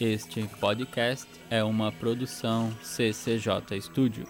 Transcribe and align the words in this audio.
Este 0.00 0.48
podcast 0.58 1.28
é 1.50 1.62
uma 1.62 1.92
produção 1.92 2.72
CCJ 2.82 3.82
Studio. 3.82 4.26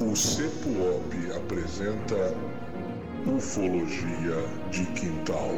O 0.00 0.16
CEPUOP 0.16 1.14
apresenta 1.36 2.34
Ufologia 3.24 4.34
de 4.72 4.84
Quintal. 4.94 5.52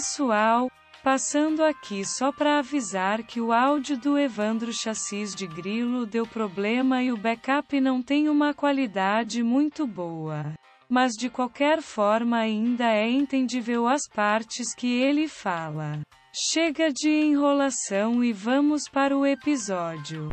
Pessoal, 0.00 0.70
passando 1.04 1.62
aqui 1.62 2.06
só 2.06 2.32
para 2.32 2.58
avisar 2.58 3.22
que 3.22 3.38
o 3.38 3.52
áudio 3.52 3.98
do 3.98 4.18
Evandro 4.18 4.72
Chassis 4.72 5.34
de 5.34 5.46
Grilo 5.46 6.06
deu 6.06 6.26
problema 6.26 7.02
e 7.02 7.12
o 7.12 7.18
backup 7.18 7.78
não 7.78 8.00
tem 8.00 8.26
uma 8.26 8.54
qualidade 8.54 9.42
muito 9.42 9.86
boa. 9.86 10.54
Mas 10.88 11.12
de 11.12 11.28
qualquer 11.28 11.82
forma 11.82 12.38
ainda 12.38 12.86
é 12.86 13.10
entendível 13.10 13.86
as 13.86 14.08
partes 14.08 14.74
que 14.74 14.90
ele 15.02 15.28
fala. 15.28 16.00
Chega 16.32 16.90
de 16.90 17.10
enrolação 17.10 18.24
e 18.24 18.32
vamos 18.32 18.88
para 18.88 19.14
o 19.14 19.26
episódio. 19.26 20.30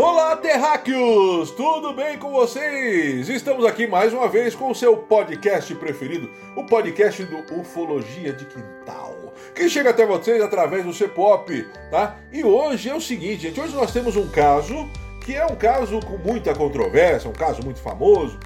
Olá, 0.00 0.36
terráqueos! 0.36 1.50
Tudo 1.50 1.92
bem 1.92 2.16
com 2.18 2.30
vocês? 2.30 3.28
Estamos 3.28 3.64
aqui 3.64 3.84
mais 3.84 4.12
uma 4.12 4.28
vez 4.28 4.54
com 4.54 4.70
o 4.70 4.74
seu 4.74 4.96
podcast 4.96 5.74
preferido, 5.74 6.30
o 6.54 6.64
podcast 6.64 7.24
do 7.24 7.38
Ufologia 7.58 8.32
de 8.32 8.44
Quintal, 8.44 9.34
que 9.56 9.68
chega 9.68 9.90
até 9.90 10.06
vocês 10.06 10.40
através 10.40 10.84
do 10.84 10.92
CPOP, 10.92 11.66
tá? 11.90 12.16
E 12.30 12.44
hoje 12.44 12.88
é 12.88 12.94
o 12.94 13.00
seguinte, 13.00 13.48
gente, 13.48 13.60
hoje 13.60 13.74
nós 13.74 13.92
temos 13.92 14.14
um 14.14 14.28
caso 14.28 14.88
que 15.24 15.34
é 15.34 15.44
um 15.44 15.56
caso 15.56 15.98
com 15.98 16.16
muita 16.16 16.54
controvérsia, 16.54 17.28
um 17.28 17.32
caso 17.32 17.60
muito 17.64 17.80
famoso, 17.80 18.38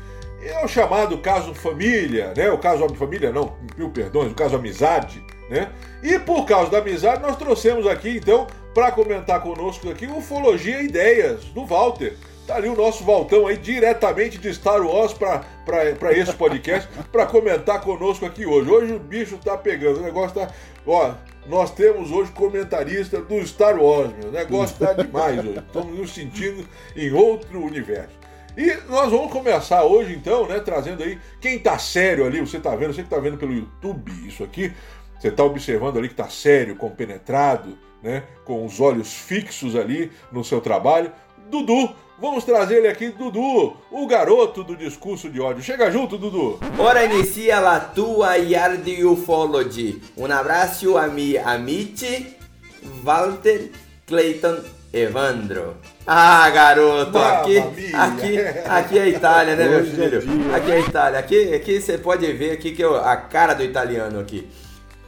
é 0.42 0.64
o 0.64 0.68
chamado 0.68 1.18
caso 1.18 1.52
família, 1.52 2.32
né? 2.34 2.50
O 2.50 2.56
caso 2.56 2.88
família, 2.94 3.30
não, 3.30 3.58
mil 3.76 3.90
perdões, 3.90 4.32
o 4.32 4.34
caso 4.34 4.56
amizade, 4.56 5.22
né? 5.50 5.70
E 6.02 6.18
por 6.18 6.46
causa 6.46 6.70
da 6.70 6.78
amizade, 6.78 7.20
nós 7.20 7.36
trouxemos 7.36 7.86
aqui, 7.86 8.16
então, 8.16 8.46
para 8.74 8.90
comentar 8.90 9.40
conosco 9.42 9.90
aqui, 9.90 10.06
Ufologia 10.06 10.80
e 10.80 10.86
Ideias, 10.86 11.44
do 11.46 11.64
Walter. 11.66 12.16
Tá 12.46 12.56
ali 12.56 12.68
o 12.68 12.74
nosso 12.74 13.04
Valtão 13.04 13.46
aí, 13.46 13.56
diretamente 13.56 14.38
de 14.38 14.52
Star 14.52 14.84
Wars 14.84 15.12
para 15.12 16.12
esse 16.12 16.32
podcast, 16.32 16.88
para 17.12 17.26
comentar 17.26 17.80
conosco 17.80 18.26
aqui 18.26 18.44
hoje. 18.44 18.68
Hoje 18.68 18.92
o 18.94 18.98
bicho 18.98 19.38
tá 19.38 19.56
pegando, 19.56 20.00
o 20.00 20.02
negócio 20.02 20.40
tá. 20.40 20.50
Ó, 20.86 21.14
nós 21.46 21.70
temos 21.70 22.10
hoje 22.10 22.32
comentarista 22.32 23.20
do 23.20 23.46
Star 23.46 23.80
Wars, 23.80 24.10
meu. 24.18 24.30
O 24.30 24.32
negócio 24.32 24.76
tá 24.76 24.92
demais 24.92 25.38
hoje. 25.38 25.58
Estamos 25.58 25.98
nos 25.98 26.14
sentindo 26.14 26.66
em 26.96 27.12
outro 27.12 27.62
universo. 27.64 28.22
E 28.56 28.66
nós 28.88 29.10
vamos 29.10 29.32
começar 29.32 29.84
hoje, 29.84 30.12
então, 30.12 30.46
né, 30.46 30.60
trazendo 30.60 31.02
aí 31.02 31.18
quem 31.40 31.58
tá 31.58 31.78
sério 31.78 32.26
ali, 32.26 32.40
você 32.40 32.58
tá 32.58 32.74
vendo, 32.74 32.92
você 32.92 33.02
que 33.02 33.08
tá 33.08 33.18
vendo 33.18 33.38
pelo 33.38 33.54
YouTube 33.54 34.12
isso 34.26 34.44
aqui, 34.44 34.72
você 35.18 35.30
tá 35.30 35.42
observando 35.42 35.98
ali 35.98 36.08
que 36.08 36.14
tá 36.14 36.28
sério, 36.28 36.76
compenetrado, 36.76 37.78
né, 38.02 38.24
com 38.44 38.64
os 38.66 38.80
olhos 38.80 39.12
fixos 39.12 39.76
ali 39.76 40.10
no 40.30 40.44
seu 40.44 40.60
trabalho. 40.60 41.12
Dudu, 41.50 41.90
vamos 42.18 42.44
trazer 42.44 42.78
ele 42.78 42.88
aqui, 42.88 43.10
Dudu, 43.10 43.76
o 43.90 44.06
garoto 44.06 44.64
do 44.64 44.76
discurso 44.76 45.28
de 45.28 45.40
ódio. 45.40 45.62
Chega 45.62 45.90
junto, 45.90 46.18
Dudu. 46.18 46.58
Ora 46.78 47.04
inicia 47.04 47.60
la 47.60 47.78
tua 47.78 48.36
Yard 48.36 49.04
Ufology. 49.04 50.02
Um 50.16 50.30
abraço 50.32 50.96
a 50.96 51.06
mi 51.06 51.36
amici 51.36 52.36
Walter 53.02 53.70
Clayton 54.06 54.58
Evandro. 54.92 55.76
Ah, 56.06 56.50
garoto, 56.50 57.16
aqui, 57.16 57.58
aqui, 57.94 58.38
aqui 58.66 58.98
é 58.98 59.08
Itália, 59.08 59.56
né, 59.56 59.68
meu 59.68 59.78
é 59.78 59.84
filho? 59.84 60.54
Aqui 60.54 60.72
é 60.72 60.80
Itália. 60.80 61.18
Aqui, 61.18 61.54
aqui 61.54 61.80
você 61.80 61.96
pode 61.96 62.30
ver 62.32 62.52
aqui 62.52 62.72
que 62.72 62.82
eu, 62.82 62.96
a 62.96 63.16
cara 63.16 63.54
do 63.54 63.62
italiano 63.62 64.18
aqui. 64.18 64.48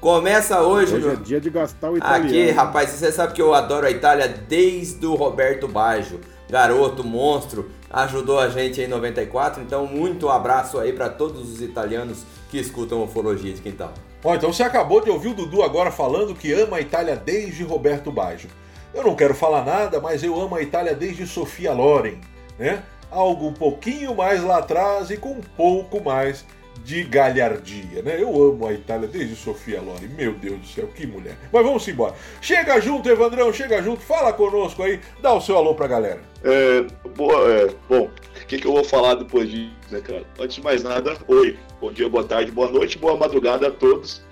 Começa 0.05 0.61
hoje, 0.61 0.97
Hoje 0.97 1.09
é 1.09 1.17
dia 1.17 1.41
de 1.41 1.49
gastar 1.49 1.91
o 1.91 1.97
italiano. 1.97 2.27
Aqui, 2.27 2.51
rapaz, 2.51 2.91
você 2.91 3.11
sabe 3.11 3.33
que 3.33 3.41
eu 3.41 3.55
adoro 3.55 3.87
a 3.87 3.91
Itália 3.91 4.29
desde 4.29 5.07
o 5.07 5.15
Roberto 5.15 5.67
Baggio, 5.67 6.21
garoto, 6.47 7.03
monstro, 7.03 7.71
ajudou 7.89 8.39
a 8.39 8.51
gente 8.51 8.83
em 8.83 8.87
94, 8.87 9.63
então 9.63 9.87
muito 9.87 10.29
abraço 10.29 10.79
aí 10.79 10.93
para 10.93 11.09
todos 11.09 11.51
os 11.51 11.63
italianos 11.63 12.19
que 12.51 12.59
escutam 12.59 13.03
Ufologia 13.03 13.55
de 13.55 13.63
Quintal. 13.63 13.95
Ó, 14.23 14.35
então 14.35 14.53
você 14.53 14.63
acabou 14.63 15.01
de 15.01 15.09
ouvir 15.09 15.29
o 15.29 15.35
Dudu 15.35 15.63
agora 15.63 15.91
falando 15.91 16.35
que 16.35 16.53
ama 16.53 16.77
a 16.77 16.81
Itália 16.83 17.17
desde 17.17 17.65
Roberto 17.65 18.13
Baggio. 18.13 18.51
Eu 18.93 19.05
não 19.05 19.17
quero 19.17 19.35
falar 19.35 19.65
nada, 19.65 20.03
mas 20.03 20.23
eu 20.23 20.39
amo 20.39 20.55
a 20.55 20.61
Itália 20.61 20.95
desde 20.95 21.27
Sofia 21.27 21.73
Loren, 21.73 22.19
né? 22.59 22.83
Algo 23.11 23.47
um 23.47 23.55
pouquinho 23.55 24.15
mais 24.15 24.45
lá 24.45 24.59
atrás 24.59 25.09
e 25.11 25.17
com 25.17 25.31
um 25.31 25.43
pouco 25.57 26.05
mais 26.05 26.45
de 26.83 27.03
galhardia, 27.05 28.03
né? 28.03 28.21
Eu 28.21 28.31
amo 28.31 28.67
a 28.67 28.73
Itália 28.73 29.09
desde 29.09 29.37
Sofia 29.37 29.81
Loren. 29.81 30.09
Meu 30.09 30.33
Deus 30.33 30.59
do 30.59 30.67
céu, 30.67 30.89
que 30.95 31.07
mulher. 31.07 31.37
Mas 31.53 31.65
vamos 31.65 31.87
embora. 31.89 32.15
Chega 32.41 32.81
junto, 32.81 33.09
Evandrão, 33.09 33.53
chega 33.53 33.83
junto, 33.83 34.03
fala 34.03 34.33
conosco 34.33 34.83
aí, 34.83 35.01
dá 35.23 35.33
o 35.33 35.41
seu 35.41 35.57
alô 35.57 35.75
pra 35.75 35.87
galera. 35.87 36.21
É, 36.43 36.85
boa, 37.17 37.51
é, 37.51 37.69
bom, 37.89 38.11
o 38.43 38.47
que, 38.47 38.59
que 38.59 38.67
eu 38.67 38.73
vou 38.73 38.85
falar 38.85 39.15
depois 39.15 39.51
disso, 39.51 39.73
né, 39.91 40.01
cara? 40.01 40.25
Antes 40.39 40.57
de 40.57 40.63
mais 40.63 40.83
nada, 40.83 41.17
oi, 41.29 41.57
bom 41.81 41.93
dia, 41.93 42.09
boa 42.09 42.25
tarde, 42.25 42.51
boa 42.51 42.71
noite, 42.71 42.99
boa 42.99 43.17
madrugada 43.17 43.69
a 43.69 43.71
todos. 43.71 44.23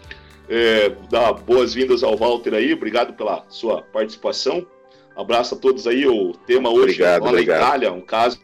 É, 0.49 0.91
dar 1.11 1.33
boas-vindas 1.33 2.03
ao 2.03 2.17
Walter 2.17 2.53
aí, 2.55 2.75
obrigado 2.75 3.15
pela 3.15 3.45
sua 3.49 3.83
participação. 3.83 4.67
Abraço 5.17 5.55
a 5.55 5.59
todos 5.59 5.87
aí. 5.87 6.07
O 6.07 6.33
tema 6.47 6.71
hoje 6.71 6.95
Obrigado, 6.95 7.21
lá 7.21 7.27
na 7.27 7.33
obrigado. 7.33 7.61
Itália, 7.61 7.93
um 7.93 8.01
caso 8.01 8.41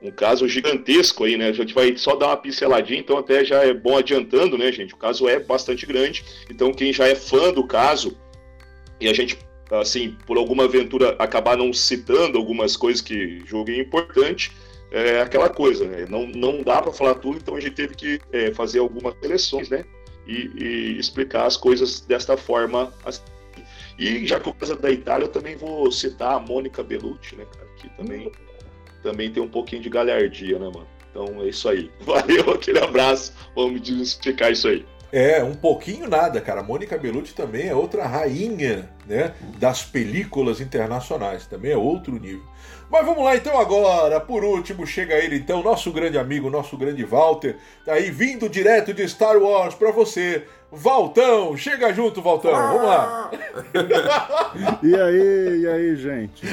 um 0.00 0.10
caso 0.10 0.48
gigantesco 0.48 1.24
aí, 1.24 1.36
né? 1.36 1.48
A 1.48 1.52
gente 1.52 1.74
vai 1.74 1.96
só 1.96 2.14
dar 2.14 2.28
uma 2.28 2.36
pinceladinha, 2.36 3.00
então 3.00 3.18
até 3.18 3.44
já 3.44 3.64
é 3.64 3.74
bom 3.74 3.96
adiantando, 3.96 4.56
né, 4.56 4.70
gente? 4.70 4.94
O 4.94 4.96
caso 4.96 5.28
é 5.28 5.40
bastante 5.40 5.84
grande, 5.86 6.24
então 6.48 6.72
quem 6.72 6.92
já 6.92 7.06
é 7.06 7.14
fã 7.14 7.52
do 7.52 7.66
caso 7.66 8.16
e 9.00 9.08
a 9.08 9.12
gente, 9.12 9.38
assim, 9.70 10.16
por 10.26 10.36
alguma 10.36 10.64
aventura 10.64 11.16
acabar 11.18 11.56
não 11.56 11.72
citando 11.72 12.38
algumas 12.38 12.76
coisas 12.76 13.00
que 13.00 13.42
julguem 13.46 13.80
importante, 13.80 14.52
é 14.90 15.20
aquela 15.20 15.48
coisa, 15.48 15.86
né? 15.86 16.06
Não, 16.08 16.26
não 16.26 16.62
dá 16.62 16.80
para 16.80 16.92
falar 16.92 17.14
tudo, 17.16 17.38
então 17.38 17.54
a 17.54 17.60
gente 17.60 17.74
teve 17.74 17.94
que 17.94 18.20
é, 18.32 18.52
fazer 18.54 18.78
algumas 18.78 19.14
seleções, 19.20 19.68
né? 19.68 19.84
E, 20.26 20.50
e 20.56 20.98
explicar 20.98 21.46
as 21.46 21.56
coisas 21.56 22.00
desta 22.00 22.36
forma. 22.36 22.92
assim. 23.04 23.22
E 23.98 24.26
já 24.26 24.38
caso 24.38 24.72
é 24.72 24.76
da 24.76 24.90
Itália, 24.90 25.24
eu 25.24 25.30
também 25.30 25.56
vou 25.56 25.90
citar 25.90 26.34
a 26.34 26.40
Mônica 26.40 26.82
Bellucci, 26.82 27.36
né, 27.36 27.44
cara? 27.52 27.68
Que 27.76 27.88
também, 27.96 28.30
também 29.02 29.30
tem 29.30 29.42
um 29.42 29.48
pouquinho 29.48 29.82
de 29.82 29.88
galhardia, 29.88 30.58
né, 30.58 30.66
mano? 30.66 30.86
Então 31.10 31.42
é 31.42 31.48
isso 31.48 31.68
aí. 31.68 31.90
Valeu, 32.00 32.50
aquele 32.50 32.78
abraço. 32.78 33.32
Vamos 33.54 33.88
explicar 33.88 34.52
isso 34.52 34.68
aí. 34.68 34.84
É, 35.10 35.42
um 35.42 35.54
pouquinho 35.54 36.08
nada, 36.08 36.40
cara. 36.40 36.62
Mônica 36.62 36.98
Bellucci 36.98 37.34
também 37.34 37.68
é 37.68 37.74
outra 37.74 38.06
rainha, 38.06 38.90
né, 39.06 39.34
das 39.58 39.82
películas 39.82 40.60
internacionais, 40.60 41.46
também 41.46 41.72
é 41.72 41.76
outro 41.76 42.12
nível. 42.12 42.44
Mas 42.90 43.04
vamos 43.04 43.22
lá 43.22 43.36
então 43.36 43.58
agora, 43.60 44.18
por 44.18 44.42
último, 44.42 44.86
chega 44.86 45.14
ele 45.14 45.36
então, 45.36 45.62
nosso 45.62 45.92
grande 45.92 46.16
amigo, 46.18 46.48
nosso 46.48 46.76
grande 46.76 47.04
Walter, 47.04 47.56
tá 47.84 47.92
aí 47.94 48.10
vindo 48.10 48.48
direto 48.48 48.94
de 48.94 49.06
Star 49.08 49.36
Wars 49.36 49.74
pra 49.74 49.90
você. 49.90 50.42
Valtão, 50.70 51.56
chega 51.56 51.92
junto, 51.94 52.20
Valtão, 52.20 52.50
vamos 52.52 52.82
lá. 52.82 53.30
E 54.82 54.94
aí, 54.94 55.60
e 55.62 55.66
aí, 55.66 55.96
gente? 55.96 56.46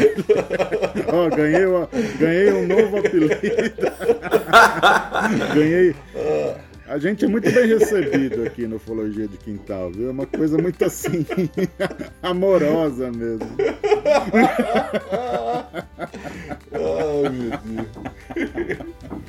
Ó, 1.12 1.30
ganhei, 1.36 1.66
uma- 1.66 1.90
ganhei 2.18 2.54
um 2.54 2.66
novo 2.66 2.98
apelido. 2.98 3.36
ganhei. 5.54 5.96
A 6.88 7.00
gente 7.00 7.26
é 7.26 7.28
muito 7.28 7.52
bem 7.52 7.68
recebido 7.68 8.44
aqui 8.44 8.68
no 8.68 8.76
Ufologia 8.76 9.28
de 9.28 9.38
Quintal, 9.38 9.92
viu? 9.92 10.10
É 10.10 10.12
uma 10.12 10.26
coisa 10.28 10.56
muito 10.58 10.86
assim, 10.86 11.26
amorosa 12.22 13.12
mesmo. 13.12 13.50
Ai, 16.72 17.30
meu 17.30 17.52
Deus. 17.64 18.78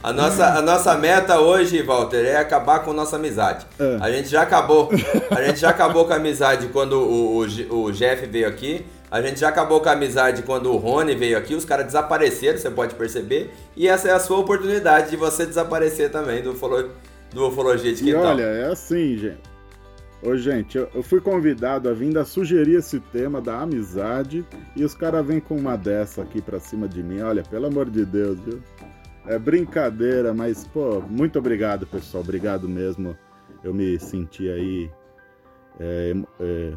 A 0.02 0.12
nossa, 0.12 0.46
a 0.46 0.62
nossa 0.62 0.94
meta 0.96 1.40
hoje, 1.40 1.80
Walter, 1.82 2.24
é 2.26 2.36
acabar 2.36 2.80
com 2.80 2.92
nossa 2.92 3.16
amizade. 3.16 3.66
É. 3.78 3.96
A 4.00 4.10
gente 4.10 4.28
já 4.28 4.42
acabou. 4.42 4.90
A 5.30 5.42
gente 5.42 5.58
já 5.60 5.70
acabou 5.70 6.04
com 6.04 6.12
a 6.12 6.16
amizade 6.16 6.68
quando 6.68 6.92
o, 7.00 7.38
o, 7.42 7.82
o 7.84 7.92
Jeff 7.92 8.26
veio 8.26 8.46
aqui. 8.48 8.84
A 9.10 9.22
gente 9.22 9.40
já 9.40 9.48
acabou 9.48 9.80
com 9.80 9.88
a 9.88 9.92
amizade 9.92 10.42
quando 10.42 10.70
o 10.70 10.76
Rony 10.76 11.14
veio 11.14 11.38
aqui. 11.38 11.54
Os 11.54 11.64
caras 11.64 11.86
desapareceram, 11.86 12.58
você 12.58 12.70
pode 12.70 12.94
perceber. 12.96 13.50
E 13.76 13.88
essa 13.88 14.08
é 14.08 14.12
a 14.12 14.18
sua 14.20 14.38
oportunidade 14.38 15.10
de 15.10 15.16
você 15.16 15.46
desaparecer 15.46 16.10
também 16.10 16.42
do 16.42 16.52
Ufolo- 16.52 16.90
do 17.36 17.48
Ufologia 17.48 17.92
de 17.92 18.02
E 18.02 18.06
Quintal. 18.06 18.24
olha, 18.24 18.42
é 18.42 18.66
assim, 18.72 19.16
gente. 19.16 19.56
Ô, 20.22 20.34
gente, 20.36 20.78
eu, 20.78 20.88
eu 20.94 21.02
fui 21.02 21.20
convidado 21.20 21.88
a 21.88 21.92
vir 21.92 22.16
a 22.16 22.24
sugerir 22.24 22.76
esse 22.76 22.98
tema 22.98 23.40
da 23.40 23.60
amizade 23.60 24.44
e 24.74 24.82
os 24.82 24.94
caras 24.94 25.24
vêm 25.24 25.38
com 25.38 25.54
uma 25.54 25.76
dessa 25.76 26.22
aqui 26.22 26.40
pra 26.40 26.58
cima 26.58 26.88
de 26.88 27.02
mim. 27.02 27.20
Olha, 27.20 27.42
pelo 27.42 27.66
amor 27.66 27.90
de 27.90 28.04
Deus, 28.04 28.40
viu? 28.40 28.60
É 29.26 29.38
brincadeira, 29.38 30.32
mas, 30.32 30.66
pô, 30.66 31.02
muito 31.02 31.38
obrigado, 31.38 31.86
pessoal. 31.86 32.24
Obrigado 32.24 32.66
mesmo. 32.68 33.16
Eu 33.62 33.74
me 33.74 33.98
senti 33.98 34.48
aí 34.48 34.90
é, 35.78 36.14
é, 36.40 36.72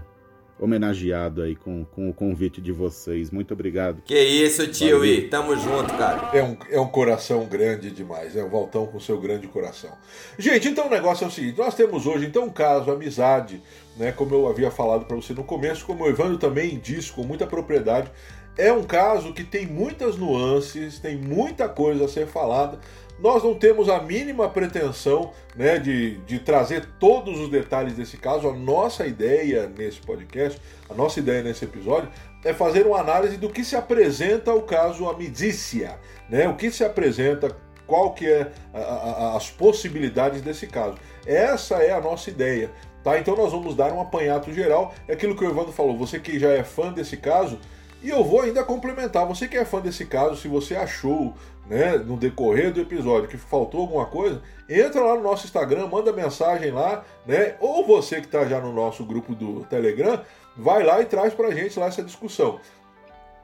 homenageado 0.59 1.41
aí 1.41 1.55
com, 1.55 1.85
com 1.85 2.09
o 2.09 2.13
convite 2.13 2.59
de 2.61 2.71
vocês. 2.71 3.31
Muito 3.31 3.53
obrigado. 3.53 4.01
Que 4.03 4.19
isso, 4.19 4.67
tio. 4.67 5.05
I. 5.05 5.29
Tamo 5.29 5.55
junto, 5.55 5.93
cara. 5.95 6.29
É 6.37 6.43
um, 6.43 6.57
é 6.69 6.79
um 6.79 6.87
coração 6.87 7.45
grande 7.45 7.89
demais, 7.89 8.35
é 8.35 8.43
o 8.43 8.49
Valtão 8.49 8.85
com 8.85 8.99
seu 8.99 9.19
grande 9.19 9.47
coração. 9.47 9.91
Gente, 10.37 10.67
então 10.67 10.87
o 10.87 10.89
negócio 10.89 11.23
é 11.23 11.27
o 11.27 11.31
seguinte: 11.31 11.57
nós 11.57 11.73
temos 11.75 12.05
hoje 12.05 12.25
então 12.25 12.45
um 12.45 12.49
caso, 12.49 12.91
amizade, 12.91 13.61
né? 13.97 14.11
Como 14.11 14.35
eu 14.35 14.47
havia 14.47 14.69
falado 14.69 15.05
para 15.05 15.15
você 15.15 15.33
no 15.33 15.43
começo, 15.43 15.85
como 15.85 16.03
o 16.03 16.07
Evandro 16.07 16.37
também 16.37 16.77
disse 16.77 17.11
com 17.11 17.23
muita 17.23 17.47
propriedade, 17.47 18.11
é 18.57 18.73
um 18.73 18.83
caso 18.83 19.33
que 19.33 19.43
tem 19.43 19.65
muitas 19.65 20.17
nuances, 20.17 20.99
tem 20.99 21.17
muita 21.17 21.69
coisa 21.69 22.05
a 22.05 22.07
ser 22.09 22.27
falada. 22.27 22.79
Nós 23.21 23.43
não 23.43 23.53
temos 23.53 23.89
a 23.89 24.01
mínima 24.01 24.47
pretensão 24.47 25.31
né, 25.55 25.77
de, 25.77 26.17
de 26.19 26.39
trazer 26.39 26.85
todos 26.99 27.39
os 27.39 27.49
detalhes 27.49 27.93
desse 27.93 28.15
caso. 28.17 28.47
A 28.47 28.53
nossa 28.53 29.05
ideia 29.05 29.67
nesse 29.77 29.99
podcast, 29.99 30.59
a 30.89 30.93
nossa 30.93 31.19
ideia 31.19 31.43
nesse 31.43 31.65
episódio, 31.65 32.09
é 32.45 32.53
fazer 32.53 32.85
uma 32.87 32.99
análise 32.99 33.35
do 33.35 33.49
que 33.49 33.63
se 33.65 33.75
apresenta 33.75 34.53
o 34.53 34.61
caso 34.61 35.09
Amidícia, 35.09 35.99
né? 36.29 36.47
O 36.47 36.55
que 36.55 36.71
se 36.71 36.83
apresenta, 36.85 37.53
qual 37.85 38.13
que 38.13 38.25
é 38.25 38.51
a- 38.73 38.79
a- 38.79 39.35
as 39.37 39.49
possibilidades 39.49 40.41
desse 40.41 40.65
caso. 40.67 40.95
Essa 41.25 41.75
é 41.83 41.91
a 41.91 41.99
nossa 41.99 42.29
ideia, 42.29 42.71
tá? 43.03 43.19
Então 43.19 43.35
nós 43.35 43.51
vamos 43.51 43.75
dar 43.75 43.91
um 43.91 43.99
apanhado 43.99 44.53
geral. 44.53 44.93
É 45.09 45.13
aquilo 45.13 45.35
que 45.35 45.43
o 45.43 45.49
Evandro 45.49 45.73
falou. 45.73 45.97
Você 45.97 46.19
que 46.19 46.39
já 46.39 46.51
é 46.51 46.63
fã 46.63 46.93
desse 46.93 47.17
caso, 47.17 47.59
e 48.01 48.09
eu 48.09 48.23
vou 48.23 48.41
ainda 48.41 48.63
complementar. 48.63 49.25
Você 49.27 49.47
que 49.47 49.57
é 49.57 49.65
fã 49.65 49.79
desse 49.79 50.05
caso, 50.05 50.35
se 50.37 50.47
você 50.47 50.75
achou, 50.75 51.33
né, 51.67 51.97
no 51.97 52.17
decorrer 52.17 52.73
do 52.73 52.81
episódio 52.81 53.29
que 53.29 53.37
faltou 53.37 53.81
alguma 53.81 54.05
coisa, 54.05 54.41
entra 54.69 55.01
lá 55.01 55.15
no 55.15 55.23
nosso 55.23 55.45
Instagram, 55.45 55.87
manda 55.87 56.11
mensagem 56.13 56.71
lá, 56.71 57.03
né? 57.25 57.55
Ou 57.59 57.85
você 57.85 58.19
que 58.21 58.27
está 58.27 58.45
já 58.45 58.59
no 58.59 58.71
nosso 58.73 59.03
grupo 59.03 59.35
do 59.35 59.63
Telegram, 59.65 60.21
vai 60.57 60.83
lá 60.83 61.01
e 61.01 61.05
traz 61.05 61.33
pra 61.33 61.51
gente 61.51 61.79
lá 61.79 61.87
essa 61.87 62.03
discussão. 62.03 62.59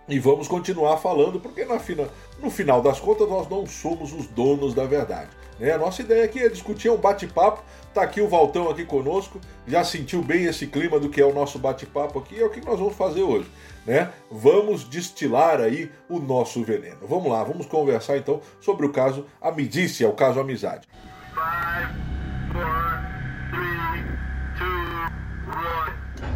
E 0.08 0.20
vamos 0.20 0.48
continuar 0.48 0.98
falando, 0.98 1.40
porque 1.40 1.66
na 1.66 1.80
fina- 1.80 2.08
no 2.40 2.50
final 2.52 2.82
das 2.82 3.00
contas 3.00 3.28
nós 3.28 3.50
não 3.50 3.66
somos 3.66 4.14
os 4.14 4.28
donos 4.28 4.74
da 4.74 4.86
verdade. 4.86 5.30
Né? 5.60 5.72
A 5.72 5.78
nossa 5.78 6.02
ideia 6.02 6.26
aqui 6.26 6.40
é 6.40 6.50
discutir, 6.50 6.88
é 6.88 6.92
um 6.92 6.98
bate-papo. 6.98 7.64
Tá 7.94 8.02
aqui 8.02 8.20
o 8.20 8.28
Valtão 8.28 8.70
aqui 8.70 8.84
conosco, 8.84 9.40
já 9.66 9.82
sentiu 9.84 10.22
bem 10.22 10.44
esse 10.46 10.68
clima 10.68 11.00
do 11.00 11.08
que 11.08 11.22
é 11.22 11.26
o 11.26 11.34
nosso 11.34 11.58
bate-papo 11.58 12.20
aqui, 12.20 12.38
é 12.38 12.46
o 12.46 12.50
que 12.50 12.60
nós 12.60 12.78
vamos 12.78 12.96
fazer 12.96 13.24
hoje. 13.24 13.50
Né? 13.86 14.12
Vamos 14.30 14.84
destilar 14.84 15.62
aí 15.62 15.90
o 16.10 16.20
nosso 16.20 16.62
veneno. 16.64 17.08
Vamos 17.08 17.32
lá, 17.32 17.44
vamos 17.44 17.66
conversar 17.66 18.18
então 18.18 18.42
sobre 18.60 18.86
o 18.86 18.92
caso 18.92 19.26
Amidícia, 19.42 20.10
o 20.10 20.14
caso 20.14 20.40
Amizade. 20.42 20.88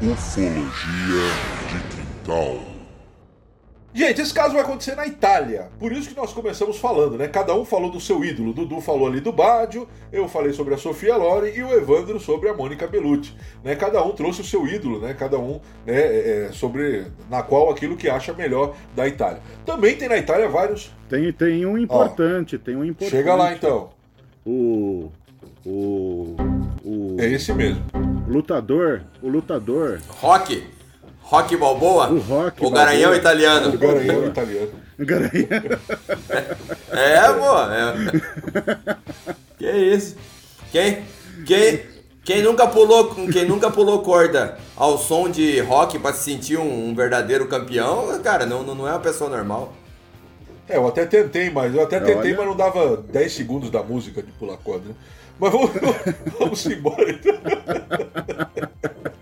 Ufologia 0.01 1.27
de 1.67 1.95
Quintal. 1.95 2.68
Gente, 3.99 4.21
esse 4.21 4.33
caso 4.33 4.53
vai 4.53 4.61
acontecer 4.61 4.95
na 4.95 5.05
Itália. 5.05 5.67
Por 5.77 5.91
isso 5.91 6.07
que 6.07 6.15
nós 6.15 6.31
começamos 6.31 6.77
falando, 6.77 7.17
né? 7.17 7.27
Cada 7.27 7.53
um 7.53 7.65
falou 7.65 7.91
do 7.91 7.99
seu 7.99 8.23
ídolo. 8.23 8.51
O 8.51 8.53
Dudu 8.53 8.79
falou 8.79 9.05
ali 9.05 9.19
do 9.19 9.33
Baggio, 9.33 9.89
eu 10.09 10.25
falei 10.29 10.53
sobre 10.53 10.73
a 10.73 10.77
Sofia 10.77 11.17
Loren 11.17 11.49
e 11.49 11.61
o 11.61 11.69
Evandro 11.73 12.17
sobre 12.17 12.47
a 12.47 12.53
Mônica 12.53 12.87
Bellucci. 12.87 13.35
Né? 13.61 13.75
Cada 13.75 14.01
um 14.01 14.11
trouxe 14.11 14.39
o 14.39 14.45
seu 14.45 14.65
ídolo, 14.65 15.01
né? 15.01 15.13
Cada 15.13 15.37
um 15.37 15.59
né, 15.85 15.97
é, 15.97 16.45
é, 16.47 16.51
sobre 16.53 17.07
na 17.29 17.43
qual 17.43 17.69
aquilo 17.69 17.97
que 17.97 18.07
acha 18.07 18.31
melhor 18.31 18.73
da 18.95 19.05
Itália. 19.05 19.41
Também 19.65 19.97
tem 19.97 20.07
na 20.07 20.17
Itália 20.17 20.47
vários. 20.47 20.89
Tem, 21.09 21.33
tem 21.33 21.65
um 21.65 21.77
importante, 21.77 22.57
tem 22.57 22.77
um 22.77 22.85
importante. 22.85 23.11
Chega 23.17 23.35
lá 23.35 23.53
então. 23.53 23.89
O. 24.45 25.11
O. 25.65 26.37
O. 26.85 27.17
É 27.19 27.25
esse 27.25 27.53
mesmo. 27.53 27.83
Lutador. 28.29 29.01
O 29.21 29.27
lutador. 29.27 29.99
Rock. 30.21 30.78
Rock 31.29 31.55
Balboa. 31.57 32.09
O 32.09 32.19
Rock 32.19 32.65
O 32.65 32.71
garanhão 32.71 33.11
Balboa. 33.11 33.17
italiano. 33.17 33.69
O 33.69 33.77
Garanhão 33.77 34.25
italiano. 34.25 34.71
Garanhão. 34.97 35.79
É, 36.91 37.31
pô. 37.33 37.55
É. 37.71 38.93
Que 39.59 39.71
isso? 39.71 40.15
Quem, 40.71 41.03
quem, 41.45 41.81
quem 42.23 42.41
nunca 42.41 42.67
pulou, 42.67 43.13
quem 43.31 43.45
nunca 43.45 43.69
pulou 43.69 44.01
corda 44.01 44.57
ao 44.75 44.97
som 44.97 45.29
de 45.29 45.59
rock 45.59 45.99
pra 45.99 46.13
se 46.13 46.23
sentir 46.23 46.57
um, 46.57 46.89
um 46.89 46.95
verdadeiro 46.95 47.47
campeão, 47.47 48.19
cara, 48.23 48.47
não, 48.47 48.63
não 48.63 48.87
é 48.87 48.91
uma 48.91 48.99
pessoa 48.99 49.29
normal. 49.29 49.71
É, 50.67 50.77
eu 50.77 50.87
até 50.87 51.05
tentei, 51.05 51.49
mas 51.51 51.73
eu 51.75 51.83
até 51.83 51.99
tentei, 51.99 52.31
Olha. 52.31 52.37
mas 52.37 52.47
não 52.47 52.55
dava 52.55 52.97
10 52.97 53.31
segundos 53.31 53.69
da 53.69 53.83
música 53.83 54.21
de 54.23 54.31
pular 54.31 54.57
corda. 54.57 54.89
Né? 54.89 54.95
Mas 55.39 55.51
vamos, 55.51 55.71
vamos 56.39 56.65
embora 56.65 57.11
então. 57.11 57.33
É, 58.55 59.09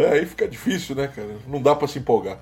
aí 0.00 0.26
fica 0.26 0.48
difícil, 0.48 0.94
né, 0.94 1.08
cara? 1.08 1.36
Não 1.46 1.60
dá 1.60 1.74
pra 1.74 1.86
se 1.86 1.98
empolgar. 1.98 2.38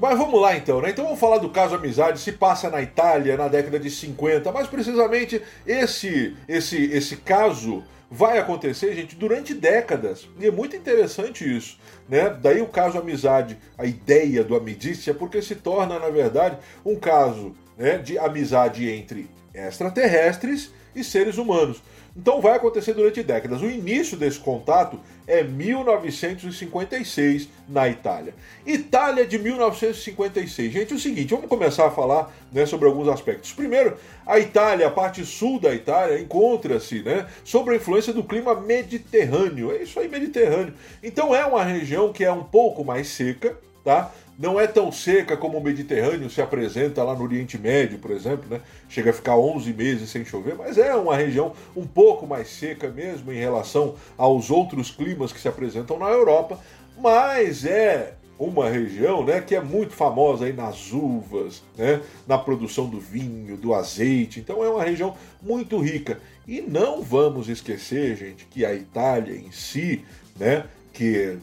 Mas 0.00 0.16
vamos 0.16 0.40
lá 0.40 0.56
então, 0.56 0.80
né? 0.80 0.90
Então 0.90 1.04
vamos 1.04 1.18
falar 1.18 1.38
do 1.38 1.50
caso 1.50 1.74
Amizade, 1.74 2.20
se 2.20 2.32
passa 2.32 2.70
na 2.70 2.80
Itália 2.80 3.36
na 3.36 3.48
década 3.48 3.80
de 3.80 3.90
50, 3.90 4.52
mais 4.52 4.68
precisamente 4.68 5.42
esse 5.66 6.36
esse 6.46 6.76
esse 6.92 7.16
caso 7.16 7.82
vai 8.10 8.38
acontecer, 8.38 8.94
gente, 8.94 9.16
durante 9.16 9.52
décadas. 9.52 10.28
E 10.38 10.46
é 10.46 10.50
muito 10.50 10.76
interessante 10.76 11.44
isso, 11.44 11.78
né? 12.08 12.30
Daí 12.30 12.60
o 12.60 12.68
caso 12.68 12.98
Amizade, 12.98 13.58
a 13.76 13.84
ideia 13.84 14.42
do 14.44 14.56
amidícia, 14.56 15.12
porque 15.12 15.42
se 15.42 15.56
torna, 15.56 15.98
na 15.98 16.08
verdade, 16.08 16.58
um 16.84 16.96
caso 16.96 17.54
né, 17.76 17.98
de 17.98 18.18
amizade 18.18 18.88
entre 18.88 19.28
extraterrestres 19.52 20.72
e 20.94 21.04
seres 21.04 21.38
humanos. 21.38 21.82
Então 22.18 22.40
vai 22.40 22.56
acontecer 22.56 22.94
durante 22.94 23.22
décadas. 23.22 23.62
O 23.62 23.70
início 23.70 24.16
desse 24.16 24.40
contato 24.40 24.98
é 25.24 25.44
1956 25.44 27.48
na 27.68 27.88
Itália. 27.88 28.34
Itália 28.66 29.24
de 29.24 29.38
1956. 29.38 30.72
Gente, 30.72 30.92
é 30.92 30.96
o 30.96 30.98
seguinte, 30.98 31.32
vamos 31.32 31.48
começar 31.48 31.86
a 31.86 31.92
falar 31.92 32.34
né, 32.52 32.66
sobre 32.66 32.88
alguns 32.88 33.06
aspectos. 33.06 33.52
Primeiro, 33.52 33.96
a 34.26 34.40
Itália, 34.40 34.88
a 34.88 34.90
parte 34.90 35.24
sul 35.24 35.60
da 35.60 35.72
Itália, 35.72 36.18
encontra-se 36.18 37.04
né, 37.04 37.28
sob 37.44 37.70
a 37.70 37.76
influência 37.76 38.12
do 38.12 38.24
clima 38.24 38.60
mediterrâneo. 38.60 39.70
É 39.70 39.84
isso 39.84 40.00
aí, 40.00 40.08
mediterrâneo. 40.08 40.74
Então 41.00 41.32
é 41.32 41.46
uma 41.46 41.62
região 41.62 42.12
que 42.12 42.24
é 42.24 42.32
um 42.32 42.42
pouco 42.42 42.84
mais 42.84 43.06
seca, 43.06 43.56
tá? 43.84 44.12
Não 44.38 44.60
é 44.60 44.68
tão 44.68 44.92
seca 44.92 45.36
como 45.36 45.58
o 45.58 45.60
Mediterrâneo 45.60 46.30
se 46.30 46.40
apresenta 46.40 47.02
lá 47.02 47.12
no 47.12 47.24
Oriente 47.24 47.58
Médio, 47.58 47.98
por 47.98 48.12
exemplo, 48.12 48.44
né? 48.48 48.60
Chega 48.88 49.10
a 49.10 49.12
ficar 49.12 49.36
11 49.36 49.72
meses 49.72 50.08
sem 50.10 50.24
chover, 50.24 50.54
mas 50.54 50.78
é 50.78 50.94
uma 50.94 51.16
região 51.16 51.52
um 51.74 51.84
pouco 51.84 52.24
mais 52.24 52.48
seca 52.48 52.88
mesmo 52.88 53.32
em 53.32 53.38
relação 53.38 53.96
aos 54.16 54.48
outros 54.48 54.92
climas 54.92 55.32
que 55.32 55.40
se 55.40 55.48
apresentam 55.48 55.98
na 55.98 56.08
Europa, 56.08 56.60
mas 56.96 57.64
é 57.64 58.14
uma 58.38 58.68
região 58.68 59.24
né, 59.24 59.40
que 59.40 59.56
é 59.56 59.60
muito 59.60 59.92
famosa 59.92 60.44
aí 60.44 60.52
nas 60.52 60.92
uvas, 60.92 61.62
né, 61.76 62.00
na 62.24 62.38
produção 62.38 62.86
do 62.86 63.00
vinho, 63.00 63.56
do 63.56 63.74
azeite. 63.74 64.38
Então 64.38 64.64
é 64.64 64.68
uma 64.68 64.84
região 64.84 65.16
muito 65.42 65.78
rica. 65.78 66.20
E 66.46 66.60
não 66.60 67.02
vamos 67.02 67.48
esquecer, 67.48 68.16
gente, 68.16 68.46
que 68.46 68.64
a 68.64 68.72
Itália 68.72 69.34
em 69.34 69.50
si, 69.50 70.04
né, 70.38 70.64
que 70.92 71.36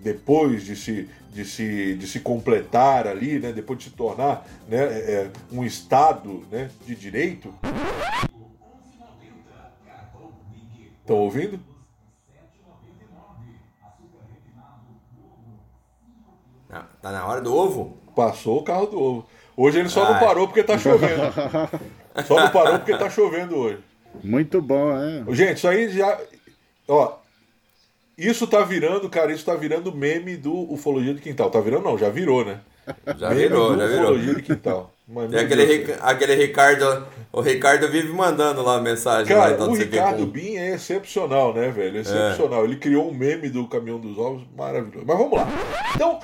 depois 0.00 0.64
de 0.64 0.76
se, 0.76 1.08
de 1.32 1.44
se, 1.44 1.94
de 1.94 2.06
se 2.06 2.20
completar 2.20 3.06
ali, 3.06 3.38
né, 3.38 3.52
depois 3.52 3.78
de 3.78 3.86
se 3.86 3.90
tornar 3.90 4.46
né, 4.68 4.78
é, 4.78 5.12
é, 5.12 5.30
um 5.52 5.64
Estado 5.64 6.46
né, 6.50 6.70
de 6.86 6.94
direito. 6.94 7.54
Estão 11.00 11.16
ouvindo? 11.16 11.58
Ah, 16.70 16.84
Tá 17.00 17.12
na 17.12 17.26
hora 17.26 17.40
do 17.40 17.54
ovo? 17.54 17.96
Passou 18.14 18.58
o 18.58 18.62
carro 18.62 18.86
do 18.86 19.00
ovo. 19.00 19.26
Hoje 19.56 19.80
ele 19.80 19.88
só 19.88 20.04
não 20.04 20.14
Ai. 20.14 20.24
parou 20.24 20.46
porque 20.46 20.62
tá 20.62 20.78
chovendo. 20.78 21.22
Só 22.26 22.34
não 22.40 22.50
parou 22.50 22.78
porque 22.78 22.96
tá 22.96 23.08
chovendo 23.08 23.56
hoje. 23.56 23.78
Muito 24.24 24.60
bom, 24.60 24.90
é. 24.90 25.24
Gente, 25.34 25.58
isso 25.58 25.68
aí 25.68 25.88
já. 25.88 26.18
Ó. 26.88 27.16
Isso 28.18 28.46
tá 28.48 28.62
virando, 28.62 29.08
cara, 29.08 29.32
isso 29.32 29.44
tá 29.44 29.54
virando 29.54 29.94
meme 29.94 30.36
do 30.36 30.52
Ufologia 30.72 31.14
de 31.14 31.20
Quintal. 31.22 31.50
Tá 31.50 31.60
virando 31.60 31.84
não, 31.84 31.96
já 31.96 32.08
virou, 32.10 32.44
né? 32.44 32.58
Já 33.18 33.28
Meme 33.28 33.42
virou, 33.42 33.72
do 33.74 33.78
já 33.78 33.86
virou. 33.86 34.02
Ufologia 34.02 34.34
de 34.34 34.42
Quintal. 34.42 34.92
Mas, 35.06 35.30
Tem 35.30 35.40
aquele, 35.40 35.64
Ric- 35.64 35.94
aquele 36.00 36.34
Ricardo. 36.34 37.06
O 37.32 37.40
Ricardo 37.40 37.88
vive 37.88 38.12
mandando 38.12 38.62
lá 38.62 38.76
a 38.76 38.80
mensagem 38.80 39.34
lá 39.36 39.44
Cara, 39.44 39.56
tal, 39.56 39.66
o 39.66 39.68
não 39.70 39.76
sei 39.76 39.84
o 39.86 39.90
Ricardo 39.90 40.18
com- 40.18 40.26
Bin 40.32 40.56
é 40.56 40.74
excepcional, 40.74 41.54
né, 41.54 41.70
velho? 41.70 41.98
Excepcional. 42.00 42.64
Ele 42.64 42.76
criou 42.76 43.08
um 43.10 43.14
meme 43.14 43.48
do 43.48 43.66
caminhão 43.68 43.98
dos 44.00 44.18
ovos 44.18 44.42
maravilhoso. 44.56 45.04
Mas 45.06 45.16
vamos 45.16 45.32
lá. 45.38 45.46
Então, 45.94 46.18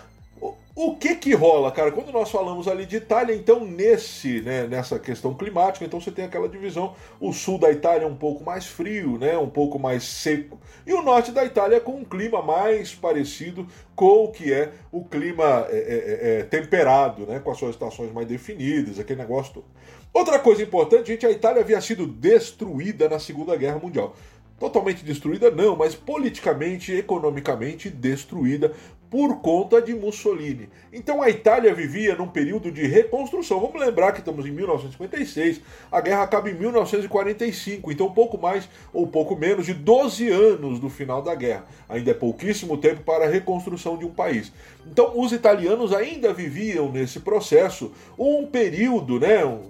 o- 0.74 0.96
que 0.96 1.14
que 1.16 1.34
rola, 1.34 1.70
cara? 1.70 1.92
Quando 1.92 2.10
nós 2.12 2.30
falamos 2.30 2.66
ali 2.66 2.84
de 2.86 2.96
Itália, 2.96 3.34
então 3.34 3.64
nesse, 3.64 4.40
né, 4.40 4.66
nessa 4.66 4.98
questão 4.98 5.32
climática, 5.34 5.84
então 5.84 6.00
você 6.00 6.10
tem 6.10 6.24
aquela 6.24 6.48
divisão, 6.48 6.94
o 7.20 7.32
sul 7.32 7.58
da 7.58 7.70
Itália 7.70 8.04
é 8.04 8.08
um 8.08 8.16
pouco 8.16 8.42
mais 8.44 8.66
frio, 8.66 9.16
né, 9.18 9.38
um 9.38 9.48
pouco 9.48 9.78
mais 9.78 10.02
seco, 10.04 10.58
e 10.86 10.92
o 10.92 11.02
norte 11.02 11.30
da 11.30 11.44
Itália 11.44 11.80
com 11.80 11.92
um 11.92 12.04
clima 12.04 12.42
mais 12.42 12.94
parecido 12.94 13.66
com 13.94 14.24
o 14.24 14.32
que 14.32 14.52
é 14.52 14.72
o 14.90 15.04
clima 15.04 15.66
é, 15.70 15.76
é, 15.76 16.38
é, 16.40 16.42
temperado, 16.42 17.24
né, 17.26 17.38
com 17.38 17.50
as 17.50 17.58
suas 17.58 17.70
estações 17.74 18.12
mais 18.12 18.26
definidas, 18.26 18.98
aquele 18.98 19.20
negócio 19.20 19.54
todo. 19.54 19.66
Outra 20.12 20.38
coisa 20.38 20.62
importante, 20.62 21.08
gente, 21.08 21.26
a 21.26 21.30
Itália 21.30 21.60
havia 21.62 21.80
sido 21.80 22.06
destruída 22.06 23.08
na 23.08 23.18
Segunda 23.18 23.56
Guerra 23.56 23.78
Mundial. 23.80 24.14
Totalmente 24.60 25.04
destruída, 25.04 25.50
não, 25.50 25.74
mas 25.74 25.96
politicamente, 25.96 26.92
economicamente 26.92 27.90
destruída 27.90 28.72
por 29.14 29.36
conta 29.36 29.80
de 29.80 29.94
Mussolini. 29.94 30.68
Então 30.92 31.22
a 31.22 31.30
Itália 31.30 31.72
vivia 31.72 32.16
num 32.16 32.26
período 32.26 32.68
de 32.72 32.84
reconstrução. 32.84 33.60
Vamos 33.60 33.80
lembrar 33.80 34.10
que 34.10 34.18
estamos 34.18 34.44
em 34.44 34.50
1956, 34.50 35.60
a 35.92 36.00
guerra 36.00 36.24
acaba 36.24 36.50
em 36.50 36.54
1945, 36.54 37.92
então 37.92 38.10
pouco 38.10 38.36
mais 38.36 38.68
ou 38.92 39.06
pouco 39.06 39.36
menos 39.36 39.66
de 39.66 39.72
12 39.72 40.28
anos 40.30 40.80
do 40.80 40.90
final 40.90 41.22
da 41.22 41.32
guerra. 41.32 41.64
Ainda 41.88 42.10
é 42.10 42.14
pouquíssimo 42.14 42.76
tempo 42.76 43.02
para 43.04 43.26
a 43.26 43.28
reconstrução 43.28 43.96
de 43.96 44.04
um 44.04 44.10
país. 44.10 44.52
Então 44.84 45.12
os 45.14 45.30
italianos 45.30 45.92
ainda 45.92 46.32
viviam 46.32 46.90
nesse 46.90 47.20
processo 47.20 47.92
um 48.18 48.44
período, 48.44 49.20
né, 49.20 49.44
um, 49.44 49.62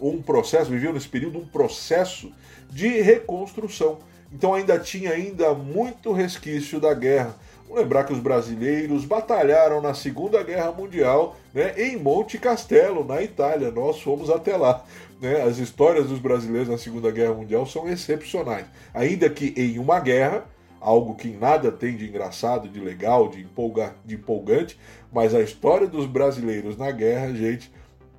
um 0.00 0.22
processo, 0.22 0.70
viviam 0.70 0.94
nesse 0.94 1.08
período 1.08 1.38
um 1.38 1.44
processo 1.44 2.32
de 2.70 2.88
reconstrução. 3.02 3.98
Então 4.32 4.54
ainda 4.54 4.78
tinha 4.78 5.10
ainda 5.10 5.52
muito 5.52 6.12
resquício 6.12 6.80
da 6.80 6.94
guerra. 6.94 7.36
Lembrar 7.70 8.04
que 8.04 8.12
os 8.12 8.20
brasileiros 8.20 9.04
batalharam 9.04 9.80
na 9.82 9.92
Segunda 9.92 10.42
Guerra 10.42 10.72
Mundial 10.72 11.36
né, 11.52 11.74
em 11.76 11.96
Monte 11.96 12.38
Castelo, 12.38 13.04
na 13.04 13.22
Itália. 13.22 13.70
Nós 13.70 14.00
fomos 14.00 14.30
até 14.30 14.56
lá. 14.56 14.84
Né? 15.20 15.42
As 15.42 15.58
histórias 15.58 16.06
dos 16.06 16.18
brasileiros 16.18 16.68
na 16.68 16.78
Segunda 16.78 17.10
Guerra 17.10 17.34
Mundial 17.34 17.66
são 17.66 17.88
excepcionais. 17.88 18.66
Ainda 18.94 19.28
que 19.28 19.52
em 19.56 19.78
uma 19.78 19.98
guerra, 20.00 20.44
algo 20.80 21.14
que 21.14 21.28
nada 21.28 21.72
tem 21.72 21.96
de 21.96 22.06
engraçado, 22.06 22.68
de 22.68 22.80
legal, 22.80 23.28
de, 23.28 23.40
empolga, 23.40 23.94
de 24.04 24.14
empolgante, 24.14 24.78
mas 25.12 25.34
a 25.34 25.40
história 25.40 25.86
dos 25.86 26.06
brasileiros 26.06 26.76
na 26.76 26.90
guerra, 26.90 27.34
gente, 27.34 27.72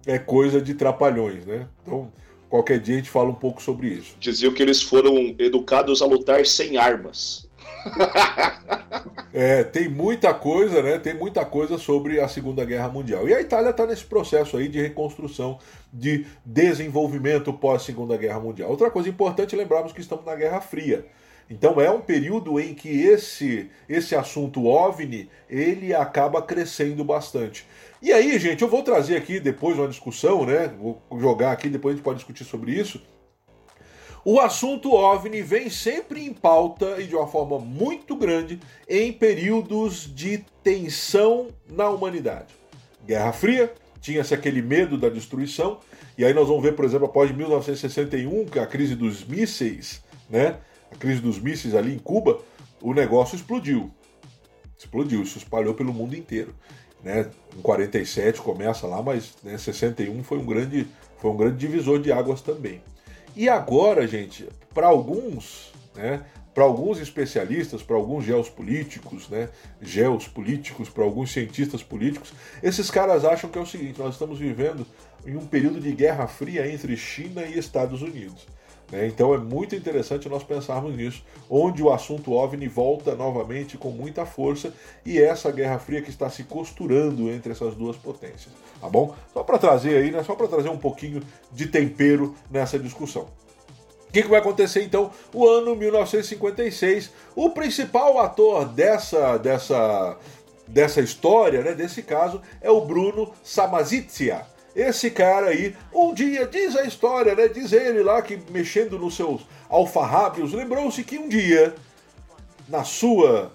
é 0.06 0.18
coisa 0.18 0.62
de 0.62 0.74
trapalhões, 0.74 1.46
né? 1.46 1.68
Então, 1.84 2.12
qualquer 2.50 2.80
dia 2.80 2.96
a 2.96 2.98
gente 2.98 3.10
fala 3.10 3.30
um 3.30 3.36
pouco 3.36 3.62
sobre 3.62 3.88
isso. 3.88 4.16
Diziam 4.20 4.54
que 4.54 4.62
eles 4.62 4.82
foram 4.82 5.36
educados 5.40 6.02
a 6.02 6.06
lutar 6.06 6.46
sem 6.46 6.78
armas. 6.78 7.47
é, 9.34 9.64
tem 9.64 9.88
muita 9.88 10.34
coisa, 10.34 10.82
né? 10.82 10.98
Tem 11.00 11.14
muita 11.14 11.46
coisa 11.46 11.78
sobre 11.78 12.20
a 12.20 12.28
Segunda 12.28 12.66
Guerra 12.66 12.90
Mundial. 12.90 13.28
E 13.28 13.34
a 13.34 13.42
Itália 13.42 13.70
está 13.70 13.86
nesse 13.86 14.06
processo 14.06 14.58
aí 14.58 14.68
de 14.68 14.82
reconstrução, 14.82 15.60
de 15.92 16.26
desenvolvimento 16.46 17.54
pós 17.54 17.84
Segunda 17.84 18.18
Guerra 18.18 18.40
Mundial. 18.40 18.70
Outra 18.70 18.90
coisa 18.90 19.10
importante 19.10 19.56
é 19.56 19.58
lembrarmos 19.58 19.94
que 19.94 20.02
estamos 20.02 20.26
na 20.26 20.36
Guerra 20.36 20.62
Fria. 20.62 21.06
Então 21.50 21.80
é 21.80 21.90
um 21.90 22.02
período 22.02 22.60
em 22.60 22.74
que 22.74 22.90
esse 22.90 23.70
esse 23.88 24.14
assunto 24.16 24.66
OVNI 24.66 25.30
ele 25.50 25.94
acaba 25.94 26.42
crescendo 26.42 27.06
bastante. 27.06 27.66
E 28.02 28.12
aí, 28.12 28.38
gente, 28.38 28.62
eu 28.62 28.68
vou 28.68 28.84
trazer 28.84 29.16
aqui 29.16 29.40
depois 29.40 29.78
uma 29.78 29.88
discussão, 29.88 30.46
né? 30.46 30.68
Vou 30.78 31.02
jogar 31.20 31.54
aqui, 31.54 31.70
depois 31.70 31.94
a 31.94 31.96
gente 31.96 32.04
pode 32.04 32.18
discutir 32.18 32.44
sobre 32.44 32.72
isso 32.74 33.02
o 34.30 34.42
assunto 34.42 34.92
OVNI 34.92 35.42
vem 35.42 35.70
sempre 35.70 36.22
em 36.22 36.34
pauta 36.34 37.00
e 37.00 37.08
de 37.08 37.16
uma 37.16 37.28
forma 37.28 37.58
muito 37.60 38.14
grande 38.14 38.60
em 38.86 39.14
períodos 39.14 40.14
de 40.14 40.40
tensão 40.62 41.48
na 41.66 41.90
humanidade. 41.90 42.54
Guerra 43.06 43.32
Fria, 43.32 43.74
tinha-se 44.02 44.34
aquele 44.34 44.62
medo 44.62 44.98
da 44.98 45.08
destruição, 45.08 45.80
e 46.18 46.26
aí 46.26 46.34
nós 46.34 46.50
vamos 46.50 46.62
ver, 46.62 46.76
por 46.76 46.84
exemplo, 46.84 47.06
após 47.06 47.34
1961, 47.34 48.48
que 48.48 48.60
é 48.60 48.64
a 48.64 48.68
crise 48.68 48.96
dos 48.96 49.24
mísseis, 49.26 50.04
né? 50.30 50.58
A 50.92 50.98
crise 50.98 51.22
dos 51.22 51.40
mísseis 51.40 51.74
ali 51.74 51.96
em 51.96 52.00
Cuba, 52.00 52.38
o 52.82 52.94
negócio 52.94 53.38
explodiu. 53.38 53.90
Explodiu, 54.78 55.24
isso 55.24 55.38
espalhou 55.38 55.74
pelo 55.74 55.94
mundo 55.94 56.18
inteiro. 56.18 56.54
Né? 57.02 57.32
Em 57.58 57.62
47 57.62 58.42
começa 58.42 58.88
lá, 58.88 59.02
mas 59.02 59.38
né, 59.42 59.58
61 59.58 60.22
foi 60.22 60.38
um 60.38 60.46
grande, 60.46 60.86
foi 61.18 61.32
um 61.32 61.38
grande 61.38 61.56
divisor 61.56 62.02
de 62.02 62.12
águas 62.12 62.42
também. 62.42 62.82
E 63.38 63.48
agora, 63.48 64.08
gente, 64.08 64.50
para 64.74 64.88
alguns, 64.88 65.72
né, 65.94 66.26
para 66.56 66.64
alguns 66.64 67.00
especialistas, 67.00 67.84
para 67.84 67.96
alguns 67.96 68.26
geopolíticos, 68.26 69.30
né, 69.30 69.48
geopolíticos, 69.80 70.90
para 70.90 71.04
alguns 71.04 71.32
cientistas 71.32 71.84
políticos, 71.84 72.34
esses 72.64 72.90
caras 72.90 73.24
acham 73.24 73.48
que 73.48 73.60
é 73.60 73.62
o 73.62 73.66
seguinte: 73.66 74.00
nós 74.00 74.16
estamos 74.16 74.40
vivendo 74.40 74.88
em 75.24 75.38
um 75.38 75.46
período 75.46 75.80
de 75.80 75.92
guerra 75.92 76.26
fria 76.26 76.68
entre 76.68 76.98
China 76.98 77.44
e 77.44 77.60
Estados 77.60 78.02
Unidos. 78.02 78.48
Né? 78.92 79.06
Então 79.08 79.34
é 79.34 79.38
muito 79.38 79.76
interessante 79.76 80.28
nós 80.30 80.44
pensarmos 80.44 80.96
nisso, 80.96 81.24
onde 81.48 81.84
o 81.84 81.92
assunto 81.92 82.34
OVNI 82.34 82.68
volta 82.68 83.14
novamente 83.16 83.78
com 83.78 83.92
muita 83.92 84.26
força 84.26 84.74
e 85.06 85.20
essa 85.20 85.52
Guerra 85.52 85.78
Fria 85.78 86.02
que 86.02 86.10
está 86.10 86.30
se 86.30 86.44
costurando 86.44 87.30
entre 87.30 87.52
essas 87.52 87.76
duas 87.76 87.98
potências, 87.98 88.54
tá 88.80 88.88
bom? 88.90 89.16
Só 89.34 89.44
para 89.44 89.58
trazer 89.58 89.98
aí, 89.98 90.12
né? 90.12 90.24
Só 90.24 90.36
para 90.36 90.48
trazer 90.48 90.70
um 90.70 90.78
pouquinho 90.78 91.22
de 91.52 91.68
tempero 91.68 92.36
nessa 92.50 92.78
discussão. 92.78 93.28
O 94.08 94.12
que, 94.12 94.24
que, 94.24 94.30
vai 94.30 94.40
acontecer 94.40 94.84
então? 94.84 95.12
O 95.34 95.48
ano 95.48 95.76
1956, 95.76 97.12
o 97.36 97.50
principal 97.50 98.20
ator 98.20 98.66
dessa 98.66 99.38
dessa 99.38 100.18
dessa 100.68 101.00
história, 101.02 101.62
né, 101.62 101.74
desse 101.74 102.04
caso, 102.04 102.42
é 102.62 102.70
o 102.70 102.82
Bruno 102.82 103.32
Samazizia 103.42 104.46
esse 104.78 105.10
cara 105.10 105.48
aí, 105.48 105.76
um 105.92 106.14
dia, 106.14 106.46
diz 106.46 106.76
a 106.76 106.84
história, 106.84 107.34
né? 107.34 107.48
Diz 107.48 107.74
ele 107.74 108.04
lá 108.04 108.22
que 108.22 108.40
mexendo 108.52 109.00
nos 109.00 109.16
seus 109.16 109.42
alfarrábios, 109.68 110.54
lembrou-se 110.54 111.04
que 111.04 111.18
um 111.18 111.28
dia, 111.28 111.74
na 112.70 112.84
sua, 112.84 113.52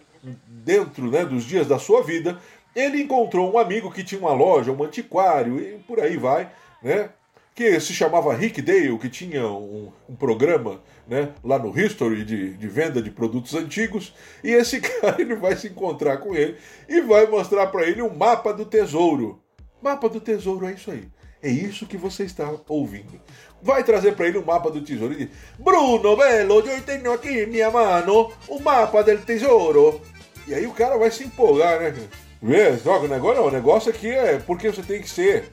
dentro 0.49 1.09
né, 1.09 1.25
dos 1.25 1.45
dias 1.45 1.69
da 1.69 1.79
sua 1.79 2.02
vida, 2.02 2.41
ele 2.75 3.02
encontrou 3.02 3.52
um 3.52 3.59
amigo 3.59 3.91
que 3.91 4.05
tinha 4.05 4.21
uma 4.21 4.33
loja, 4.33 4.73
um 4.73 4.83
antiquário, 4.83 5.61
e 5.61 5.79
por 5.79 6.00
aí 6.00 6.17
vai, 6.17 6.50
né? 6.83 7.11
Que 7.55 7.79
se 7.81 7.93
chamava 7.93 8.35
Rick 8.35 8.62
Dale, 8.62 8.99
que 8.99 9.11
tinha 9.11 9.47
um, 9.47 9.93
um 10.09 10.14
programa 10.14 10.81
né, 11.07 11.31
lá 11.45 11.59
no 11.59 11.79
History 11.79 12.25
de, 12.25 12.55
de, 12.55 12.69
venda 12.69 13.02
de 13.02 13.11
produtos 13.11 13.55
antigos, 13.55 14.14
e 14.43 14.50
esse 14.50 14.81
cara 14.81 15.21
ele 15.21 15.35
vai 15.35 15.55
se 15.57 15.69
encontrar 15.69 16.19
com 16.19 16.35
ele 16.35 16.57
e 16.88 17.00
vai 17.02 17.26
mostrar 17.26 17.67
para 17.67 17.87
ele 17.87 18.00
um 18.00 18.14
mapa 18.14 18.52
do 18.55 18.64
tesouro. 18.64 19.43
Mapa 19.83 20.09
do 20.09 20.21
tesouro 20.21 20.67
é 20.67 20.73
isso 20.73 20.91
aí. 20.91 21.09
É 21.43 21.50
isso 21.50 21.87
que 21.87 21.97
você 21.97 22.23
está 22.23 22.49
ouvindo. 22.69 23.21
Vai 23.61 23.83
trazer 23.83 24.14
para 24.14 24.29
ele 24.29 24.38
o 24.38 24.47
mapa 24.47 24.71
do 24.71 24.81
tesouro 24.81 25.12
e 25.12 25.26
diz: 25.26 25.29
Bruno, 25.59 26.17
bello, 26.17 26.61
eu 26.61 26.83
tenho 26.83 27.12
aqui 27.12 27.43
em 27.43 27.47
minha 27.47 27.69
mano 27.69 28.33
o 28.49 28.61
mapa 28.61 29.02
do 29.02 29.19
tesouro. 29.19 30.00
E 30.47 30.55
aí 30.55 30.67
o 30.67 30.73
cara 30.73 30.97
vai 30.97 31.11
se 31.11 31.25
empolgar, 31.25 31.81
né? 31.81 31.95
Vê, 32.43 32.77
que 32.77 32.89
o 32.89 33.09
negócio, 33.09 33.43
o 33.45 33.51
negócio 33.53 33.91
aqui 33.91 34.09
é 34.09 34.37
porque 34.39 34.69
você 34.69 34.83
tem 34.83 35.01
que 35.01 35.09
ser. 35.09 35.49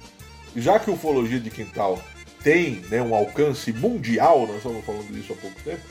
Já 0.56 0.80
que 0.80 0.90
ufologia 0.90 1.40
de 1.40 1.52
quintal 1.52 2.02
tem 2.44 2.82
né, 2.90 3.00
um 3.00 3.14
alcance 3.14 3.72
mundial, 3.72 4.48
nós 4.48 4.58
estamos 4.58 4.84
falando 4.84 5.14
disso 5.14 5.34
há 5.34 5.36
pouco 5.36 5.62
tempo, 5.64 5.82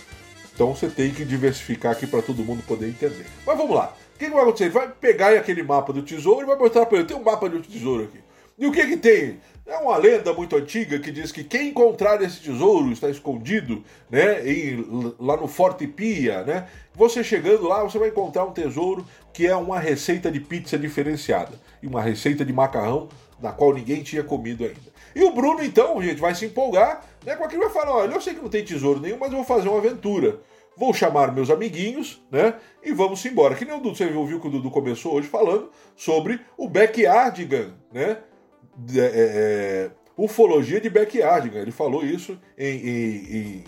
então 0.52 0.74
você 0.74 0.88
tem 0.88 1.12
que 1.12 1.24
diversificar 1.24 1.92
aqui 1.92 2.04
para 2.04 2.20
todo 2.20 2.42
mundo 2.42 2.64
poder 2.66 2.88
entender. 2.88 3.26
Mas 3.46 3.56
vamos 3.56 3.76
lá. 3.76 3.94
O 4.16 4.18
que, 4.18 4.28
vai 4.28 4.42
acontecer? 4.42 4.64
Ele 4.64 4.72
vai 4.72 4.88
pegar 4.88 5.32
aquele 5.34 5.62
mapa 5.62 5.92
do 5.92 6.02
tesouro 6.02 6.42
e 6.42 6.46
vai 6.46 6.58
mostrar 6.58 6.84
para 6.84 6.98
ele: 6.98 7.06
tem 7.06 7.16
um 7.16 7.22
mapa 7.22 7.48
do 7.48 7.60
tesouro 7.60 8.02
aqui. 8.02 8.18
E 8.58 8.66
o 8.66 8.72
que 8.72 8.84
que 8.84 8.96
tem? 8.96 9.38
É 9.64 9.76
uma 9.76 9.96
lenda 9.96 10.32
muito 10.32 10.56
antiga 10.56 10.98
que 10.98 11.12
diz 11.12 11.30
que 11.30 11.44
quem 11.44 11.68
encontrar 11.68 12.20
esse 12.22 12.40
tesouro 12.40 12.90
está 12.90 13.08
escondido, 13.08 13.84
né, 14.10 14.50
em, 14.50 15.14
lá 15.20 15.36
no 15.36 15.46
Forte 15.46 15.86
Pia, 15.86 16.42
né? 16.42 16.66
Você 16.94 17.22
chegando 17.22 17.68
lá, 17.68 17.84
você 17.84 17.98
vai 17.98 18.08
encontrar 18.08 18.44
um 18.44 18.52
tesouro 18.52 19.06
que 19.38 19.46
é 19.46 19.54
uma 19.54 19.78
receita 19.78 20.32
de 20.32 20.40
pizza 20.40 20.76
diferenciada 20.76 21.52
e 21.80 21.86
uma 21.86 22.02
receita 22.02 22.44
de 22.44 22.52
macarrão 22.52 23.08
da 23.38 23.52
qual 23.52 23.72
ninguém 23.72 24.02
tinha 24.02 24.24
comido 24.24 24.64
ainda. 24.64 24.90
E 25.14 25.22
o 25.22 25.30
Bruno 25.30 25.62
então, 25.62 26.02
gente, 26.02 26.20
vai 26.20 26.34
se 26.34 26.46
empolgar, 26.46 27.04
né, 27.24 27.36
com 27.36 27.44
aquilo 27.44 27.62
vai 27.62 27.70
falar, 27.70 27.98
olha, 27.98 28.14
eu 28.14 28.20
sei 28.20 28.34
que 28.34 28.42
não 28.42 28.48
tem 28.48 28.64
tesouro 28.64 28.98
nenhum, 28.98 29.16
mas 29.16 29.30
eu 29.30 29.36
vou 29.36 29.44
fazer 29.44 29.68
uma 29.68 29.78
aventura. 29.78 30.40
Vou 30.76 30.92
chamar 30.92 31.32
meus 31.32 31.50
amiguinhos, 31.50 32.20
né? 32.32 32.54
E 32.82 32.90
vamos 32.90 33.24
embora. 33.24 33.54
Que 33.54 33.64
nem 33.64 33.76
o 33.76 33.78
Dudu, 33.80 33.94
você 33.94 34.06
ouviu 34.06 34.40
que 34.40 34.48
o 34.48 34.50
Dudu 34.50 34.72
começou 34.72 35.14
hoje 35.14 35.28
falando 35.28 35.70
sobre 35.94 36.40
o 36.56 36.68
Backyardigan, 36.68 37.74
né? 37.92 38.16
é, 38.92 38.98
é, 38.98 39.06
é, 39.06 39.90
ufologia 40.16 40.80
de 40.80 40.90
Backyardigan. 40.90 41.60
Ele 41.60 41.70
falou 41.70 42.04
isso 42.04 42.36
em, 42.58 42.76
em, 42.76 43.36
em, 43.36 43.64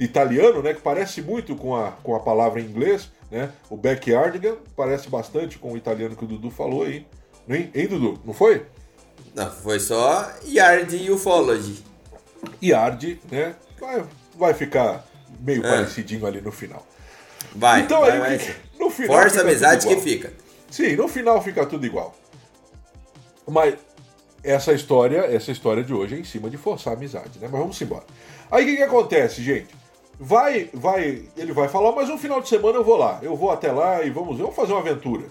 italiano, 0.00 0.62
né, 0.62 0.72
que 0.72 0.80
parece 0.80 1.20
muito 1.20 1.54
com 1.54 1.76
a, 1.76 1.92
com 1.92 2.14
a 2.14 2.20
palavra 2.20 2.58
em 2.58 2.64
inglês. 2.64 3.12
Né? 3.34 3.50
O 3.68 3.76
Backyardigan 3.76 4.54
parece 4.76 5.08
bastante 5.08 5.58
com 5.58 5.72
o 5.72 5.76
italiano 5.76 6.14
que 6.14 6.22
o 6.22 6.28
Dudu 6.28 6.52
falou 6.52 6.84
aí. 6.84 7.04
Hein, 7.48 7.68
hein 7.74 7.88
Dudu? 7.88 8.16
Não 8.24 8.32
foi? 8.32 8.64
Não, 9.34 9.50
foi 9.50 9.80
só 9.80 10.32
Yard 10.46 11.10
Ufology. 11.10 11.82
Yard, 12.62 13.20
né? 13.28 13.56
Vai, 13.80 14.04
vai 14.36 14.54
ficar 14.54 15.04
meio 15.40 15.66
é. 15.66 15.68
parecidinho 15.68 16.24
ali 16.24 16.40
no 16.40 16.52
final. 16.52 16.86
Vai. 17.56 17.80
Então 17.80 18.02
vai, 18.02 18.12
aí, 18.12 18.38
vai. 18.38 18.56
no 18.78 18.88
final. 18.88 19.16
Força 19.16 19.40
amizade 19.40 19.88
que 19.88 19.96
fica. 19.96 20.32
Sim, 20.70 20.94
no 20.94 21.08
final 21.08 21.42
fica 21.42 21.66
tudo 21.66 21.84
igual. 21.84 22.14
Mas 23.48 23.74
essa 24.44 24.72
história, 24.72 25.22
essa 25.22 25.50
história 25.50 25.82
de 25.82 25.92
hoje 25.92 26.14
é 26.14 26.18
em 26.20 26.24
cima 26.24 26.48
de 26.48 26.56
forçar 26.56 26.92
a 26.92 26.96
amizade, 26.96 27.40
né? 27.40 27.48
Mas 27.50 27.60
vamos 27.60 27.82
embora. 27.82 28.04
Aí 28.48 28.62
o 28.62 28.66
que, 28.68 28.76
que 28.76 28.82
acontece, 28.84 29.42
gente? 29.42 29.74
Vai, 30.18 30.70
vai, 30.72 31.24
ele 31.36 31.52
vai 31.52 31.68
falar, 31.68 31.92
mas 31.92 32.08
um 32.08 32.18
final 32.18 32.40
de 32.40 32.48
semana 32.48 32.78
eu 32.78 32.84
vou 32.84 32.96
lá. 32.96 33.18
Eu 33.22 33.36
vou 33.36 33.50
até 33.50 33.72
lá 33.72 34.02
e 34.02 34.10
vamos, 34.10 34.38
vamos 34.38 34.54
fazer 34.54 34.72
uma 34.72 34.80
aventura. 34.80 35.24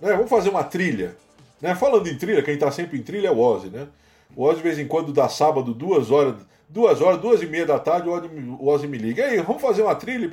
Né? 0.00 0.12
Vamos 0.14 0.30
fazer 0.30 0.48
uma 0.48 0.64
trilha. 0.64 1.16
Né? 1.60 1.74
Falando 1.74 2.08
em 2.08 2.16
trilha, 2.16 2.42
quem 2.42 2.56
tá 2.56 2.70
sempre 2.70 2.98
em 2.98 3.02
trilha 3.02 3.28
é 3.28 3.30
o 3.30 3.38
Ozzy, 3.38 3.68
né? 3.68 3.86
O 4.34 4.44
Ozzy 4.44 4.58
de 4.58 4.62
vez 4.62 4.78
em 4.78 4.86
quando 4.86 5.12
dá 5.12 5.28
sábado, 5.28 5.74
duas 5.74 6.10
horas, 6.10 6.36
duas 6.68 7.00
horas, 7.00 7.20
duas 7.20 7.42
e 7.42 7.46
meia 7.46 7.66
da 7.66 7.78
tarde, 7.78 8.08
o 8.08 8.12
Ozzy, 8.12 8.28
o 8.58 8.68
Ozzy 8.68 8.86
me 8.86 8.96
liga. 8.96 9.22
E 9.22 9.30
aí, 9.30 9.42
vamos 9.42 9.60
fazer 9.60 9.82
uma 9.82 9.94
trilha? 9.94 10.30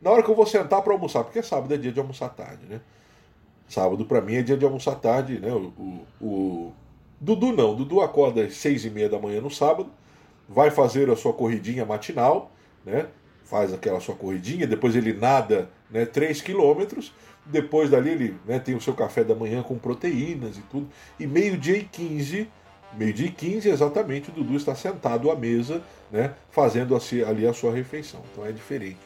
Na 0.00 0.10
hora 0.10 0.22
que 0.22 0.30
eu 0.30 0.34
vou 0.34 0.46
sentar 0.46 0.82
para 0.82 0.92
almoçar, 0.92 1.24
porque 1.24 1.42
sábado 1.42 1.72
é 1.72 1.76
dia 1.76 1.92
de 1.92 1.98
almoçar 1.98 2.28
tarde, 2.28 2.66
né? 2.68 2.80
Sábado 3.68 4.04
para 4.04 4.20
mim 4.20 4.36
é 4.36 4.42
dia 4.42 4.56
de 4.56 4.64
almoçar 4.64 4.94
tarde, 4.96 5.38
né? 5.40 5.52
O, 5.52 5.72
o, 5.78 6.26
o, 6.26 6.72
Dudu 7.20 7.52
não, 7.52 7.74
Dudu 7.74 8.00
acorda 8.00 8.42
às 8.42 8.54
seis 8.54 8.84
e 8.84 8.90
meia 8.90 9.08
da 9.08 9.18
manhã 9.18 9.40
no 9.40 9.50
sábado, 9.50 9.90
vai 10.48 10.70
fazer 10.70 11.10
a 11.10 11.16
sua 11.16 11.32
corridinha 11.32 11.84
matinal, 11.84 12.50
né? 12.84 13.08
Faz 13.48 13.72
aquela 13.72 13.98
sua 13.98 14.14
corridinha, 14.14 14.66
depois 14.66 14.94
ele 14.94 15.12
nada 15.12 15.70
né, 15.90 16.04
3 16.04 16.42
quilômetros, 16.42 17.12
depois 17.46 17.88
dali 17.88 18.10
ele 18.10 18.36
né, 18.46 18.58
tem 18.58 18.74
o 18.74 18.80
seu 18.80 18.92
café 18.92 19.24
da 19.24 19.34
manhã 19.34 19.62
com 19.62 19.78
proteínas 19.78 20.58
e 20.58 20.60
tudo, 20.70 20.86
e 21.18 21.26
meio-dia 21.26 21.78
e 21.78 21.84
15, 21.84 22.48
meio-dia 22.92 23.26
e 23.26 23.30
15 23.30 23.70
exatamente, 23.70 24.28
o 24.30 24.32
Dudu 24.32 24.56
está 24.56 24.74
sentado 24.74 25.30
à 25.30 25.36
mesa, 25.36 25.82
né, 26.10 26.34
fazendo 26.50 26.96
ali 27.26 27.46
a 27.46 27.52
sua 27.54 27.72
refeição. 27.72 28.20
Então 28.32 28.44
é 28.44 28.52
diferente. 28.52 28.98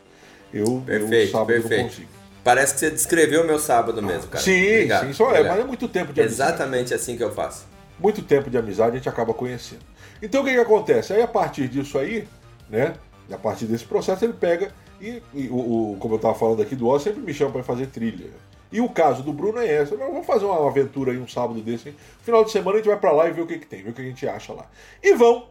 Eu, 0.53 0.83
perfeito, 0.85 1.29
eu 1.29 1.31
sábado 1.31 1.47
perfeito. 1.47 1.83
não 1.83 1.89
consigo. 1.89 2.09
Parece 2.45 2.75
que 2.75 2.81
você 2.81 2.91
descreveu 2.91 3.43
o 3.43 3.47
meu 3.47 3.59
sábado 3.59 4.03
mesmo, 4.03 4.29
cara. 4.29 4.43
Sim, 4.43 4.73
Obrigado, 4.73 5.07
sim, 5.07 5.13
só 5.13 5.33
é, 5.33 5.45
mas 5.45 5.61
é 5.61 5.65
muito 5.65 5.87
tempo 5.87 6.13
de 6.13 6.21
amizade. 6.21 6.51
Exatamente 6.51 6.93
assim 6.93 7.17
que 7.17 7.23
eu 7.23 7.33
faço. 7.33 7.65
Muito 7.99 8.21
tempo 8.23 8.51
de 8.51 8.59
amizade 8.59 8.91
a 8.91 8.97
gente 8.97 9.09
acaba 9.09 9.33
conhecendo. 9.33 9.83
Então 10.21 10.43
o 10.43 10.45
que, 10.45 10.53
que 10.53 10.59
acontece? 10.59 11.13
Aí 11.13 11.23
a 11.23 11.29
partir 11.29 11.69
disso 11.69 11.97
aí, 11.97 12.27
né? 12.69 12.95
A 13.31 13.38
partir 13.38 13.67
desse 13.67 13.85
processo 13.85 14.25
ele 14.25 14.33
pega 14.35 14.73
e, 15.00 15.23
e 15.35 15.49
o, 15.49 15.93
o- 15.93 15.97
como 15.99 16.14
eu 16.14 16.17
estava 16.17 16.35
falando 16.35 16.62
aqui 16.62 16.75
do 16.76 16.87
Oz, 16.88 17.02
sempre 17.02 17.21
me 17.21 17.33
chama 17.33 17.52
para 17.52 17.62
fazer 17.62 17.87
trilha. 17.87 18.31
E 18.71 18.81
o 18.81 18.88
caso 18.88 19.23
do 19.23 19.33
Bruno 19.33 19.59
é 19.59 19.67
essa. 19.67 19.95
Nós 19.97 20.09
vamos 20.11 20.26
fazer 20.26 20.45
uma 20.47 20.67
aventura 20.67 21.12
aí 21.12 21.19
um 21.19 21.29
sábado 21.29 21.61
desse. 21.61 21.91
hein? 21.91 21.95
Final 22.23 22.43
de 22.45 22.50
semana 22.50 22.76
a 22.76 22.76
gente 22.79 22.88
vai 22.88 22.99
para 22.99 23.12
lá 23.12 23.29
e 23.29 23.33
ver 23.33 23.43
o 23.43 23.47
que, 23.47 23.59
que 23.59 23.67
tem, 23.67 23.83
ver 23.83 23.91
o 23.91 23.93
que 23.93 24.00
a 24.00 24.05
gente 24.05 24.26
acha 24.26 24.52
lá. 24.52 24.67
E 25.02 25.14
vão. 25.14 25.49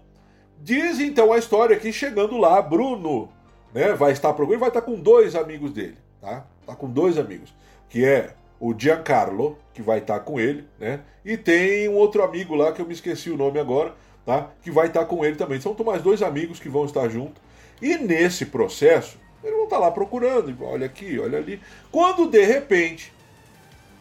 Diz 0.60 1.00
então 1.00 1.32
a 1.32 1.38
história 1.38 1.76
que 1.78 1.92
chegando 1.94 2.38
lá, 2.38 2.62
Bruno 2.62 3.30
né, 3.74 3.94
vai 3.94 4.12
estar 4.12 4.34
procurando, 4.34 4.60
vai 4.60 4.70
estar 4.70 4.82
com 4.82 4.96
dois 4.96 5.36
amigos 5.36 5.72
dele, 5.72 5.98
tá? 6.20 6.46
Tá 6.66 6.76
com 6.76 6.88
dois 6.90 7.18
amigos, 7.18 7.54
que 7.90 8.06
é 8.06 8.34
o 8.60 8.74
Giancarlo, 8.78 9.58
que 9.74 9.82
vai 9.82 9.98
estar 10.00 10.20
com 10.20 10.40
ele, 10.40 10.66
né? 10.80 11.00
E 11.26 11.36
tem 11.36 11.90
um 11.90 11.96
outro 11.96 12.22
amigo 12.24 12.54
lá 12.56 12.72
que 12.72 12.82
eu 12.82 12.86
me 12.86 12.94
esqueci 12.94 13.32
o 13.32 13.38
nome 13.38 13.60
agora, 13.60 13.96
tá? 14.26 14.50
Que 14.62 14.70
vai 14.70 14.88
estar 14.88 15.06
com 15.06 15.26
ele 15.26 15.36
também. 15.36 15.60
São 15.60 15.76
mais 15.86 16.02
dois 16.04 16.22
amigos 16.22 16.60
que 16.60 16.70
vão 16.70 16.86
estar 16.86 17.08
junto. 17.10 17.42
E 17.82 17.98
nesse 17.98 18.46
processo, 18.46 19.18
eles 19.44 19.56
vão 19.56 19.66
estar 19.66 19.80
lá 19.80 19.90
procurando, 19.90 20.56
olha 20.64 20.86
aqui, 20.86 21.20
olha 21.20 21.38
ali. 21.38 21.60
Quando 21.92 22.30
de 22.30 22.44
repente 22.44 23.12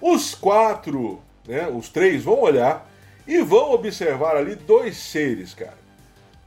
os 0.01 0.35
quatro, 0.35 1.21
né, 1.47 1.69
os 1.69 1.89
três 1.89 2.23
vão 2.23 2.41
olhar 2.41 2.91
e 3.27 3.41
vão 3.43 3.73
observar 3.73 4.37
ali 4.37 4.55
dois 4.55 4.97
seres, 4.97 5.55
cara. 5.55 5.79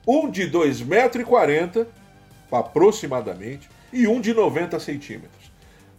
Um 0.05 0.29
de 0.29 0.49
2,40 0.49 0.85
metros 0.85 1.87
aproximadamente 2.51 3.69
e 3.91 4.07
um 4.07 4.19
de 4.19 4.33
90 4.33 4.79
centímetros. 4.79 5.51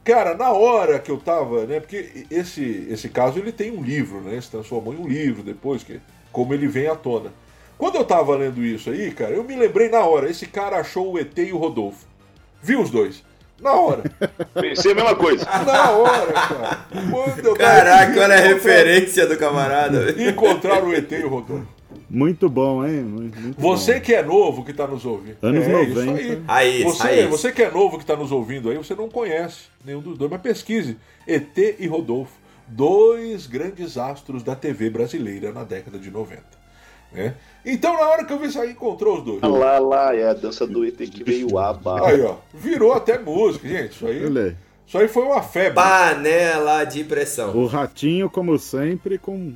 Cara, 0.05 0.37
na 0.37 0.53
hora 0.53 0.99
que 0.99 1.11
eu 1.11 1.17
tava, 1.17 1.65
né, 1.65 1.81
porque 1.81 2.27
esse 2.31 2.87
esse 2.91 3.09
caso 3.09 3.39
ele 3.39 3.51
tem 3.51 3.71
um 3.71 3.83
livro, 3.83 4.21
né, 4.21 4.39
se 4.41 4.51
transformou 4.51 4.93
em 4.93 4.99
um 4.99 5.09
livro 5.09 5.43
depois 5.43 5.83
que 5.83 6.01
como 6.31 6.53
ele 6.53 6.69
vem 6.69 6.87
à 6.87 6.95
tona. 6.95 7.33
Quando 7.77 7.97
eu 7.97 8.05
tava 8.05 8.37
lendo 8.37 8.65
isso 8.65 8.91
aí, 8.91 9.11
cara, 9.11 9.33
eu 9.33 9.45
me 9.45 9.57
lembrei 9.57 9.89
na 9.89 10.01
hora, 10.01 10.31
esse 10.31 10.47
cara 10.47 10.79
achou 10.79 11.13
o 11.13 11.19
ET 11.19 11.37
e 11.37 11.53
o 11.53 11.59
Rodolfo. 11.59 12.07
Viu 12.63 12.81
os 12.81 12.91
dois? 12.91 13.23
Na 13.61 13.73
hora. 13.73 14.03
Pensei 14.55 14.93
a 14.93 14.95
mesma 14.95 15.15
coisa. 15.15 15.45
Na 15.65 15.91
hora, 15.91 16.33
cara. 16.33 16.87
Quando 17.11 17.55
Caraca, 17.55 18.21
olha 18.21 18.35
a 18.35 18.41
referência 18.41 19.27
do 19.27 19.37
camarada. 19.37 20.11
Encontrar 20.23 20.83
o 20.83 20.93
ET 20.93 21.11
e 21.13 21.25
o 21.25 21.29
Rodolfo. 21.29 21.67
Muito 22.11 22.49
bom, 22.49 22.85
hein? 22.87 23.03
Muito, 23.03 23.41
muito 23.41 23.61
Você 23.61 23.95
bom. 23.95 24.01
que 24.01 24.15
é 24.15 24.23
novo 24.23 24.65
que 24.65 24.71
está 24.71 24.87
nos 24.87 25.05
ouvindo. 25.05 25.37
Anos 25.43 25.65
é, 25.65 25.69
90. 25.69 25.91
Isso 25.91 26.11
aí. 26.11 26.43
Raiz, 26.47 26.85
você, 26.85 27.03
raiz. 27.03 27.31
você 27.31 27.53
que 27.53 27.63
é 27.63 27.71
novo 27.71 27.97
que 27.97 28.05
está 28.05 28.17
nos 28.17 28.33
ouvindo 28.33 28.71
aí, 28.71 28.77
você 28.77 28.95
não 28.95 29.09
conhece 29.09 29.65
nenhum 29.85 30.01
dos 30.01 30.19
dois, 30.19 30.31
mas 30.31 30.41
pesquise. 30.41 30.97
ET 31.27 31.57
e 31.79 31.87
Rodolfo. 31.87 32.33
Dois 32.67 33.47
grandes 33.47 33.99
astros 33.99 34.43
da 34.43 34.55
TV 34.55 34.91
brasileira 34.91 35.53
na 35.53 35.65
década 35.65 35.99
de 35.99 36.11
90. 36.11 36.43
Né? 37.15 37.35
Então, 37.65 37.95
na 37.95 38.09
hora 38.09 38.25
que 38.25 38.33
eu 38.33 38.39
vi 38.39 38.49
isso 38.49 38.61
aí, 38.61 38.73
encontrou 38.73 39.19
os 39.19 39.25
dois. 39.25 39.39
Ah 39.43 39.49
Lá, 39.49 39.79
lá, 39.79 40.15
é 40.15 40.29
a 40.29 40.35
dança 40.35 40.67
do 40.67 40.85
ET 40.85 40.97
que 40.97 41.25
veio 41.25 41.57
aba. 41.59 42.09
Aí, 42.09 42.21
ó. 42.21 42.37
Virou 42.53 42.93
até 42.93 43.19
música, 43.19 43.67
gente. 43.67 43.93
Isso 43.93 44.07
aí, 44.07 44.57
isso 44.87 44.99
aí 44.99 45.09
foi 45.09 45.25
uma 45.25 45.43
febre. 45.43 45.75
Panela 45.75 46.85
de 46.85 47.05
pressão. 47.05 47.57
O 47.57 47.67
Ratinho, 47.67 48.29
como 48.29 48.59
sempre, 48.59 49.17
com... 49.17 49.55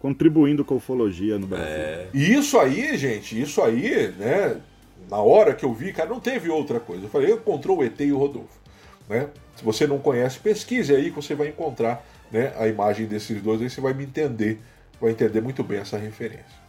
contribuindo 0.00 0.64
com 0.64 0.74
a 0.74 0.76
ufologia 0.78 1.38
no 1.38 1.46
Brasil. 1.46 1.68
É. 1.68 2.06
E 2.12 2.34
isso 2.34 2.58
aí, 2.58 2.96
gente, 2.96 3.40
isso 3.40 3.62
aí, 3.62 4.12
né? 4.18 4.60
Na 5.08 5.18
hora 5.18 5.54
que 5.54 5.64
eu 5.64 5.72
vi, 5.72 5.92
cara, 5.92 6.08
não 6.08 6.18
teve 6.18 6.50
outra 6.50 6.80
coisa. 6.80 7.04
Eu 7.04 7.08
falei, 7.08 7.32
encontrou 7.32 7.78
o 7.78 7.84
ET 7.84 8.00
e 8.00 8.12
o 8.12 8.18
Rodolfo. 8.18 8.58
Né? 9.08 9.28
Se 9.54 9.64
você 9.64 9.86
não 9.86 9.98
conhece, 9.98 10.38
pesquise 10.40 10.94
aí 10.94 11.10
que 11.10 11.16
você 11.16 11.34
vai 11.34 11.48
encontrar 11.48 12.04
né, 12.32 12.52
a 12.56 12.66
imagem 12.66 13.06
desses 13.06 13.40
dois, 13.40 13.60
aí 13.62 13.70
você 13.70 13.80
vai 13.80 13.94
me 13.94 14.04
entender, 14.04 14.60
vai 15.00 15.12
entender 15.12 15.40
muito 15.40 15.62
bem 15.62 15.78
essa 15.78 15.96
referência. 15.96 16.63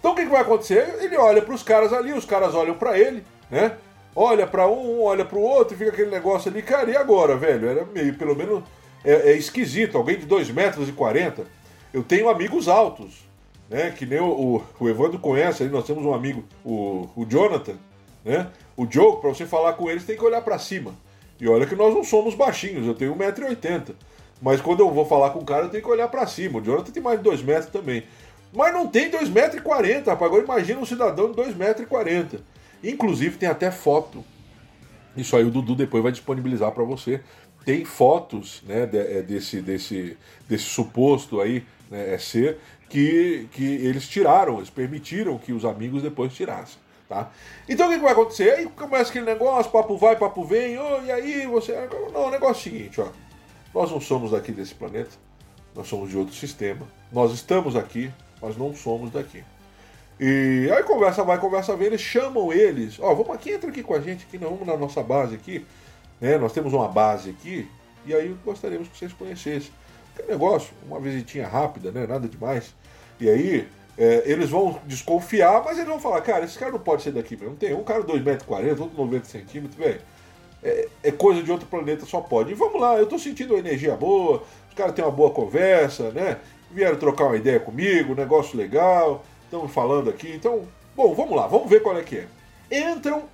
Então 0.00 0.12
o 0.12 0.14
que, 0.14 0.24
que 0.24 0.30
vai 0.30 0.40
acontecer? 0.40 0.96
Ele 1.00 1.16
olha 1.16 1.42
para 1.42 1.54
os 1.54 1.62
caras 1.62 1.92
ali, 1.92 2.12
os 2.12 2.24
caras 2.24 2.54
olham 2.54 2.74
para 2.74 2.98
ele, 2.98 3.22
né? 3.50 3.76
Olha 4.16 4.46
para 4.46 4.66
um, 4.66 5.02
olha 5.02 5.24
para 5.24 5.38
o 5.38 5.42
outro, 5.42 5.76
fica 5.76 5.90
aquele 5.90 6.10
negócio 6.10 6.50
ali, 6.50 6.62
cara, 6.62 6.90
e 6.90 6.96
agora, 6.96 7.36
velho? 7.36 7.68
Era 7.68 7.84
meio, 7.84 8.14
pelo 8.14 8.34
menos, 8.34 8.64
é, 9.04 9.30
é 9.30 9.36
esquisito. 9.36 9.96
Alguém 9.96 10.18
de 10.18 10.26
2 10.26 10.50
metros 10.50 10.88
e 10.88 10.92
40. 10.92 11.46
Eu 11.92 12.02
tenho 12.02 12.28
amigos 12.28 12.66
altos, 12.66 13.28
né? 13.68 13.90
Que 13.90 14.06
nem 14.06 14.20
o, 14.20 14.26
o, 14.26 14.62
o 14.80 14.88
Evandro 14.88 15.18
conhece, 15.18 15.62
aí 15.62 15.68
nós 15.68 15.84
temos 15.84 16.04
um 16.04 16.14
amigo, 16.14 16.44
o, 16.64 17.08
o 17.14 17.26
Jonathan, 17.26 17.76
né? 18.24 18.48
O 18.76 18.86
Joe, 18.90 19.20
para 19.20 19.28
você 19.28 19.44
falar 19.44 19.74
com 19.74 19.90
ele, 19.90 20.00
você 20.00 20.06
tem 20.06 20.16
que 20.16 20.24
olhar 20.24 20.40
para 20.40 20.58
cima. 20.58 20.94
E 21.38 21.46
olha 21.46 21.66
que 21.66 21.76
nós 21.76 21.94
não 21.94 22.02
somos 22.02 22.34
baixinhos, 22.34 22.86
eu 22.86 22.94
tenho 22.94 23.14
1,80m. 23.14 23.94
Mas 24.42 24.60
quando 24.60 24.80
eu 24.80 24.90
vou 24.90 25.04
falar 25.04 25.30
com 25.30 25.40
o 25.40 25.44
cara, 25.44 25.66
eu 25.66 25.68
tenho 25.68 25.82
que 25.82 25.90
olhar 25.90 26.08
para 26.08 26.26
cima. 26.26 26.58
O 26.58 26.62
Jonathan 26.62 26.90
tem 26.90 27.02
mais 27.02 27.18
de 27.18 27.24
2 27.24 27.42
metros 27.42 27.70
também. 27.70 28.04
Mas 28.52 28.72
não 28.72 28.86
tem 28.86 29.10
2,40m, 29.10 30.06
rapaz. 30.06 30.22
Agora 30.22 30.42
imagina 30.42 30.80
um 30.80 30.86
cidadão 30.86 31.30
de 31.30 31.40
2,40m. 31.40 32.40
Inclusive 32.82 33.36
tem 33.36 33.48
até 33.48 33.70
foto. 33.70 34.24
Isso 35.16 35.36
aí 35.36 35.44
o 35.44 35.50
Dudu 35.50 35.74
depois 35.74 36.02
vai 36.02 36.12
disponibilizar 36.12 36.72
para 36.72 36.84
você. 36.84 37.20
Tem 37.64 37.84
fotos 37.84 38.62
né, 38.66 38.88
é, 38.92 39.22
desse, 39.22 39.60
desse, 39.60 40.16
desse 40.48 40.64
suposto 40.64 41.40
aí 41.40 41.64
né, 41.90 42.14
é 42.14 42.18
ser 42.18 42.58
que, 42.88 43.48
que 43.52 43.64
eles 43.64 44.08
tiraram, 44.08 44.56
eles 44.56 44.70
permitiram 44.70 45.38
que 45.38 45.52
os 45.52 45.64
amigos 45.64 46.02
depois 46.02 46.32
tirassem. 46.32 46.78
Tá? 47.08 47.30
Então 47.68 47.86
o 47.86 47.90
que, 47.90 47.96
que 47.96 48.04
vai 48.04 48.12
acontecer? 48.12 48.50
Aí 48.52 48.66
começa 48.66 49.10
aquele 49.10 49.26
negócio, 49.26 49.70
papo 49.72 49.96
vai, 49.96 50.16
papo 50.16 50.44
vem, 50.44 50.78
ô, 50.78 51.02
e 51.02 51.10
aí 51.10 51.46
você. 51.46 51.88
Não, 52.12 52.26
o 52.26 52.30
negócio 52.30 52.68
é 52.68 52.72
o 52.72 52.72
seguinte, 52.72 53.00
ó. 53.00 53.08
Nós 53.74 53.90
não 53.90 54.00
somos 54.00 54.30
daqui 54.30 54.52
desse 54.52 54.74
planeta, 54.74 55.10
nós 55.74 55.88
somos 55.88 56.08
de 56.08 56.16
outro 56.16 56.34
sistema. 56.34 56.86
Nós 57.12 57.32
estamos 57.32 57.74
aqui, 57.74 58.12
mas 58.40 58.56
não 58.56 58.74
somos 58.74 59.10
daqui. 59.10 59.44
E 60.18 60.70
aí 60.70 60.82
conversa 60.82 61.24
vai, 61.24 61.38
conversa 61.38 61.74
vem, 61.74 61.86
eles 61.86 62.00
chamam 62.00 62.52
eles, 62.52 62.98
ó, 63.00 63.14
vamos 63.14 63.34
aqui, 63.34 63.52
entra 63.52 63.70
aqui 63.70 63.82
com 63.82 63.94
a 63.94 64.00
gente 64.00 64.26
aqui, 64.26 64.38
não, 64.38 64.50
vamos 64.50 64.66
na 64.66 64.76
nossa 64.76 65.02
base 65.02 65.34
aqui, 65.34 65.64
né? 66.20 66.36
Nós 66.36 66.52
temos 66.52 66.74
uma 66.74 66.88
base 66.88 67.30
aqui, 67.30 67.66
e 68.04 68.14
aí 68.14 68.36
gostaríamos 68.44 68.88
que 68.88 68.98
vocês 68.98 69.12
conhecessem. 69.12 69.70
Que 70.14 70.22
negócio, 70.24 70.72
uma 70.86 71.00
visitinha 71.00 71.48
rápida, 71.48 71.90
né? 71.90 72.06
Nada 72.06 72.28
demais. 72.28 72.74
E 73.18 73.30
aí, 73.30 73.68
é, 73.96 74.22
eles 74.26 74.50
vão 74.50 74.80
desconfiar, 74.86 75.62
mas 75.64 75.76
eles 75.76 75.88
vão 75.88 76.00
falar, 76.00 76.20
cara, 76.22 76.44
esse 76.44 76.58
cara 76.58 76.72
não 76.72 76.78
pode 76.78 77.02
ser 77.02 77.12
daqui 77.12 77.36
mesmo. 77.36 77.56
Tem 77.56 77.74
um 77.74 77.84
cara 77.84 78.02
2,40m, 78.02 78.80
outro 78.80 78.96
90 78.96 79.24
centímetros, 79.26 79.78
velho. 79.78 80.00
É, 80.62 80.88
é 81.04 81.12
coisa 81.12 81.42
de 81.42 81.50
outro 81.50 81.66
planeta, 81.66 82.04
só 82.04 82.20
pode. 82.20 82.52
E 82.52 82.54
vamos 82.54 82.80
lá, 82.80 82.96
eu 82.96 83.06
tô 83.06 83.18
sentindo 83.18 83.54
uma 83.54 83.60
energia 83.60 83.96
boa, 83.96 84.42
os 84.68 84.74
caras 84.74 84.94
têm 84.94 85.04
uma 85.04 85.10
boa 85.10 85.30
conversa, 85.30 86.10
né? 86.10 86.38
Vieram 86.70 86.96
trocar 86.96 87.26
uma 87.26 87.36
ideia 87.36 87.58
comigo, 87.58 88.14
negócio 88.14 88.56
legal, 88.56 89.24
estamos 89.44 89.72
falando 89.72 90.08
aqui. 90.08 90.32
Então, 90.32 90.66
bom, 90.94 91.14
vamos 91.14 91.36
lá, 91.36 91.46
vamos 91.46 91.68
ver 91.68 91.82
qual 91.82 91.96
é 91.96 92.02
que 92.02 92.18
é. 92.18 92.28
Entram 92.90 93.24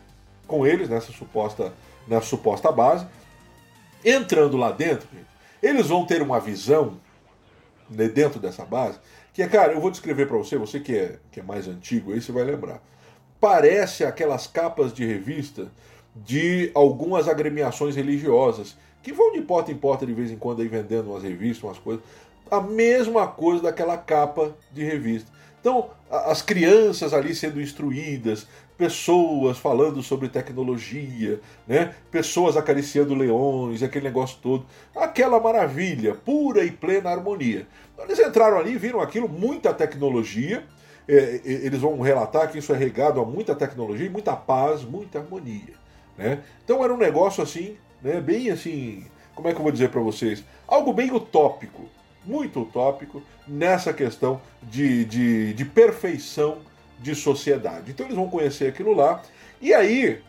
com 0.47 0.67
eles 0.67 0.89
nessa 0.89 1.13
suposta, 1.13 1.73
nessa 2.09 2.27
suposta 2.27 2.73
base. 2.73 3.07
Entrando 4.05 4.57
lá 4.57 4.71
dentro, 4.73 5.09
eles 5.63 5.89
vão 5.89 6.07
ter 6.07 6.23
uma 6.23 6.41
visão 6.41 6.99
né, 7.91 8.09
dentro 8.09 8.41
dessa 8.41 8.65
base, 8.65 8.99
que 9.33 9.43
é, 9.43 9.49
cara, 9.49 9.73
eu 9.73 9.81
vou 9.81 9.91
descrever 9.91 10.27
para 10.27 10.37
você, 10.37 10.57
você 10.57 10.81
que 10.81 10.97
é, 10.97 11.19
que 11.31 11.41
é 11.41 11.43
mais 11.43 11.69
antigo 11.69 12.13
aí, 12.13 12.21
você 12.21 12.33
vai 12.33 12.45
lembrar. 12.45 12.81
Parece 13.41 14.05
aquelas 14.05 14.47
capas 14.47 14.93
de 14.93 15.05
revista 15.05 15.71
de 16.15 16.71
algumas 16.75 17.29
agremiações 17.29 17.95
religiosas, 17.95 18.77
que 19.03 19.13
vão 19.13 19.33
de 19.33 19.43
porta 19.43 19.71
em 19.71 19.77
porta 19.77 20.07
de 20.07 20.15
vez 20.15 20.31
em 20.31 20.37
quando 20.37 20.63
aí 20.63 20.69
vendendo 20.69 21.11
umas 21.11 21.23
revistas, 21.23 21.63
umas 21.63 21.79
coisas. 21.79 22.03
A 22.51 22.61
mesma 22.61 23.27
coisa 23.27 23.65
daquela 23.65 23.97
capa 23.97 24.55
de 24.73 24.85
revista. 24.85 25.31
Então, 25.61 25.91
as 26.11 26.43
crianças 26.43 27.13
ali 27.13 27.35
sendo 27.35 27.61
instruídas, 27.61 28.47
pessoas 28.79 29.59
falando 29.59 30.03
sobre 30.03 30.29
tecnologia, 30.29 31.41
né? 31.67 31.95
pessoas 32.11 32.57
acariciando 32.57 33.15
leões, 33.15 33.83
aquele 33.83 34.05
negócio 34.05 34.39
todo. 34.41 34.67
Aquela 34.95 35.41
maravilha, 35.41 36.15
pura 36.15 36.65
e 36.65 36.71
plena 36.71 37.11
harmonia. 37.11 37.67
Então, 37.93 38.05
eles 38.05 38.19
entraram 38.21 38.59
ali, 38.59 38.77
viram 38.77 39.01
aquilo, 39.01 39.29
muita 39.29 39.75
tecnologia. 39.75 40.65
É, 41.09 41.41
eles 41.45 41.81
vão 41.81 42.01
relatar 42.01 42.51
que 42.51 42.59
isso 42.59 42.73
é 42.73 42.77
regado 42.77 43.21
a 43.21 43.25
muita 43.25 43.55
tecnologia, 43.55 44.11
muita 44.11 44.37
paz, 44.37 44.83
muita 44.83 45.21
harmonia. 45.21 45.75
Né? 46.17 46.43
Então 46.65 46.83
era 46.83 46.93
um 46.93 46.97
negócio 46.97 47.43
assim, 47.43 47.77
né? 48.03 48.21
bem 48.21 48.51
assim, 48.51 49.05
como 49.35 49.49
é 49.49 49.53
que 49.53 49.59
eu 49.59 49.63
vou 49.63 49.73
dizer 49.73 49.91
para 49.91 50.01
vocês? 50.01 50.45
Algo 50.67 50.93
bem 50.93 51.13
utópico, 51.13 51.89
muito 52.27 52.61
utópico 52.61 53.23
nessa 53.47 53.93
questão 53.93 54.41
de, 54.63 55.05
de, 55.05 55.55
de 55.55 55.65
perfeição 55.65 56.59
de 56.99 57.15
sociedade. 57.15 57.91
Então 57.91 58.07
eles 58.07 58.17
vão 58.17 58.29
conhecer 58.29 58.69
aquilo 58.69 58.95
lá. 58.95 59.23
E 59.61 59.73
aí, 59.73 60.23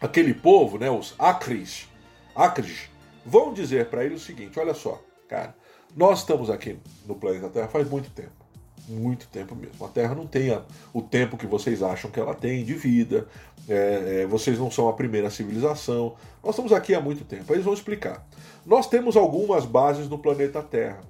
aquele 0.00 0.34
povo, 0.34 0.78
né, 0.78 0.90
os 0.90 1.14
Acres, 1.18 1.88
Acres 2.34 2.90
vão 3.24 3.52
dizer 3.52 3.86
para 3.86 4.04
ele 4.04 4.14
o 4.14 4.18
seguinte: 4.18 4.58
olha 4.58 4.74
só, 4.74 5.00
cara, 5.28 5.54
nós 5.96 6.20
estamos 6.20 6.50
aqui 6.50 6.76
no 7.06 7.14
planeta 7.14 7.48
Terra 7.48 7.68
faz 7.68 7.88
muito 7.88 8.10
tempo. 8.10 8.44
Muito 8.86 9.26
tempo 9.28 9.54
mesmo. 9.54 9.82
A 9.86 9.88
Terra 9.88 10.14
não 10.14 10.26
tem 10.26 10.50
o 10.92 11.00
tempo 11.00 11.38
que 11.38 11.46
vocês 11.46 11.82
acham 11.82 12.10
que 12.10 12.20
ela 12.20 12.34
tem 12.34 12.62
de 12.64 12.74
vida. 12.74 13.26
É, 13.66 14.22
é, 14.22 14.26
vocês 14.26 14.58
não 14.58 14.70
são 14.70 14.88
a 14.88 14.92
primeira 14.92 15.30
civilização. 15.30 16.16
Nós 16.42 16.54
estamos 16.54 16.70
aqui 16.70 16.94
há 16.94 17.00
muito 17.00 17.24
tempo. 17.24 17.44
Aí 17.48 17.54
eles 17.54 17.64
vão 17.64 17.72
explicar. 17.72 18.26
Nós 18.66 18.86
temos 18.86 19.16
algumas 19.16 19.64
bases 19.64 20.06
no 20.06 20.18
planeta 20.18 20.62
Terra. 20.62 21.00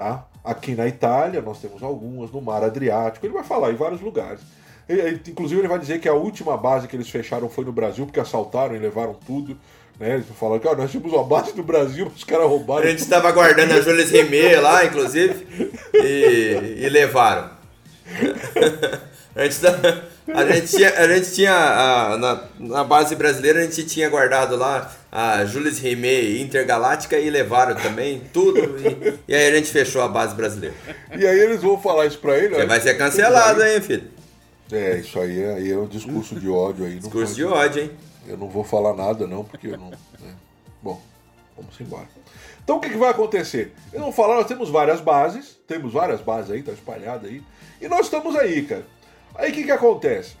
Tá? 0.00 0.24
Aqui 0.42 0.74
na 0.74 0.88
Itália, 0.88 1.42
nós 1.42 1.60
temos 1.60 1.82
algumas, 1.82 2.30
no 2.30 2.40
Mar 2.40 2.64
Adriático. 2.64 3.26
Ele 3.26 3.34
vai 3.34 3.44
falar 3.44 3.70
em 3.70 3.74
vários 3.74 4.00
lugares. 4.00 4.40
Ele, 4.88 5.20
inclusive, 5.28 5.60
ele 5.60 5.68
vai 5.68 5.78
dizer 5.78 6.00
que 6.00 6.08
a 6.08 6.14
última 6.14 6.56
base 6.56 6.88
que 6.88 6.96
eles 6.96 7.10
fecharam 7.10 7.50
foi 7.50 7.66
no 7.66 7.72
Brasil, 7.72 8.06
porque 8.06 8.18
assaltaram 8.18 8.74
e 8.74 8.78
levaram 8.78 9.12
tudo. 9.12 9.58
Né? 9.98 10.14
Eles 10.14 10.26
falaram 10.38 10.58
que 10.58 10.66
ó, 10.66 10.74
nós 10.74 10.90
tínhamos 10.90 11.12
uma 11.12 11.22
base 11.22 11.54
no 11.54 11.62
Brasil, 11.62 12.10
os 12.16 12.24
caras 12.24 12.48
roubaram. 12.48 12.86
A 12.86 12.90
gente 12.90 13.00
estava 13.00 13.30
guardando 13.30 13.72
a 13.72 13.80
Jules 13.82 14.10
Rimet 14.10 14.56
lá, 14.56 14.86
inclusive, 14.86 15.46
e, 15.92 16.78
e 16.78 16.88
levaram. 16.88 17.50
a 19.36 19.44
gente, 19.44 19.60
tá, 19.60 20.04
a 20.28 20.44
gente 20.46 20.76
tinha, 20.76 20.90
a 20.90 21.08
gente 21.08 21.32
tinha 21.32 21.52
a, 21.52 22.16
na, 22.16 22.44
na, 22.58 22.84
base 22.84 23.14
brasileira, 23.16 23.60
a 23.60 23.62
gente 23.62 23.84
tinha 23.84 24.08
guardado 24.08 24.56
lá 24.56 24.90
a 25.10 25.44
Jules 25.44 25.78
Rimet 25.78 26.40
Intergaláctica 26.40 27.18
e 27.18 27.28
levaram 27.30 27.74
também 27.74 28.22
tudo. 28.32 28.58
E, 28.58 29.32
e, 29.32 29.34
aí 29.34 29.48
a 29.48 29.56
gente 29.56 29.70
fechou 29.70 30.02
a 30.02 30.08
base 30.08 30.34
brasileira. 30.34 30.74
E 31.16 31.26
aí 31.26 31.38
eles 31.40 31.62
vão 31.62 31.80
falar 31.80 32.06
isso 32.06 32.18
pra 32.18 32.36
ele. 32.36 32.54
Você 32.54 32.66
vai 32.66 32.80
ser 32.80 32.94
cancelado, 32.96 33.62
hein, 33.62 33.80
filho? 33.80 34.10
É, 34.72 34.98
isso 34.98 35.18
aí, 35.18 35.42
é, 35.42 35.54
aí 35.54 35.72
é 35.72 35.76
um 35.76 35.86
discurso 35.86 36.38
de 36.38 36.48
ódio 36.48 36.84
aí. 36.84 36.96
Discurso 36.96 37.34
de 37.34 37.44
ódio, 37.44 37.82
hein? 37.82 37.90
Eu 38.26 38.36
não 38.36 38.48
vou 38.48 38.62
falar 38.62 38.94
nada 38.94 39.26
não, 39.26 39.42
porque 39.42 39.68
eu 39.68 39.78
não... 39.78 39.90
Né? 39.90 40.34
Bom, 40.80 41.00
vamos 41.56 41.80
embora. 41.80 42.06
Então 42.62 42.76
o 42.76 42.80
que, 42.80 42.90
que 42.90 42.96
vai 42.96 43.10
acontecer? 43.10 43.72
Eu 43.92 44.00
não 44.00 44.12
falar, 44.12 44.36
nós 44.36 44.46
temos 44.46 44.70
várias 44.70 45.00
bases, 45.00 45.58
temos 45.66 45.92
várias 45.92 46.20
bases 46.20 46.52
aí, 46.52 46.62
tá 46.62 46.70
espalhada 46.70 47.26
aí, 47.26 47.42
e 47.80 47.88
nós 47.88 48.02
estamos 48.02 48.36
aí, 48.36 48.62
cara. 48.62 48.84
Aí 49.40 49.50
o 49.50 49.54
que, 49.54 49.64
que 49.64 49.70
acontece? 49.70 50.34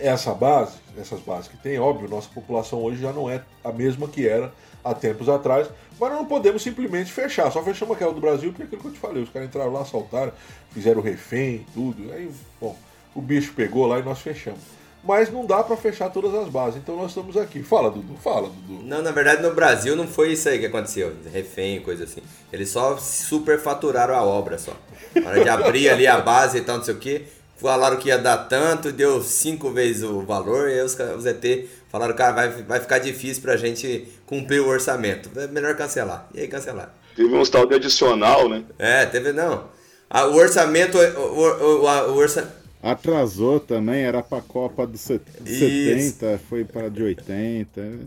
Essa 0.00 0.34
base, 0.34 0.78
essas 0.98 1.20
bases 1.20 1.46
que 1.46 1.56
tem, 1.56 1.78
óbvio, 1.78 2.08
nossa 2.08 2.28
população 2.28 2.82
hoje 2.82 3.00
já 3.00 3.12
não 3.12 3.30
é 3.30 3.40
a 3.62 3.70
mesma 3.70 4.08
que 4.08 4.26
era 4.26 4.52
há 4.82 4.92
tempos 4.92 5.28
atrás, 5.28 5.68
mas 5.98 6.10
não 6.10 6.24
podemos 6.24 6.60
simplesmente 6.60 7.12
fechar. 7.12 7.52
Só 7.52 7.62
fechamos 7.62 7.94
aquela 7.94 8.12
do 8.12 8.20
Brasil 8.20 8.50
porque 8.50 8.62
é 8.62 8.66
aquilo 8.66 8.82
que 8.82 8.88
eu 8.88 8.92
te 8.92 8.98
falei, 8.98 9.22
os 9.22 9.30
caras 9.30 9.46
entraram 9.46 9.72
lá, 9.72 9.82
assaltaram, 9.82 10.32
fizeram 10.72 11.00
refém, 11.00 11.64
tudo. 11.72 12.12
Aí, 12.12 12.28
bom, 12.60 12.76
o 13.14 13.22
bicho 13.22 13.52
pegou 13.54 13.86
lá 13.86 14.00
e 14.00 14.02
nós 14.02 14.18
fechamos. 14.18 14.60
Mas 15.04 15.32
não 15.32 15.46
dá 15.46 15.62
para 15.62 15.76
fechar 15.76 16.10
todas 16.10 16.34
as 16.34 16.48
bases, 16.48 16.80
então 16.82 16.96
nós 16.96 17.10
estamos 17.12 17.36
aqui. 17.36 17.62
Fala, 17.62 17.90
Dudu, 17.90 18.16
fala, 18.16 18.48
Dudu. 18.48 18.82
Não, 18.84 19.00
na 19.00 19.12
verdade 19.12 19.40
no 19.40 19.54
Brasil 19.54 19.94
não 19.94 20.06
foi 20.06 20.32
isso 20.32 20.48
aí 20.48 20.58
que 20.58 20.66
aconteceu, 20.66 21.14
refém, 21.32 21.80
coisa 21.80 22.04
assim. 22.04 22.22
Eles 22.52 22.70
só 22.70 22.98
superfaturaram 22.98 24.14
a 24.14 24.22
obra 24.22 24.58
só. 24.58 24.74
Na 25.14 25.30
hora 25.30 25.42
de 25.42 25.48
abrir 25.48 25.88
ali 25.88 26.06
a 26.06 26.20
base 26.20 26.58
e 26.58 26.60
tal, 26.60 26.78
não 26.78 26.84
sei 26.84 26.94
o 26.94 26.98
que, 26.98 27.24
falaram 27.60 27.96
que 27.96 28.08
ia 28.08 28.18
dar 28.18 28.38
tanto, 28.38 28.92
deu 28.92 29.22
cinco 29.22 29.70
vezes 29.70 30.02
o 30.02 30.20
valor, 30.22 30.68
e 30.68 30.74
aí 30.74 30.82
os, 30.82 30.96
os 31.16 31.26
ET 31.26 31.68
falaram, 31.88 32.14
cara, 32.14 32.32
vai, 32.32 32.62
vai 32.62 32.80
ficar 32.80 32.98
difícil 32.98 33.42
pra 33.42 33.56
gente 33.56 34.08
cumprir 34.26 34.60
o 34.60 34.68
orçamento. 34.68 35.30
É 35.38 35.46
melhor 35.46 35.76
cancelar. 35.76 36.28
E 36.34 36.40
aí 36.40 36.48
cancelar. 36.48 36.94
Teve 37.16 37.34
um 37.34 37.42
tal 37.44 37.66
de 37.66 37.74
adicional, 37.74 38.48
né? 38.48 38.64
É, 38.78 39.04
teve 39.06 39.32
não. 39.32 39.64
Ah, 40.08 40.26
o 40.26 40.36
orçamento. 40.36 40.98
O, 40.98 41.02
o, 41.02 41.82
o, 41.82 42.12
o 42.12 42.16
orçamento 42.16 42.60
Atrasou 42.82 43.60
também, 43.60 44.04
era 44.04 44.22
para 44.22 44.38
a 44.38 44.42
Copa 44.42 44.86
de 44.86 44.96
70, 44.96 46.40
foi 46.48 46.64
para 46.64 46.88
de 46.88 47.02
80. 47.02 47.98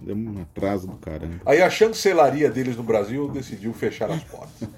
Deu 0.00 0.14
um 0.14 0.42
atraso 0.42 0.86
do 0.86 0.96
caramba. 0.96 1.40
Aí 1.46 1.62
a 1.62 1.70
chancelaria 1.70 2.50
deles 2.50 2.76
no 2.76 2.82
Brasil 2.82 3.26
decidiu 3.28 3.72
fechar 3.72 4.10
as 4.10 4.22
portas. 4.24 4.68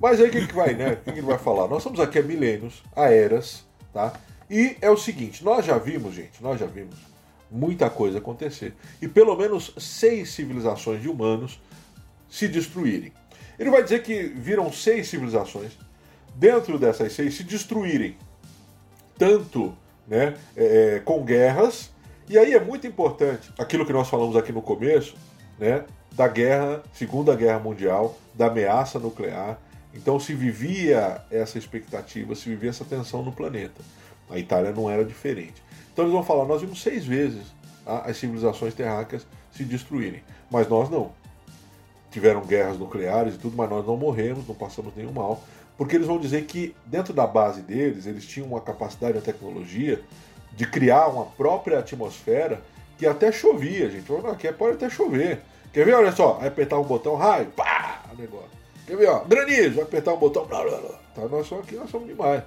Mas 0.00 0.20
aí 0.20 0.28
o 0.28 0.30
que, 0.30 0.46
que 0.46 0.54
vai, 0.54 0.74
né? 0.74 0.92
O 0.92 0.96
que, 0.96 1.12
que 1.12 1.18
ele 1.18 1.26
vai 1.26 1.38
falar? 1.38 1.66
Nós 1.68 1.78
estamos 1.78 1.98
aqui 1.98 2.18
há 2.18 2.22
milênios, 2.22 2.82
há 2.94 3.10
eras, 3.10 3.64
tá? 3.92 4.12
E 4.50 4.76
é 4.80 4.90
o 4.90 4.96
seguinte, 4.96 5.44
nós 5.44 5.64
já 5.64 5.76
vimos, 5.76 6.14
gente, 6.14 6.42
nós 6.42 6.58
já 6.58 6.66
vimos 6.66 6.96
muita 7.50 7.90
coisa 7.90 8.18
acontecer. 8.18 8.74
E 9.00 9.08
pelo 9.08 9.36
menos 9.36 9.74
seis 9.78 10.30
civilizações 10.30 11.02
de 11.02 11.08
humanos 11.08 11.60
se 12.28 12.48
destruírem. 12.48 13.12
Ele 13.58 13.70
vai 13.70 13.82
dizer 13.82 14.02
que 14.02 14.22
viram 14.22 14.72
seis 14.72 15.08
civilizações, 15.08 15.72
dentro 16.34 16.78
dessas 16.78 17.12
seis, 17.12 17.34
se 17.34 17.42
destruírem 17.42 18.16
tanto 19.18 19.74
né, 20.06 20.34
é, 20.56 20.96
é, 20.96 21.00
com 21.00 21.24
guerras. 21.24 21.90
E 22.28 22.38
aí 22.38 22.54
é 22.54 22.60
muito 22.60 22.86
importante 22.86 23.50
aquilo 23.58 23.84
que 23.84 23.92
nós 23.92 24.08
falamos 24.08 24.36
aqui 24.36 24.52
no 24.52 24.62
começo, 24.62 25.16
né, 25.58 25.84
da 26.12 26.28
guerra, 26.28 26.82
Segunda 26.92 27.34
Guerra 27.34 27.58
Mundial, 27.58 28.16
da 28.34 28.46
ameaça 28.46 28.98
nuclear. 28.98 29.58
Então 29.98 30.20
se 30.20 30.32
vivia 30.32 31.20
essa 31.28 31.58
expectativa, 31.58 32.32
se 32.36 32.48
vivia 32.48 32.70
essa 32.70 32.84
tensão 32.84 33.20
no 33.20 33.32
planeta. 33.32 33.82
A 34.30 34.38
Itália 34.38 34.70
não 34.70 34.88
era 34.88 35.04
diferente. 35.04 35.60
Então 35.92 36.04
eles 36.04 36.12
vão 36.12 36.22
falar: 36.22 36.44
nós 36.44 36.60
vimos 36.60 36.80
seis 36.80 37.04
vezes 37.04 37.42
tá, 37.84 38.02
as 38.02 38.16
civilizações 38.16 38.74
terráqueas 38.74 39.26
se 39.50 39.64
destruírem, 39.64 40.22
mas 40.48 40.68
nós 40.68 40.88
não. 40.88 41.10
Tiveram 42.12 42.40
guerras 42.42 42.78
nucleares 42.78 43.34
e 43.34 43.38
tudo, 43.38 43.56
mas 43.56 43.68
nós 43.68 43.84
não 43.84 43.96
morremos, 43.96 44.46
não 44.46 44.54
passamos 44.54 44.94
nenhum 44.96 45.12
mal, 45.12 45.42
porque 45.76 45.96
eles 45.96 46.06
vão 46.06 46.18
dizer 46.18 46.44
que 46.44 46.74
dentro 46.86 47.12
da 47.12 47.26
base 47.26 47.60
deles, 47.60 48.06
eles 48.06 48.24
tinham 48.24 48.48
uma 48.48 48.60
capacidade, 48.60 49.14
uma 49.14 49.22
tecnologia 49.22 50.00
de 50.52 50.66
criar 50.66 51.08
uma 51.08 51.26
própria 51.26 51.80
atmosfera 51.80 52.62
que 52.96 53.06
até 53.06 53.30
chovia, 53.30 53.90
gente. 53.90 54.10
Aqui 54.26 54.50
pode 54.52 54.76
até 54.76 54.88
chover. 54.88 55.40
Quer 55.72 55.84
ver? 55.84 55.94
Olha 55.94 56.12
só, 56.12 56.40
apertar 56.42 56.78
um 56.78 56.84
botão, 56.84 57.14
raio, 57.14 57.46
pá, 57.46 58.04
negócio. 58.16 58.57
Quer 58.88 58.96
ver, 58.96 59.08
ó, 59.10 59.18
granizo, 59.20 59.74
vai 59.74 59.84
apertar 59.84 60.14
um 60.14 60.16
botão, 60.16 60.46
blá, 60.46 60.62
blá, 60.62 60.78
blá. 60.78 60.98
Tá, 61.14 61.28
nós 61.28 61.46
só 61.46 61.56
aqui, 61.58 61.74
nós 61.74 61.90
somos 61.90 62.08
demais. 62.08 62.42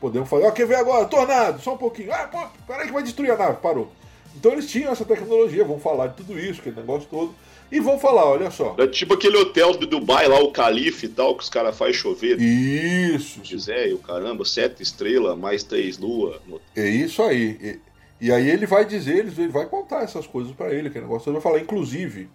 Podemos 0.00 0.28
fazer, 0.28 0.46
ó, 0.46 0.52
quer 0.52 0.68
ver 0.68 0.76
agora? 0.76 1.04
Tornado, 1.06 1.60
só 1.60 1.74
um 1.74 1.76
pouquinho. 1.76 2.12
Ah, 2.12 2.28
pô, 2.28 2.46
peraí 2.64 2.86
que 2.86 2.92
vai 2.92 3.02
destruir 3.02 3.32
a 3.32 3.36
nave, 3.36 3.56
parou. 3.60 3.90
Então 4.36 4.52
eles 4.52 4.70
tinham 4.70 4.92
essa 4.92 5.04
tecnologia, 5.04 5.64
vão 5.64 5.80
falar 5.80 6.08
de 6.08 6.18
tudo 6.18 6.38
isso, 6.38 6.60
aquele 6.60 6.76
negócio 6.76 7.08
todo. 7.10 7.34
E 7.72 7.80
vão 7.80 7.98
falar, 7.98 8.24
olha 8.24 8.52
só. 8.52 8.76
É 8.78 8.86
tipo 8.86 9.14
aquele 9.14 9.36
hotel 9.36 9.72
de 9.76 9.86
Dubai 9.86 10.28
lá, 10.28 10.38
o 10.38 10.52
Calife 10.52 11.06
e 11.06 11.08
tal, 11.08 11.36
que 11.36 11.42
os 11.42 11.48
caras 11.48 11.76
fazem 11.76 11.94
chover. 11.94 12.40
Isso. 12.40 13.40
Gisé, 13.42 13.92
o 13.92 13.98
caramba, 13.98 14.44
sete 14.44 14.80
estrelas, 14.80 15.36
mais 15.36 15.64
três 15.64 15.98
lua. 15.98 16.40
É 16.76 16.88
isso 16.88 17.20
aí. 17.20 17.80
E, 18.20 18.26
e, 18.28 18.32
aí 18.32 18.48
ele 18.48 18.64
vai 18.64 18.84
dizer, 18.84 19.26
ele 19.26 19.48
vai 19.48 19.66
contar 19.66 20.04
essas 20.04 20.24
coisas 20.24 20.54
para 20.54 20.72
ele, 20.72 20.88
que 20.88 21.00
negócio. 21.00 21.28
Ele 21.28 21.40
vai 21.40 21.42
falar, 21.42 21.58
inclusive, 21.58 22.28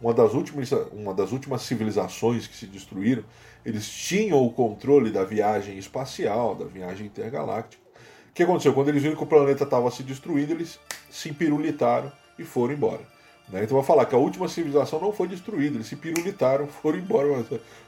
uma 0.00 0.14
das, 0.14 0.32
últimas, 0.32 0.70
uma 0.92 1.12
das 1.12 1.30
últimas 1.30 1.62
civilizações 1.62 2.46
que 2.46 2.56
se 2.56 2.66
destruíram, 2.66 3.22
eles 3.64 3.88
tinham 3.88 4.42
o 4.42 4.50
controle 4.50 5.10
da 5.10 5.24
viagem 5.24 5.76
espacial, 5.76 6.54
da 6.54 6.64
viagem 6.64 7.06
intergaláctica. 7.06 7.82
O 8.30 8.32
que 8.32 8.42
aconteceu? 8.42 8.72
Quando 8.72 8.88
eles 8.88 9.02
viram 9.02 9.16
que 9.16 9.22
o 9.22 9.26
planeta 9.26 9.64
estava 9.64 9.90
se 9.90 10.02
destruindo, 10.02 10.52
eles 10.52 10.78
se 11.10 11.32
pirulitaram 11.32 12.10
e 12.38 12.44
foram 12.44 12.72
embora. 12.72 13.02
Né? 13.50 13.64
Então 13.64 13.76
vai 13.76 13.86
falar 13.86 14.06
que 14.06 14.14
a 14.14 14.18
última 14.18 14.48
civilização 14.48 15.00
não 15.00 15.12
foi 15.12 15.28
destruída, 15.28 15.76
eles 15.76 15.88
se 15.88 15.96
pirulitaram, 15.96 16.66
foram 16.82 16.98
embora. 16.98 17.44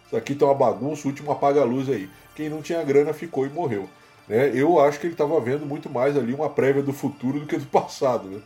Isso 0.07 0.17
aqui 0.17 0.35
tá 0.35 0.47
uma 0.47 0.55
bagunça, 0.55 1.07
o 1.07 1.11
último 1.11 1.33
apaga-luz 1.33 1.89
aí. 1.89 2.11
Quem 2.35 2.49
não 2.49 2.61
tinha 2.61 2.83
grana 2.83 3.15
ficou 3.15 3.47
e 3.47 3.49
morreu. 3.49 3.89
Né? 4.29 4.51
Eu 4.55 4.79
acho 4.81 5.01
que 5.01 5.07
ele 5.07 5.15
estava 5.15 5.41
vendo 5.41 5.65
muito 5.65 5.89
mais 5.89 6.17
ali 6.17 6.35
uma 6.35 6.51
prévia 6.51 6.83
do 6.83 6.93
futuro 6.93 7.41
do 7.41 7.47
que 7.47 7.57
do 7.57 7.67
passado. 7.67 8.29
Né? 8.29 8.41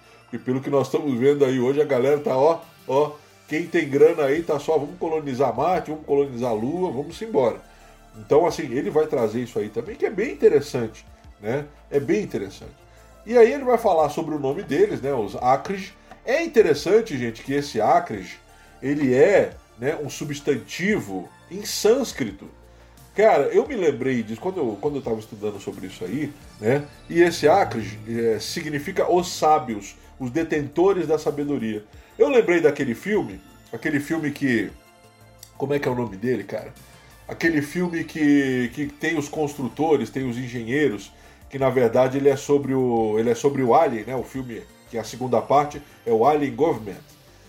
Pelo 0.44 0.60
que 0.60 0.70
nós 0.70 0.86
estamos 0.86 1.12
vendo 1.18 1.44
aí 1.44 1.58
hoje, 1.58 1.80
a 1.80 1.84
galera 1.84 2.18
tá, 2.18 2.36
ó, 2.36 2.60
ó, 2.86 3.12
quem 3.48 3.66
tem 3.66 3.88
grana 3.88 4.24
aí 4.24 4.42
tá 4.42 4.58
só, 4.58 4.78
vamos 4.78 4.98
colonizar 4.98 5.54
Marte, 5.54 5.90
vamos 5.90 6.06
colonizar 6.06 6.50
a 6.50 6.54
Lua, 6.54 6.90
vamos 6.90 7.20
embora. 7.22 7.60
Então, 8.18 8.46
assim, 8.46 8.64
ele 8.72 8.90
vai 8.90 9.06
trazer 9.06 9.42
isso 9.42 9.58
aí 9.58 9.68
também, 9.68 9.94
que 9.94 10.06
é 10.06 10.10
bem 10.10 10.32
interessante, 10.32 11.04
né? 11.40 11.66
É 11.90 12.00
bem 12.00 12.22
interessante. 12.22 12.74
E 13.24 13.36
aí 13.36 13.52
ele 13.52 13.64
vai 13.64 13.78
falar 13.78 14.08
sobre 14.08 14.34
o 14.34 14.38
nome 14.38 14.62
deles, 14.62 15.00
né? 15.00 15.12
Os 15.12 15.36
Acres, 15.36 15.92
é 16.24 16.42
interessante, 16.42 17.16
gente, 17.16 17.42
que 17.42 17.52
esse 17.52 17.80
Acres 17.80 18.36
ele 18.82 19.14
é 19.14 19.52
né, 19.78 19.96
um 20.02 20.08
substantivo 20.08 21.28
em 21.50 21.64
sânscrito. 21.64 22.48
Cara, 23.14 23.44
eu 23.44 23.66
me 23.66 23.74
lembrei 23.74 24.22
disso 24.22 24.40
quando 24.40 24.58
eu, 24.58 24.78
quando 24.78 24.96
eu 24.96 24.98
estava 24.98 25.18
estudando 25.18 25.58
sobre 25.58 25.86
isso 25.86 26.04
aí, 26.04 26.30
né? 26.60 26.84
E 27.08 27.22
esse 27.22 27.48
Akrish 27.48 27.98
é, 28.06 28.38
significa 28.38 29.10
os 29.10 29.32
sábios, 29.32 29.96
os 30.18 30.30
detentores 30.30 31.06
da 31.06 31.18
sabedoria. 31.18 31.82
Eu 32.18 32.28
lembrei 32.28 32.60
daquele 32.60 32.94
filme, 32.94 33.40
aquele 33.72 34.00
filme 34.00 34.30
que. 34.30 34.70
Como 35.56 35.74
é 35.74 35.78
que 35.78 35.88
é 35.88 35.90
o 35.90 35.94
nome 35.94 36.16
dele, 36.16 36.44
cara? 36.44 36.72
Aquele 37.28 37.60
filme 37.60 38.04
que, 38.04 38.70
que 38.74 38.86
tem 38.86 39.18
os 39.18 39.28
construtores, 39.28 40.10
tem 40.10 40.28
os 40.28 40.36
engenheiros, 40.36 41.10
que 41.50 41.58
na 41.58 41.70
verdade 41.70 42.18
ele 42.18 42.28
é 42.28 42.36
sobre 42.36 42.74
o. 42.74 43.18
ele 43.18 43.30
é 43.30 43.34
sobre 43.34 43.62
o 43.62 43.74
Alien, 43.74 44.04
né? 44.04 44.16
O 44.16 44.22
filme, 44.22 44.62
que 44.90 44.96
é 44.96 45.00
a 45.00 45.04
segunda 45.04 45.40
parte, 45.42 45.80
é 46.06 46.12
o 46.12 46.26
Alien 46.26 46.54
Government. 46.54 47.00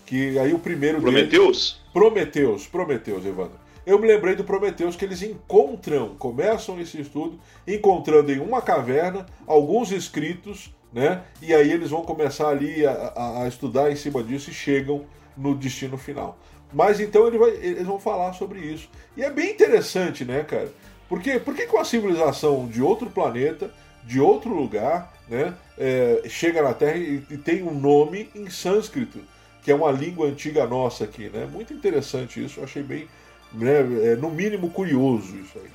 Que 0.04 0.38
aí 0.38 0.52
o 0.52 0.58
primeiro. 0.58 1.00
Prometeus? 1.00 1.72
Dele, 1.72 1.92
Prometeus, 1.92 2.66
Prometeus, 2.66 3.24
Evandro. 3.24 3.68
Eu 3.86 3.98
me 3.98 4.06
lembrei 4.06 4.34
do 4.34 4.44
Prometeus 4.44 4.96
que 4.96 5.04
eles 5.06 5.22
encontram, 5.22 6.14
começam 6.18 6.78
esse 6.78 7.00
estudo 7.00 7.40
encontrando 7.66 8.30
em 8.30 8.38
uma 8.38 8.60
caverna 8.60 9.24
alguns 9.46 9.90
escritos, 9.92 10.70
né? 10.92 11.22
E 11.40 11.54
aí 11.54 11.70
eles 11.70 11.90
vão 11.90 12.02
começar 12.02 12.48
ali 12.48 12.86
a, 12.86 12.92
a, 12.92 13.42
a 13.44 13.48
estudar 13.48 13.90
em 13.90 13.96
cima 13.96 14.22
disso 14.22 14.50
e 14.50 14.54
chegam 14.54 15.04
no 15.36 15.54
destino 15.54 15.96
final. 15.96 16.38
Mas 16.72 17.00
então 17.00 17.26
ele 17.26 17.38
vai, 17.38 17.50
eles 17.50 17.86
vão 17.86 17.98
falar 17.98 18.32
sobre 18.34 18.60
isso. 18.60 18.88
E 19.16 19.22
é 19.22 19.30
bem 19.30 19.50
interessante, 19.50 20.24
né, 20.24 20.44
cara? 20.44 20.70
Porque 21.08 21.38
por 21.38 21.54
que 21.54 21.64
uma 21.66 21.84
civilização 21.84 22.66
de 22.66 22.82
outro 22.82 23.08
planeta, 23.08 23.72
de 24.04 24.20
outro 24.20 24.54
lugar, 24.54 25.12
né, 25.28 25.54
é, 25.78 26.22
chega 26.28 26.62
na 26.62 26.74
Terra 26.74 26.96
e, 26.96 27.22
e, 27.30 27.38
tem 27.38 27.62
um 27.62 27.74
nome 27.74 28.30
em 28.34 28.50
sânscrito, 28.50 29.20
que 29.62 29.70
é 29.70 29.74
uma 29.74 29.90
língua 29.90 30.28
antiga 30.28 30.66
nossa 30.66 31.04
aqui, 31.04 31.28
né? 31.28 31.46
Muito 31.46 31.72
interessante 31.72 32.44
isso, 32.44 32.60
eu 32.60 32.64
achei 32.64 32.82
bem, 32.82 33.08
né, 33.52 33.80
é, 34.02 34.16
no 34.16 34.30
mínimo 34.30 34.70
curioso 34.70 35.36
isso 35.36 35.58
aí, 35.58 35.70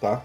tá? 0.00 0.24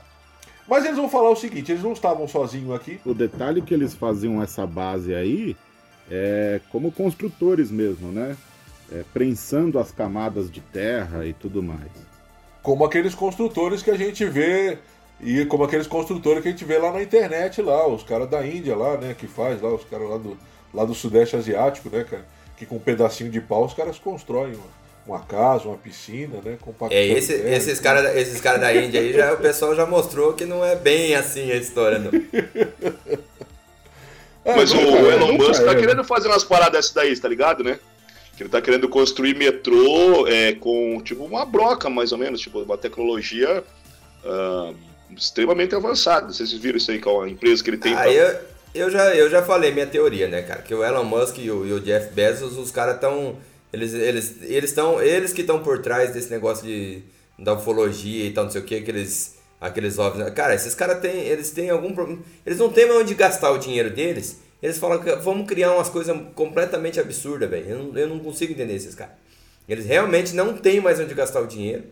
Mas 0.71 0.85
eles 0.85 0.95
vão 0.95 1.09
falar 1.09 1.29
o 1.29 1.35
seguinte, 1.35 1.69
eles 1.69 1.83
não 1.83 1.91
estavam 1.91 2.25
sozinhos 2.29 2.73
aqui. 2.73 2.97
O 3.05 3.13
detalhe 3.13 3.61
que 3.61 3.73
eles 3.73 3.93
faziam 3.93 4.41
essa 4.41 4.65
base 4.65 5.13
aí 5.13 5.53
é 6.09 6.61
como 6.71 6.93
construtores 6.93 7.69
mesmo, 7.69 8.09
né? 8.09 8.37
É, 8.89 9.03
prensando 9.13 9.77
as 9.77 9.91
camadas 9.91 10.49
de 10.49 10.61
terra 10.61 11.25
e 11.25 11.33
tudo 11.33 11.61
mais. 11.61 11.91
Como 12.63 12.85
aqueles 12.85 13.13
construtores 13.13 13.83
que 13.83 13.91
a 13.91 13.97
gente 13.97 14.23
vê 14.23 14.77
e 15.19 15.45
como 15.45 15.65
aqueles 15.65 15.87
construtores 15.87 16.41
que 16.41 16.47
a 16.47 16.51
gente 16.51 16.63
vê 16.63 16.77
lá 16.77 16.93
na 16.93 17.03
internet 17.03 17.61
lá, 17.61 17.85
os 17.85 18.03
caras 18.03 18.29
da 18.29 18.47
Índia 18.47 18.73
lá, 18.73 18.95
né, 18.95 19.13
que 19.13 19.27
faz 19.27 19.61
lá, 19.61 19.73
os 19.73 19.83
caras 19.83 20.09
lá 20.09 20.17
do, 20.17 20.37
lá 20.73 20.85
do 20.85 20.93
Sudeste 20.93 21.35
Asiático, 21.35 21.89
né, 21.89 22.05
cara, 22.05 22.25
que 22.55 22.65
com 22.65 22.77
um 22.77 22.79
pedacinho 22.79 23.29
de 23.29 23.41
pau 23.41 23.65
os 23.65 23.73
caras 23.73 23.99
constroem 23.99 24.53
uma, 24.53 24.80
uma 25.05 25.19
casa, 25.21 25.67
uma 25.67 25.77
piscina, 25.77 26.39
né, 26.43 26.57
É, 26.89 27.07
esse, 27.07 27.33
esses 27.33 27.79
caras 27.79 28.15
esses 28.15 28.39
cara 28.39 28.57
da 28.57 28.73
Índia 28.73 29.01
aí, 29.01 29.13
já, 29.13 29.33
o 29.33 29.37
pessoal 29.37 29.75
já 29.75 29.85
mostrou 29.85 30.33
que 30.33 30.45
não 30.45 30.63
é 30.63 30.75
bem 30.75 31.15
assim 31.15 31.51
a 31.51 31.55
história, 31.55 31.99
não. 31.99 32.11
É, 34.43 34.55
Mas 34.55 34.73
o, 34.73 34.77
o 34.77 35.11
Elon 35.11 35.33
Musk 35.33 35.63
tá 35.63 35.75
querendo 35.75 36.03
fazer 36.03 36.27
umas 36.27 36.43
paradas 36.43 36.71
dessas 36.71 36.93
daí, 36.93 37.19
tá 37.19 37.27
ligado, 37.27 37.63
né? 37.63 37.79
Que 38.35 38.43
ele 38.43 38.49
tá 38.49 38.59
querendo 38.61 38.89
construir 38.89 39.35
metrô 39.35 40.27
é, 40.27 40.53
com, 40.53 40.99
tipo, 41.03 41.23
uma 41.23 41.45
broca, 41.45 41.89
mais 41.89 42.11
ou 42.11 42.17
menos, 42.17 42.41
tipo, 42.41 42.59
uma 42.59 42.77
tecnologia 42.77 43.63
uh, 44.25 44.75
extremamente 45.15 45.75
avançada. 45.75 46.33
Vocês 46.33 46.51
viram 46.53 46.77
isso 46.77 46.89
aí 46.89 46.99
com 46.99 47.21
a 47.21 47.29
empresa 47.29 47.63
que 47.63 47.69
ele 47.69 47.77
tem? 47.77 47.93
Ah, 47.93 48.01
pra... 48.01 48.11
eu, 48.11 48.39
eu, 48.73 48.89
já, 48.89 49.15
eu 49.15 49.29
já 49.29 49.43
falei 49.43 49.71
minha 49.71 49.85
teoria, 49.85 50.27
né, 50.27 50.41
cara? 50.41 50.63
Que 50.63 50.73
o 50.73 50.83
Elon 50.83 51.03
Musk 51.03 51.37
e 51.37 51.51
o, 51.51 51.67
e 51.67 51.73
o 51.73 51.79
Jeff 51.79 52.11
Bezos, 52.13 52.57
os 52.57 52.71
caras 52.71 52.95
estão... 52.95 53.35
Eles, 53.73 53.93
eles, 53.93 54.35
eles, 54.41 54.73
tão, 54.73 55.01
eles 55.01 55.31
que 55.33 55.41
estão 55.41 55.63
por 55.63 55.79
trás 55.79 56.13
desse 56.13 56.29
negócio 56.29 56.65
de, 56.65 57.01
da 57.39 57.53
ufologia 57.53 58.25
e 58.25 58.31
tal, 58.31 58.45
não 58.45 58.51
sei 58.51 58.61
o 58.61 58.65
que, 58.65 58.75
aqueles 58.75 59.39
aqueles 59.61 59.99
ovos. 59.99 60.27
Cara, 60.31 60.55
esses 60.55 60.73
caras 60.73 60.99
têm, 60.99 61.19
eles 61.19 61.51
têm 61.51 61.69
algum 61.69 61.93
problema. 61.93 62.21
Eles 62.43 62.57
não 62.57 62.69
têm 62.69 62.91
onde 62.91 63.13
gastar 63.13 63.51
o 63.51 63.59
dinheiro 63.59 63.91
deles. 63.91 64.39
Eles 64.61 64.79
falam 64.79 64.99
que 64.99 65.15
vamos 65.17 65.47
criar 65.47 65.73
umas 65.73 65.89
coisas 65.89 66.15
completamente 66.33 66.99
absurdas, 66.99 67.49
velho. 67.49 67.69
Eu, 67.69 67.83
não, 67.83 67.97
eu 67.97 68.09
não 68.09 68.19
consigo 68.19 68.51
entender 68.51 68.73
esses 68.75 68.95
caras. 68.95 69.13
Eles 69.69 69.85
realmente 69.85 70.33
não 70.35 70.57
têm 70.57 70.81
mais 70.81 70.99
onde 70.99 71.13
gastar 71.13 71.41
o 71.41 71.47
dinheiro. 71.47 71.83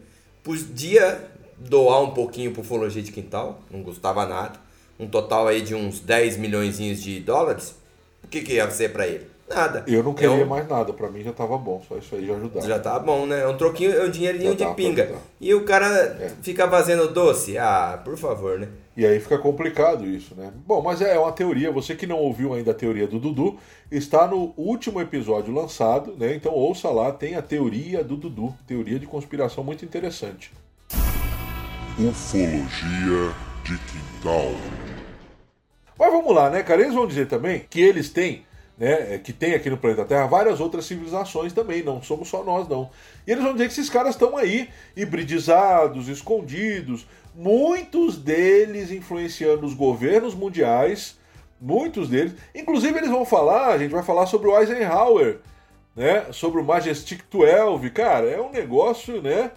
Podia 0.43 1.29
doar 1.57 2.01
um 2.01 2.11
pouquinho 2.11 2.51
pro 2.51 2.61
Ufologia 2.61 3.01
de 3.01 3.11
Quintal, 3.11 3.61
não 3.69 3.83
custava 3.83 4.25
nada. 4.25 4.59
Um 4.99 5.07
total 5.07 5.47
aí 5.47 5.61
de 5.61 5.75
uns 5.75 5.99
10 5.99 6.37
milhões 6.37 6.77
de 6.77 7.19
dólares. 7.19 7.75
O 8.23 8.27
que, 8.27 8.41
que 8.41 8.53
ia 8.53 8.69
ser 8.69 8.91
para 8.91 9.07
ele? 9.07 9.27
Nada. 9.49 9.83
Eu 9.87 10.03
não 10.03 10.13
queria 10.13 10.41
é 10.41 10.45
um... 10.45 10.47
mais 10.47 10.67
nada, 10.67 10.93
para 10.93 11.09
mim 11.09 11.23
já 11.23 11.33
tava 11.33 11.57
bom, 11.57 11.81
só 11.87 11.97
isso 11.97 12.13
aí 12.13 12.27
já 12.27 12.35
ajudava. 12.35 12.67
Já 12.67 12.79
tava 12.79 12.99
bom, 12.99 13.25
né? 13.25 13.41
É 13.41 13.47
um 13.47 13.57
troquinho, 13.57 13.91
é 13.91 14.05
um 14.05 14.11
dinheirinho 14.11 14.55
de 14.55 14.65
pinga. 14.75 15.11
E 15.41 15.53
o 15.55 15.65
cara 15.65 15.87
é. 15.87 16.31
fica 16.43 16.69
fazendo 16.69 17.11
doce? 17.11 17.57
Ah, 17.57 17.99
por 18.05 18.15
favor, 18.15 18.59
né? 18.59 18.67
E 18.95 19.05
aí 19.05 19.19
fica 19.19 19.39
complicado 19.39 20.05
isso, 20.05 20.35
né? 20.35 20.51
Bom, 20.67 20.81
mas 20.83 21.01
é 21.01 21.17
uma 21.17 21.31
teoria. 21.31 21.71
Você 21.71 21.95
que 21.95 22.05
não 22.05 22.17
ouviu 22.17 22.53
ainda 22.53 22.71
a 22.71 22.75
teoria 22.75 23.07
do 23.07 23.17
Dudu, 23.17 23.57
está 23.91 24.27
no 24.27 24.53
último 24.55 25.01
episódio 25.01 25.53
lançado, 25.53 26.15
né? 26.15 26.35
Então 26.35 26.53
ouça 26.53 26.89
lá, 26.89 27.11
tem 27.11 27.35
a 27.35 27.41
teoria 27.41 28.03
do 28.03 28.15
Dudu, 28.15 28.53
teoria 28.67 28.99
de 28.99 29.07
conspiração 29.07 29.63
muito 29.63 29.83
interessante. 29.83 30.51
Ufologia 31.97 33.33
de 33.63 33.77
quintal. 33.77 34.53
Mas 35.97 36.11
vamos 36.13 36.35
lá, 36.35 36.49
né, 36.49 36.61
cara? 36.61 36.81
Eles 36.81 36.93
vão 36.93 37.07
dizer 37.07 37.27
também 37.27 37.65
que 37.69 37.81
eles 37.81 38.09
têm 38.09 38.45
né, 38.79 39.15
é, 39.15 39.17
que 39.17 39.33
tem 39.33 39.53
aqui 39.53 39.69
no 39.69 39.77
planeta 39.77 40.05
Terra 40.05 40.25
várias 40.25 40.61
outras 40.61 40.85
civilizações 40.85 41.51
também, 41.51 41.83
não 41.83 42.01
somos 42.01 42.29
só 42.29 42.43
nós 42.43 42.67
não. 42.67 42.89
E 43.27 43.31
eles 43.31 43.43
vão 43.43 43.51
dizer 43.51 43.65
que 43.65 43.73
esses 43.73 43.89
caras 43.89 44.15
estão 44.15 44.37
aí, 44.37 44.69
hibridizados, 44.95 46.07
escondidos, 46.07 47.05
muitos 47.35 48.17
deles 48.17 48.89
influenciando 48.89 49.65
os 49.65 49.73
governos 49.73 50.33
mundiais, 50.33 51.17
muitos 51.59 52.07
deles. 52.07 52.33
Inclusive 52.55 52.97
eles 52.97 53.09
vão 53.09 53.25
falar, 53.25 53.67
a 53.67 53.77
gente 53.77 53.91
vai 53.91 54.03
falar 54.03 54.25
sobre 54.27 54.47
o 54.47 54.57
Eisenhower, 54.57 55.39
né, 55.93 56.27
sobre 56.31 56.61
o 56.61 56.63
Majestic 56.63 57.23
12, 57.29 57.89
cara, 57.89 58.29
é 58.29 58.39
um 58.39 58.51
negócio, 58.51 59.21
né, 59.21 59.51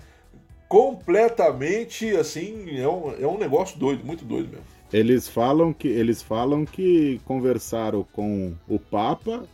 completamente 0.68 2.16
assim, 2.16 2.80
é 2.80 2.88
um, 2.88 3.14
é 3.22 3.26
um 3.26 3.38
negócio 3.38 3.78
doido, 3.78 4.04
muito 4.04 4.24
doido 4.24 4.48
mesmo. 4.48 4.71
Eles 4.92 5.26
falam 5.26 5.72
que 5.72 5.88
eles 5.88 6.22
falam 6.22 6.64
que 6.66 7.20
conversaram 7.24 8.06
com 8.12 8.52
o 8.68 8.78
Papa 8.78 9.44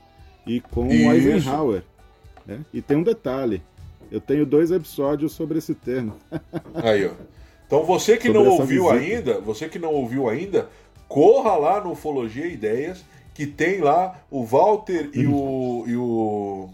e 0.46 0.60
com 0.60 0.88
Isso. 0.88 1.08
o 1.08 1.12
Eisenhower. 1.12 1.82
Né? 2.44 2.60
E 2.72 2.82
tem 2.82 2.96
um 2.96 3.02
detalhe. 3.02 3.62
Eu 4.10 4.20
tenho 4.20 4.44
dois 4.44 4.70
episódios 4.70 5.32
sobre 5.32 5.58
esse 5.58 5.74
tema. 5.74 6.16
Aí, 6.74 7.06
ó. 7.06 7.12
Então 7.66 7.84
você 7.84 8.16
que 8.16 8.28
sobre 8.28 8.42
não 8.42 8.50
ouviu 8.50 8.90
visita. 8.90 9.14
ainda, 9.14 9.40
você 9.40 9.68
que 9.68 9.78
não 9.78 9.92
ouviu 9.92 10.28
ainda, 10.28 10.70
corra 11.06 11.54
lá 11.56 11.84
no 11.84 11.92
Ufologia 11.92 12.46
Ideias, 12.46 13.04
que 13.34 13.46
tem 13.46 13.80
lá 13.80 14.18
o 14.30 14.42
Walter 14.44 15.10
e 15.12 15.26
o, 15.26 15.84
e 15.86 15.94
o. 15.94 16.70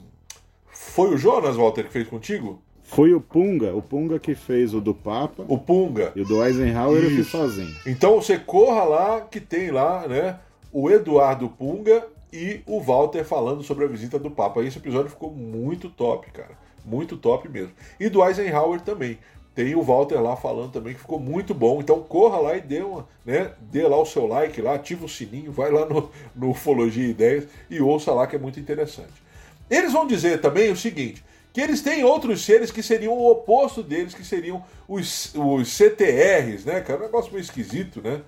Foi 0.69 1.13
o 1.13 1.19
Jonas, 1.19 1.57
Walter, 1.57 1.85
que 1.85 1.93
fez 1.93 2.09
contigo? 2.09 2.63
Foi 2.95 3.13
o 3.13 3.21
Punga, 3.21 3.75
o 3.75 3.83
Punga 3.83 4.21
que 4.21 4.37
fez 4.37 4.73
o 4.73 4.81
do 4.81 4.95
Papa. 4.95 5.45
O 5.49 5.59
Punga. 5.59 6.13
E 6.15 6.21
o 6.21 6.25
do 6.25 6.45
Eisenhower 6.45 7.03
Isso. 7.03 7.11
eu 7.11 7.17
fiz 7.17 7.27
sozinho. 7.27 7.75
Então 7.85 8.23
você 8.23 8.39
corra 8.39 8.85
lá, 8.85 9.21
que 9.23 9.41
tem 9.41 9.73
lá, 9.73 10.07
né? 10.07 10.39
O 10.73 10.89
Eduardo 10.89 11.49
Punga 11.49 12.07
e 12.33 12.61
o 12.65 12.81
Walter 12.81 13.25
falando 13.25 13.65
sobre 13.65 13.85
a 13.85 13.89
visita 13.89 14.17
do 14.17 14.31
Papa. 14.31 14.63
Esse 14.63 14.79
episódio 14.79 15.11
ficou 15.11 15.33
muito 15.33 15.89
top, 15.89 16.31
cara. 16.31 16.57
Muito 16.85 17.17
top 17.17 17.49
mesmo. 17.49 17.73
E 17.99 18.09
do 18.09 18.25
Eisenhower 18.25 18.81
também. 18.81 19.19
Tem 19.57 19.75
o 19.75 19.83
Walter 19.83 20.21
lá 20.21 20.37
falando 20.37 20.71
também 20.71 20.95
que 20.95 21.01
ficou 21.01 21.19
muito 21.19 21.53
bom. 21.53 21.81
Então 21.81 22.01
corra 22.01 22.39
lá 22.39 22.57
e 22.57 22.61
dê, 22.61 22.81
uma, 22.81 23.09
né, 23.27 23.51
dê 23.73 23.83
lá 23.89 24.01
o 24.01 24.07
seu 24.07 24.25
like 24.25 24.63
lá, 24.63 24.75
ativa 24.75 25.05
o 25.05 25.09
sininho, 25.09 25.51
vai 25.51 25.73
lá 25.73 25.85
no, 25.85 26.11
no 26.33 26.51
Ufologia 26.51 27.09
Ideias 27.09 27.49
e 27.69 27.81
ouça 27.81 28.13
lá 28.13 28.25
que 28.29 28.37
é 28.37 28.39
muito 28.39 28.61
interessante. 28.61 29.25
Eles 29.69 29.93
vão 29.93 30.07
dizer 30.07 30.41
também 30.41 30.71
o 30.71 30.77
seguinte: 30.77 31.25
que 31.55 31.61
eles 31.61 31.81
têm 31.81 32.03
outros 32.03 32.45
seres 32.45 32.73
que 32.73 32.83
seriam 32.83 33.13
o 33.13 33.31
oposto 33.31 33.81
deles, 33.81 34.13
que 34.13 34.25
seriam 34.25 34.65
os, 34.89 35.33
os 35.37 35.69
CTRs, 35.69 36.65
né, 36.65 36.81
cara? 36.81 36.99
Um 36.99 37.05
negócio 37.05 37.33
meio 37.33 37.43
esquisito, 37.43 38.03
né? 38.03 38.23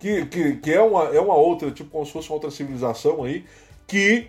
Que, 0.00 0.26
que, 0.26 0.56
que 0.56 0.72
é, 0.72 0.82
uma, 0.82 1.04
é 1.04 1.20
uma 1.20 1.36
outra, 1.36 1.70
tipo, 1.70 1.88
como 1.90 2.04
se 2.04 2.10
fosse 2.10 2.28
uma 2.28 2.34
outra 2.34 2.50
civilização 2.50 3.22
aí, 3.22 3.44
que 3.86 4.26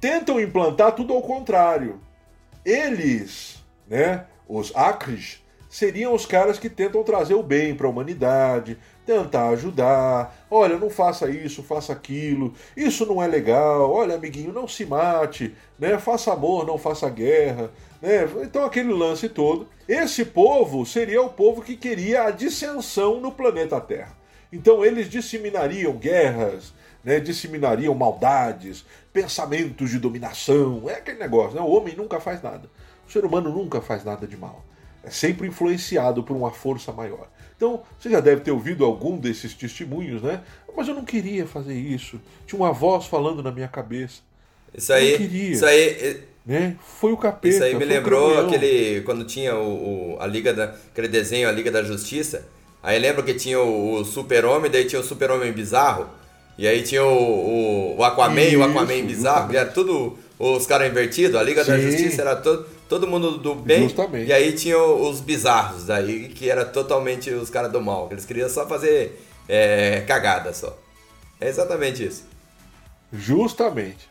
tentam 0.00 0.40
implantar 0.40 0.96
tudo 0.96 1.14
ao 1.14 1.22
contrário. 1.22 2.00
Eles, 2.64 3.62
né, 3.88 4.26
os 4.48 4.74
Akris, 4.74 5.40
seriam 5.70 6.12
os 6.12 6.26
caras 6.26 6.58
que 6.58 6.68
tentam 6.68 7.04
trazer 7.04 7.34
o 7.34 7.42
bem 7.42 7.72
para 7.72 7.86
a 7.86 7.90
humanidade, 7.90 8.76
tentar 9.04 9.48
ajudar. 9.50 10.34
Olha, 10.50 10.78
não 10.78 10.90
faça 10.90 11.28
isso, 11.28 11.62
faça 11.62 11.92
aquilo. 11.92 12.54
Isso 12.76 13.06
não 13.06 13.22
é 13.22 13.26
legal. 13.26 13.90
Olha, 13.90 14.14
amiguinho, 14.14 14.52
não 14.52 14.66
se 14.66 14.84
mate, 14.84 15.54
né? 15.78 15.98
Faça 15.98 16.32
amor, 16.32 16.66
não 16.66 16.78
faça 16.78 17.08
guerra, 17.08 17.70
né? 18.00 18.28
Então 18.42 18.64
aquele 18.64 18.92
lance 18.92 19.28
todo. 19.28 19.68
Esse 19.88 20.24
povo 20.24 20.86
seria 20.86 21.22
o 21.22 21.30
povo 21.30 21.62
que 21.62 21.76
queria 21.76 22.24
a 22.24 22.30
dissensão 22.30 23.20
no 23.20 23.32
planeta 23.32 23.80
Terra. 23.80 24.16
Então 24.52 24.84
eles 24.84 25.10
disseminariam 25.10 25.92
guerras, 25.94 26.72
né? 27.02 27.20
Disseminariam 27.20 27.94
maldades, 27.94 28.84
pensamentos 29.12 29.90
de 29.90 29.98
dominação. 29.98 30.88
É 30.88 30.94
aquele 30.94 31.18
negócio, 31.18 31.54
né? 31.54 31.60
O 31.60 31.70
homem 31.70 31.94
nunca 31.94 32.20
faz 32.20 32.42
nada. 32.42 32.70
O 33.06 33.12
ser 33.12 33.24
humano 33.24 33.50
nunca 33.50 33.80
faz 33.80 34.04
nada 34.04 34.26
de 34.26 34.36
mal. 34.36 34.64
É 35.06 35.10
sempre 35.10 35.46
influenciado 35.48 36.22
por 36.22 36.36
uma 36.36 36.50
força 36.50 36.92
maior. 36.92 37.28
Então, 37.56 37.82
você 37.98 38.10
já 38.10 38.20
deve 38.20 38.40
ter 38.42 38.50
ouvido 38.50 38.84
algum 38.84 39.16
desses 39.16 39.54
testemunhos, 39.54 40.22
né? 40.22 40.40
Mas 40.76 40.88
eu 40.88 40.94
não 40.94 41.04
queria 41.04 41.46
fazer 41.46 41.74
isso. 41.74 42.20
Tinha 42.46 42.60
uma 42.60 42.72
voz 42.72 43.06
falando 43.06 43.42
na 43.42 43.52
minha 43.52 43.68
cabeça. 43.68 44.20
Isso 44.76 44.92
aí, 44.92 45.12
não 45.12 45.18
queria. 45.18 45.50
isso 45.52 45.64
aí, 45.64 46.20
né? 46.44 46.76
Foi 47.00 47.12
o 47.12 47.16
capeta. 47.16 47.48
isso 47.54 47.62
aí 47.62 47.74
me 47.76 47.84
lembrou 47.84 48.28
campeão. 48.34 48.46
aquele 48.48 49.00
quando 49.02 49.24
tinha 49.24 49.54
o, 49.54 50.14
o- 50.14 50.20
a 50.20 50.26
Liga 50.26 50.52
da 50.52 50.64
aquele 50.64 51.06
desenho 51.08 51.48
a 51.48 51.52
Liga 51.52 51.70
da 51.70 51.82
Justiça. 51.82 52.44
Aí 52.82 52.98
lembra 52.98 53.22
que 53.22 53.34
tinha 53.34 53.58
o, 53.60 53.94
o 54.00 54.04
Super-Homem, 54.04 54.70
daí 54.70 54.84
tinha 54.84 55.00
o 55.00 55.04
Super-Homem 55.04 55.52
bizarro. 55.52 56.08
E 56.58 56.66
aí 56.66 56.82
tinha 56.82 57.04
o, 57.04 57.96
o, 57.96 58.04
Aquaman 58.04 58.40
e 58.42 58.56
o 58.56 58.60
Isso, 58.60 58.62
Aquaman 58.70 59.06
bizarro, 59.06 59.48
que 59.48 59.56
era 59.56 59.68
tudo 59.70 60.18
os 60.38 60.66
caras 60.66 60.90
invertidos. 60.90 61.36
A 61.36 61.42
Liga 61.42 61.64
da 61.64 61.76
Sim. 61.76 61.82
Justiça 61.82 62.20
era 62.22 62.36
todo, 62.36 62.66
todo 62.88 63.06
mundo 63.06 63.38
do 63.38 63.54
bem. 63.54 63.82
Justamente. 63.84 64.28
E 64.28 64.32
aí 64.32 64.52
tinha 64.52 64.78
os 64.78 65.20
bizarros 65.20 65.86
daí, 65.86 66.28
que 66.28 66.48
era 66.48 66.64
totalmente 66.64 67.30
os 67.30 67.50
caras 67.50 67.70
do 67.72 67.80
mal. 67.80 68.08
Eles 68.10 68.24
queriam 68.24 68.48
só 68.48 68.66
fazer 68.66 69.20
é, 69.48 70.02
cagada 70.06 70.52
só. 70.52 70.76
É 71.40 71.48
exatamente 71.48 72.04
isso. 72.04 72.24
Justamente. 73.12 74.08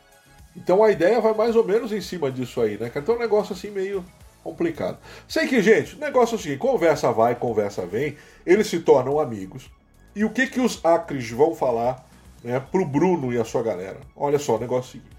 Então 0.56 0.84
a 0.84 0.92
ideia 0.92 1.20
vai 1.20 1.34
mais 1.34 1.56
ou 1.56 1.64
menos 1.64 1.92
em 1.92 2.02
cima 2.02 2.32
disso 2.32 2.62
aí, 2.62 2.78
né? 2.78 2.92
Então 2.96 3.16
é 3.16 3.18
um 3.18 3.22
negócio 3.22 3.54
assim 3.54 3.72
meio 3.72 4.06
complicado. 4.44 4.98
Sei 5.28 5.48
que, 5.48 5.62
gente, 5.62 5.96
o 5.96 6.00
negócio 6.00 6.36
é 6.36 6.38
o 6.38 6.42
seguinte: 6.42 6.60
conversa 6.60 7.12
vai, 7.12 7.36
conversa 7.36 7.86
vem, 7.86 8.18
eles 8.46 8.68
se 8.68 8.80
tornam 8.80 9.20
amigos. 9.20 9.70
E 10.16 10.24
o 10.24 10.30
que 10.30 10.46
que 10.46 10.60
os 10.60 10.84
Acres 10.86 11.30
vão 11.32 11.56
falar 11.56 12.08
né, 12.44 12.60
pro 12.60 12.86
Bruno 12.86 13.34
e 13.34 13.40
a 13.40 13.46
sua 13.46 13.64
galera? 13.64 14.00
Olha 14.16 14.38
só, 14.38 14.58
o 14.58 14.60
negócio 14.60 14.98
é 14.98 15.00
o 15.00 15.02
seguinte: 15.02 15.18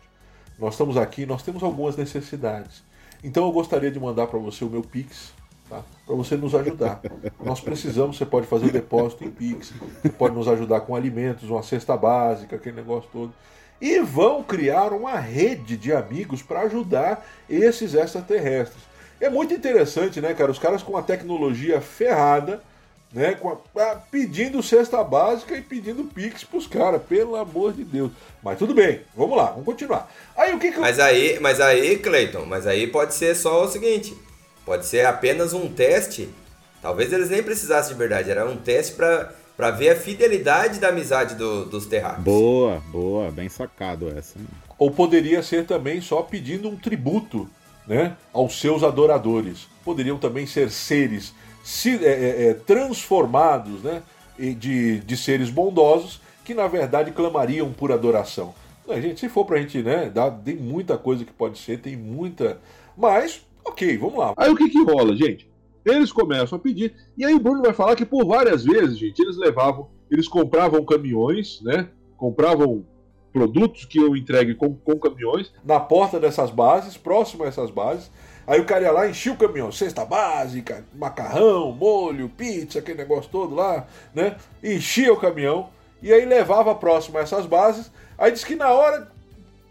nós 0.58 0.74
estamos 0.74 0.96
aqui, 0.96 1.26
nós 1.26 1.42
temos 1.42 1.62
algumas 1.62 1.96
necessidades. 1.96 2.82
Então 3.24 3.46
eu 3.46 3.52
gostaria 3.52 3.90
de 3.90 3.98
mandar 3.98 4.26
para 4.26 4.38
você 4.38 4.64
o 4.66 4.68
meu 4.68 4.82
Pix, 4.82 5.32
tá? 5.68 5.82
Para 6.04 6.14
você 6.14 6.37
nos 6.37 6.54
ajudar. 6.54 7.00
Nós 7.42 7.58
precisamos, 7.58 8.18
você 8.18 8.26
pode 8.26 8.46
fazer 8.46 8.66
o 8.66 8.70
depósito 8.70 9.24
em 9.24 9.30
Pix, 9.30 9.72
você 10.02 10.10
pode 10.10 10.34
nos 10.34 10.46
ajudar 10.46 10.82
com 10.82 10.94
alimentos, 10.94 11.48
uma 11.48 11.62
cesta 11.62 11.96
básica, 11.96 12.56
aquele 12.56 12.76
negócio 12.76 13.08
todo. 13.10 13.32
E 13.80 13.98
vão 14.00 14.42
criar 14.42 14.92
uma 14.92 15.18
rede 15.18 15.74
de 15.74 15.90
amigos 15.90 16.42
para 16.42 16.60
ajudar 16.60 17.26
esses 17.48 17.94
extraterrestres. 17.94 18.82
É 19.18 19.30
muito 19.30 19.54
interessante, 19.54 20.20
né, 20.20 20.34
cara? 20.34 20.50
Os 20.50 20.58
caras 20.58 20.82
com 20.82 20.94
a 20.94 21.02
tecnologia 21.02 21.80
ferrada, 21.80 22.62
né? 23.14 23.35
com 23.35 23.48
a- 23.81 23.94
pedindo 24.11 24.62
cesta 24.62 25.03
básica 25.05 25.57
e 25.57 25.62
pedindo 25.62 26.03
Pix 26.05 26.42
pros 26.44 26.66
caras, 26.66 27.00
pelo 27.03 27.37
amor 27.37 27.72
de 27.72 27.85
Deus. 27.85 28.11
Mas 28.42 28.59
tudo 28.59 28.74
bem, 28.74 29.00
vamos 29.16 29.37
lá, 29.37 29.46
vamos 29.53 29.64
continuar. 29.64 30.11
Aí 30.37 30.53
o 30.53 30.59
que 30.59 30.70
que 30.72 30.77
eu- 30.79 30.83
Mas 30.83 30.98
aí, 30.98 31.38
mas 31.40 31.61
aí, 31.61 31.96
Cleiton, 31.98 32.44
mas 32.44 32.66
aí 32.66 32.87
pode 32.88 33.14
ser 33.14 33.35
só 33.37 33.64
o 33.64 33.68
seguinte: 33.68 34.14
pode 34.66 34.85
ser 34.85 35.07
apenas 35.07 35.53
um 35.53 35.68
teste. 35.68 36.29
Talvez 36.83 37.12
eles 37.12 37.31
nem 37.31 37.42
precisassem 37.42 37.92
de 37.92 37.98
verdade, 37.98 38.31
era 38.31 38.44
um 38.46 38.57
teste 38.57 38.94
pra, 38.94 39.33
pra 39.57 39.70
ver 39.70 39.90
a 39.90 39.96
fidelidade 39.96 40.79
da 40.81 40.88
amizade 40.88 41.35
do- 41.37 41.64
dos 41.64 41.87
terráqueos. 41.87 42.24
Boa, 42.24 42.83
boa, 42.90 43.31
bem 43.31 43.48
sacado 43.48 44.12
essa. 44.18 44.35
Ou 44.77 44.90
poderia 44.90 45.42
ser 45.42 45.64
também 45.66 46.00
só 46.00 46.20
pedindo 46.20 46.68
um 46.68 46.77
tributo 46.77 47.48
né, 47.87 48.16
aos 48.33 48.59
seus 48.61 48.83
adoradores. 48.83 49.66
Poderiam 49.85 50.18
também 50.18 50.46
ser 50.46 50.70
seres 50.70 51.33
se- 51.64 52.05
é, 52.05 52.09
é, 52.09 52.46
é, 52.50 52.55
transformados 52.55 53.83
né, 53.83 54.03
de, 54.38 55.00
de 55.00 55.16
seres 55.16 55.50
bondosos 55.50 56.20
que 56.44 56.55
na 56.55 56.68
verdade 56.68 57.11
clamariam 57.11 57.72
por 57.72 57.90
adoração. 57.90 58.55
Gente, 59.00 59.18
se 59.18 59.29
for 59.31 59.46
pra 59.46 59.59
gente, 59.59 59.83
né, 59.83 60.11
dá, 60.11 60.31
tem 60.31 60.55
muita 60.57 60.98
coisa 60.98 61.24
que 61.24 61.33
pode 61.33 61.59
ser, 61.59 61.81
tem 61.81 61.96
muita. 61.96 62.61
Mas, 62.96 63.40
ok, 63.64 63.96
vamos 63.96 64.18
lá. 64.18 64.35
Aí 64.37 64.50
o 64.50 64.57
que 64.57 64.68
que 64.68 64.85
rola, 64.85 65.16
gente? 65.16 65.50
Eles 65.87 66.12
começam 66.12 66.57
a 66.57 66.61
pedir, 66.61 66.94
e 67.16 67.24
aí 67.24 67.35
o 67.35 67.40
Bruno 67.40 67.62
vai 67.62 67.72
falar 67.72 67.96
que 67.96 68.05
por 68.05 68.27
várias 68.27 68.62
vezes, 68.64 68.98
gente, 68.98 69.20
eles 69.20 69.37
levavam, 69.38 69.88
eles 70.11 70.29
compravam 70.29 70.85
caminhões, 70.85 71.61
né? 71.62 71.88
Compravam 72.16 72.85
produtos 73.33 73.85
que 73.85 73.98
eu 73.98 74.14
entregue 74.16 74.55
com, 74.55 74.74
com 74.74 74.98
caminhões 74.98 75.50
na 75.64 75.81
porta 75.81 76.20
dessas 76.20 76.50
bases, 76.50 76.96
próximo 76.96 77.44
a 77.44 77.46
essas 77.48 77.70
bases. 77.70 78.11
Aí 78.46 78.61
o 78.61 78.64
cara 78.64 78.85
ia 78.85 78.92
lá, 78.92 79.09
enchia 79.09 79.33
o 79.33 79.37
caminhão, 79.37 79.72
cesta 79.72 80.04
básica, 80.04 80.85
macarrão, 80.94 81.72
molho, 81.72 82.28
pizza, 82.28 82.78
aquele 82.78 82.98
negócio 82.98 83.30
todo 83.30 83.54
lá, 83.54 83.87
né? 84.14 84.37
Enchia 84.62 85.12
o 85.12 85.20
caminhão 85.20 85.70
e 86.02 86.12
aí 86.12 86.24
levava 86.24 86.74
próximo 86.74 87.18
a 87.18 87.22
essas 87.22 87.46
bases. 87.46 87.90
Aí 88.18 88.30
diz 88.30 88.44
que 88.44 88.54
na 88.54 88.70
hora 88.70 89.11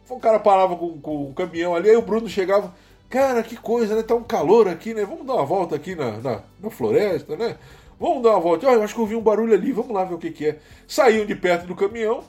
o 0.09 0.19
cara 0.19 0.39
parava 0.39 0.75
com, 0.75 0.99
com 0.99 1.29
o 1.29 1.33
caminhão 1.33 1.75
ali, 1.75 1.89
aí 1.89 1.95
o 1.95 2.01
Bruno 2.01 2.27
chegava, 2.27 2.73
cara, 3.09 3.43
que 3.43 3.55
coisa, 3.55 3.95
né? 3.95 4.01
Tá 4.01 4.15
um 4.15 4.23
calor 4.23 4.67
aqui, 4.67 4.93
né? 4.93 5.05
Vamos 5.05 5.25
dar 5.25 5.33
uma 5.33 5.45
volta 5.45 5.75
aqui 5.75 5.95
na, 5.95 6.17
na, 6.17 6.41
na 6.59 6.69
floresta, 6.69 7.36
né? 7.36 7.57
Vamos 7.99 8.23
dar 8.23 8.31
uma 8.31 8.39
volta. 8.39 8.67
Olha, 8.67 8.77
eu 8.77 8.83
acho 8.83 8.95
que 8.95 8.99
ouvi 8.99 9.15
um 9.15 9.21
barulho 9.21 9.53
ali, 9.53 9.71
vamos 9.71 9.93
lá 9.93 10.03
ver 10.03 10.15
o 10.15 10.17
que, 10.17 10.31
que 10.31 10.47
é. 10.47 10.59
Saíam 10.88 11.25
de 11.25 11.36
perto 11.36 11.67
do 11.67 11.75
caminhão 11.75 12.23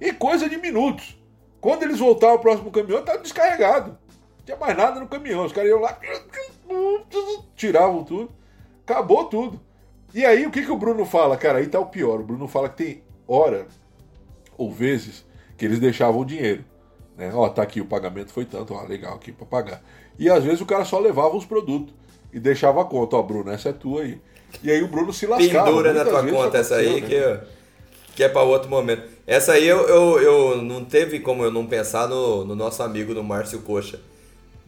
e 0.00 0.12
coisa 0.12 0.48
de 0.48 0.56
minutos. 0.56 1.18
Quando 1.60 1.82
eles 1.82 1.98
voltavam 1.98 2.36
ao 2.36 2.40
próximo 2.40 2.70
caminhão, 2.70 3.00
estava 3.00 3.18
descarregado. 3.18 3.98
Não 4.42 4.46
tinha 4.46 4.56
mais 4.56 4.76
nada 4.76 4.98
no 4.98 5.06
caminhão. 5.06 5.44
Os 5.44 5.52
caras 5.52 5.70
iam 5.70 5.80
lá, 5.80 5.96
tiravam 7.54 8.02
tudo, 8.02 8.30
acabou 8.84 9.26
tudo. 9.26 9.60
E 10.12 10.24
aí, 10.24 10.44
o 10.46 10.50
que, 10.50 10.62
que 10.62 10.70
o 10.70 10.76
Bruno 10.76 11.04
fala? 11.04 11.36
Cara, 11.36 11.58
aí 11.58 11.66
tá 11.66 11.78
o 11.78 11.86
pior. 11.86 12.20
O 12.20 12.24
Bruno 12.24 12.48
fala 12.48 12.68
que 12.68 12.76
tem 12.76 13.02
hora 13.26 13.66
ou 14.58 14.70
vezes 14.70 15.24
que 15.56 15.64
eles 15.64 15.78
deixavam 15.78 16.20
o 16.20 16.24
dinheiro. 16.24 16.64
Né? 17.16 17.30
Ó, 17.32 17.48
tá 17.48 17.62
aqui, 17.62 17.80
o 17.80 17.86
pagamento 17.86 18.32
foi 18.32 18.44
tanto, 18.44 18.74
ó, 18.74 18.82
legal 18.82 19.14
aqui 19.14 19.32
pra 19.32 19.46
pagar. 19.46 19.82
E 20.18 20.28
às 20.28 20.42
vezes 20.42 20.60
o 20.60 20.66
cara 20.66 20.84
só 20.84 20.98
levava 20.98 21.36
os 21.36 21.44
produtos 21.44 21.94
e 22.32 22.40
deixava 22.40 22.82
a 22.82 22.84
conta, 22.84 23.16
ó, 23.16 23.22
Bruno, 23.22 23.50
essa 23.50 23.68
é 23.68 23.72
tua 23.72 24.02
aí. 24.02 24.20
E 24.62 24.70
aí 24.70 24.82
o 24.82 24.88
Bruno 24.88 25.12
se 25.12 25.26
lascava. 25.26 25.70
Pendura 25.70 25.92
na 25.92 26.04
tua 26.04 26.26
conta 26.26 26.58
essa 26.58 26.76
aí, 26.76 27.00
né? 27.00 27.08
que, 27.08 28.14
que 28.16 28.24
é 28.24 28.28
pra 28.28 28.42
outro 28.42 28.68
momento. 28.68 29.02
Essa 29.26 29.52
aí 29.52 29.66
eu, 29.66 29.88
eu, 29.88 30.20
eu 30.20 30.62
não 30.62 30.84
teve 30.84 31.20
como 31.20 31.42
eu 31.44 31.50
não 31.50 31.66
pensar 31.66 32.08
no, 32.08 32.44
no 32.44 32.54
nosso 32.54 32.82
amigo 32.82 33.14
do 33.14 33.22
Márcio 33.22 33.60
Coxa. 33.60 34.00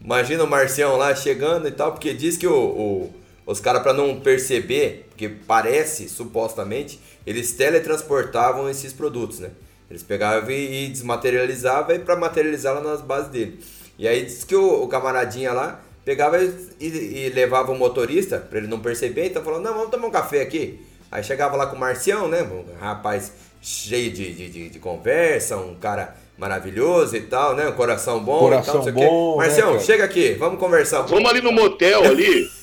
Imagina 0.05 0.45
o 0.45 0.47
Marcião 0.47 0.97
lá 0.97 1.15
chegando 1.15 1.67
e 1.67 1.71
tal, 1.73 1.93
porque 1.93 2.13
diz 2.13 2.37
que 2.37 2.47
o, 2.47 2.55
o- 2.55 3.15
os 3.47 3.59
caras, 3.61 3.83
pra 3.83 3.93
não 3.93 4.21
perceber, 4.21 5.07
porque 5.11 5.29
parece, 5.29 6.09
supostamente, 6.09 7.01
eles 7.27 7.53
teletransportavam 7.53 8.69
esses 8.71 8.93
produtos, 8.93 9.39
né? 9.41 9.51
Eles 9.91 10.03
pegavam 10.03 10.51
e, 10.51 10.87
e 10.87 10.89
desmaterializavam 10.89 11.95
e 11.95 11.99
pra 11.99 12.17
materializar 12.17 12.75
lá 12.75 12.81
nas 12.81 13.01
bases 13.03 13.31
dele. 13.31 13.61
E 13.99 14.09
aí 14.09 14.25
diz 14.25 14.45
que 14.45 14.57
o, 14.57 14.83
o 14.83 14.89
camaradinha 14.89 15.53
lá 15.53 15.81
pegava 16.05 16.39
e, 16.43 16.53
e- 16.81 17.29
levava 17.35 17.73
o 17.73 17.79
motorista, 17.79 18.39
pra 18.39 18.59
ele 18.59 18.67
não 18.67 18.81
perceber, 18.81 19.27
então 19.27 19.43
falou, 19.43 19.61
não, 19.61 19.75
vamos 19.75 19.91
tomar 19.91 20.07
um 20.07 20.11
café 20.11 20.41
aqui. 20.43 20.81
Aí 21.11 21.23
chegava 21.23 21.57
lá 21.57 21.67
com 21.67 21.77
o 21.77 21.79
Marcião, 21.79 22.27
né? 22.29 22.43
Um 22.43 22.65
rapaz 22.79 23.33
cheio 23.63 24.11
de, 24.11 24.35
de, 24.35 24.49
de- 24.51 24.69
de 24.71 24.79
conversa, 24.79 25.57
um 25.57 25.75
cara 25.75 26.17
maravilhoso 26.37 27.17
e 27.17 27.21
tal, 27.21 27.55
né? 27.55 27.69
Um 27.69 27.73
coração 27.73 28.23
bom 28.23 28.39
Coração 28.39 28.65
e 28.75 28.77
tal, 28.77 28.77
não 28.77 28.83
sei 28.85 28.93
o 28.93 28.97
quê. 28.97 29.07
bom, 29.07 29.31
né, 29.31 29.37
Marcião, 29.47 29.69
cara? 29.73 29.81
chega 29.81 30.05
aqui, 30.05 30.33
vamos 30.35 30.59
conversar. 30.59 31.03
Vamos 31.03 31.31
ali 31.31 31.41
no 31.41 31.53
motel 31.53 32.05
ali. 32.05 32.49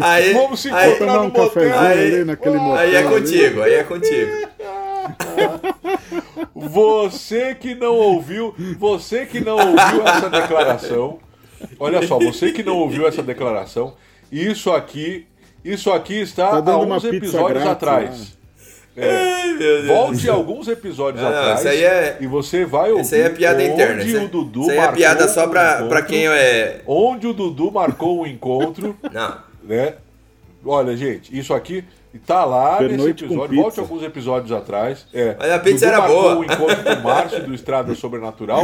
Aí, 0.00 0.32
Vamos 0.32 0.60
se 0.60 0.70
aí, 0.70 0.90
encontrar 0.90 1.14
no 1.14 1.20
um 1.24 1.30
motel. 1.30 1.78
Aí- 1.78 2.14
ali 2.14 2.24
naquele 2.24 2.56
motel. 2.58 2.76
aí 2.76 2.94
é 2.94 2.98
ali. 2.98 3.08
contigo, 3.08 3.62
aí 3.62 3.74
é 3.74 3.82
contigo. 3.84 4.32
Você 6.54 7.54
que 7.54 7.74
não 7.74 7.94
ouviu, 7.94 8.54
você 8.78 9.26
que 9.26 9.40
não 9.40 9.56
ouviu 9.56 10.06
essa 10.06 10.30
declaração, 10.30 11.18
olha 11.78 12.06
só, 12.06 12.18
você 12.18 12.50
que 12.50 12.62
não 12.62 12.76
ouviu 12.76 13.06
essa 13.06 13.22
declaração, 13.22 13.94
isso 14.32 14.72
aqui, 14.72 15.26
isso 15.64 15.92
aqui 15.92 16.20
está 16.20 16.60
Tá 16.62 16.72
há 16.72 16.78
uns 16.78 17.04
episódios 17.04 17.62
grátis, 17.62 17.70
atrás. 17.70 18.20
Ai, 18.20 18.35
meu 18.96 19.58
Deus. 19.58 19.86
Volte 19.86 20.28
alguns 20.28 20.68
episódios 20.68 21.22
Não, 21.22 21.28
atrás 21.28 21.60
isso 21.60 21.68
aí 21.68 21.84
é- 21.84 22.16
e 22.20 22.26
você 22.26 22.64
vai 22.64 22.90
ouvir 22.90 23.02
Isso 23.02 23.14
aí 23.14 23.20
é 23.22 23.28
piada 23.30 23.62
onde 23.62 23.72
interna. 23.72 24.02
Isso, 24.02 24.16
o 24.16 24.20
aí- 24.20 24.28
Dudu 24.28 24.60
isso 24.62 24.70
aí 24.70 24.78
é 24.78 24.92
piada 24.92 25.28
só 25.28 25.46
um 25.46 25.50
pra, 25.50 25.74
pra 25.76 25.84
encontro, 25.86 26.06
quem 26.06 26.26
é. 26.28 26.80
Onde 26.86 27.26
o 27.26 27.32
Dudu 27.32 27.70
marcou 27.70 28.20
um 28.22 28.26
encontro, 28.26 28.96
Não, 29.12 29.36
né? 29.64 29.94
Olha, 30.64 30.96
gente, 30.96 31.36
isso 31.38 31.52
aqui 31.54 31.84
tá 32.26 32.44
lá 32.44 32.80
nesse 32.80 32.88
Pernoite 32.88 33.24
com 33.24 33.30
episódio. 33.34 33.62
Volte 33.62 33.80
alguns 33.80 34.02
episódios 34.02 34.50
atrás. 34.52 35.06
É, 35.12 35.36
Mas 35.38 35.50
a 35.52 35.58
pizza 35.58 35.84
Dudu 35.86 35.86
era 35.86 35.98
marcou 36.00 36.22
boa. 36.22 36.34
um 36.36 36.44
encontro 36.44 36.82
com 36.84 36.90
o 36.92 37.02
Márcio 37.02 37.42
do 37.44 37.54
Estrada 37.54 37.94
Sobrenatural 37.94 38.62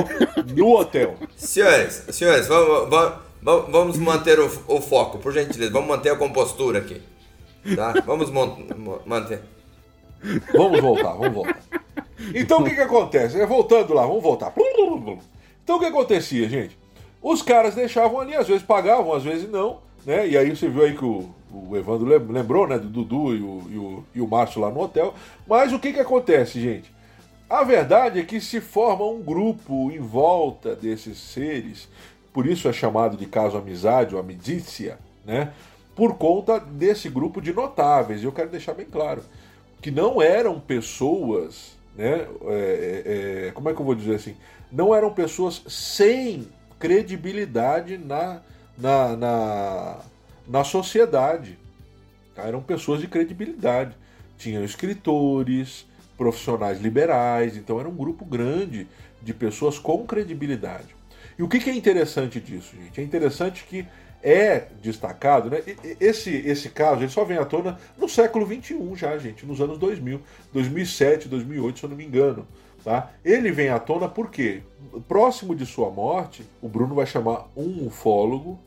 no 0.56 0.72
hotel. 0.78 1.14
senhores, 1.36 2.04
senhores, 2.11 2.46
vamos, 2.48 2.88
vamos, 2.88 3.70
vamos- 3.70 3.98
manter 3.98 4.40
o, 4.40 4.50
o 4.66 4.80
foco, 4.80 5.18
por 5.18 5.32
gentileza. 5.32 5.70
Vamos 5.70 5.88
manter 5.88 6.11
a 6.11 6.16
compostura 6.16 6.78
aqui. 6.78 7.00
Tá? 7.76 7.92
Vamos 8.06 8.30
manter. 9.06 9.42
Vamos 10.52 10.80
voltar, 10.80 11.12
vamos 11.12 11.32
voltar. 11.32 11.60
Então 12.34 12.60
o 12.60 12.64
que 12.64 12.74
que 12.74 12.80
acontece? 12.80 13.40
É, 13.40 13.46
Voltando 13.46 13.92
lá, 13.92 14.06
vamos 14.06 14.22
voltar. 14.22 14.52
Então 15.64 15.76
o 15.76 15.78
que 15.80 15.86
acontecia, 15.86 16.48
gente? 16.48 16.78
Os 17.20 17.42
caras 17.42 17.74
deixavam 17.74 18.20
ali, 18.20 18.34
às 18.34 18.48
vezes 18.48 18.62
pagavam, 18.62 19.12
às 19.12 19.22
vezes 19.22 19.48
não, 19.50 19.78
né? 20.04 20.26
E 20.28 20.36
aí 20.36 20.50
você 20.54 20.68
viu 20.68 20.82
aí 20.84 20.96
que 20.96 21.04
o, 21.04 21.28
o 21.52 21.76
Evandro 21.76 22.06
lem- 22.06 22.32
lembrou, 22.32 22.66
né? 22.66 22.78
Do 22.78 22.88
Dudu 22.88 23.34
e 23.34 23.40
o, 23.42 23.62
e 23.70 23.78
o, 23.78 24.04
e 24.16 24.20
o 24.20 24.26
Márcio 24.28 24.60
lá 24.60 24.70
no 24.70 24.80
hotel. 24.80 25.14
Mas 25.46 25.72
o 25.72 25.78
que 25.78 25.92
que 25.92 26.00
acontece, 26.00 26.60
gente? 26.60 26.92
A 27.48 27.62
verdade 27.64 28.18
é 28.18 28.24
que 28.24 28.40
se 28.40 28.60
forma 28.60 29.04
um 29.06 29.20
grupo 29.22 29.90
em 29.92 29.98
volta 30.00 30.74
desses 30.74 31.18
seres, 31.18 31.88
por 32.32 32.46
isso 32.46 32.66
é 32.68 32.72
chamado 32.72 33.16
de 33.16 33.26
caso 33.26 33.56
amizade 33.56 34.14
ou 34.14 34.20
amidícia, 34.20 34.98
né? 35.24 35.52
Por 35.94 36.14
conta 36.14 36.58
desse 36.58 37.08
grupo 37.08 37.40
de 37.40 37.52
notáveis. 37.52 38.22
E 38.22 38.24
eu 38.24 38.32
quero 38.32 38.48
deixar 38.50 38.72
bem 38.74 38.86
claro 38.86 39.22
que 39.82 39.90
não 39.90 40.22
eram 40.22 40.60
pessoas, 40.60 41.76
né? 41.96 42.26
É, 42.46 43.48
é, 43.48 43.52
como 43.52 43.68
é 43.68 43.74
que 43.74 43.80
eu 43.80 43.84
vou 43.84 43.94
dizer 43.94 44.14
assim? 44.14 44.36
Não 44.70 44.94
eram 44.94 45.12
pessoas 45.12 45.62
sem 45.68 46.48
credibilidade 46.78 47.98
na, 47.98 48.40
na, 48.78 49.16
na, 49.16 50.00
na 50.48 50.64
sociedade. 50.64 51.58
Tá? 52.34 52.44
Eram 52.44 52.62
pessoas 52.62 53.00
de 53.00 53.08
credibilidade. 53.08 53.94
Tinham 54.38 54.64
escritores, 54.64 55.84
profissionais 56.16 56.80
liberais, 56.80 57.56
então 57.56 57.80
era 57.80 57.88
um 57.88 57.94
grupo 57.94 58.24
grande 58.24 58.86
de 59.20 59.34
pessoas 59.34 59.78
com 59.78 60.06
credibilidade. 60.06 60.94
E 61.38 61.42
o 61.42 61.48
que, 61.48 61.68
é 61.68 61.74
interessante 61.74 62.40
disso, 62.40 62.76
gente? 62.76 63.00
É 63.00 63.04
interessante 63.04 63.64
que 63.64 63.86
é 64.22 64.68
destacado, 64.80 65.50
né? 65.50 65.62
Esse, 65.98 66.30
esse 66.30 66.70
caso 66.70 67.02
ele 67.02 67.10
só 67.10 67.24
vem 67.24 67.38
à 67.38 67.44
tona 67.44 67.78
no 67.98 68.08
século 68.08 68.46
XXI 68.46 68.94
já, 68.94 69.18
gente, 69.18 69.44
nos 69.44 69.60
anos 69.60 69.78
2000, 69.78 70.20
2007, 70.52 71.28
2008, 71.28 71.78
se 71.78 71.84
eu 71.84 71.90
não 71.90 71.96
me 71.96 72.04
engano. 72.04 72.46
Tá? 72.84 73.12
Ele 73.24 73.52
vem 73.52 73.68
à 73.68 73.78
tona 73.78 74.08
porque, 74.08 74.62
próximo 75.06 75.54
de 75.54 75.64
sua 75.64 75.90
morte, 75.90 76.44
o 76.60 76.68
Bruno 76.68 76.94
vai 76.94 77.06
chamar 77.06 77.48
um 77.56 77.86
ufólogo 77.86 78.58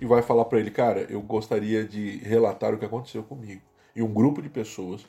e 0.00 0.06
vai 0.06 0.22
falar 0.22 0.44
para 0.44 0.60
ele, 0.60 0.70
cara, 0.70 1.06
eu 1.10 1.20
gostaria 1.20 1.84
de 1.84 2.18
relatar 2.18 2.72
o 2.72 2.78
que 2.78 2.84
aconteceu 2.84 3.22
comigo. 3.22 3.60
E 3.96 4.02
um 4.02 4.12
grupo 4.12 4.40
de 4.40 4.48
pessoas 4.48 5.04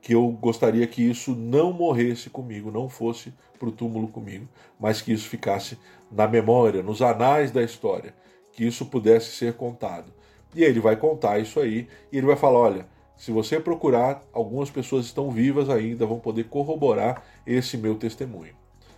que 0.00 0.14
eu 0.14 0.28
gostaria 0.28 0.86
que 0.86 1.02
isso 1.02 1.34
não 1.34 1.72
morresse 1.72 2.30
comigo, 2.30 2.70
não 2.70 2.88
fosse 2.88 3.32
para 3.58 3.68
o 3.68 3.72
túmulo 3.72 4.08
comigo, 4.08 4.48
mas 4.78 5.02
que 5.02 5.12
isso 5.12 5.28
ficasse 5.28 5.76
na 6.10 6.26
memória, 6.26 6.82
nos 6.82 7.02
anais 7.02 7.50
da 7.50 7.62
história, 7.62 8.14
que 8.52 8.66
isso 8.66 8.86
pudesse 8.86 9.30
ser 9.32 9.54
contado. 9.54 10.12
E 10.54 10.64
ele 10.64 10.80
vai 10.80 10.96
contar 10.96 11.38
isso 11.38 11.60
aí 11.60 11.88
e 12.12 12.18
ele 12.18 12.26
vai 12.26 12.36
falar: 12.36 12.58
olha, 12.58 12.86
se 13.16 13.30
você 13.30 13.60
procurar, 13.60 14.22
algumas 14.32 14.70
pessoas 14.70 15.04
estão 15.04 15.30
vivas 15.30 15.68
ainda, 15.68 16.06
vão 16.06 16.18
poder 16.18 16.44
corroborar 16.44 17.22
esse 17.46 17.76
meu 17.76 17.94
testemunho. 17.94 18.54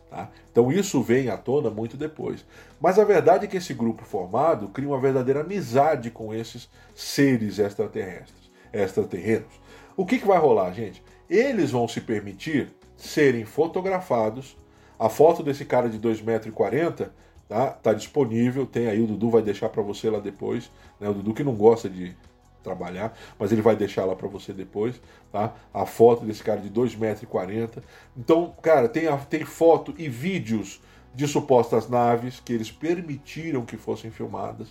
Tá? 0.08 0.30
Então 0.50 0.70
isso 0.70 1.02
vem 1.02 1.28
à 1.28 1.36
tona 1.36 1.70
muito 1.70 1.96
depois. 1.96 2.44
Mas 2.80 2.98
a 2.98 3.04
verdade 3.04 3.46
é 3.46 3.48
que 3.48 3.56
esse 3.56 3.72
grupo 3.72 4.04
formado 4.04 4.68
cria 4.68 4.88
uma 4.88 5.00
verdadeira 5.00 5.40
amizade 5.40 6.10
com 6.10 6.34
esses 6.34 6.68
seres 6.94 7.58
extraterrestres, 7.58 8.50
extraterrenos. 8.72 9.60
O 9.96 10.06
que, 10.06 10.18
que 10.18 10.26
vai 10.26 10.38
rolar, 10.38 10.72
gente? 10.72 11.02
Eles 11.28 11.70
vão 11.70 11.88
se 11.88 12.00
permitir 12.00 12.70
serem 12.96 13.44
fotografados. 13.44 14.56
A 14.98 15.08
foto 15.08 15.42
desse 15.42 15.64
cara 15.64 15.88
de 15.88 15.98
2,40m 15.98 17.08
tá, 17.52 17.66
tá 17.70 17.92
disponível. 17.92 18.64
Tem 18.64 18.86
aí, 18.86 19.00
o 19.02 19.06
Dudu 19.06 19.28
vai 19.28 19.42
deixar 19.42 19.68
para 19.68 19.82
você 19.82 20.08
lá 20.08 20.18
depois. 20.18 20.70
Né? 20.98 21.08
O 21.08 21.14
Dudu 21.14 21.34
que 21.34 21.44
não 21.44 21.54
gosta 21.54 21.88
de 21.88 22.16
trabalhar, 22.62 23.16
mas 23.38 23.52
ele 23.52 23.60
vai 23.60 23.74
deixar 23.76 24.04
lá 24.04 24.14
para 24.14 24.28
você 24.28 24.52
depois, 24.52 25.00
tá? 25.32 25.52
A 25.74 25.84
foto 25.84 26.24
desse 26.24 26.44
cara 26.44 26.60
de 26.60 26.70
2,40m. 26.70 27.82
Então, 28.16 28.54
cara, 28.62 28.88
tem, 28.88 29.08
a, 29.08 29.16
tem 29.16 29.44
foto 29.44 29.92
e 29.98 30.08
vídeos 30.08 30.80
de 31.12 31.26
supostas 31.26 31.88
naves 31.88 32.40
que 32.40 32.52
eles 32.52 32.70
permitiram 32.70 33.64
que 33.64 33.76
fossem 33.76 34.12
filmadas, 34.12 34.68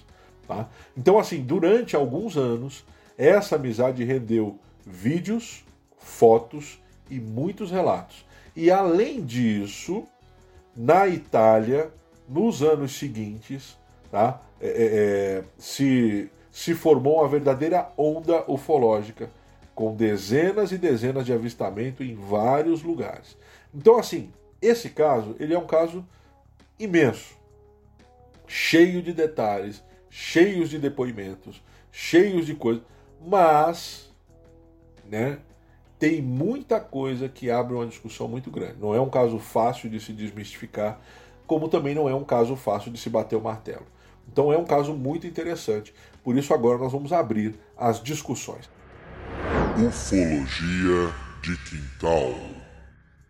tá? 0.48 0.70
Então, 0.98 1.20
assim, 1.20 1.42
durante 1.44 1.94
alguns 1.94 2.38
anos, 2.38 2.86
essa 3.18 3.58
amizade 3.58 4.06
rendeu 4.06 4.58
vídeos, 4.86 5.66
fotos 5.98 6.82
e 7.10 7.20
muitos 7.20 7.72
relatos. 7.72 8.26
E 8.56 8.72
além 8.72 9.22
disso, 9.22 10.06
na 10.74 11.10
Itália, 11.10 11.92
nos 12.32 12.62
anos 12.64 12.98
seguintes, 12.98 13.78
tá, 14.10 14.42
é, 14.60 14.68
é, 14.68 14.72
é, 14.72 15.44
se, 15.58 16.32
se 16.52 16.74
formou 16.74 17.20
uma 17.20 17.28
verdadeira 17.28 17.92
onda 17.98 18.44
ufológica, 18.50 19.30
com 19.74 19.96
dezenas 19.96 20.72
e 20.72 20.78
dezenas 20.78 21.26
de 21.26 21.34
avistamentos 21.34 22.06
em 22.06 22.16
vários 22.16 22.84
lugares. 22.84 23.38
Então, 23.74 23.98
assim, 23.98 24.32
esse 24.62 24.90
caso, 24.90 25.36
ele 25.40 25.54
é 25.54 25.60
um 25.60 25.66
caso 25.66 26.06
imenso, 26.78 27.36
cheio 28.48 29.02
de 29.02 29.14
detalhes, 29.14 29.84
cheios 30.10 30.70
de 30.70 30.78
depoimentos, 30.78 31.64
cheios 31.92 32.46
de 32.46 32.54
coisas, 32.54 32.84
mas 33.20 34.12
né? 35.12 35.40
Tem 36.00 36.22
muita 36.22 36.80
coisa 36.80 37.30
que 37.30 37.52
abre 37.52 37.76
uma 37.76 37.86
discussão 37.86 38.28
muito 38.28 38.50
grande. 38.50 38.78
Não 38.80 38.96
é 38.96 39.00
um 39.00 39.10
caso 39.10 39.38
fácil 39.38 39.90
de 39.90 40.00
se 40.00 40.14
desmistificar, 40.14 41.00
como 41.52 41.68
também 41.68 41.94
não 41.94 42.08
é 42.08 42.16
um 42.16 42.24
caso 42.24 42.56
fácil 42.56 42.94
de 42.94 42.98
se 42.98 43.10
bater 43.10 43.36
o 43.36 43.42
martelo. 43.42 43.86
Então 44.32 44.54
é 44.54 44.58
um 44.58 44.64
caso 44.64 44.94
muito 44.94 45.28
interessante. 45.28 45.94
Por 46.24 46.38
isso 46.38 46.54
agora 46.54 46.78
nós 46.78 46.94
vamos 46.94 47.12
abrir 47.12 47.56
as 47.78 48.02
discussões. 48.02 48.70
Ufologia 49.76 51.14
de 51.44 51.58
quintal. 51.58 52.34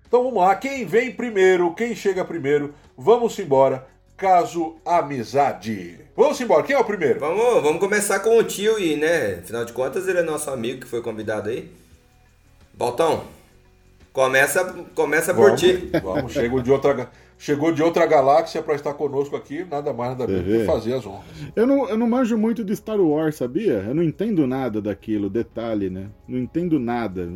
Então 0.07 0.23
vamos 0.23 0.39
lá, 0.39 0.55
quem 0.55 0.85
vem 0.85 1.11
primeiro, 1.11 1.73
quem 1.73 1.95
chega 1.95 2.23
primeiro, 2.23 2.75
vamos 2.95 3.39
embora. 3.39 3.87
Caso 4.15 4.75
Amizade. 4.85 6.01
Vamos 6.15 6.39
embora, 6.39 6.61
quem 6.61 6.75
é 6.75 6.79
o 6.79 6.85
primeiro? 6.85 7.19
Vamos, 7.19 7.63
vamos 7.63 7.79
começar 7.79 8.19
com 8.19 8.37
o 8.37 8.43
tio 8.43 8.77
e, 8.77 8.97
né? 8.97 9.39
Afinal 9.39 9.65
de 9.65 9.73
contas, 9.73 10.07
ele 10.07 10.19
é 10.19 10.21
nosso 10.21 10.51
amigo 10.51 10.81
que 10.81 10.87
foi 10.87 11.01
convidado 11.01 11.49
aí. 11.49 11.71
Baltão, 12.71 13.23
começa, 14.13 14.63
começa 14.93 15.33
vamos, 15.33 15.49
por 15.49 15.57
ti. 15.57 15.89
Vamos, 16.03 16.33
chegou 16.33 16.61
de 16.61 16.71
outra, 16.71 17.09
chegou 17.41 17.71
de 17.71 17.81
outra 17.81 18.05
galáxia 18.05 18.61
para 18.61 18.75
estar 18.75 18.93
conosco 18.93 19.35
aqui, 19.35 19.65
nada 19.65 19.91
mais, 19.91 20.15
nada 20.15 20.31
menos 20.31 20.45
que 20.45 20.65
fazer 20.65 20.93
as 20.93 21.05
honras. 21.07 21.25
Eu 21.55 21.65
não, 21.65 21.89
eu 21.89 21.97
não 21.97 22.07
manjo 22.07 22.37
muito 22.37 22.63
de 22.63 22.75
Star 22.75 23.01
Wars, 23.01 23.35
sabia? 23.35 23.83
Eu 23.87 23.95
não 23.95 24.03
entendo 24.03 24.45
nada 24.45 24.79
daquilo, 24.79 25.27
detalhe, 25.27 25.89
né? 25.89 26.09
Não 26.27 26.37
entendo 26.37 26.79
nada. 26.79 27.27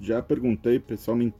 Já 0.00 0.22
perguntei, 0.22 0.80
pessoal 0.80 1.14
me. 1.14 1.34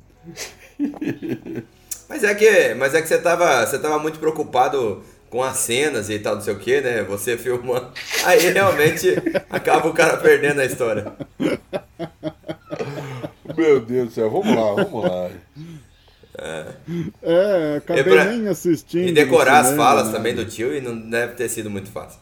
Mas 2.06 2.24
é 2.24 2.34
que, 2.34 2.74
mas 2.74 2.92
é 2.92 3.00
que 3.00 3.06
você 3.06 3.18
tava, 3.18 3.64
você 3.64 3.78
tava 3.78 3.96
muito 4.00 4.18
preocupado 4.18 5.00
com 5.30 5.44
as 5.44 5.58
cenas 5.58 6.10
e 6.10 6.18
tal, 6.18 6.34
não 6.34 6.42
sei 6.42 6.54
o 6.54 6.58
que, 6.58 6.80
né? 6.80 7.04
Você 7.04 7.38
filmando. 7.38 7.88
Aí 8.24 8.50
realmente 8.50 9.14
acaba 9.48 9.88
o 9.88 9.94
cara 9.94 10.16
perdendo 10.16 10.60
a 10.60 10.64
história. 10.64 11.12
Meu 13.56 13.80
Deus 13.80 14.08
do 14.08 14.12
céu, 14.12 14.28
vamos 14.28 14.56
lá, 14.56 14.82
vamos 14.82 15.04
lá. 15.04 15.30
É, 16.38 16.66
é 17.22 17.76
acabei 17.78 18.04
pra... 18.04 18.24
nem 18.24 18.48
assistindo. 18.48 19.08
E 19.08 19.12
decorar 19.12 19.60
as 19.60 19.74
falas 19.74 20.08
né? 20.08 20.12
também 20.12 20.34
do 20.34 20.44
tio 20.44 20.74
e 20.74 20.80
não 20.80 20.96
deve 20.96 21.34
ter 21.34 21.48
sido 21.48 21.68
muito 21.68 21.90
fácil. 21.90 22.20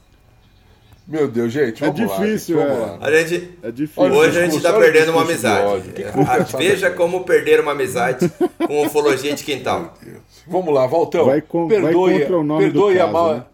Meu 1.06 1.26
Deus, 1.26 1.50
gente, 1.50 1.82
é 1.82 1.90
difícil, 1.90 2.58
lá, 2.58 2.66
gente, 2.66 3.02
é. 3.02 3.06
A 3.06 3.24
gente, 3.24 3.58
é 3.62 3.70
difícil. 3.70 4.12
Hoje 4.12 4.38
a 4.38 4.46
gente 4.46 4.62
tá 4.62 4.74
perdendo 4.74 5.12
uma 5.12 5.22
amizade. 5.22 5.94
É, 6.02 6.58
veja 6.58 6.90
como 6.90 7.24
perder 7.24 7.60
uma 7.60 7.72
amizade 7.72 8.30
com 8.66 8.84
ufologia 8.84 9.34
de 9.34 9.42
quintal. 9.42 9.94
Vamos 10.46 10.74
lá, 10.74 10.86
Valtão. 10.86 11.24
Vai, 11.24 11.40
com, 11.40 11.66
perdoe, 11.66 12.24
vai 12.24 12.32
o 12.32 12.44
nome 12.44 12.64
perdoe 12.64 12.92
do 12.92 12.98
caso, 12.98 13.08
a 13.08 13.12
má, 13.12 13.34
né? 13.34 13.44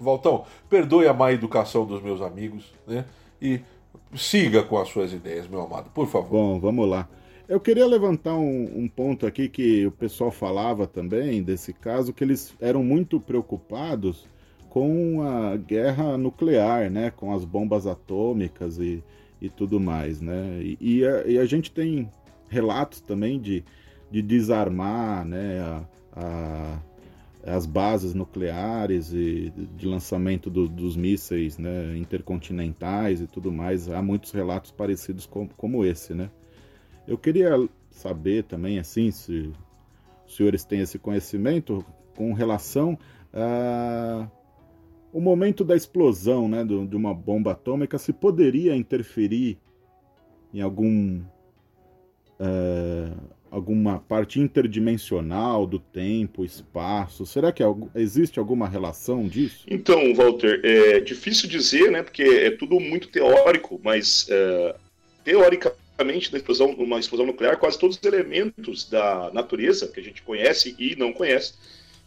Valtão, 0.00 0.44
perdoe 0.68 1.06
a 1.06 1.14
má 1.14 1.32
educação 1.32 1.86
dos 1.86 2.02
meus 2.02 2.20
amigos, 2.20 2.64
né? 2.84 3.04
E 3.40 3.60
siga 4.16 4.64
com 4.64 4.76
as 4.76 4.88
suas 4.88 5.12
ideias, 5.12 5.46
meu 5.46 5.62
amado, 5.62 5.88
por 5.94 6.08
favor. 6.08 6.30
Bom, 6.30 6.58
vamos 6.58 6.88
lá. 6.88 7.08
Eu 7.52 7.60
queria 7.60 7.86
levantar 7.86 8.34
um, 8.34 8.78
um, 8.78 8.88
ponto 8.88 9.26
aqui 9.26 9.46
que 9.46 9.86
o 9.86 9.90
pessoal 9.90 10.30
falava 10.30 10.86
também 10.86 11.42
desse 11.42 11.74
caso, 11.74 12.10
que 12.10 12.24
eles 12.24 12.54
eram 12.58 12.82
muito 12.82 13.20
preocupados 13.20 14.26
com 14.70 15.20
a 15.20 15.54
guerra 15.58 16.16
nuclear, 16.16 16.90
né, 16.90 17.10
com 17.10 17.30
as 17.30 17.44
bombas 17.44 17.86
atômicas 17.86 18.78
e, 18.78 19.04
e 19.38 19.50
tudo 19.50 19.78
mais, 19.78 20.18
né, 20.18 20.62
e, 20.62 20.78
e, 20.80 21.06
a, 21.06 21.26
e 21.26 21.38
a, 21.38 21.44
gente 21.44 21.70
tem 21.70 22.08
relatos 22.48 23.02
também 23.02 23.38
de, 23.38 23.62
de 24.10 24.22
desarmar, 24.22 25.22
né, 25.26 25.60
a, 25.60 25.84
a, 26.16 26.78
as 27.44 27.66
bases 27.66 28.14
nucleares 28.14 29.12
e 29.12 29.52
de 29.76 29.86
lançamento 29.86 30.48
do, 30.48 30.66
dos 30.66 30.96
mísseis, 30.96 31.58
né, 31.58 31.98
intercontinentais 31.98 33.20
e 33.20 33.26
tudo 33.26 33.52
mais. 33.52 33.90
Há 33.90 34.00
muitos 34.00 34.32
relatos 34.32 34.70
parecidos 34.70 35.26
com, 35.26 35.46
como 35.48 35.84
esse, 35.84 36.14
né. 36.14 36.30
Eu 37.06 37.18
queria 37.18 37.68
saber 37.90 38.44
também, 38.44 38.78
assim, 38.78 39.10
se 39.10 39.52
os 40.26 40.36
senhores 40.36 40.64
têm 40.64 40.80
esse 40.80 40.98
conhecimento 40.98 41.84
com 42.16 42.32
relação 42.32 42.98
a 43.32 44.28
o 45.12 45.20
momento 45.20 45.62
da 45.62 45.76
explosão 45.76 46.48
né, 46.48 46.64
de 46.64 46.96
uma 46.96 47.12
bomba 47.12 47.52
atômica 47.52 47.98
se 47.98 48.14
poderia 48.14 48.74
interferir 48.74 49.58
em 50.54 50.62
algum 50.62 51.20
é, 52.40 53.12
alguma 53.50 53.98
parte 53.98 54.40
interdimensional 54.40 55.66
do 55.66 55.78
tempo, 55.78 56.42
espaço? 56.42 57.26
Será 57.26 57.52
que 57.52 57.62
existe 57.94 58.38
alguma 58.38 58.66
relação 58.66 59.28
disso? 59.28 59.66
Então, 59.68 60.14
Walter, 60.14 60.60
é 60.64 61.00
difícil 61.00 61.48
dizer, 61.48 61.90
né? 61.90 62.02
Porque 62.02 62.22
é 62.22 62.50
tudo 62.50 62.80
muito 62.80 63.08
teórico, 63.08 63.78
mas 63.84 64.26
é, 64.30 64.74
teoricamente, 65.22 65.81
na 65.98 66.38
explosão, 66.38 66.70
uma 66.72 66.98
explosão 66.98 67.26
nuclear, 67.26 67.58
quase 67.58 67.78
todos 67.78 67.96
os 67.96 68.02
elementos 68.04 68.88
da 68.88 69.30
natureza 69.32 69.88
que 69.88 70.00
a 70.00 70.02
gente 70.02 70.22
conhece 70.22 70.74
e 70.78 70.96
não 70.96 71.12
conhece, 71.12 71.54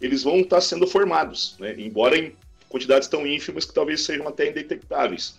eles 0.01 0.23
vão 0.23 0.39
estar 0.39 0.61
sendo 0.61 0.85
formados, 0.85 1.55
né? 1.59 1.75
Embora 1.77 2.17
em 2.17 2.35
quantidades 2.67 3.07
tão 3.07 3.25
ínfimas 3.25 3.65
que 3.65 3.73
talvez 3.73 4.01
sejam 4.01 4.27
até 4.27 4.49
indetectáveis. 4.49 5.35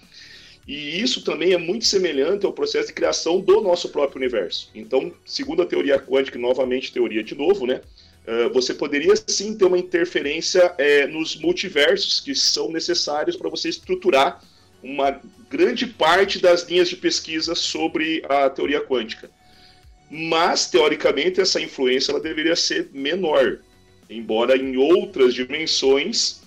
E 0.67 1.01
isso 1.01 1.23
também 1.23 1.53
é 1.53 1.59
muito 1.59 1.85
semelhante 1.85 2.45
ao 2.45 2.53
processo 2.53 2.89
de 2.89 2.95
criação 2.95 3.41
do 3.41 3.61
nosso 3.61 3.89
próprio 3.91 4.19
universo. 4.19 4.71
Então, 4.75 5.13
segundo 5.25 5.63
a 5.63 5.67
teoria 5.67 5.99
quântica, 5.99 6.39
novamente 6.39 6.93
teoria 6.93 7.23
de 7.23 7.35
novo, 7.35 7.67
né? 7.67 7.83
Uh, 8.27 8.53
você 8.53 8.75
poderia 8.75 9.15
sim 9.29 9.57
ter 9.57 9.65
uma 9.65 9.79
interferência 9.79 10.75
é, 10.79 11.07
nos 11.07 11.37
multiversos 11.37 12.19
que 12.21 12.35
são 12.35 12.73
necessários 12.73 13.37
para 13.37 13.49
você 13.49 13.69
estruturar 13.69 14.43
uma 14.87 15.21
grande 15.51 15.87
parte 15.87 16.39
das 16.39 16.63
linhas 16.69 16.89
de 16.89 16.97
pesquisa 16.97 17.55
sobre 17.55 18.23
a 18.29 18.49
teoria 18.49 18.81
quântica. 18.81 19.31
Mas, 20.11 20.71
teoricamente, 20.71 21.41
essa 21.41 21.61
influência 21.61 22.13
ela 22.13 22.21
deveria 22.21 22.55
ser 22.55 22.91
menor, 22.93 23.59
embora 24.09 24.57
em 24.57 24.77
outras 24.77 25.35
dimensões 25.35 26.41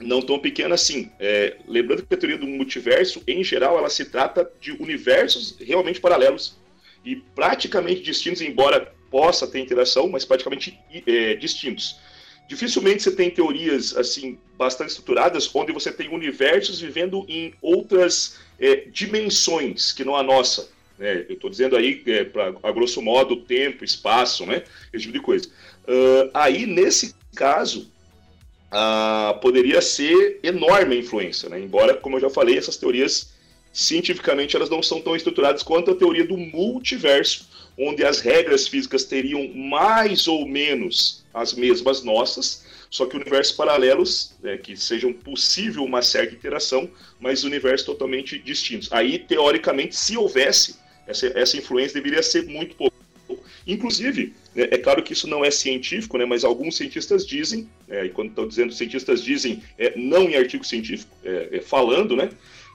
não 0.00 0.22
tão 0.22 0.38
pequena 0.38 0.74
assim. 0.74 1.10
É, 1.20 1.56
lembrando 1.68 2.04
que 2.04 2.14
a 2.14 2.16
teoria 2.16 2.38
do 2.38 2.46
multiverso, 2.46 3.22
em 3.28 3.44
geral, 3.44 3.78
ela 3.78 3.90
se 3.90 4.06
trata 4.06 4.50
de 4.60 4.72
universos 4.72 5.56
realmente 5.60 6.00
paralelos 6.00 6.56
e 7.04 7.16
praticamente 7.16 8.00
distintos, 8.00 8.40
embora 8.40 8.92
possa 9.10 9.46
ter 9.46 9.60
interação, 9.60 10.08
mas 10.08 10.24
praticamente 10.24 10.78
é, 11.06 11.34
distintos. 11.34 12.00
Dificilmente 12.48 13.02
você 13.02 13.12
tem 13.12 13.30
teorias 13.30 13.96
assim 13.96 14.38
bastante 14.56 14.90
estruturadas 14.90 15.50
onde 15.54 15.72
você 15.72 15.90
tem 15.90 16.08
universos 16.08 16.80
vivendo 16.80 17.24
em 17.28 17.54
outras 17.60 18.38
é, 18.58 18.86
dimensões 18.92 19.92
que 19.92 20.04
não 20.04 20.14
a 20.14 20.22
nossa. 20.22 20.68
Né? 20.98 21.24
Eu 21.28 21.34
estou 21.34 21.50
dizendo 21.50 21.76
aí, 21.76 22.02
é, 22.06 22.26
a 22.62 22.72
grosso 22.72 23.02
modo, 23.02 23.36
tempo, 23.36 23.84
espaço, 23.84 24.46
né? 24.46 24.62
esse 24.92 25.02
tipo 25.02 25.12
de 25.12 25.20
coisa. 25.20 25.48
Uh, 25.86 26.30
aí, 26.32 26.66
nesse 26.66 27.14
caso, 27.34 27.90
uh, 28.70 29.38
poderia 29.40 29.82
ser 29.82 30.40
enorme 30.42 30.96
a 30.96 30.98
influência, 30.98 31.48
né? 31.48 31.60
embora, 31.60 31.94
como 31.94 32.16
eu 32.16 32.20
já 32.20 32.30
falei, 32.30 32.56
essas 32.56 32.76
teorias 32.76 33.34
cientificamente 33.72 34.54
elas 34.54 34.70
não 34.70 34.82
são 34.82 35.00
tão 35.00 35.16
estruturadas 35.16 35.62
quanto 35.62 35.90
a 35.90 35.96
teoria 35.96 36.24
do 36.24 36.36
multiverso, 36.36 37.48
onde 37.78 38.04
as 38.04 38.20
regras 38.20 38.68
físicas 38.68 39.04
teriam 39.04 39.48
mais 39.54 40.28
ou 40.28 40.46
menos 40.46 41.24
as 41.32 41.52
mesmas 41.52 42.02
nossas, 42.02 42.64
só 42.88 43.06
que 43.06 43.16
universos 43.16 43.52
paralelos, 43.56 44.34
né, 44.40 44.56
que 44.56 44.76
sejam 44.76 45.12
possível 45.12 45.82
uma 45.82 46.00
certa 46.00 46.34
interação, 46.34 46.88
mas 47.18 47.42
universos 47.42 47.84
totalmente 47.84 48.38
distintos. 48.38 48.88
Aí, 48.92 49.18
teoricamente, 49.18 49.96
se 49.96 50.16
houvesse, 50.16 50.76
essa, 51.06 51.26
essa 51.34 51.56
influência 51.56 52.00
deveria 52.00 52.22
ser 52.22 52.44
muito 52.46 52.76
pouco. 52.76 52.94
Inclusive, 53.66 54.34
né, 54.54 54.68
é 54.70 54.78
claro 54.78 55.02
que 55.02 55.12
isso 55.12 55.26
não 55.26 55.44
é 55.44 55.50
científico, 55.50 56.16
né, 56.16 56.24
mas 56.24 56.44
alguns 56.44 56.76
cientistas 56.76 57.26
dizem, 57.26 57.68
é, 57.88 58.04
e 58.04 58.10
quando 58.10 58.28
estou 58.28 58.46
dizendo 58.46 58.72
cientistas 58.72 59.24
dizem, 59.24 59.60
é, 59.76 59.94
não 59.96 60.30
em 60.30 60.36
artigo 60.36 60.62
científico, 60.62 61.10
é, 61.24 61.48
é, 61.50 61.60
falando, 61.60 62.14
né, 62.14 62.30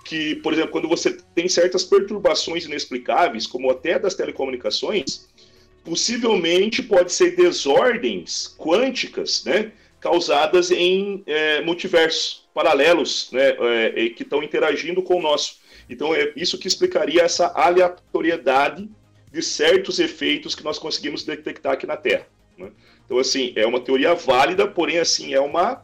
que, 0.06 0.36
por 0.36 0.54
exemplo, 0.54 0.72
quando 0.72 0.88
você 0.88 1.18
tem 1.36 1.47
certas 1.47 1.84
perturbações 1.84 2.66
inexplicáveis, 2.66 3.45
como 3.45 3.70
até 3.70 4.00
das 4.00 4.16
telecomunicações, 4.16 5.28
possivelmente 5.84 6.82
pode 6.84 7.12
ser 7.12 7.36
desordens 7.36 8.56
quânticas, 8.58 9.43
né, 9.43 9.72
causadas 10.00 10.72
em 10.72 11.24
é, 11.26 11.62
multiversos 11.62 12.47
paralelos, 12.54 13.30
né, 13.32 13.56
é, 13.60 14.10
que 14.10 14.24
estão 14.24 14.41
interagindo 14.41 15.02
com 15.02 15.18
o 15.18 15.22
nosso. 15.22 15.58
Então, 15.89 16.14
é 16.14 16.32
isso 16.36 16.58
que 16.58 16.68
explicaria 16.68 17.24
essa 17.24 17.47
aleatoriedade 17.47 18.89
de 19.32 19.41
certos 19.41 20.00
efeitos 20.00 20.56
que 20.56 20.64
nós 20.64 20.80
conseguimos 20.80 21.24
detectar 21.24 21.74
aqui 21.74 21.86
na 21.88 21.97
Terra. 21.97 22.28
Né? 22.58 22.72
Então, 23.06 23.18
assim, 23.18 23.54
é 23.56 23.66
uma 23.66 23.80
teoria 23.80 24.14
válida, 24.14 24.68
porém, 24.68 25.00
assim, 25.00 25.34
é 25.34 25.39
uma, 25.39 25.84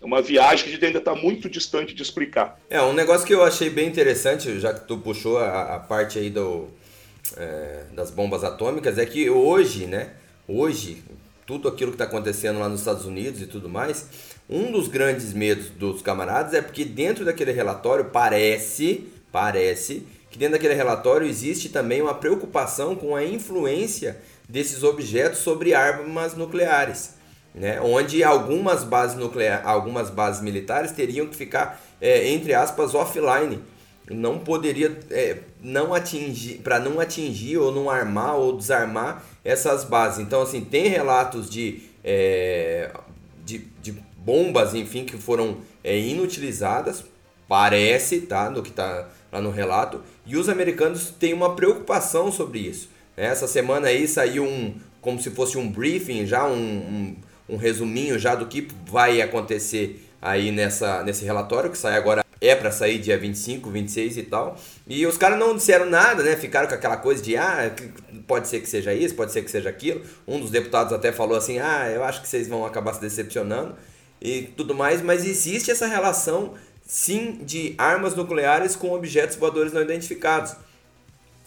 é 0.00 0.04
uma 0.04 0.22
viagem 0.22 0.64
que 0.64 0.70
a 0.70 0.72
gente 0.72 0.84
ainda 0.84 0.98
está 0.98 1.14
muito 1.14 1.48
distante 1.48 1.94
de 1.94 2.02
explicar. 2.02 2.58
É, 2.70 2.80
um 2.82 2.92
negócio 2.92 3.26
que 3.26 3.34
eu 3.34 3.42
achei 3.42 3.70
bem 3.70 3.88
interessante, 3.88 4.58
já 4.60 4.72
que 4.72 4.86
tu 4.86 4.98
puxou 4.98 5.38
a, 5.38 5.76
a 5.76 5.78
parte 5.78 6.18
aí 6.18 6.30
do, 6.30 6.68
é, 7.36 7.84
das 7.92 8.10
bombas 8.10 8.44
atômicas, 8.44 8.98
é 8.98 9.06
que 9.06 9.28
hoje, 9.28 9.86
né, 9.86 10.10
hoje, 10.46 11.02
tudo 11.46 11.68
aquilo 11.68 11.92
que 11.92 11.96
está 11.96 12.04
acontecendo 12.04 12.58
lá 12.58 12.68
nos 12.68 12.80
Estados 12.80 13.04
Unidos 13.04 13.40
e 13.40 13.46
tudo 13.46 13.68
mais, 13.68 14.06
um 14.48 14.70
dos 14.72 14.88
grandes 14.88 15.32
medos 15.32 15.70
dos 15.70 16.00
camaradas 16.00 16.54
é 16.54 16.62
porque 16.62 16.84
dentro 16.84 17.24
daquele 17.24 17.52
relatório 17.52 18.06
parece, 18.06 19.06
parece 19.30 20.06
que 20.30 20.38
dentro 20.38 20.52
daquele 20.52 20.74
relatório 20.74 21.26
existe 21.26 21.68
também 21.68 22.00
uma 22.02 22.14
preocupação 22.14 22.94
com 22.94 23.16
a 23.16 23.24
influência 23.24 24.18
desses 24.48 24.82
objetos 24.82 25.40
sobre 25.40 25.74
armas 25.74 26.34
nucleares, 26.34 27.14
né? 27.58 27.80
onde 27.80 28.22
algumas 28.22 28.84
bases 28.84 29.16
nucleares, 29.16 29.66
algumas 29.66 30.10
bases 30.10 30.40
militares 30.40 30.92
teriam 30.92 31.26
que 31.26 31.36
ficar, 31.36 31.80
é, 32.00 32.28
entre 32.28 32.54
aspas, 32.54 32.94
offline. 32.94 33.60
Não 34.10 34.38
poderia 34.38 34.98
é, 35.10 35.38
não 35.62 35.92
atingir, 35.92 36.58
para 36.58 36.78
não 36.78 36.98
atingir 36.98 37.58
ou 37.58 37.70
não 37.70 37.90
armar 37.90 38.36
ou 38.36 38.56
desarmar 38.56 39.22
essas 39.44 39.84
bases. 39.84 40.20
Então, 40.20 40.40
assim, 40.40 40.62
tem 40.62 40.88
relatos 40.88 41.50
de, 41.50 41.82
é, 42.02 42.90
de, 43.44 43.66
de, 43.82 43.92
bombas, 44.16 44.74
enfim, 44.74 45.04
que 45.04 45.18
foram 45.18 45.58
é, 45.84 45.98
inutilizadas, 45.98 47.04
parece, 47.46 48.20
tá? 48.22 48.48
No 48.48 48.62
que 48.62 48.70
está 48.70 49.08
lá 49.30 49.40
no 49.40 49.50
relato, 49.50 50.00
e 50.24 50.36
os 50.36 50.48
americanos 50.48 51.10
têm 51.18 51.34
uma 51.34 51.54
preocupação 51.54 52.32
sobre 52.32 52.60
isso. 52.60 52.88
Né? 53.16 53.26
Essa 53.26 53.46
semana 53.46 53.88
aí 53.88 54.08
saiu 54.08 54.44
um, 54.44 54.74
como 55.00 55.20
se 55.20 55.30
fosse 55.30 55.58
um 55.58 55.70
briefing, 55.70 56.26
já 56.26 56.46
um, 56.46 56.54
um, 56.54 57.16
um 57.48 57.56
resuminho 57.56 58.18
já 58.18 58.34
do 58.34 58.46
que 58.46 58.68
vai 58.86 59.22
acontecer 59.22 60.04
aí 60.20 60.50
nessa, 60.50 61.02
nesse 61.02 61.24
relatório, 61.24 61.70
que 61.70 61.78
sai 61.78 61.96
agora, 61.96 62.24
é 62.40 62.54
para 62.54 62.70
sair 62.70 62.98
dia 62.98 63.18
25, 63.18 63.70
26 63.70 64.16
e 64.16 64.22
tal. 64.24 64.56
E 64.86 65.06
os 65.06 65.16
caras 65.16 65.38
não 65.38 65.56
disseram 65.56 65.86
nada, 65.86 66.22
né? 66.22 66.36
Ficaram 66.36 66.68
com 66.68 66.74
aquela 66.74 66.96
coisa 66.96 67.22
de, 67.22 67.36
ah, 67.36 67.72
pode 68.26 68.48
ser 68.48 68.60
que 68.60 68.68
seja 68.68 68.92
isso, 68.92 69.14
pode 69.14 69.32
ser 69.32 69.42
que 69.42 69.50
seja 69.50 69.68
aquilo. 69.68 70.02
Um 70.26 70.40
dos 70.40 70.50
deputados 70.50 70.92
até 70.92 71.12
falou 71.12 71.36
assim, 71.36 71.58
ah, 71.58 71.90
eu 71.90 72.04
acho 72.04 72.20
que 72.20 72.28
vocês 72.28 72.48
vão 72.48 72.64
acabar 72.64 72.94
se 72.94 73.00
decepcionando 73.00 73.74
e 74.20 74.42
tudo 74.56 74.74
mais, 74.74 75.00
mas 75.02 75.26
existe 75.26 75.70
essa 75.70 75.86
relação 75.86 76.54
sim 76.86 77.40
de 77.42 77.74
armas 77.76 78.14
nucleares 78.14 78.74
com 78.74 78.92
objetos 78.92 79.36
voadores 79.36 79.72
não 79.72 79.82
identificados. 79.82 80.54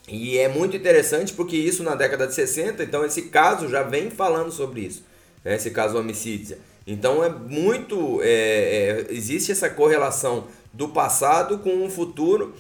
E 0.08 0.38
é 0.38 0.48
muito 0.48 0.76
interessante 0.76 1.34
porque 1.34 1.56
isso 1.56 1.84
na 1.84 1.96
década 1.96 2.28
de 2.28 2.34
60, 2.34 2.84
então 2.84 3.06
esse 3.06 3.24
caso 3.24 3.70
já 3.70 3.82
vem 3.82 4.10
falando 4.10 4.52
sobre 4.52 4.82
isso, 4.82 5.04
né? 5.44 5.56
esse 5.56 5.72
caso 5.72 5.98
homicídio. 5.98 6.58
Então 6.86 7.24
é 7.24 7.30
muito. 7.30 8.22
É, 8.22 8.28
é, 8.28 9.08
existe 9.10 9.52
essa 9.52 9.70
correlação 9.70 10.48
do 10.74 10.90
passado 10.90 11.60
com 11.60 11.86
o 11.86 11.90
futuro 11.90 12.54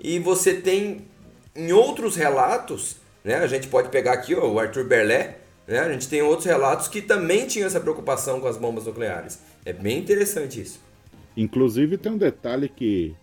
e 0.00 0.18
você 0.18 0.54
tem 0.54 1.06
em 1.54 1.72
outros 1.72 2.16
relatos, 2.16 2.96
né? 3.24 3.36
A 3.36 3.46
gente 3.46 3.68
pode 3.68 3.88
pegar 3.88 4.12
aqui 4.12 4.34
ó, 4.34 4.46
o 4.46 4.58
Arthur 4.58 4.84
Berlet, 4.84 5.36
né? 5.66 5.80
A 5.80 5.92
gente 5.92 6.08
tem 6.08 6.22
outros 6.22 6.46
relatos 6.46 6.88
que 6.88 7.00
também 7.02 7.46
tinham 7.46 7.66
essa 7.66 7.80
preocupação 7.80 8.40
com 8.40 8.46
as 8.46 8.56
bombas 8.56 8.84
nucleares. 8.84 9.40
É 9.64 9.72
bem 9.72 9.98
interessante 9.98 10.60
isso. 10.60 10.80
Inclusive 11.36 11.98
tem 11.98 12.12
um 12.12 12.18
detalhe 12.18 12.68
que 12.68 13.14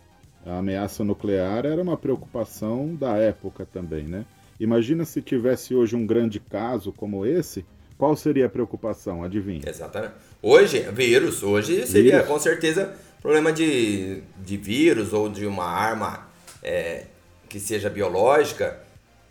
a 0.45 0.59
ameaça 0.59 1.03
nuclear 1.03 1.65
era 1.65 1.81
uma 1.81 1.97
preocupação 1.97 2.95
da 2.95 3.17
época 3.17 3.65
também, 3.65 4.03
né? 4.03 4.25
Imagina 4.59 5.03
se 5.03 5.21
tivesse 5.21 5.75
hoje 5.75 5.95
um 5.95 6.05
grande 6.05 6.39
caso 6.39 6.93
como 6.93 7.25
esse, 7.25 7.65
qual 7.97 8.15
seria 8.15 8.45
a 8.45 8.49
preocupação? 8.49 9.23
Adivinha? 9.23 9.61
Exatamente. 9.67 10.13
Hoje, 10.41 10.79
vírus, 10.91 11.43
hoje 11.43 11.85
seria 11.87 12.13
vírus. 12.13 12.27
com 12.27 12.39
certeza 12.39 12.93
problema 13.21 13.51
de, 13.51 14.21
de 14.37 14.55
vírus 14.55 15.11
ou 15.11 15.27
de 15.27 15.47
uma 15.47 15.65
arma 15.65 16.27
é, 16.61 17.05
que 17.49 17.59
seja 17.59 17.89
biológica. 17.89 18.79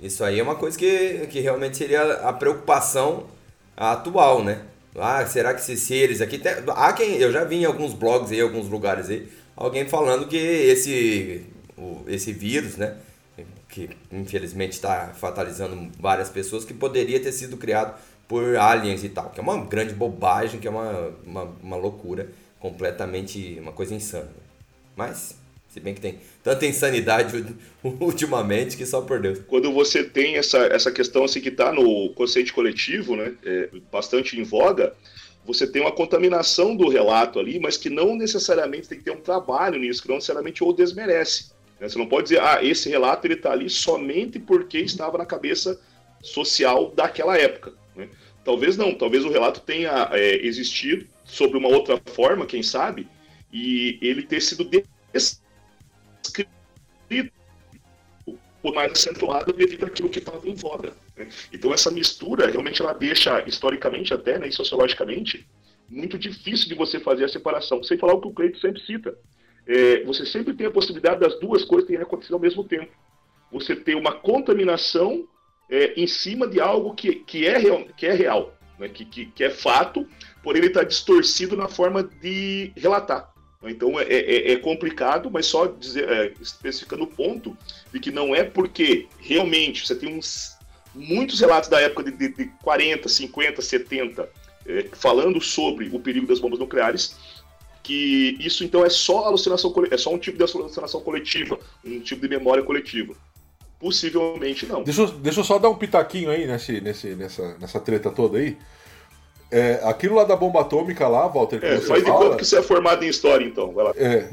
Isso 0.01 0.25
aí 0.25 0.41
é 0.41 0.43
uma 0.43 0.57
coisa 0.57 0.77
que, 0.77 1.29
que 1.29 1.39
realmente 1.39 1.77
seria 1.77 2.03
a 2.15 2.33
preocupação 2.33 3.29
atual, 3.77 4.43
né? 4.43 4.63
Ah, 4.97 5.25
será 5.27 5.55
que 5.55 5.61
esses 5.61 5.81
seres 5.81 6.21
aqui. 6.21 6.39
Tem... 6.39 6.53
Há 6.75 6.93
quem. 6.93 7.19
Eu 7.19 7.33
já 7.33 7.45
vi 7.45 7.57
em 7.57 7.65
alguns 7.65 7.93
blogs 7.95 8.33
aí, 8.33 8.41
alguns 8.41 8.69
lugares 8.69 9.09
aí, 9.09 9.29
alguém 9.57 9.89
falando 9.89 10.27
que 10.27 10.37
esse, 10.37 11.45
esse 12.09 12.33
vírus, 12.33 12.77
né? 12.77 12.97
Que 13.69 13.91
infelizmente 14.11 14.73
está 14.73 15.13
fatalizando 15.17 15.91
várias 15.99 16.29
pessoas, 16.29 16.65
que 16.65 16.75
poderia 16.75 17.21
ter 17.21 17.33
sido 17.33 17.57
criado 17.57 17.95
por 18.29 18.57
aliens 18.57 19.05
e 19.05 19.09
tal. 19.09 19.31
Que 19.31 19.41
é 19.41 19.43
uma 19.43 19.65
grande 19.65 19.95
bobagem, 19.95 20.61
que 20.61 20.67
é 20.67 20.71
uma, 20.71 21.13
uma, 21.27 21.43
uma 21.63 21.77
loucura, 21.77 22.29
completamente. 22.59 23.59
uma 23.61 23.73
coisa 23.73 23.95
insana. 23.95 24.31
Mas 24.97 25.37
se 25.75 25.81
bem 25.81 25.93
que 25.93 26.01
tem 26.01 26.21
tanta 26.41 26.65
insanidade 26.67 27.45
ultimamente 27.83 28.77
que 28.77 28.87
só 28.87 29.01
por 29.01 29.21
Deus. 29.21 29.41
Quando 29.49 29.73
você 29.73 30.05
tem 30.05 30.37
essa, 30.37 30.59
essa 30.67 30.93
questão 30.93 31.25
assim 31.25 31.41
que 31.41 31.49
está 31.49 31.73
no 31.73 32.11
consciente 32.11 32.53
coletivo, 32.53 33.17
né, 33.17 33.35
é, 33.45 33.71
bastante 33.91 34.39
em 34.39 34.45
voga, 34.45 34.95
você 35.45 35.67
tem 35.67 35.83
uma 35.83 35.91
contaminação 35.91 36.77
do 36.77 36.89
relato 36.89 37.41
ali, 37.41 37.59
mas 37.59 37.77
que 37.77 37.91
não 37.91 38.15
necessariamente 38.15 38.89
tem 38.89 38.99
que 38.99 39.05
ter 39.05 39.11
um 39.11 39.21
trabalho 39.21 39.79
nisso, 39.79 40.01
que 40.01 40.09
não 40.09 40.15
necessariamente 40.15 40.63
o 40.63 40.73
desmerece. 40.73 41.51
Né? 41.81 41.89
Você 41.89 41.99
não 41.99 42.07
pode 42.07 42.29
dizer, 42.29 42.41
ah, 42.41 42.63
esse 42.63 42.89
relato 42.89 43.27
ele 43.27 43.35
está 43.35 43.51
ali 43.51 43.69
somente 43.69 44.39
porque 44.39 44.79
estava 44.79 45.19
na 45.19 45.27
cabeça 45.27 45.81
social 46.23 46.93
daquela 46.95 47.37
época. 47.37 47.73
Né? 47.95 48.09
Talvez 48.45 48.77
não, 48.77 48.95
talvez 48.95 49.25
o 49.25 49.31
relato 49.31 49.61
tenha 49.61 50.09
é, 50.13 50.45
existido 50.45 51.07
sobre 51.25 51.57
uma 51.59 51.69
outra 51.69 52.01
forma, 52.13 52.47
quem 52.47 52.63
sabe, 52.63 53.09
e 53.53 53.99
ele 54.03 54.23
ter 54.23 54.41
sido 54.41 54.69
descrito 55.13 56.51
por 58.61 58.75
mais 58.75 58.93
acentuado 58.93 59.53
devido 59.53 59.85
àquilo 59.85 60.09
que 60.09 60.19
estava 60.19 60.49
em 60.49 60.55
voga. 60.55 60.95
Né? 61.17 61.29
Então 61.53 61.73
essa 61.73 61.91
mistura 61.91 62.51
realmente 62.51 62.81
ela 62.81 62.93
deixa, 62.93 63.43
historicamente 63.47 64.15
até, 64.15 64.39
né, 64.39 64.49
e 64.49 64.53
sociologicamente, 64.53 65.47
muito 65.89 66.19
difícil 66.19 66.69
de 66.69 66.75
você 66.75 66.99
fazer 66.99 67.25
a 67.25 67.29
separação. 67.29 67.83
Sem 67.83 67.99
falar 67.99 68.15
o 68.15 68.21
que 68.21 68.29
o 68.29 68.33
Cleito 68.33 68.59
sempre 68.59 68.81
cita. 68.85 69.17
É, 69.67 70.03
você 70.05 70.27
sempre 70.27 70.55
tem 70.55 70.67
a 70.67 70.71
possibilidade 70.71 71.21
das 71.21 71.39
duas 71.39 71.65
coisas 71.65 71.87
terem 71.87 72.03
acontecido 72.03 72.35
ao 72.35 72.41
mesmo 72.41 72.65
tempo. 72.65 72.91
Você 73.53 73.77
ter 73.77 73.95
uma 73.95 74.13
contaminação 74.13 75.29
é, 75.69 75.95
em 76.01 76.07
cima 76.07 76.47
de 76.47 76.61
algo 76.61 76.95
que, 76.95 77.15
que, 77.15 77.47
é, 77.47 77.59
real, 77.59 77.85
que 77.97 78.07
é 78.07 78.13
real, 78.13 78.55
né? 78.79 78.89
que, 78.89 79.05
que, 79.05 79.27
que 79.27 79.45
é 79.45 79.51
fato, 79.51 80.07
porém 80.43 80.61
ele 80.61 80.69
está 80.69 80.83
distorcido 80.83 81.57
na 81.57 81.69
forma 81.69 82.03
de 82.03 82.73
relatar. 82.77 83.33
Então 83.63 83.99
é, 83.99 84.05
é, 84.05 84.53
é, 84.53 84.57
complicado, 84.57 85.31
mas 85.31 85.47
só 85.47 85.67
dizer, 85.67 86.09
é, 86.09 86.33
especificando 86.41 87.05
o 87.05 87.07
ponto 87.07 87.57
de 87.93 87.99
que 87.99 88.11
não 88.11 88.35
é 88.35 88.45
porque 88.45 89.07
realmente 89.19 89.87
você 89.87 89.95
tem 89.95 90.15
uns, 90.15 90.59
muitos 90.95 91.41
relatos 91.41 91.69
da 91.69 91.81
época 91.81 92.05
de, 92.05 92.13
de, 92.13 92.29
de 92.29 92.45
40, 92.63 93.09
50, 93.09 93.63
70 93.63 94.29
é, 94.67 94.89
falando 94.93 95.41
sobre 95.41 95.89
o 95.93 95.99
perigo 95.99 96.27
das 96.27 96.39
bombas 96.39 96.59
nucleares, 96.59 97.17
que 97.83 98.37
isso 98.41 98.65
então 98.65 98.85
é 98.85 98.89
só 98.89 99.27
alucinação 99.27 99.73
é 99.91 99.97
só 99.97 100.13
um 100.13 100.19
tipo 100.19 100.39
de 100.39 100.45
alucinação 100.45 101.01
coletiva, 101.01 101.59
um 101.85 102.01
tipo 102.01 102.23
de 102.23 102.29
memória 102.29 102.63
coletiva. 102.63 103.15
Possivelmente 103.85 104.65
não. 104.65 104.83
Deixa 104.83 105.03
eu, 105.03 105.09
deixa 105.09 105.41
eu 105.41 105.45
só 105.45 105.59
dar 105.59 105.69
um 105.69 105.75
pitaquinho 105.75 106.31
aí 106.31 106.47
nesse, 106.47 106.81
nesse, 106.81 107.09
nessa, 107.09 107.55
nessa 107.61 107.79
treta 107.79 108.11
toda 108.11 108.39
aí. 108.39 108.57
É, 109.51 109.79
aquilo 109.85 110.15
lá 110.15 110.25
da 110.25 110.35
bomba 110.35 110.63
atômica 110.63 111.07
lá, 111.07 111.29
Walter, 111.29 111.61
que 111.61 111.67
é, 111.67 111.77
você 111.77 111.89
faz 111.89 112.03
fala, 112.03 112.19
de 112.19 112.25
conta 112.25 112.37
que 112.39 112.47
você 112.47 112.57
é 112.61 112.63
formado 112.63 113.05
em 113.05 113.09
história, 113.09 113.45
então. 113.45 113.75
Vai 113.75 113.85
lá. 113.85 113.93
É, 113.95 114.27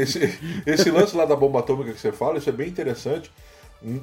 esse, 0.00 0.38
esse, 0.64 0.88
lance 0.92 1.16
lá 1.16 1.24
da 1.24 1.34
bomba 1.34 1.58
atômica 1.58 1.92
que 1.92 1.98
você 1.98 2.12
fala, 2.12 2.38
isso 2.38 2.48
é 2.48 2.52
bem 2.52 2.68
interessante. 2.68 3.28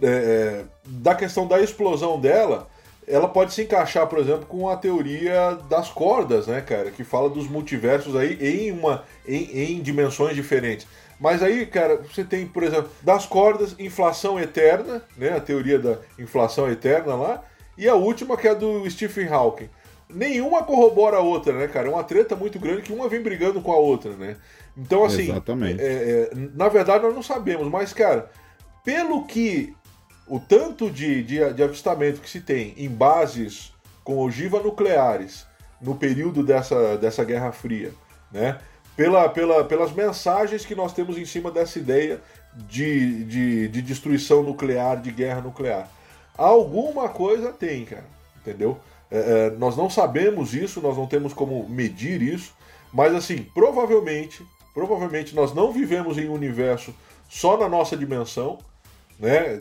É, 0.01 0.05
é, 0.05 0.65
da 0.85 1.15
questão 1.15 1.47
da 1.47 1.61
explosão 1.61 2.19
dela, 2.19 2.67
ela 3.07 3.29
pode 3.29 3.53
se 3.53 3.61
encaixar, 3.61 4.05
por 4.07 4.19
exemplo, 4.19 4.45
com 4.47 4.67
a 4.67 4.75
teoria 4.75 5.57
das 5.69 5.87
cordas, 5.87 6.47
né, 6.47 6.59
cara? 6.59 6.91
Que 6.91 7.05
fala 7.05 7.29
dos 7.29 7.47
multiversos 7.47 8.17
aí 8.17 8.37
em, 8.41 8.71
uma, 8.73 9.05
em, 9.25 9.75
em 9.75 9.81
dimensões 9.81 10.35
diferentes. 10.35 10.85
Mas 11.23 11.41
aí, 11.41 11.65
cara, 11.65 12.01
você 12.01 12.21
tem, 12.21 12.45
por 12.45 12.63
exemplo, 12.63 12.91
das 13.01 13.25
cordas, 13.25 13.73
inflação 13.79 14.37
eterna, 14.37 15.01
né? 15.15 15.37
A 15.37 15.39
teoria 15.39 15.79
da 15.79 15.97
inflação 16.19 16.69
eterna 16.69 17.15
lá. 17.15 17.41
E 17.77 17.87
a 17.87 17.95
última, 17.95 18.35
que 18.35 18.45
é 18.45 18.53
do 18.53 18.89
Stephen 18.91 19.29
Hawking 19.29 19.69
nenhuma 20.13 20.63
corrobora 20.63 21.17
a 21.17 21.21
outra, 21.21 21.53
né, 21.53 21.67
cara? 21.67 21.87
É 21.87 21.91
uma 21.91 22.03
treta 22.03 22.35
muito 22.35 22.59
grande 22.59 22.81
que 22.81 22.93
uma 22.93 23.09
vem 23.09 23.21
brigando 23.21 23.61
com 23.61 23.71
a 23.71 23.77
outra, 23.77 24.15
né? 24.15 24.37
Então, 24.77 25.03
assim. 25.03 25.23
Exatamente. 25.23 25.81
É, 25.81 25.85
é, 25.85 26.31
na 26.53 26.69
verdade, 26.69 27.03
nós 27.03 27.15
não 27.15 27.23
sabemos, 27.23 27.67
mas, 27.69 27.93
cara, 27.93 28.29
pelo 28.83 29.25
que. 29.25 29.73
O 30.25 30.39
tanto 30.39 30.89
de, 30.89 31.21
de, 31.21 31.53
de 31.53 31.63
avistamento 31.63 32.21
que 32.21 32.29
se 32.29 32.39
tem 32.39 32.73
em 32.77 32.89
bases 32.89 33.73
com 34.05 34.17
ogiva 34.19 34.61
nucleares 34.61 35.45
no 35.81 35.95
período 35.95 36.41
dessa, 36.43 36.97
dessa 36.97 37.25
Guerra 37.25 37.51
Fria, 37.51 37.91
né? 38.31 38.57
Pela, 38.95 39.27
pela, 39.29 39.63
pelas 39.63 39.91
mensagens 39.91 40.65
que 40.65 40.75
nós 40.75 40.93
temos 40.93 41.17
em 41.17 41.25
cima 41.25 41.49
dessa 41.49 41.79
ideia 41.79 42.21
de, 42.55 43.23
de, 43.23 43.67
de 43.67 43.81
destruição 43.81 44.43
nuclear, 44.43 45.01
de 45.01 45.11
guerra 45.11 45.41
nuclear. 45.41 45.89
Alguma 46.37 47.09
coisa 47.09 47.51
tem, 47.51 47.85
cara, 47.85 48.05
entendeu? 48.39 48.77
É, 49.09 49.17
é, 49.17 49.49
nós 49.57 49.77
não 49.77 49.89
sabemos 49.89 50.53
isso, 50.53 50.81
nós 50.81 50.97
não 50.97 51.07
temos 51.07 51.33
como 51.33 51.67
medir 51.69 52.21
isso, 52.21 52.53
mas 52.91 53.13
assim, 53.13 53.43
provavelmente, 53.53 54.45
provavelmente 54.73 55.35
nós 55.35 55.53
não 55.53 55.71
vivemos 55.71 56.17
em 56.17 56.29
um 56.29 56.33
universo 56.33 56.93
só 57.29 57.57
na 57.57 57.67
nossa 57.67 57.97
dimensão, 57.97 58.59
né? 59.19 59.59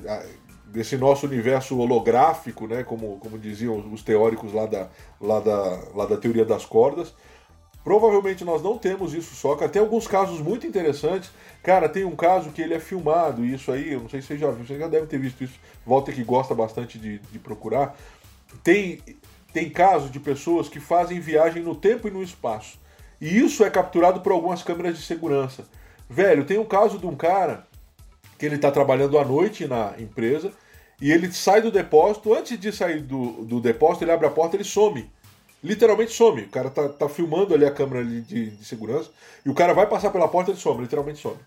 Desse 0.66 0.97
nosso 0.97 1.26
universo 1.26 1.78
holográfico, 1.78 2.66
né? 2.66 2.83
Como, 2.83 3.18
como 3.18 3.39
diziam 3.39 3.78
os 3.93 4.03
teóricos 4.03 4.55
lá 4.55 4.64
da, 4.64 4.89
lá, 5.20 5.41
da, 5.41 5.80
lá 5.95 6.07
da 6.07 6.16
teoria 6.16 6.45
das 6.47 6.64
cordas. 6.64 7.14
Provavelmente 7.85 8.45
nós 8.45 8.62
não 8.62 8.78
temos 8.78 9.12
isso 9.12 9.35
só, 9.35 9.57
cara. 9.57 9.70
Tem 9.70 9.83
alguns 9.83 10.07
casos 10.07 10.41
muito 10.41 10.66
interessantes. 10.66 11.30
Cara, 11.62 11.89
tem 11.89 12.05
um 12.05 12.14
caso 12.14 12.51
que 12.51 12.62
ele 12.62 12.74
é 12.74 12.80
filmado, 12.80 13.45
e 13.45 13.55
isso 13.55 13.72
aí, 13.72 13.93
eu 13.93 14.01
não 14.01 14.09
sei 14.09 14.20
se 14.20 14.28
você 14.28 14.39
já 14.39 14.51
viu, 14.51 14.64
você 14.64 14.78
já 14.78 14.89
deve 14.89 15.07
ter 15.07 15.18
visto 15.18 15.43
isso. 15.43 15.59
Volta 15.85 16.12
que 16.12 16.22
gosta 16.22 16.55
bastante 16.55 16.99
de, 16.99 17.18
de 17.18 17.39
procurar. 17.39 17.97
Tem 18.62 19.01
tem 19.53 19.68
casos 19.68 20.11
de 20.11 20.18
pessoas 20.18 20.68
que 20.68 20.80
fazem 20.80 21.20
viagem 21.20 21.62
no 21.62 21.74
tempo 21.74 22.09
e 22.09 22.11
no 22.11 22.22
espaço. 22.22 22.78
E 23.20 23.39
isso 23.39 23.62
é 23.62 23.70
capturado 23.70 24.20
por 24.20 24.33
algumas 24.33 24.62
câmeras 24.62 24.97
de 24.97 25.05
segurança. 25.05 25.66
Velho, 26.09 26.45
tem 26.45 26.59
um 26.59 26.64
caso 26.64 26.99
de 26.99 27.07
um 27.07 27.14
cara 27.14 27.66
que 28.39 28.47
ele 28.47 28.57
está 28.57 28.70
trabalhando 28.70 29.18
à 29.18 29.24
noite 29.24 29.66
na 29.66 29.95
empresa 29.99 30.53
e 31.01 31.12
ele 31.12 31.30
sai 31.33 31.61
do 31.61 31.70
depósito. 31.70 32.35
Antes 32.35 32.59
de 32.59 32.72
sair 32.72 33.01
do, 33.01 33.45
do 33.45 33.61
depósito, 33.61 34.05
ele 34.05 34.12
abre 34.12 34.26
a 34.26 34.30
porta 34.30 34.57
ele 34.57 34.64
some. 34.64 35.09
Literalmente 35.63 36.13
some. 36.13 36.43
O 36.43 36.49
cara 36.49 36.71
tá, 36.71 36.89
tá 36.89 37.09
filmando 37.09 37.55
ali 37.55 37.65
a 37.65 37.71
câmera 37.71 38.05
de, 38.05 38.21
de, 38.23 38.51
de 38.51 38.65
segurança 38.65 39.11
e 39.47 39.51
o 39.51 39.55
cara 39.55 39.73
vai 39.73 39.87
passar 39.87 40.11
pela 40.11 40.27
porta 40.27 40.51
e 40.51 40.55
ele 40.55 40.61
some, 40.61 40.83
literalmente 40.83 41.21
some. 41.21 41.39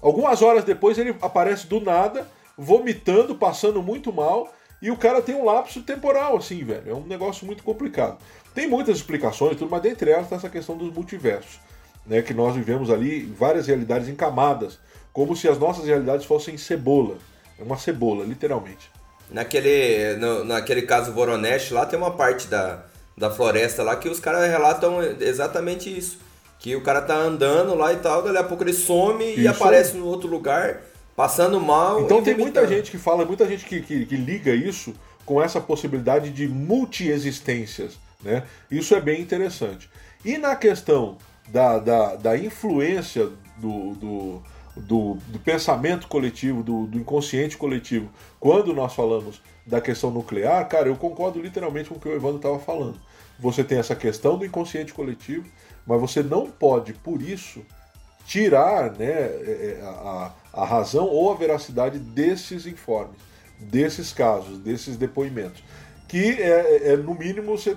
Algumas 0.00 0.42
horas 0.42 0.64
depois 0.64 0.96
ele 0.96 1.16
aparece 1.20 1.66
do 1.66 1.80
nada, 1.80 2.28
vomitando, 2.56 3.34
passando 3.34 3.82
muito 3.82 4.12
mal 4.12 4.52
e 4.80 4.90
o 4.90 4.96
cara 4.96 5.20
tem 5.20 5.34
um 5.34 5.44
lapso 5.44 5.82
temporal, 5.82 6.36
assim, 6.36 6.62
velho. 6.64 6.90
É 6.90 6.94
um 6.94 7.04
negócio 7.04 7.44
muito 7.44 7.64
complicado. 7.64 8.18
Tem 8.54 8.68
muitas 8.68 8.96
explicações, 8.96 9.56
tudo, 9.56 9.70
mas 9.70 9.82
dentre 9.82 10.10
elas 10.10 10.24
está 10.24 10.36
essa 10.36 10.48
questão 10.48 10.76
dos 10.76 10.92
multiversos. 10.92 11.60
Né, 12.06 12.22
que 12.22 12.32
nós 12.32 12.54
vivemos 12.54 12.90
ali 12.90 13.20
várias 13.20 13.66
realidades 13.66 14.08
encamadas, 14.08 14.78
como 15.12 15.36
se 15.36 15.46
as 15.46 15.58
nossas 15.58 15.84
realidades 15.84 16.24
fossem 16.24 16.56
cebola. 16.56 17.18
É 17.58 17.62
uma 17.62 17.76
cebola, 17.76 18.24
literalmente. 18.24 18.90
Naquele, 19.30 20.16
no, 20.16 20.42
naquele 20.42 20.82
caso 20.82 21.12
Voronesh, 21.12 21.70
lá 21.70 21.84
tem 21.84 21.98
uma 21.98 22.12
parte 22.12 22.46
da, 22.46 22.82
da 23.18 23.30
floresta 23.30 23.82
lá 23.82 23.96
que 23.96 24.08
os 24.08 24.20
caras 24.20 24.48
relatam 24.48 25.02
exatamente 25.20 25.94
isso. 25.94 26.18
Que 26.58 26.74
o 26.74 26.80
cara 26.80 27.02
tá 27.02 27.16
andando 27.16 27.74
lá 27.74 27.92
e 27.92 27.96
tal, 27.96 28.22
daqui 28.22 28.38
a 28.38 28.44
pouco 28.44 28.64
ele 28.64 28.72
some 28.72 29.24
isso. 29.24 29.40
e 29.40 29.48
aparece 29.48 29.96
no 29.96 30.06
outro 30.06 30.28
lugar 30.28 30.80
passando 31.14 31.60
mal. 31.60 32.00
Então 32.02 32.22
tem 32.22 32.36
muita 32.36 32.66
gente 32.66 32.90
que 32.90 32.98
fala, 32.98 33.24
muita 33.24 33.46
gente 33.46 33.64
que, 33.64 33.80
que, 33.80 34.06
que 34.06 34.16
liga 34.16 34.54
isso 34.54 34.94
com 35.26 35.42
essa 35.42 35.60
possibilidade 35.60 36.30
de 36.30 36.48
multiexistências. 36.48 37.98
Né? 38.22 38.44
Isso 38.70 38.94
é 38.94 39.00
bem 39.00 39.20
interessante. 39.20 39.90
E 40.24 40.38
na 40.38 40.56
questão 40.56 41.18
da, 41.48 41.78
da, 41.78 42.16
da 42.16 42.38
influência 42.38 43.28
do, 43.56 43.94
do, 43.94 44.42
do, 44.76 45.18
do, 45.26 45.38
pensamento 45.40 46.08
coletivo, 46.08 46.62
do, 46.62 46.86
do 46.86 46.98
inconsciente 46.98 47.56
coletivo, 47.56 48.08
quando 48.38 48.72
nós 48.72 48.94
falamos 48.94 49.40
da 49.68 49.80
questão 49.80 50.10
nuclear, 50.10 50.66
cara, 50.68 50.88
eu 50.88 50.96
concordo 50.96 51.40
literalmente 51.40 51.88
com 51.88 51.96
o 51.96 52.00
que 52.00 52.08
o 52.08 52.14
Evandro 52.14 52.38
estava 52.38 52.58
falando. 52.58 52.98
Você 53.38 53.62
tem 53.62 53.78
essa 53.78 53.94
questão 53.94 54.36
do 54.36 54.44
inconsciente 54.44 54.92
coletivo, 54.92 55.46
mas 55.86 56.00
você 56.00 56.22
não 56.22 56.50
pode, 56.50 56.94
por 56.94 57.22
isso, 57.22 57.62
tirar 58.26 58.92
né, 58.92 59.06
é, 59.06 59.78
é, 59.80 59.84
a, 59.84 60.32
a 60.52 60.64
razão 60.64 61.06
ou 61.06 61.30
a 61.30 61.36
veracidade 61.36 61.98
desses 61.98 62.66
informes, 62.66 63.16
desses 63.58 64.12
casos, 64.12 64.58
desses 64.58 64.96
depoimentos. 64.96 65.62
Que 66.08 66.42
é, 66.42 66.92
é 66.92 66.96
no 66.96 67.14
mínimo 67.14 67.56
você 67.56 67.76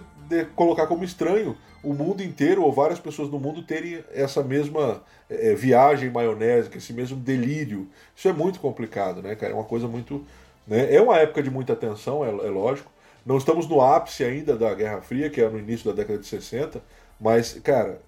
colocar 0.56 0.88
como 0.88 1.04
estranho 1.04 1.58
o 1.84 1.94
mundo 1.94 2.24
inteiro 2.24 2.64
ou 2.64 2.72
várias 2.72 3.00
pessoas 3.00 3.30
no 3.30 3.39
mundo 3.39 3.64
terem 3.64 4.04
essa 4.14 4.44
mesma 4.44 5.02
é, 5.30 5.54
viagem 5.56 6.10
maionésica, 6.10 6.78
esse 6.78 6.94
mesmo 6.94 7.18
delírio. 7.18 7.89
Isso 8.16 8.28
é 8.28 8.34
muito 8.34 8.60
complicado, 8.60 9.22
né, 9.22 9.36
cara? 9.36 9.54
É 9.54 9.56
uma 9.56 9.64
coisa 9.64 9.88
muito. 9.88 10.26
Né? 10.72 10.96
É 10.96 11.02
uma 11.02 11.18
época 11.18 11.44
de 11.44 11.52
muita 11.52 11.76
tensão, 11.76 12.24
é, 12.24 12.30
é 12.30 12.50
lógico. 12.50 12.90
Não 13.26 13.38
estamos 13.38 13.68
no 13.68 13.82
ápice 13.82 14.24
ainda 14.24 14.56
da 14.56 14.74
Guerra 14.74 15.02
Fria, 15.02 15.30
que 15.30 15.42
é 15.42 15.50
no 15.50 15.60
início 15.60 15.86
da 15.86 15.96
década 15.96 16.18
de 16.18 16.26
60, 16.26 16.82
mas, 17.20 17.60
cara, 17.62 18.02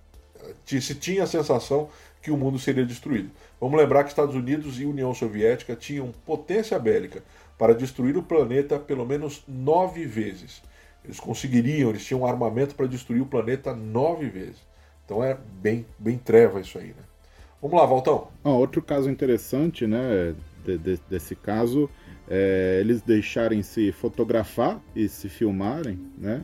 se 0.65 0.95
tinha 0.95 1.23
a 1.23 1.27
sensação 1.27 1.89
que 2.21 2.31
o 2.31 2.37
mundo 2.37 2.57
seria 2.57 2.85
destruído. 2.85 3.29
Vamos 3.59 3.77
lembrar 3.77 4.03
que 4.05 4.09
Estados 4.09 4.33
Unidos 4.33 4.79
e 4.79 4.85
União 4.85 5.13
Soviética 5.13 5.75
tinham 5.75 6.13
potência 6.25 6.79
bélica 6.79 7.21
para 7.57 7.75
destruir 7.75 8.15
o 8.15 8.23
planeta 8.23 8.79
pelo 8.79 9.05
menos 9.05 9.43
nove 9.45 10.05
vezes. 10.05 10.63
Eles 11.03 11.19
conseguiriam, 11.19 11.89
eles 11.89 12.05
tinham 12.05 12.25
armamento 12.25 12.75
para 12.75 12.87
destruir 12.87 13.21
o 13.21 13.25
planeta 13.25 13.75
nove 13.75 14.29
vezes. 14.29 14.65
Então 15.03 15.21
é 15.21 15.37
bem, 15.61 15.85
bem 15.99 16.17
treva 16.17 16.61
isso 16.61 16.77
aí, 16.77 16.87
né? 16.87 17.03
Vamos 17.61 17.77
lá, 17.77 17.85
Valtão. 17.85 18.29
Ah, 18.41 18.51
outro 18.51 18.81
caso 18.81 19.09
interessante, 19.09 19.85
né, 19.85 20.33
de, 20.65 20.77
de, 20.77 20.99
desse 21.09 21.35
caso, 21.35 21.89
é 22.27 22.77
eles 22.79 23.01
deixarem 23.01 23.61
se 23.61 23.91
fotografar 23.91 24.81
e 24.95 25.07
se 25.07 25.29
filmarem, 25.29 25.99
né? 26.17 26.43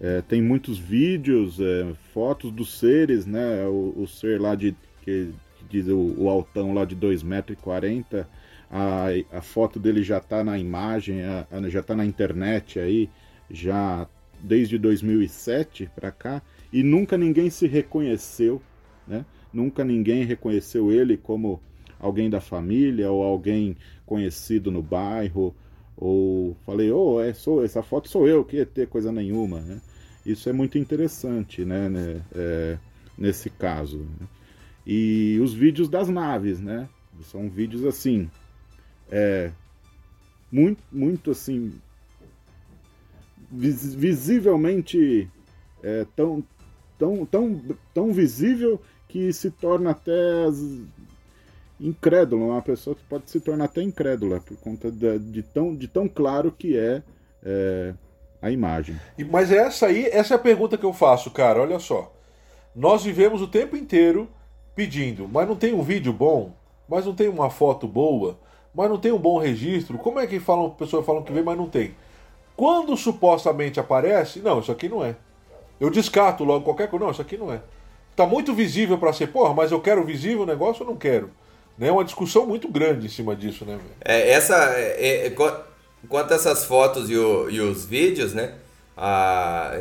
É, 0.00 0.22
tem 0.22 0.40
muitos 0.40 0.78
vídeos, 0.78 1.58
é, 1.60 1.92
fotos 2.14 2.52
dos 2.52 2.78
seres, 2.78 3.26
né? 3.26 3.66
O, 3.66 3.94
o 3.96 4.06
ser 4.06 4.40
lá 4.40 4.54
de 4.54 4.76
que 5.02 5.30
diz 5.68 5.88
o, 5.88 6.14
o 6.16 6.28
altão 6.28 6.72
lá 6.72 6.84
de 6.84 6.96
2,40m, 6.96 8.26
a, 8.70 9.06
a 9.32 9.40
foto 9.40 9.78
dele 9.78 10.02
já 10.02 10.18
está 10.18 10.44
na 10.44 10.58
imagem, 10.58 11.22
a, 11.22 11.46
a, 11.50 11.68
já 11.68 11.80
está 11.80 11.96
na 11.96 12.04
internet 12.04 12.78
aí, 12.78 13.08
já 13.50 14.06
desde 14.40 14.78
2007 14.78 15.90
para 15.94 16.12
cá, 16.12 16.42
e 16.72 16.82
nunca 16.82 17.16
ninguém 17.16 17.50
se 17.50 17.66
reconheceu, 17.66 18.62
né? 19.06 19.24
nunca 19.52 19.84
ninguém 19.84 20.24
reconheceu 20.24 20.92
ele 20.92 21.16
como 21.16 21.60
alguém 21.98 22.30
da 22.30 22.40
família 22.40 23.10
ou 23.10 23.22
alguém 23.22 23.76
conhecido 24.06 24.70
no 24.70 24.82
bairro, 24.82 25.54
ou 25.96 26.56
falei, 26.64 26.90
oh, 26.92 27.20
é, 27.20 27.32
sou, 27.32 27.64
essa 27.64 27.82
foto 27.82 28.08
sou 28.08 28.28
eu, 28.28 28.44
que 28.44 28.64
ter 28.64 28.86
coisa 28.86 29.10
nenhuma, 29.10 29.60
né? 29.60 29.80
Isso 30.24 30.48
é 30.48 30.52
muito 30.52 30.78
interessante, 30.78 31.64
né, 31.64 31.88
né 31.88 32.22
é, 32.34 32.78
nesse 33.16 33.50
caso. 33.50 33.98
Né? 33.98 34.26
E 34.86 35.38
os 35.42 35.52
vídeos 35.52 35.88
das 35.88 36.08
naves, 36.08 36.60
né? 36.60 36.88
São 37.22 37.50
vídeos 37.50 37.84
assim, 37.84 38.30
é, 39.10 39.50
muito, 40.52 40.82
muito 40.92 41.32
assim, 41.32 41.72
vis, 43.50 43.94
visivelmente 43.94 45.28
é, 45.82 46.06
tão, 46.14 46.44
tão, 46.96 47.26
tão, 47.26 47.60
tão 47.92 48.12
visível 48.12 48.80
que 49.08 49.32
se 49.32 49.50
torna 49.50 49.90
até 49.90 50.46
incrédulo, 51.80 52.48
uma 52.48 52.62
pessoa 52.62 52.96
que 52.96 53.04
pode 53.04 53.30
se 53.30 53.40
tornar 53.40 53.66
até 53.66 53.82
incrédula 53.82 54.40
por 54.40 54.56
conta 54.58 54.90
de, 54.90 55.18
de 55.18 55.42
tão, 55.42 55.74
de 55.74 55.86
tão 55.86 56.08
claro 56.08 56.50
que 56.50 56.76
é, 56.76 57.02
é 57.42 57.94
a 58.42 58.50
imagem. 58.50 58.98
Mas 59.30 59.50
essa 59.50 59.86
aí, 59.86 60.06
essa 60.06 60.34
é 60.34 60.36
a 60.36 60.40
pergunta 60.40 60.76
que 60.76 60.84
eu 60.84 60.92
faço, 60.92 61.30
cara. 61.30 61.60
Olha 61.60 61.78
só. 61.78 62.12
Nós 62.74 63.04
vivemos 63.04 63.42
o 63.42 63.48
tempo 63.48 63.76
inteiro 63.76 64.28
pedindo, 64.74 65.28
mas 65.28 65.48
não 65.48 65.56
tem 65.56 65.74
um 65.74 65.82
vídeo 65.82 66.12
bom, 66.12 66.52
mas 66.88 67.04
não 67.04 67.14
tem 67.14 67.28
uma 67.28 67.50
foto 67.50 67.88
boa, 67.88 68.38
mas 68.72 68.88
não 68.88 68.98
tem 68.98 69.10
um 69.10 69.18
bom 69.18 69.38
registro. 69.38 69.98
Como 69.98 70.20
é 70.20 70.26
que 70.26 70.38
falam, 70.38 70.70
pessoas 70.70 71.04
falam 71.04 71.22
que 71.22 71.32
vem, 71.32 71.42
mas 71.42 71.58
não 71.58 71.68
tem? 71.68 71.94
Quando 72.56 72.96
supostamente 72.96 73.80
aparece, 73.80 74.40
não, 74.40 74.60
isso 74.60 74.70
aqui 74.70 74.88
não 74.88 75.04
é. 75.04 75.16
Eu 75.80 75.90
descarto 75.90 76.44
logo 76.44 76.64
qualquer 76.64 76.88
coisa, 76.88 77.04
não, 77.04 77.12
isso 77.12 77.22
aqui 77.22 77.36
não 77.36 77.52
é. 77.52 77.60
Tá 78.14 78.26
muito 78.26 78.52
visível 78.52 78.98
para 78.98 79.12
ser, 79.12 79.28
porra, 79.28 79.54
mas 79.54 79.70
eu 79.70 79.80
quero 79.80 80.04
visível 80.04 80.42
o 80.42 80.46
negócio 80.46 80.84
ou 80.84 80.90
não 80.90 80.96
quero? 80.96 81.30
É 81.80 81.92
uma 81.92 82.04
discussão 82.04 82.46
muito 82.46 82.68
grande 82.68 83.06
em 83.06 83.08
cima 83.08 83.36
disso, 83.36 83.64
né? 83.64 83.78
É, 84.04 84.30
essa. 84.30 84.56
É, 84.74 85.26
é, 85.26 85.30
quanto 86.08 86.32
a 86.32 86.34
essas 86.34 86.64
fotos 86.64 87.08
e, 87.08 87.16
o, 87.16 87.48
e 87.48 87.60
os 87.60 87.84
vídeos, 87.84 88.34
né? 88.34 88.54
A, 88.96 89.80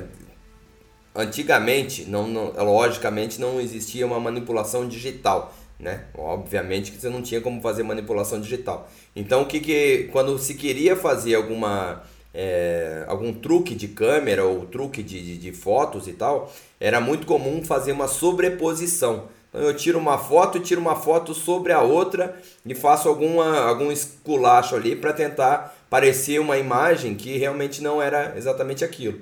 antigamente, 1.15 2.05
não, 2.05 2.27
não, 2.27 2.53
logicamente, 2.63 3.41
não 3.41 3.59
existia 3.59 4.05
uma 4.05 4.19
manipulação 4.19 4.87
digital. 4.87 5.53
Né? 5.79 6.05
Obviamente 6.15 6.91
que 6.91 6.99
você 6.99 7.09
não 7.09 7.21
tinha 7.21 7.41
como 7.41 7.61
fazer 7.61 7.83
manipulação 7.83 8.39
digital. 8.39 8.89
Então, 9.15 9.43
o 9.43 9.45
que, 9.45 9.59
que 9.59 10.09
quando 10.11 10.37
se 10.39 10.55
queria 10.55 10.95
fazer 10.95 11.35
alguma 11.35 12.03
é, 12.33 13.03
algum 13.07 13.33
truque 13.33 13.73
de 13.73 13.87
câmera 13.87 14.43
ou 14.45 14.65
truque 14.65 15.01
de, 15.01 15.21
de, 15.21 15.37
de, 15.37 15.51
fotos 15.51 16.07
e 16.07 16.13
tal, 16.13 16.53
era 16.79 16.99
muito 17.01 17.25
comum 17.25 17.63
fazer 17.63 17.91
uma 17.91 18.07
sobreposição. 18.07 19.27
Eu 19.59 19.75
tiro 19.75 19.99
uma 19.99 20.17
foto 20.17 20.57
e 20.57 20.61
tiro 20.61 20.79
uma 20.79 20.95
foto 20.95 21.33
sobre 21.33 21.71
a 21.73 21.81
outra 21.81 22.39
e 22.65 22.75
faço 22.75 23.07
alguma, 23.09 23.59
algum 23.59 23.91
esculacho 23.91 24.75
ali 24.75 24.95
para 24.95 25.13
tentar 25.13 25.75
parecer 25.89 26.39
uma 26.39 26.57
imagem 26.57 27.15
que 27.15 27.37
realmente 27.37 27.81
não 27.81 28.01
era 28.01 28.33
exatamente 28.37 28.83
aquilo. 28.83 29.21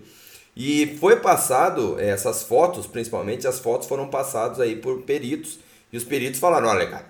E 0.55 0.97
foi 0.99 1.17
passado, 1.17 1.99
é, 1.99 2.09
essas 2.09 2.43
fotos, 2.43 2.87
principalmente 2.87 3.47
as 3.47 3.59
fotos 3.59 3.87
foram 3.87 4.07
passadas 4.07 4.59
aí 4.59 4.75
por 4.75 5.01
peritos 5.01 5.59
e 5.91 5.97
os 5.97 6.03
peritos 6.03 6.39
falaram, 6.39 6.69
olha 6.69 6.87
cara, 6.87 7.05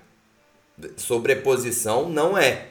sobreposição 0.98 2.10
não 2.10 2.38
é. 2.38 2.68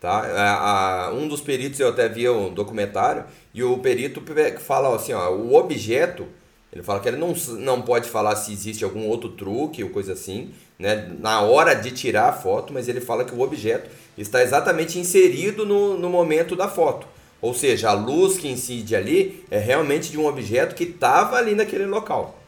Tá? 0.00 1.10
Um 1.14 1.26
dos 1.26 1.40
peritos 1.40 1.80
eu 1.80 1.88
até 1.88 2.08
vi 2.08 2.28
um 2.28 2.52
documentário 2.52 3.24
e 3.54 3.62
o 3.62 3.78
perito 3.78 4.22
fala 4.60 4.94
assim, 4.94 5.14
ó, 5.14 5.30
o 5.30 5.54
objeto, 5.54 6.26
ele 6.74 6.82
fala 6.82 6.98
que 6.98 7.08
ele 7.08 7.16
não, 7.16 7.32
não 7.60 7.80
pode 7.80 8.08
falar 8.08 8.34
se 8.34 8.52
existe 8.52 8.82
algum 8.82 9.06
outro 9.06 9.28
truque 9.28 9.84
ou 9.84 9.90
coisa 9.90 10.12
assim, 10.12 10.50
né, 10.76 11.08
na 11.20 11.40
hora 11.40 11.72
de 11.72 11.92
tirar 11.92 12.30
a 12.30 12.32
foto, 12.32 12.72
mas 12.72 12.88
ele 12.88 13.00
fala 13.00 13.24
que 13.24 13.32
o 13.32 13.40
objeto 13.40 13.88
está 14.18 14.42
exatamente 14.42 14.98
inserido 14.98 15.64
no, 15.64 15.96
no 15.96 16.10
momento 16.10 16.56
da 16.56 16.68
foto. 16.68 17.06
Ou 17.40 17.54
seja, 17.54 17.90
a 17.90 17.92
luz 17.92 18.38
que 18.38 18.48
incide 18.48 18.96
ali 18.96 19.44
é 19.50 19.58
realmente 19.58 20.10
de 20.10 20.18
um 20.18 20.26
objeto 20.26 20.74
que 20.74 20.84
estava 20.84 21.36
ali 21.36 21.54
naquele 21.54 21.86
local. 21.86 22.42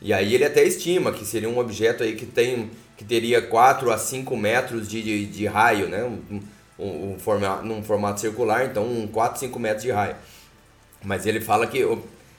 E 0.00 0.12
aí 0.12 0.34
ele 0.34 0.44
até 0.44 0.64
estima 0.64 1.12
que 1.12 1.24
seria 1.24 1.48
um 1.48 1.58
objeto 1.58 2.02
aí 2.02 2.16
que 2.16 2.26
tem 2.26 2.70
que 2.96 3.04
teria 3.04 3.42
4 3.42 3.90
a 3.90 3.98
5 3.98 4.36
metros 4.36 4.88
de, 4.88 5.02
de, 5.02 5.26
de 5.26 5.46
raio, 5.46 5.88
né? 5.88 6.04
Um, 6.04 6.40
um, 6.78 7.12
um 7.12 7.18
formato, 7.18 7.64
num 7.64 7.82
formato 7.82 8.20
circular, 8.20 8.64
então 8.66 8.84
um 8.84 9.06
4, 9.06 9.40
5 9.40 9.58
metros 9.58 9.82
de 9.82 9.90
raio. 9.90 10.14
Mas 11.04 11.26
ele 11.26 11.40
fala 11.40 11.66
que 11.66 11.84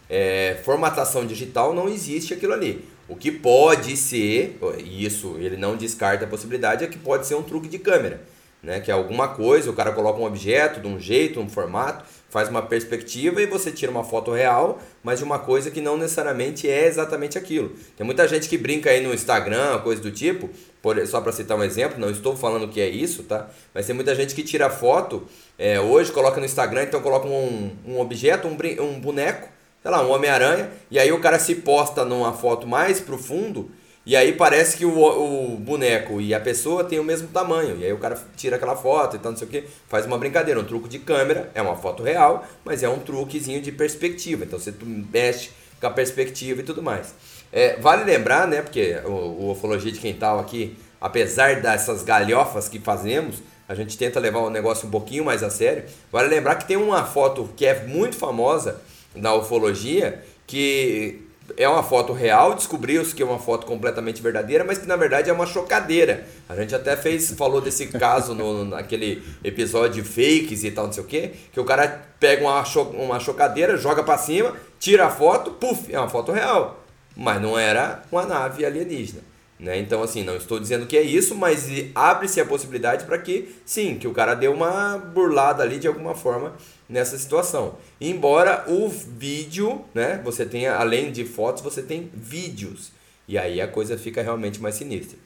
é, 0.09 0.57
formatação 0.63 1.25
digital 1.25 1.73
não 1.73 1.89
existe 1.89 2.33
aquilo 2.33 2.53
ali. 2.53 2.85
O 3.07 3.15
que 3.15 3.31
pode 3.31 3.95
ser, 3.95 4.57
e 4.83 5.05
isso 5.05 5.35
ele 5.39 5.57
não 5.57 5.75
descarta 5.75 6.25
a 6.25 6.27
possibilidade, 6.27 6.83
é 6.83 6.87
que 6.87 6.97
pode 6.97 7.27
ser 7.27 7.35
um 7.35 7.43
truque 7.43 7.67
de 7.67 7.77
câmera. 7.77 8.21
Né? 8.63 8.79
Que 8.79 8.89
é 8.89 8.93
alguma 8.95 9.27
coisa, 9.27 9.69
o 9.69 9.73
cara 9.73 9.91
coloca 9.91 10.19
um 10.19 10.25
objeto 10.25 10.79
de 10.79 10.87
um 10.87 10.99
jeito, 10.99 11.39
um 11.39 11.47
formato, 11.47 12.03
faz 12.29 12.49
uma 12.49 12.63
perspectiva 12.63 13.39
e 13.41 13.45
você 13.45 13.71
tira 13.71 13.91
uma 13.91 14.03
foto 14.03 14.31
real, 14.31 14.81
mas 15.03 15.19
de 15.19 15.23
uma 15.23 15.37
coisa 15.37 15.69
que 15.69 15.79
não 15.79 15.97
necessariamente 15.97 16.67
é 16.67 16.87
exatamente 16.87 17.37
aquilo. 17.37 17.73
Tem 17.95 18.03
muita 18.03 18.27
gente 18.27 18.49
que 18.49 18.57
brinca 18.57 18.89
aí 18.89 19.01
no 19.01 19.13
Instagram, 19.13 19.79
coisa 19.81 20.01
do 20.01 20.11
tipo, 20.11 20.49
por, 20.81 20.99
só 21.05 21.21
para 21.21 21.31
citar 21.31 21.55
um 21.55 21.63
exemplo, 21.63 21.99
não 21.99 22.09
estou 22.09 22.35
falando 22.35 22.67
que 22.67 22.81
é 22.81 22.89
isso, 22.89 23.23
tá? 23.23 23.49
Mas 23.71 23.85
tem 23.85 23.93
muita 23.93 24.15
gente 24.15 24.33
que 24.33 24.41
tira 24.41 24.69
foto 24.69 25.23
é, 25.59 25.79
hoje, 25.79 26.11
coloca 26.11 26.39
no 26.39 26.45
Instagram, 26.45 26.83
então 26.83 26.99
coloca 27.01 27.27
um, 27.27 27.71
um 27.85 27.99
objeto, 27.99 28.47
um, 28.47 28.57
um 28.83 28.99
boneco, 28.99 29.47
sei 29.85 29.91
lá, 29.91 30.01
um 30.01 30.09
Homem-Aranha, 30.09 30.71
e 30.89 30.97
aí 30.97 31.11
o 31.11 31.19
cara 31.19 31.37
se 31.37 31.53
posta 31.53 32.03
numa 32.03 32.33
foto 32.33 32.65
mais 32.65 32.99
pro 32.99 33.19
fundo, 33.19 33.69
e 34.03 34.15
aí 34.15 34.33
parece 34.33 34.77
que 34.77 34.83
o, 34.83 34.91
o 34.91 35.57
boneco 35.57 36.19
e 36.19 36.33
a 36.33 36.39
pessoa 36.39 36.83
tem 36.83 36.97
o 36.97 37.03
mesmo 37.03 37.27
tamanho. 37.27 37.77
E 37.77 37.85
aí 37.85 37.93
o 37.93 37.99
cara 37.99 38.17
tira 38.35 38.55
aquela 38.55 38.75
foto 38.75 39.15
e 39.15 39.19
tal, 39.19 39.31
não 39.31 39.37
sei 39.37 39.47
o 39.47 39.51
que, 39.51 39.63
faz 39.87 40.07
uma 40.07 40.17
brincadeira, 40.17 40.59
um 40.59 40.63
truque 40.63 40.89
de 40.89 40.97
câmera, 40.97 41.51
é 41.53 41.61
uma 41.61 41.75
foto 41.75 42.01
real, 42.01 42.43
mas 42.63 42.81
é 42.81 42.89
um 42.89 42.97
truquezinho 42.97 43.61
de 43.61 43.71
perspectiva. 43.71 44.43
Então 44.43 44.57
você 44.57 44.73
mexe 45.13 45.51
com 45.79 45.85
a 45.85 45.91
perspectiva 45.91 46.61
e 46.61 46.63
tudo 46.63 46.81
mais. 46.81 47.13
É, 47.53 47.79
vale 47.79 48.05
lembrar, 48.05 48.47
né, 48.47 48.63
porque 48.63 48.99
o, 49.05 49.09
o 49.09 49.51
Ufologia 49.51 49.91
de 49.91 49.99
Quintal 49.99 50.39
aqui, 50.39 50.75
apesar 50.99 51.61
dessas 51.61 52.01
galhofas 52.01 52.67
que 52.67 52.79
fazemos, 52.79 53.35
a 53.69 53.75
gente 53.75 53.95
tenta 53.99 54.19
levar 54.19 54.39
o 54.39 54.49
negócio 54.49 54.87
um 54.87 54.91
pouquinho 54.91 55.23
mais 55.23 55.43
a 55.43 55.51
sério. 55.51 55.83
Vale 56.11 56.27
lembrar 56.27 56.55
que 56.55 56.65
tem 56.65 56.75
uma 56.75 57.05
foto 57.05 57.47
que 57.55 57.67
é 57.67 57.85
muito 57.85 58.15
famosa 58.15 58.81
na 59.15 59.33
ufologia, 59.33 60.23
que 60.45 61.21
é 61.57 61.69
uma 61.69 61.83
foto 61.83 62.11
real, 62.11 62.55
descobriu-se 62.55 63.13
que 63.13 63.21
é 63.21 63.25
uma 63.25 63.37
foto 63.37 63.67
completamente 63.67 64.21
verdadeira, 64.21 64.63
mas 64.63 64.77
que 64.77 64.87
na 64.87 64.95
verdade 64.95 65.29
é 65.29 65.33
uma 65.33 65.45
chocadeira. 65.45 66.25
A 66.49 66.55
gente 66.55 66.73
até 66.73 66.97
fez, 66.97 67.31
falou 67.31 67.61
desse 67.61 67.87
caso 67.87 68.33
no, 68.33 68.65
naquele 68.65 69.23
episódio 69.43 70.01
de 70.01 70.09
fakes 70.09 70.63
e 70.63 70.71
tal, 70.71 70.87
não 70.87 70.93
sei 70.93 71.03
o 71.03 71.05
que, 71.05 71.31
que 71.51 71.59
o 71.59 71.65
cara 71.65 72.03
pega 72.19 72.43
uma, 72.43 72.63
cho 72.65 72.81
uma 72.81 73.19
chocadeira, 73.19 73.77
joga 73.77 74.03
para 74.03 74.17
cima, 74.17 74.53
tira 74.79 75.05
a 75.05 75.09
foto, 75.09 75.51
puf, 75.51 75.93
é 75.93 75.99
uma 75.99 76.09
foto 76.09 76.31
real 76.31 76.85
mas 77.15 77.41
não 77.41 77.57
era 77.57 78.03
uma 78.11 78.25
nave 78.25 78.65
alienígena. 78.65 79.21
Né? 79.57 79.79
Então, 79.79 80.03
assim, 80.03 80.23
não 80.23 80.35
estou 80.35 80.59
dizendo 80.59 80.85
que 80.85 80.97
é 80.97 81.01
isso, 81.01 81.33
mas 81.33 81.67
abre-se 81.93 82.41
a 82.41 82.45
possibilidade 82.45 83.05
para 83.05 83.17
que, 83.17 83.55
sim, 83.65 83.97
que 83.97 84.07
o 84.07 84.13
cara 84.13 84.35
deu 84.35 84.53
uma 84.53 84.97
burlada 84.97 85.63
ali 85.63 85.79
de 85.79 85.87
alguma 85.87 86.13
forma 86.13 86.53
nessa 86.89 87.17
situação. 87.17 87.75
Embora 87.99 88.65
o 88.67 88.89
vídeo, 88.89 89.83
né, 89.93 90.21
você 90.23 90.45
tenha, 90.45 90.75
além 90.75 91.11
de 91.11 91.23
fotos, 91.23 91.63
você 91.63 91.81
tem 91.81 92.11
vídeos. 92.13 92.91
E 93.27 93.37
aí 93.37 93.61
a 93.61 93.67
coisa 93.67 93.97
fica 93.97 94.21
realmente 94.21 94.61
mais 94.61 94.75
sinistra. 94.75 95.17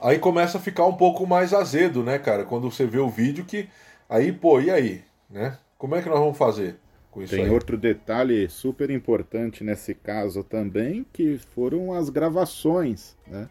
Aí 0.00 0.18
começa 0.18 0.58
a 0.58 0.60
ficar 0.60 0.84
um 0.84 0.94
pouco 0.94 1.26
mais 1.26 1.54
azedo, 1.54 2.02
né, 2.02 2.18
cara? 2.18 2.44
Quando 2.44 2.70
você 2.70 2.86
vê 2.86 2.98
o 2.98 3.08
vídeo 3.08 3.44
que. 3.44 3.68
Aí, 4.08 4.30
pô, 4.30 4.60
e 4.60 4.70
aí? 4.70 5.02
Né? 5.28 5.56
Como 5.78 5.94
é 5.96 6.02
que 6.02 6.08
nós 6.08 6.18
vamos 6.18 6.36
fazer? 6.36 6.76
Tem 7.28 7.44
aí. 7.44 7.50
outro 7.50 7.78
detalhe 7.78 8.48
super 8.48 8.90
importante 8.90 9.64
nesse 9.64 9.94
caso 9.94 10.44
também, 10.44 11.06
que 11.12 11.38
foram 11.38 11.92
as 11.92 12.10
gravações, 12.10 13.16
né? 13.26 13.48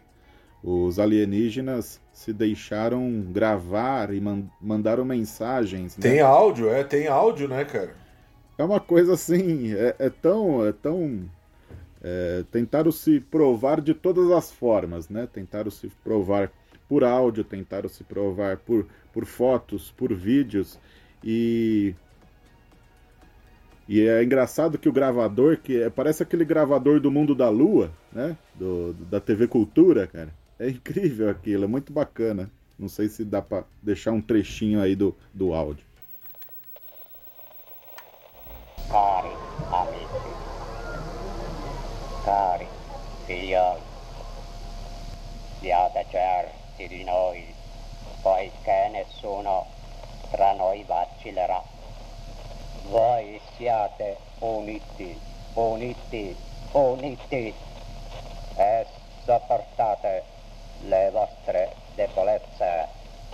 Os 0.62 0.98
alienígenas 0.98 2.00
se 2.12 2.32
deixaram 2.32 3.24
gravar 3.30 4.12
e 4.12 4.20
man 4.20 4.44
mandaram 4.60 5.04
mensagens. 5.04 5.96
Né? 5.96 6.02
Tem 6.02 6.20
áudio, 6.20 6.68
é, 6.70 6.82
tem 6.82 7.06
áudio, 7.06 7.48
né, 7.48 7.64
cara? 7.64 7.94
É 8.58 8.64
uma 8.64 8.80
coisa 8.80 9.14
assim, 9.14 9.74
é, 9.74 9.94
é 9.98 10.10
tão. 10.10 10.66
É 10.66 10.72
tão 10.72 11.28
é, 12.02 12.44
tentaram 12.50 12.92
se 12.92 13.20
provar 13.20 13.80
de 13.80 13.92
todas 13.92 14.30
as 14.30 14.52
formas, 14.52 15.08
né? 15.08 15.28
Tentaram 15.32 15.70
se 15.70 15.88
provar 16.04 16.52
por 16.88 17.02
áudio, 17.02 17.42
tentaram 17.42 17.88
se 17.88 18.04
provar 18.04 18.58
por, 18.58 18.86
por 19.12 19.24
fotos, 19.24 19.92
por 19.96 20.14
vídeos. 20.14 20.78
E 21.22 21.94
e 23.88 24.06
é 24.06 24.22
engraçado 24.22 24.78
que 24.78 24.88
o 24.88 24.92
gravador, 24.92 25.58
que 25.58 25.80
é, 25.82 25.88
parece 25.88 26.22
aquele 26.22 26.44
gravador 26.44 27.00
do 27.00 27.10
Mundo 27.10 27.34
da 27.34 27.48
Lua, 27.48 27.92
né? 28.12 28.36
Do, 28.54 28.92
da 28.94 29.20
TV 29.20 29.46
Cultura, 29.46 30.08
cara. 30.08 30.34
É 30.58 30.68
incrível 30.68 31.30
aquilo, 31.30 31.64
é 31.64 31.68
muito 31.68 31.92
bacana. 31.92 32.50
Não 32.78 32.88
sei 32.88 33.08
se 33.08 33.24
dá 33.24 33.40
pra 33.40 33.64
deixar 33.80 34.10
um 34.10 34.20
trechinho 34.20 34.80
aí 34.80 34.96
do, 34.96 35.14
do 35.32 35.54
áudio. 35.54 35.84
Cari 38.90 39.30
amici, 39.72 40.30
cari 42.24 42.66
figlioli, 43.26 43.80
siate 45.60 46.06
certi 46.10 46.88
di 46.88 47.04
noi, 47.04 47.44
poiché 48.22 48.90
nessuno 48.92 49.66
tra 50.30 50.54
noi 50.54 50.84
vacillerà. 50.84 51.75
Voi 52.88 53.40
siate 53.56 54.16
uniti, 54.38 55.20
uniti, 55.54 56.36
uniti 56.72 57.54
e 58.56 58.86
sopportate 59.24 60.22
le 60.82 61.10
vostre 61.10 61.74
debolezze 61.94 62.86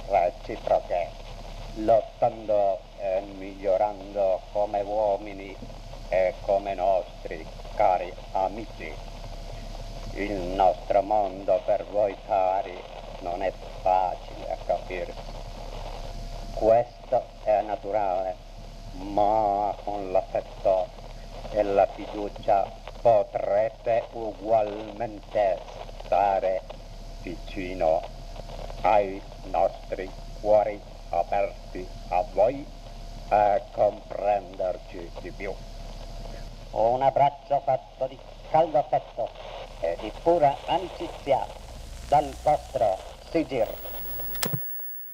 reciproche, 0.07 1.09
lottando 1.75 2.79
e 2.99 3.21
migliorando 3.37 4.41
come 4.53 4.81
uomini 4.81 5.55
e 6.09 6.33
come 6.47 6.73
nostri 6.75 7.47
cari 7.75 8.11
amici. 8.33 8.91
Il 10.15 10.33
nostro 10.33 11.03
mondo 11.03 11.61
per 11.67 11.85
voi 11.91 12.17
cari 12.27 12.83
non 13.21 13.43
è 13.43 13.53
facile 13.83 14.51
a 14.51 14.57
capirsi. 14.65 15.31
Questo 16.55 17.23
è 17.45 17.61
naturale, 17.61 18.42
ma 19.03 19.75
con 19.85 20.13
l'affetto 20.13 20.89
e 21.51 21.63
la 21.63 21.87
fiducia 21.95 22.71
potrebbe 23.01 24.05
ugualmente 24.13 25.59
stare 26.05 26.63
vicino 27.23 28.01
ai 28.83 29.21
nostri 29.51 30.11
cuori 30.41 30.81
aperti 31.11 31.87
a 32.09 32.25
voi 32.33 32.65
e 33.29 33.63
comprenderci 33.73 35.11
di 35.21 35.31
più. 35.31 35.53
Un 36.73 37.03
abbraccio 37.03 37.61
fatto 37.65 38.07
di 38.07 38.19
caldo 38.51 38.79
affetto 38.79 39.29
e 39.81 39.97
di 40.01 40.13
pura 40.23 40.57
amicizia 40.67 41.45
dal 42.09 42.29
vostro 42.43 42.97
Sigir. 43.31 43.69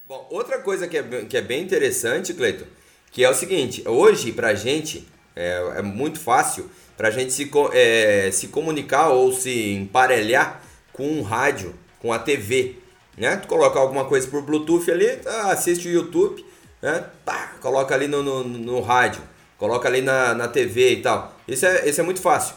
Bom, 0.06 0.26
outra 0.30 0.62
coisa 0.62 0.88
que 0.88 0.96
é, 0.96 1.02
que 1.02 1.36
é 1.36 1.42
bem 1.42 1.62
interessante, 1.62 2.32
Cleiton, 2.32 2.66
que 3.10 3.24
é 3.24 3.30
o 3.30 3.34
seguinte, 3.34 3.82
hoje 3.86 4.32
pra 4.32 4.54
gente 4.54 5.06
é, 5.34 5.74
é 5.76 5.82
muito 5.82 6.18
fácil 6.18 6.70
pra 6.96 7.10
gente 7.10 7.32
se, 7.32 7.50
é, 7.72 8.30
se 8.32 8.48
comunicar 8.48 9.10
ou 9.10 9.32
se 9.32 9.72
emparelhar 9.72 10.60
com 10.92 11.06
um 11.06 11.22
rádio, 11.22 11.74
com 12.00 12.12
a 12.12 12.18
TV, 12.18 12.76
né? 13.16 13.36
Tu 13.36 13.46
coloca 13.46 13.78
alguma 13.78 14.04
coisa 14.04 14.26
por 14.26 14.42
Bluetooth 14.42 14.90
ali, 14.90 15.16
tá, 15.16 15.52
assiste 15.52 15.86
o 15.86 15.92
YouTube, 15.92 16.44
né? 16.82 17.04
Pá, 17.24 17.52
coloca 17.60 17.94
ali 17.94 18.08
no, 18.08 18.22
no, 18.22 18.44
no 18.44 18.80
rádio, 18.80 19.22
coloca 19.56 19.88
ali 19.88 20.00
na, 20.00 20.34
na 20.34 20.48
TV 20.48 20.94
e 20.94 21.02
tal. 21.02 21.36
Isso 21.46 21.64
é, 21.66 21.88
isso 21.88 22.00
é 22.00 22.04
muito 22.04 22.20
fácil. 22.20 22.56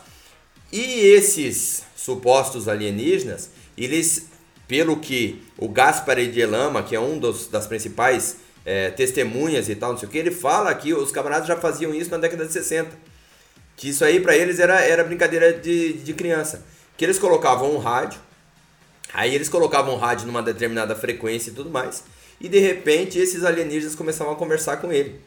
E 0.71 0.81
esses 0.81 1.83
supostos 1.95 2.67
alienígenas, 2.67 3.51
eles, 3.77 4.27
pelo 4.67 4.97
que 4.97 5.43
o 5.57 5.67
Gaspar 5.69 6.15
de 6.25 6.45
Lama, 6.45 6.81
que 6.81 6.95
é 6.95 6.99
um 6.99 7.19
dos, 7.19 7.47
das 7.47 7.67
principais 7.67 8.37
é, 8.65 8.89
testemunhas 8.89 9.69
e 9.69 9.75
tal, 9.75 9.91
não 9.91 9.97
sei 9.97 10.07
o 10.07 10.11
que, 10.11 10.17
ele 10.17 10.31
fala 10.31 10.73
que 10.73 10.93
os 10.93 11.11
camaradas 11.11 11.47
já 11.47 11.57
faziam 11.57 11.93
isso 11.93 12.11
na 12.11 12.17
década 12.17 12.45
de 12.45 12.53
60. 12.53 12.89
Que 13.75 13.89
isso 13.89 14.05
aí 14.05 14.19
pra 14.19 14.35
eles 14.35 14.59
era, 14.59 14.79
era 14.81 15.03
brincadeira 15.03 15.53
de, 15.53 15.93
de 15.93 16.13
criança. 16.13 16.63
Que 16.97 17.05
eles 17.05 17.17
colocavam 17.17 17.73
um 17.73 17.79
rádio, 17.79 18.19
aí 19.13 19.33
eles 19.33 19.49
colocavam 19.49 19.95
o 19.95 19.97
rádio 19.97 20.27
numa 20.27 20.43
determinada 20.43 20.95
frequência 20.95 21.49
e 21.49 21.53
tudo 21.53 21.69
mais, 21.69 22.03
e 22.39 22.47
de 22.47 22.59
repente 22.59 23.17
esses 23.17 23.43
alienígenas 23.43 23.95
começavam 23.95 24.33
a 24.33 24.35
conversar 24.35 24.77
com 24.77 24.91
ele. 24.91 25.19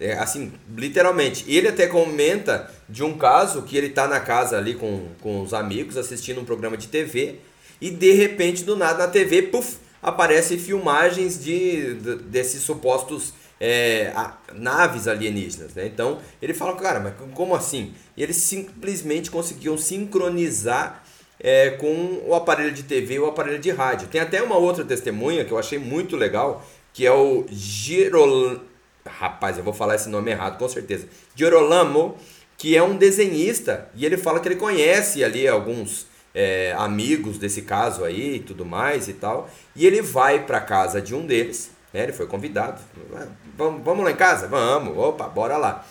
É, 0.00 0.14
assim, 0.14 0.52
literalmente. 0.76 1.44
Ele 1.46 1.68
até 1.68 1.86
comenta 1.86 2.68
de 2.88 3.04
um 3.04 3.16
caso 3.16 3.62
que 3.62 3.76
ele 3.76 3.90
tá 3.90 4.08
na 4.08 4.18
casa 4.18 4.58
ali 4.58 4.74
com, 4.74 5.08
com 5.20 5.40
os 5.42 5.54
amigos 5.54 5.96
assistindo 5.96 6.40
um 6.40 6.44
programa 6.44 6.76
de 6.76 6.88
TV 6.88 7.36
e 7.80 7.90
de 7.90 8.12
repente, 8.12 8.64
do 8.64 8.76
nada, 8.76 9.06
na 9.06 9.08
TV, 9.08 9.42
puf, 9.42 9.76
aparecem 10.04 10.58
filmagens 10.58 11.42
de, 11.42 11.94
de- 11.94 12.16
desses 12.16 12.62
supostos 12.62 13.32
é, 13.60 14.12
a- 14.14 14.36
naves 14.52 15.08
alienígenas, 15.08 15.74
né? 15.74 15.86
Então, 15.86 16.18
ele 16.42 16.52
fala, 16.54 16.76
cara, 16.76 17.00
mas 17.00 17.14
como 17.34 17.54
assim? 17.54 17.94
E 18.16 18.22
eles 18.22 18.36
simplesmente 18.36 19.30
conseguiam 19.30 19.76
sincronizar 19.78 21.02
é, 21.40 21.70
com 21.70 22.22
o 22.26 22.34
aparelho 22.34 22.72
de 22.72 22.82
TV 22.82 23.14
e 23.14 23.18
o 23.18 23.26
aparelho 23.26 23.58
de 23.58 23.70
rádio. 23.70 24.08
Tem 24.08 24.20
até 24.20 24.42
uma 24.42 24.56
outra 24.56 24.84
testemunha 24.84 25.44
que 25.44 25.52
eu 25.52 25.58
achei 25.58 25.78
muito 25.78 26.16
legal, 26.16 26.64
que 26.92 27.06
é 27.06 27.12
o 27.12 27.44
Girol... 27.50 28.60
Rapaz, 29.06 29.58
eu 29.58 29.64
vou 29.64 29.74
falar 29.74 29.96
esse 29.96 30.08
nome 30.08 30.30
errado, 30.30 30.58
com 30.58 30.66
certeza. 30.68 31.06
Girolamo, 31.36 32.16
que 32.56 32.74
é 32.74 32.82
um 32.82 32.96
desenhista, 32.96 33.88
e 33.94 34.06
ele 34.06 34.16
fala 34.16 34.40
que 34.40 34.48
ele 34.48 34.56
conhece 34.56 35.22
ali 35.22 35.46
alguns 35.46 36.06
é, 36.34 36.74
amigos 36.76 37.38
desse 37.38 37.62
caso 37.62 38.04
aí 38.04 38.36
e 38.36 38.40
tudo 38.40 38.64
mais 38.64 39.08
e 39.08 39.12
tal. 39.14 39.48
E 39.76 39.86
ele 39.86 40.02
vai 40.02 40.44
pra 40.44 40.60
casa 40.60 41.00
de 41.00 41.14
um 41.14 41.24
deles, 41.26 41.70
né? 41.92 42.02
Ele 42.02 42.12
foi 42.12 42.26
convidado. 42.26 42.80
"Ah, 43.14 43.26
Vamos, 43.56 43.84
vamos 43.84 44.04
lá 44.04 44.10
em 44.10 44.16
casa? 44.16 44.48
Vamos, 44.48 44.98
opa, 44.98 45.28
bora 45.28 45.56
lá. 45.56 45.86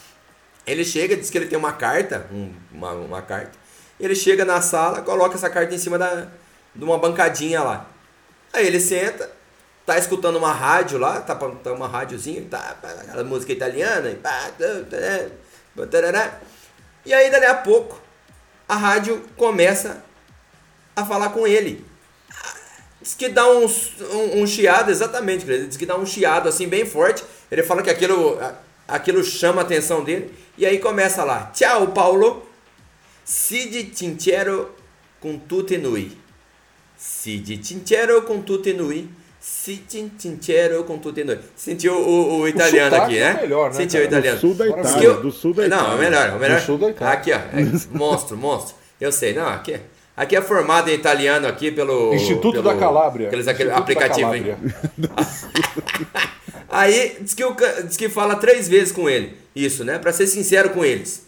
Ele 0.68 0.84
chega, 0.84 1.16
diz 1.16 1.30
que 1.30 1.38
ele 1.38 1.48
tem 1.48 1.58
uma 1.58 1.72
carta, 1.74 2.28
um- 2.32 2.54
uma, 2.72 2.92
uma 2.92 3.22
carta. 3.22 3.52
Ele 4.00 4.14
chega 4.16 4.44
na 4.44 4.60
sala, 4.62 5.02
coloca 5.02 5.36
essa 5.36 5.50
carta 5.50 5.74
em 5.74 5.78
cima 5.78 5.98
da, 5.98 6.28
de 6.76 6.84
uma 6.84 6.98
bancadinha 6.98 7.62
lá. 7.64 7.86
Aí 8.52 8.68
ele 8.68 8.80
senta, 8.82 9.32
tá 9.86 9.98
escutando 9.98 10.38
uma 10.38 10.52
rádio 10.52 10.98
lá, 10.98 11.22
tá, 11.22 11.36
tá 11.36 11.72
uma 11.74 11.88
rádiozinha, 11.88 12.46
tá, 12.50 12.76
aquela 12.82 13.24
música 13.24 13.52
italiana, 13.54 14.10
e 14.10 14.16
pá, 14.16 14.50
tarará. 15.90 16.40
e 17.06 17.14
aí 17.14 17.30
dali 17.30 17.46
a 17.46 17.56
pouco 17.56 18.00
a 18.68 18.76
rádio 18.76 19.22
começa 19.38 20.04
a 20.96 21.06
falar 21.06 21.30
com 21.30 21.46
ele. 21.48 21.84
Diz 23.02 23.16
que 23.16 23.28
dá 23.30 23.50
um, 23.50 23.66
um, 23.66 24.42
um 24.42 24.48
chiado, 24.48 24.90
exatamente, 24.90 25.46
diz 25.46 25.76
que 25.76 25.86
dá 25.86 25.98
um 25.98 26.06
chiado 26.06 26.48
assim 26.48 26.68
bem 26.68 26.86
forte. 26.86 27.24
Ele 27.52 27.62
fala 27.64 27.82
que 27.82 27.90
aquilo, 27.90 28.40
aquilo 28.88 29.24
chama 29.24 29.62
a 29.62 29.66
atenção 29.66 30.04
dele. 30.04 30.34
E 30.58 30.66
aí 30.66 30.80
começa 30.80 31.24
lá, 31.24 31.52
tchau 31.54 31.88
Paulo, 31.88 32.48
Sidi 33.26 33.86
Tinchero 33.86 34.70
com 35.20 35.38
tutti 35.38 35.78
nui. 35.78 36.18
Sidi 36.98 37.58
Tinchero 37.58 38.22
com 38.22 38.42
tutti 38.42 38.74
nui. 38.74 39.10
Sidi 39.40 40.10
Tinchero 40.18 40.84
com 40.86 40.98
tutti 41.00 41.24
nui. 41.24 41.40
Sentiu 41.56 41.94
o, 41.96 42.40
o 42.40 42.48
italiano 42.48 42.92
sotaque 42.92 43.14
aqui, 43.14 43.18
é 43.24 43.34
né? 43.34 43.42
melhor, 43.42 43.70
né, 43.72 43.76
Sentiu 43.76 44.00
o 44.00 44.04
cara? 44.10 44.20
italiano. 44.20 44.38
Do 44.38 44.42
sul 44.42 44.54
da 44.56 44.68
Itália, 44.68 45.08
eu- 45.08 45.22
do 45.22 45.32
sul 45.32 45.54
da 45.54 45.66
Itália. 45.68 45.88
Não, 45.88 45.94
é 45.96 45.98
melhor, 46.00 46.28
é 46.30 46.40
melhor. 46.40 46.60
Do 46.62 46.66
sul 46.66 46.78
da 46.78 46.90
Itália. 46.90 47.14
Aqui, 47.14 47.32
ó. 47.34 47.36
É, 47.38 47.98
monstro, 47.98 48.38
monstro. 48.38 48.76
Eu 49.02 49.12
sei, 49.12 49.34
não, 49.34 49.48
aqui, 49.50 49.74
é- 49.74 49.82
aqui 50.16 50.36
é 50.36 50.42
formado 50.42 50.90
em 50.90 50.94
italiano 50.94 51.48
aqui 51.48 51.72
pelo. 51.72 52.14
Instituto 52.14 52.62
pelo, 52.62 52.64
da 52.64 52.76
Calábria. 52.76 53.28
Aqueles 53.28 53.48
aquele 53.48 53.72
aplicativo, 53.72 54.34
hein? 54.36 54.44
Calábria. 54.44 54.76
Aí 56.70 57.18
diz 57.22 57.36
que, 57.36 57.44
o, 57.44 57.56
diz 57.86 57.96
que 57.96 58.10
fala 58.10 58.36
três 58.36 58.68
vezes 58.68 58.92
com 58.92 59.08
ele. 59.08 59.38
Isso, 59.56 59.84
né? 59.84 60.00
Pra 60.00 60.12
ser 60.12 60.26
sincero 60.26 60.72
com 60.72 60.84
eles. 60.84 61.28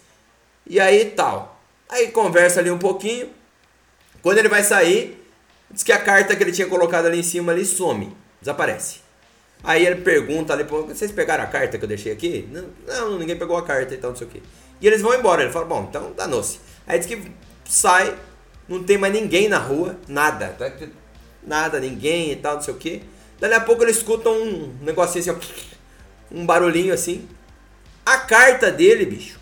E 0.66 0.80
aí 0.80 1.04
tal. 1.04 1.60
Aí 1.88 2.08
conversa 2.08 2.58
ali 2.58 2.68
um 2.68 2.78
pouquinho. 2.78 3.28
Quando 4.20 4.38
ele 4.38 4.48
vai 4.48 4.64
sair, 4.64 5.24
diz 5.70 5.84
que 5.84 5.92
a 5.92 6.00
carta 6.00 6.34
que 6.34 6.42
ele 6.42 6.50
tinha 6.50 6.66
colocado 6.66 7.06
ali 7.06 7.20
em 7.20 7.22
cima 7.22 7.52
ali 7.52 7.64
some. 7.64 8.12
Desaparece. 8.40 9.00
Aí 9.62 9.86
ele 9.86 9.96
pergunta 9.96 10.52
ali, 10.52 10.64
vocês 10.64 11.12
pegaram 11.12 11.44
a 11.44 11.46
carta 11.46 11.78
que 11.78 11.84
eu 11.84 11.88
deixei 11.88 12.12
aqui? 12.12 12.48
Não, 12.50 12.64
não, 12.86 13.18
ninguém 13.18 13.36
pegou 13.36 13.56
a 13.56 13.62
carta 13.62 13.94
e 13.94 13.96
tal, 13.96 14.10
não 14.10 14.16
sei 14.16 14.26
o 14.26 14.30
quê. 14.30 14.42
E 14.80 14.86
eles 14.86 15.00
vão 15.00 15.14
embora. 15.14 15.42
Ele 15.42 15.52
fala, 15.52 15.64
bom, 15.64 15.86
então 15.88 16.12
danou-se. 16.12 16.58
Aí 16.86 16.98
diz 16.98 17.06
que 17.06 17.30
sai, 17.64 18.14
não 18.68 18.82
tem 18.82 18.98
mais 18.98 19.12
ninguém 19.12 19.48
na 19.48 19.58
rua, 19.58 19.98
nada. 20.08 20.48
Tá? 20.58 20.70
Nada, 21.42 21.78
ninguém 21.78 22.32
e 22.32 22.36
tal, 22.36 22.56
não 22.56 22.62
sei 22.62 22.74
o 22.74 22.76
quê. 22.76 23.02
Dali 23.38 23.54
a 23.54 23.60
pouco 23.60 23.82
ele 23.82 23.90
escuta 23.90 24.28
um 24.30 24.74
negocinho 24.80 25.30
assim, 25.30 25.48
um 26.30 26.44
barulhinho 26.44 26.92
assim. 26.92 27.28
A 28.04 28.18
carta 28.18 28.70
dele, 28.70 29.04
bicho, 29.04 29.38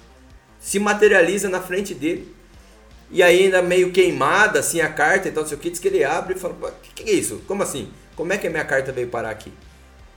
se 0.60 0.78
materializa 0.78 1.48
na 1.48 1.60
frente 1.60 1.94
dele. 1.94 2.34
E 3.10 3.22
aí 3.22 3.44
ainda 3.44 3.62
meio 3.62 3.92
queimada 3.92 4.58
assim 4.58 4.80
a 4.80 4.88
carta, 4.88 5.28
então 5.28 5.42
não 5.42 5.48
sei 5.48 5.56
o 5.56 5.60
que, 5.60 5.70
diz 5.70 5.78
que 5.78 5.88
ele 5.88 6.02
abre 6.02 6.34
e 6.34 6.38
fala, 6.38 6.54
o 6.54 6.72
que, 6.82 7.04
que 7.04 7.10
é 7.10 7.14
isso? 7.14 7.42
Como 7.46 7.62
assim? 7.62 7.90
Como 8.16 8.32
é 8.32 8.38
que 8.38 8.46
a 8.46 8.50
minha 8.50 8.64
carta 8.64 8.90
veio 8.90 9.08
parar 9.08 9.30
aqui? 9.30 9.52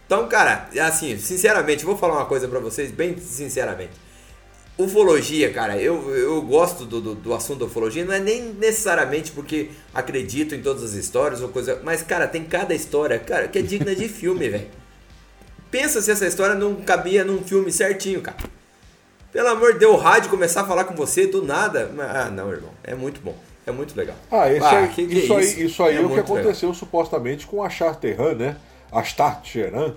Então, 0.05 0.27
cara, 0.27 0.69
assim, 0.81 1.17
sinceramente, 1.17 1.83
vou 1.83 1.97
falar 1.97 2.15
uma 2.15 2.25
coisa 2.25 2.47
pra 2.47 2.59
vocês, 2.59 2.89
bem 2.89 3.17
sinceramente. 3.19 3.91
Ufologia, 4.77 5.51
cara, 5.51 5.75
eu, 5.77 6.15
eu 6.15 6.39
gosto 6.43 6.85
do, 6.85 7.01
do, 7.01 7.15
do 7.15 7.33
assunto 7.33 7.59
da 7.59 7.65
ufologia, 7.65 8.05
não 8.05 8.13
é 8.13 8.19
nem 8.19 8.43
necessariamente 8.53 9.31
porque 9.31 9.71
acredito 9.91 10.53
em 10.53 10.61
todas 10.61 10.83
as 10.83 10.93
histórias 10.93 11.41
ou 11.41 11.49
coisa, 11.49 11.81
mas, 11.83 12.03
cara, 12.03 12.27
tem 12.27 12.43
cada 12.43 12.75
história, 12.75 13.17
cara, 13.17 13.47
que 13.47 13.57
é 13.57 13.61
digna 13.63 13.95
de 13.95 14.07
filme, 14.09 14.47
velho. 14.49 14.67
Pensa 15.71 15.99
se 15.99 16.11
essa 16.11 16.27
história 16.27 16.53
não 16.55 16.75
cabia 16.75 17.25
num 17.25 17.41
filme 17.43 17.71
certinho, 17.71 18.21
cara. 18.21 18.37
Pelo 19.33 19.47
amor 19.49 19.73
de 19.73 19.79
Deus, 19.79 19.95
o 19.95 19.97
rádio 19.97 20.29
começar 20.29 20.61
a 20.61 20.65
falar 20.65 20.83
com 20.85 20.95
você 20.95 21.25
do 21.27 21.43
nada. 21.43 21.91
Ah, 21.99 22.29
não, 22.29 22.51
irmão. 22.51 22.71
É 22.83 22.93
muito 22.95 23.19
bom. 23.19 23.35
É 23.65 23.71
muito 23.71 23.95
legal. 23.97 24.15
Ah, 24.31 24.51
esse 24.51 24.63
Ah, 24.65 24.79
aí, 24.79 24.87
que 24.89 25.05
que 25.07 25.15
é 25.15 25.19
isso, 25.23 25.33
aí, 25.35 25.43
isso? 25.43 25.59
isso 25.61 25.83
aí 25.83 25.95
é, 25.95 25.97
É 25.97 25.99
o 25.99 26.03
que 26.03 26.13
muito 26.15 26.21
legal. 26.29 26.37
aconteceu 26.37 26.73
supostamente 26.73 27.45
com 27.45 27.61
a 27.61 27.69
Charteran, 27.69 28.35
né? 28.35 28.55
A 28.91 29.03
Charteran, 29.03 29.95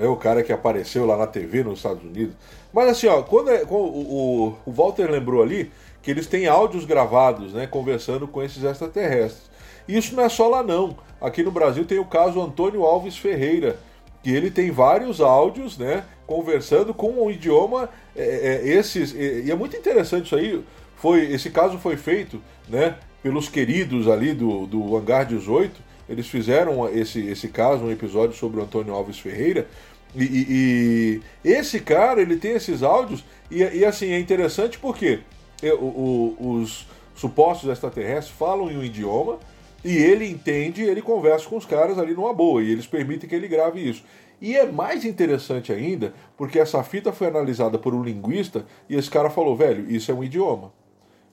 é 0.00 0.08
o 0.08 0.16
cara 0.16 0.42
que 0.42 0.52
apareceu 0.52 1.06
lá 1.06 1.16
na 1.16 1.26
TV 1.26 1.62
nos 1.62 1.78
Estados 1.78 2.02
Unidos. 2.02 2.34
Mas 2.72 2.88
assim, 2.88 3.06
ó, 3.06 3.22
quando, 3.22 3.50
é- 3.50 3.64
quando 3.64 3.84
o, 3.84 4.56
o- 4.66 4.72
Walter 4.72 5.10
lembrou 5.10 5.42
ali 5.42 5.70
que 6.02 6.10
eles 6.10 6.26
têm 6.26 6.46
áudios 6.46 6.84
gravados, 6.84 7.52
né? 7.52 7.66
Conversando 7.66 8.26
com 8.26 8.42
esses 8.42 8.62
extraterrestres. 8.64 9.50
E 9.88 9.96
isso 9.96 10.14
não 10.14 10.24
é 10.24 10.28
só 10.28 10.48
lá 10.48 10.62
não. 10.62 10.96
aqui 11.20 11.42
no 11.42 11.50
Brasil 11.50 11.84
tem 11.84 11.98
o 11.98 12.04
caso 12.04 12.40
Antônio 12.40 12.84
Alves 12.84 13.16
Ferreira, 13.18 13.78
que 14.22 14.30
ele 14.30 14.50
tem 14.50 14.70
vários 14.70 15.20
áudios, 15.20 15.78
né, 15.78 16.04
conversando 16.26 16.92
com 16.94 17.10
um 17.24 17.30
idioma 17.30 17.88
é, 18.14 18.60
é, 18.62 18.68
esses 18.68 19.12
e, 19.14 19.44
e 19.46 19.50
é 19.50 19.54
muito 19.54 19.76
interessante 19.76 20.26
isso 20.26 20.36
aí. 20.36 20.62
Foi 20.96 21.22
esse 21.32 21.50
caso 21.50 21.78
foi 21.78 21.96
feito, 21.96 22.40
né, 22.68 22.96
pelos 23.22 23.48
queridos 23.48 24.08
ali 24.08 24.32
do, 24.34 24.66
do 24.66 24.96
Hangar 24.96 25.24
18. 25.26 25.80
Eles 26.08 26.26
fizeram 26.28 26.88
esse, 26.88 27.24
esse 27.26 27.48
caso, 27.48 27.84
um 27.84 27.90
episódio 27.90 28.36
sobre 28.36 28.60
o 28.60 28.64
Antônio 28.64 28.92
Alves 28.94 29.18
Ferreira. 29.18 29.66
E, 30.14 30.24
e, 30.24 31.22
e 31.44 31.52
esse 31.52 31.80
cara, 31.80 32.20
ele 32.20 32.36
tem 32.36 32.52
esses 32.52 32.82
áudios, 32.82 33.24
e, 33.50 33.58
e 33.58 33.84
assim, 33.84 34.10
é 34.10 34.18
interessante 34.18 34.78
porque 34.78 35.20
o, 35.62 35.84
o, 35.84 36.60
os 36.60 36.86
supostos 37.14 37.70
extraterrestres 37.70 38.36
falam 38.36 38.70
em 38.70 38.76
um 38.76 38.84
idioma, 38.84 39.38
e 39.84 39.96
ele 39.96 40.28
entende, 40.28 40.82
ele 40.82 41.00
conversa 41.00 41.48
com 41.48 41.56
os 41.56 41.64
caras 41.64 41.98
ali 41.98 42.14
numa 42.14 42.34
boa, 42.34 42.62
e 42.62 42.70
eles 42.70 42.86
permitem 42.86 43.28
que 43.28 43.34
ele 43.34 43.48
grave 43.48 43.80
isso. 43.88 44.04
E 44.40 44.56
é 44.56 44.70
mais 44.70 45.04
interessante 45.04 45.72
ainda, 45.72 46.14
porque 46.36 46.58
essa 46.58 46.82
fita 46.82 47.12
foi 47.12 47.26
analisada 47.26 47.78
por 47.78 47.94
um 47.94 48.02
linguista, 48.02 48.64
e 48.88 48.96
esse 48.96 49.10
cara 49.10 49.30
falou, 49.30 49.54
velho, 49.54 49.90
isso 49.90 50.10
é 50.10 50.14
um 50.14 50.24
idioma. 50.24 50.72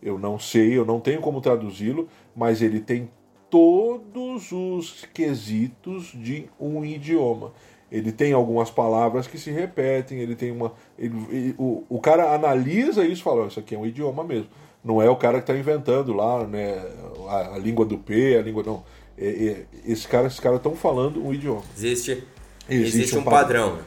Eu 0.01 0.19
não 0.19 0.37
sei, 0.37 0.77
eu 0.77 0.85
não 0.85 0.99
tenho 0.99 1.21
como 1.21 1.41
traduzi-lo, 1.41 2.07
mas 2.35 2.61
ele 2.61 2.79
tem 2.79 3.09
todos 3.49 4.51
os 4.51 5.05
quesitos 5.13 6.11
de 6.13 6.49
um 6.59 6.83
idioma. 6.83 7.53
Ele 7.91 8.11
tem 8.11 8.33
algumas 8.33 8.69
palavras 8.69 9.27
que 9.27 9.37
se 9.37 9.49
repetem, 9.49 10.19
ele 10.19 10.35
tem 10.35 10.51
uma. 10.51 10.73
Ele, 10.99 11.15
ele, 11.29 11.55
o, 11.57 11.83
o 11.87 11.99
cara 11.99 12.33
analisa 12.33 13.05
isso 13.05 13.21
e 13.21 13.23
fala: 13.23 13.47
Isso 13.47 13.59
aqui 13.59 13.75
é 13.75 13.77
um 13.77 13.85
idioma 13.85 14.23
mesmo. 14.23 14.49
Não 14.83 15.01
é 15.01 15.09
o 15.09 15.15
cara 15.15 15.41
que 15.41 15.49
está 15.49 15.57
inventando 15.57 16.13
lá 16.13 16.45
né, 16.45 16.85
a, 17.27 17.55
a, 17.55 17.57
língua 17.57 17.85
do 17.85 17.97
P, 17.97 18.37
a 18.37 18.41
língua. 18.41 18.63
Não. 18.63 18.83
É, 19.17 19.27
é, 19.27 19.65
esse 19.85 20.07
cara, 20.07 20.27
esses 20.27 20.39
caras 20.39 20.57
estão 20.57 20.75
falando 20.75 21.25
um 21.25 21.33
idioma. 21.33 21.63
Existe, 21.75 22.23
existe, 22.69 22.97
existe 22.97 23.17
um, 23.17 23.23
padrão. 23.23 23.69
padrão. 23.69 23.85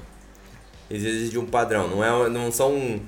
Existe 0.90 1.38
um 1.38 1.46
padrão. 1.46 1.88
Não, 1.88 2.04
é, 2.04 2.28
não 2.28 2.50
são 2.50 3.00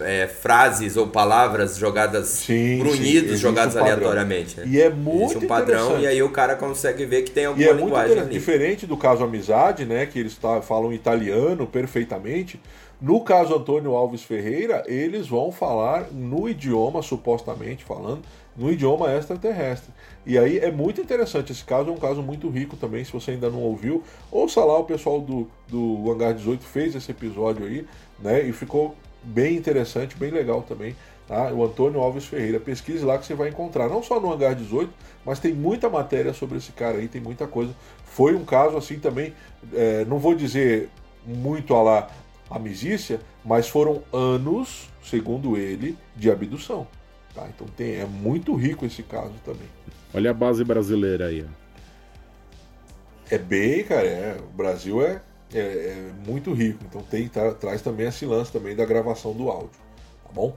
é, 0.00 0.26
frases 0.26 0.96
ou 0.96 1.06
palavras 1.06 1.76
jogadas 1.76 2.28
sim, 2.28 2.78
grunhidos, 2.78 3.32
sim, 3.32 3.36
jogados 3.36 3.74
um 3.74 3.80
aleatoriamente. 3.80 4.60
Né? 4.60 4.66
E 4.66 4.80
é 4.80 4.90
muito 4.90 5.24
Existe 5.24 5.44
um 5.44 5.48
padrão 5.48 6.00
e 6.00 6.06
aí 6.06 6.22
o 6.22 6.30
cara 6.30 6.56
consegue 6.56 7.04
ver 7.04 7.22
que 7.22 7.30
tem 7.30 7.46
alguma 7.46 7.64
e 7.64 7.68
é 7.68 7.72
linguagem 7.72 8.16
muito 8.16 8.26
ali. 8.28 8.32
Diferente 8.34 8.86
do 8.86 8.96
caso 8.96 9.24
Amizade, 9.24 9.84
né, 9.84 10.06
que 10.06 10.18
eles 10.18 10.38
falam 10.62 10.92
italiano 10.92 11.66
perfeitamente, 11.66 12.60
no 13.00 13.20
caso 13.20 13.54
Antônio 13.54 13.94
Alves 13.94 14.22
Ferreira, 14.22 14.82
eles 14.86 15.28
vão 15.28 15.52
falar 15.52 16.10
no 16.10 16.48
idioma, 16.48 17.02
supostamente 17.02 17.84
falando, 17.84 18.22
no 18.56 18.72
idioma 18.72 19.12
extraterrestre. 19.12 19.92
E 20.24 20.38
aí 20.38 20.58
é 20.58 20.70
muito 20.70 21.00
interessante. 21.00 21.52
Esse 21.52 21.62
caso 21.62 21.90
é 21.90 21.92
um 21.92 21.98
caso 21.98 22.22
muito 22.22 22.48
rico 22.48 22.74
também. 22.74 23.04
Se 23.04 23.12
você 23.12 23.32
ainda 23.32 23.50
não 23.50 23.60
ouviu, 23.60 24.02
ouça 24.32 24.64
lá, 24.64 24.78
o 24.78 24.84
pessoal 24.84 25.20
do, 25.20 25.46
do 25.68 26.10
Hangar 26.10 26.32
18 26.32 26.64
fez 26.64 26.94
esse 26.94 27.10
episódio 27.10 27.66
aí, 27.66 27.86
né? 28.18 28.42
E 28.42 28.52
ficou 28.52 28.96
bem 29.26 29.56
interessante, 29.56 30.16
bem 30.16 30.30
legal 30.30 30.62
também. 30.62 30.94
Tá? 31.26 31.52
O 31.52 31.64
Antônio 31.64 32.00
Alves 32.00 32.24
Ferreira. 32.24 32.60
Pesquise 32.60 33.04
lá 33.04 33.18
que 33.18 33.26
você 33.26 33.34
vai 33.34 33.48
encontrar, 33.48 33.88
não 33.88 34.02
só 34.02 34.20
no 34.20 34.32
Hangar 34.32 34.54
18, 34.54 34.92
mas 35.24 35.40
tem 35.40 35.52
muita 35.52 35.88
matéria 35.90 36.32
sobre 36.32 36.58
esse 36.58 36.72
cara 36.72 36.98
aí, 36.98 37.08
tem 37.08 37.20
muita 37.20 37.46
coisa. 37.46 37.74
Foi 38.04 38.34
um 38.34 38.44
caso 38.44 38.76
assim 38.76 38.98
também, 38.98 39.34
é, 39.74 40.04
não 40.04 40.18
vou 40.18 40.34
dizer 40.34 40.88
muito 41.26 41.74
a 41.74 41.82
lá 41.82 42.10
amizícia, 42.48 43.20
mas 43.44 43.68
foram 43.68 44.02
anos, 44.12 44.88
segundo 45.02 45.56
ele, 45.56 45.98
de 46.14 46.30
abdução. 46.30 46.86
Tá? 47.34 47.46
Então 47.54 47.66
tem, 47.76 47.96
é 47.96 48.06
muito 48.06 48.54
rico 48.54 48.86
esse 48.86 49.02
caso 49.02 49.34
também. 49.44 49.68
Olha 50.14 50.30
a 50.30 50.34
base 50.34 50.62
brasileira 50.62 51.26
aí. 51.26 51.44
É 53.28 53.36
bem, 53.36 53.82
cara, 53.82 54.06
é, 54.06 54.38
o 54.38 54.56
Brasil 54.56 55.04
é 55.04 55.20
é, 55.58 55.60
é 55.60 56.12
muito 56.26 56.52
rico. 56.52 56.84
Então 56.88 57.02
tem 57.02 57.28
tra 57.28 57.54
traz 57.54 57.82
também 57.82 58.06
esse 58.06 58.26
lance 58.26 58.52
também 58.52 58.74
da 58.74 58.84
gravação 58.84 59.32
do 59.32 59.48
áudio, 59.50 59.70
tá 60.24 60.32
bom? 60.32 60.56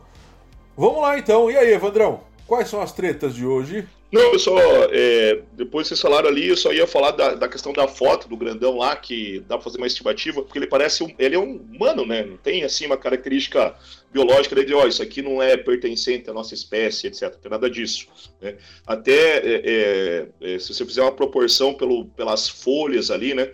Vamos 0.78 1.02
lá 1.02 1.18
então. 1.18 1.52
E 1.52 1.58
aí, 1.58 1.74
Evandrão? 1.74 2.22
Quais 2.48 2.68
são 2.70 2.82
as 2.82 2.92
tretas 2.92 3.36
de 3.36 3.46
hoje? 3.46 3.88
Não, 4.12 4.34
eu 4.34 4.40
só. 4.40 4.58
É, 4.92 5.42
depois 5.54 5.88
vocês 5.88 6.02
falaram 6.02 6.30
ali, 6.30 6.48
eu 6.48 6.58
só 6.58 6.74
ia 6.74 6.88
falar 6.88 7.12
da, 7.12 7.36
da, 7.36 7.48
questão 7.48 7.72
da 7.72 7.88
foto 7.88 8.28
do 8.28 8.36
grandão 8.36 8.76
lá, 8.78 8.96
que 8.96 9.40
dá 9.42 9.56
pra 9.56 9.64
fazer 9.64 9.78
uma 9.78 9.86
estimativa, 9.86 10.42
porque 10.42 10.58
ele 10.58 10.66
parece. 10.66 11.04
Um, 11.04 11.14
ele 11.20 11.36
é 11.36 11.40
um 11.40 11.58
humano, 11.58 12.08
né? 12.08 12.24
Não 12.24 12.38
tem 12.38 12.64
assim 12.64 12.88
uma 12.88 12.98
característica 12.98 13.76
biológica 14.12 14.66
de, 14.66 14.74
ó, 14.74 14.88
isso 14.88 15.04
aqui 15.04 15.22
não 15.22 15.44
é 15.44 15.56
pertencente 15.56 16.28
à 16.28 16.34
nossa 16.34 16.56
espécie, 16.56 17.06
etc. 17.06 17.24
Não 17.24 17.40
tem 17.40 17.52
nada 17.52 17.70
disso. 17.70 18.08
Né? 18.42 18.56
Até 18.88 19.38
é, 19.38 19.62
é, 20.42 20.56
é 20.56 20.60
se 20.60 20.74
você 20.74 20.84
fizer 20.84 21.04
uma 21.04 21.12
proporção 21.12 21.76
pelo, 21.76 22.06
pelas 22.06 22.50
folhas 22.50 23.12
ali, 23.12 23.36
né? 23.36 23.52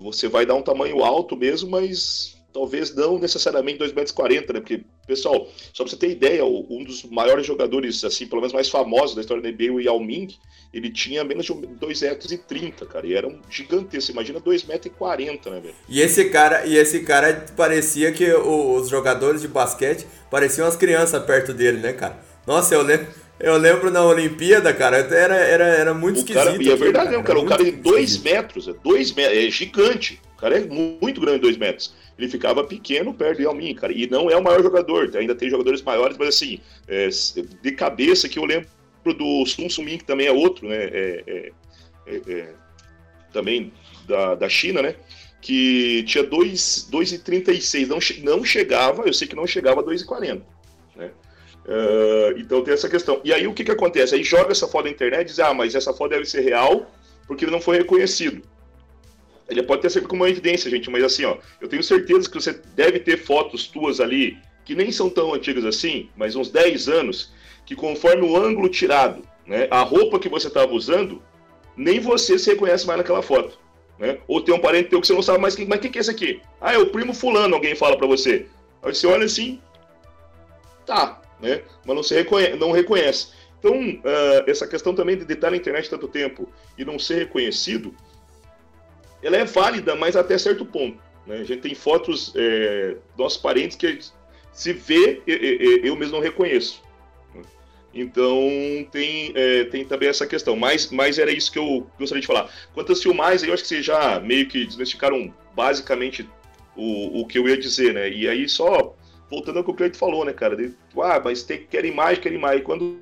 Você 0.00 0.28
vai 0.28 0.46
dar 0.46 0.54
um 0.54 0.62
tamanho 0.62 1.04
alto 1.04 1.36
mesmo, 1.36 1.70
mas 1.70 2.36
talvez 2.52 2.94
não 2.94 3.18
necessariamente 3.18 3.78
2,40 3.78 3.94
metros, 3.94 4.54
né? 4.54 4.60
Porque, 4.60 4.84
pessoal, 5.06 5.48
só 5.72 5.84
pra 5.84 5.90
você 5.90 5.96
ter 5.96 6.10
ideia, 6.10 6.44
um 6.44 6.82
dos 6.84 7.04
maiores 7.04 7.46
jogadores, 7.46 8.02
assim, 8.04 8.26
pelo 8.26 8.40
menos 8.40 8.52
mais 8.52 8.68
famosos 8.68 9.14
da 9.14 9.20
história 9.20 9.42
da 9.42 9.50
NBA, 9.50 9.72
o 9.72 9.80
Yao 9.80 10.00
Ming, 10.00 10.34
ele 10.72 10.90
tinha 10.90 11.22
menos 11.24 11.46
de 11.46 11.52
2,30 11.52 12.62
metros, 12.62 12.88
cara, 12.88 13.06
e 13.06 13.14
era 13.14 13.28
um 13.28 13.40
gigantesco, 13.50 14.12
imagina 14.12 14.40
2,40 14.40 14.66
metros, 15.26 15.54
né, 15.54 15.60
velho? 15.60 15.74
E 15.88 16.00
esse 16.00 16.30
cara, 16.30 16.66
e 16.66 16.76
esse 16.76 17.00
cara 17.00 17.46
parecia 17.56 18.10
que 18.12 18.32
os 18.32 18.88
jogadores 18.88 19.40
de 19.40 19.48
basquete 19.48 20.06
pareciam 20.30 20.66
as 20.66 20.76
crianças 20.76 21.22
perto 21.24 21.52
dele, 21.52 21.78
né, 21.78 21.92
cara? 21.92 22.18
Nossa, 22.46 22.74
eu 22.74 22.82
lembro... 22.82 23.06
Eu 23.40 23.56
lembro 23.56 23.90
na 23.90 24.04
Olimpíada, 24.04 24.74
cara, 24.74 24.96
era, 24.96 25.36
era, 25.36 25.64
era 25.64 25.94
muito 25.94 26.16
o 26.16 26.18
esquisito. 26.18 26.44
Cara, 26.44 26.62
e 26.62 26.70
é 26.70 26.76
verdade, 26.76 27.10
cara, 27.10 27.22
cara 27.22 27.38
o 27.38 27.46
cara 27.46 27.64
de 27.64 27.70
2 27.70 28.18
metros, 28.22 28.66
é 28.66 28.72
dois 28.72 29.12
metros, 29.12 29.38
é 29.38 29.50
gigante. 29.50 30.20
O 30.36 30.40
cara 30.40 30.58
é 30.58 30.64
muito 30.66 31.20
grande, 31.20 31.40
2 31.40 31.56
metros. 31.56 31.94
Ele 32.18 32.28
ficava 32.28 32.64
pequeno 32.64 33.14
perto 33.14 33.38
de 33.38 33.44
Yao 33.44 33.56
cara. 33.76 33.92
E 33.92 34.08
não 34.08 34.28
é 34.28 34.36
o 34.36 34.42
maior 34.42 34.62
jogador, 34.62 35.10
ainda 35.16 35.34
tem 35.34 35.48
jogadores 35.48 35.82
maiores, 35.82 36.16
mas 36.18 36.28
assim, 36.28 36.58
é, 36.88 37.08
de 37.62 37.72
cabeça 37.72 38.28
que 38.28 38.38
eu 38.38 38.44
lembro 38.44 38.68
do 39.04 39.46
Sun 39.46 39.70
Suming, 39.70 39.98
que 39.98 40.04
também 40.04 40.26
é 40.26 40.32
outro, 40.32 40.68
né? 40.68 40.76
É, 40.76 41.22
é, 41.26 41.52
é, 42.06 42.20
é 42.28 42.48
também 43.32 43.72
da, 44.06 44.34
da 44.34 44.48
China, 44.48 44.82
né? 44.82 44.96
Que 45.40 46.02
tinha 46.04 46.24
2,36. 46.24 47.86
Não, 47.86 48.34
não 48.36 48.44
chegava, 48.44 49.04
eu 49.04 49.12
sei 49.12 49.28
que 49.28 49.36
não 49.36 49.46
chegava 49.46 49.80
a 49.80 49.84
2,40. 49.84 50.42
Né? 50.96 51.10
Uh, 51.68 52.38
então 52.38 52.64
tem 52.64 52.72
essa 52.72 52.88
questão. 52.88 53.20
E 53.22 53.32
aí 53.32 53.46
o 53.46 53.52
que, 53.52 53.62
que 53.62 53.70
acontece? 53.70 54.14
Aí 54.14 54.24
joga 54.24 54.52
essa 54.52 54.66
foto 54.66 54.86
na 54.86 54.90
internet 54.90 55.22
e 55.22 55.24
diz, 55.26 55.38
ah, 55.38 55.52
mas 55.52 55.74
essa 55.74 55.92
foto 55.92 56.10
deve 56.10 56.24
ser 56.24 56.40
real 56.40 56.90
porque 57.26 57.44
ele 57.44 57.52
não 57.52 57.60
foi 57.60 57.76
reconhecido. 57.76 58.42
Ele 59.48 59.62
pode 59.62 59.82
ter 59.82 59.90
sido 59.90 60.08
como 60.08 60.22
uma 60.22 60.30
evidência, 60.30 60.70
gente, 60.70 60.90
mas 60.90 61.04
assim, 61.04 61.26
ó, 61.26 61.36
eu 61.60 61.68
tenho 61.68 61.82
certeza 61.82 62.28
que 62.28 62.40
você 62.40 62.58
deve 62.74 62.98
ter 62.98 63.18
fotos 63.18 63.66
tuas 63.66 64.00
ali, 64.00 64.38
que 64.64 64.74
nem 64.74 64.90
são 64.90 65.10
tão 65.10 65.34
antigas 65.34 65.64
assim, 65.64 66.08
mas 66.16 66.36
uns 66.36 66.50
10 66.50 66.88
anos, 66.88 67.32
que 67.66 67.76
conforme 67.76 68.22
o 68.22 68.36
ângulo 68.36 68.68
tirado, 68.68 69.22
né, 69.46 69.68
a 69.70 69.82
roupa 69.82 70.18
que 70.18 70.28
você 70.28 70.48
estava 70.48 70.72
usando, 70.72 71.22
nem 71.76 72.00
você 72.00 72.38
se 72.38 72.50
reconhece 72.50 72.86
mais 72.86 72.98
naquela 72.98 73.22
foto. 73.22 73.58
Né? 73.98 74.18
Ou 74.26 74.40
tem 74.40 74.54
um 74.54 74.60
parente 74.60 74.90
teu 74.90 75.00
que 75.00 75.06
você 75.06 75.12
não 75.12 75.22
sabe 75.22 75.38
mais 75.38 75.54
quem, 75.54 75.66
mas 75.66 75.80
quem 75.80 75.90
que 75.90 75.98
é 75.98 76.00
esse 76.00 76.10
aqui? 76.10 76.40
Ah, 76.60 76.72
é 76.72 76.78
o 76.78 76.86
primo 76.86 77.12
fulano, 77.12 77.54
alguém 77.54 77.74
fala 77.74 77.96
para 77.96 78.06
você. 78.06 78.46
Aí 78.82 78.94
você 78.94 79.06
olha 79.06 79.24
assim, 79.24 79.60
tá, 80.86 81.20
né? 81.40 81.62
mas 81.84 81.96
não, 81.96 82.02
se 82.02 82.14
reconhece, 82.14 82.56
não 82.56 82.72
reconhece. 82.72 83.28
Então, 83.58 83.74
uh, 83.74 84.44
essa 84.46 84.66
questão 84.66 84.94
também 84.94 85.16
de 85.16 85.32
estar 85.32 85.50
na 85.50 85.56
internet 85.56 85.90
tanto 85.90 86.06
tempo 86.06 86.48
e 86.76 86.84
não 86.84 86.98
ser 86.98 87.18
reconhecido, 87.18 87.94
ela 89.22 89.36
é 89.36 89.44
válida, 89.44 89.96
mas 89.96 90.16
até 90.16 90.38
certo 90.38 90.64
ponto. 90.64 90.98
Né? 91.26 91.38
A 91.38 91.44
gente 91.44 91.60
tem 91.60 91.74
fotos 91.74 92.32
é, 92.36 92.96
nossos 93.16 93.38
parentes 93.38 93.76
que 93.76 93.98
se 94.52 94.72
vê, 94.72 95.20
eu 95.26 95.94
mesmo 95.96 96.14
não 96.14 96.22
reconheço. 96.22 96.82
Então 97.92 98.40
tem, 98.92 99.32
é, 99.34 99.64
tem 99.64 99.84
também 99.84 100.08
essa 100.08 100.26
questão. 100.26 100.56
Mas, 100.56 100.90
mas 100.90 101.18
era 101.18 101.30
isso 101.30 101.50
que 101.50 101.58
eu 101.58 101.86
gostaria 101.98 102.20
de 102.20 102.26
falar. 102.26 102.50
Quanto 102.74 102.92
às 102.92 103.02
filmagens, 103.02 103.42
eu 103.42 103.52
acho 103.52 103.62
que 103.62 103.68
vocês 103.68 103.84
já 103.84 104.20
meio 104.20 104.46
que 104.46 104.64
desmistificaram 104.66 105.34
basicamente 105.54 106.28
o, 106.76 107.20
o 107.20 107.26
que 107.26 107.38
eu 107.38 107.48
ia 107.48 107.58
dizer, 107.58 107.94
né? 107.94 108.08
E 108.08 108.28
aí 108.28 108.48
só 108.48 108.94
voltando 109.30 109.58
ao 109.58 109.64
que 109.64 109.70
o 109.70 109.74
Cleito 109.74 109.98
falou, 109.98 110.24
né, 110.24 110.32
cara? 110.32 110.56
De, 110.56 110.74
ah, 111.00 111.20
mas 111.22 111.42
tem, 111.42 111.66
quer 111.66 111.84
imagem, 111.84 112.22
quer 112.22 112.32
imagem. 112.32 112.62
Quando 112.62 112.98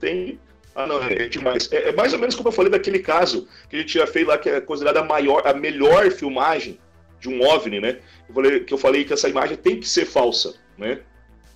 tem. 0.00 0.38
Ah, 0.74 0.86
não, 0.86 1.02
é 1.02 1.28
demais. 1.28 1.70
É, 1.72 1.88
é, 1.88 1.92
mais 1.92 2.12
ou 2.12 2.18
menos 2.18 2.34
como 2.34 2.48
eu 2.48 2.52
falei 2.52 2.70
daquele 2.70 3.00
caso 3.00 3.48
que 3.68 3.76
a 3.76 3.78
gente 3.80 3.94
já 3.94 4.06
fez 4.06 4.26
lá, 4.26 4.38
que 4.38 4.48
é 4.48 4.60
considerada 4.60 5.00
a 5.00 5.04
maior, 5.04 5.46
a 5.46 5.52
melhor 5.52 6.10
filmagem 6.10 6.78
de 7.20 7.28
um 7.28 7.42
OVNI, 7.42 7.80
né? 7.80 7.98
Eu 8.28 8.34
falei, 8.34 8.60
que 8.60 8.74
eu 8.74 8.78
falei 8.78 9.04
que 9.04 9.12
essa 9.12 9.28
imagem 9.28 9.56
tem 9.56 9.80
que 9.80 9.88
ser 9.88 10.04
falsa, 10.04 10.54
né? 10.76 11.00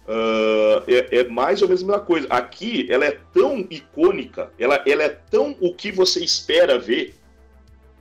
Uh, 0.07 0.83
é, 0.89 1.21
é, 1.21 1.25
mais 1.29 1.63
ou 1.63 1.69
menos 1.69 1.83
a 1.83 1.87
mesma 1.87 2.01
coisa. 2.01 2.27
Aqui, 2.29 2.91
ela 2.91 3.05
é 3.05 3.19
tão 3.33 3.65
icônica, 3.71 4.51
ela, 4.59 4.83
ela 4.85 5.05
é 5.05 5.09
tão 5.09 5.57
o 5.61 5.73
que 5.73 5.93
você 5.93 6.23
espera 6.25 6.79
ver, 6.79 7.15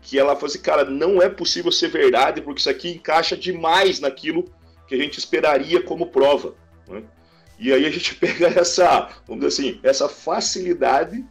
que 0.01 0.17
ela 0.17 0.35
fala 0.35 0.47
assim, 0.47 0.61
cara, 0.61 0.83
não 0.83 1.21
é 1.21 1.29
possível 1.29 1.71
ser 1.71 1.89
verdade, 1.89 2.41
porque 2.41 2.59
isso 2.59 2.69
aqui 2.69 2.89
encaixa 2.89 3.37
demais 3.37 3.99
naquilo 3.99 4.51
que 4.91 5.01
a 5.01 5.03
gente 5.03 5.17
esperaria 5.17 5.81
como 5.81 6.07
prova. 6.07 6.53
Né? 6.87 7.01
E 7.57 7.71
aí 7.71 7.85
a 7.85 7.89
gente 7.89 8.13
pega 8.19 8.47
essa, 8.47 9.09
vamos 9.25 9.45
dizer 9.45 9.47
assim, 9.47 9.79
essa 9.83 10.09
facilidade, 10.09 11.25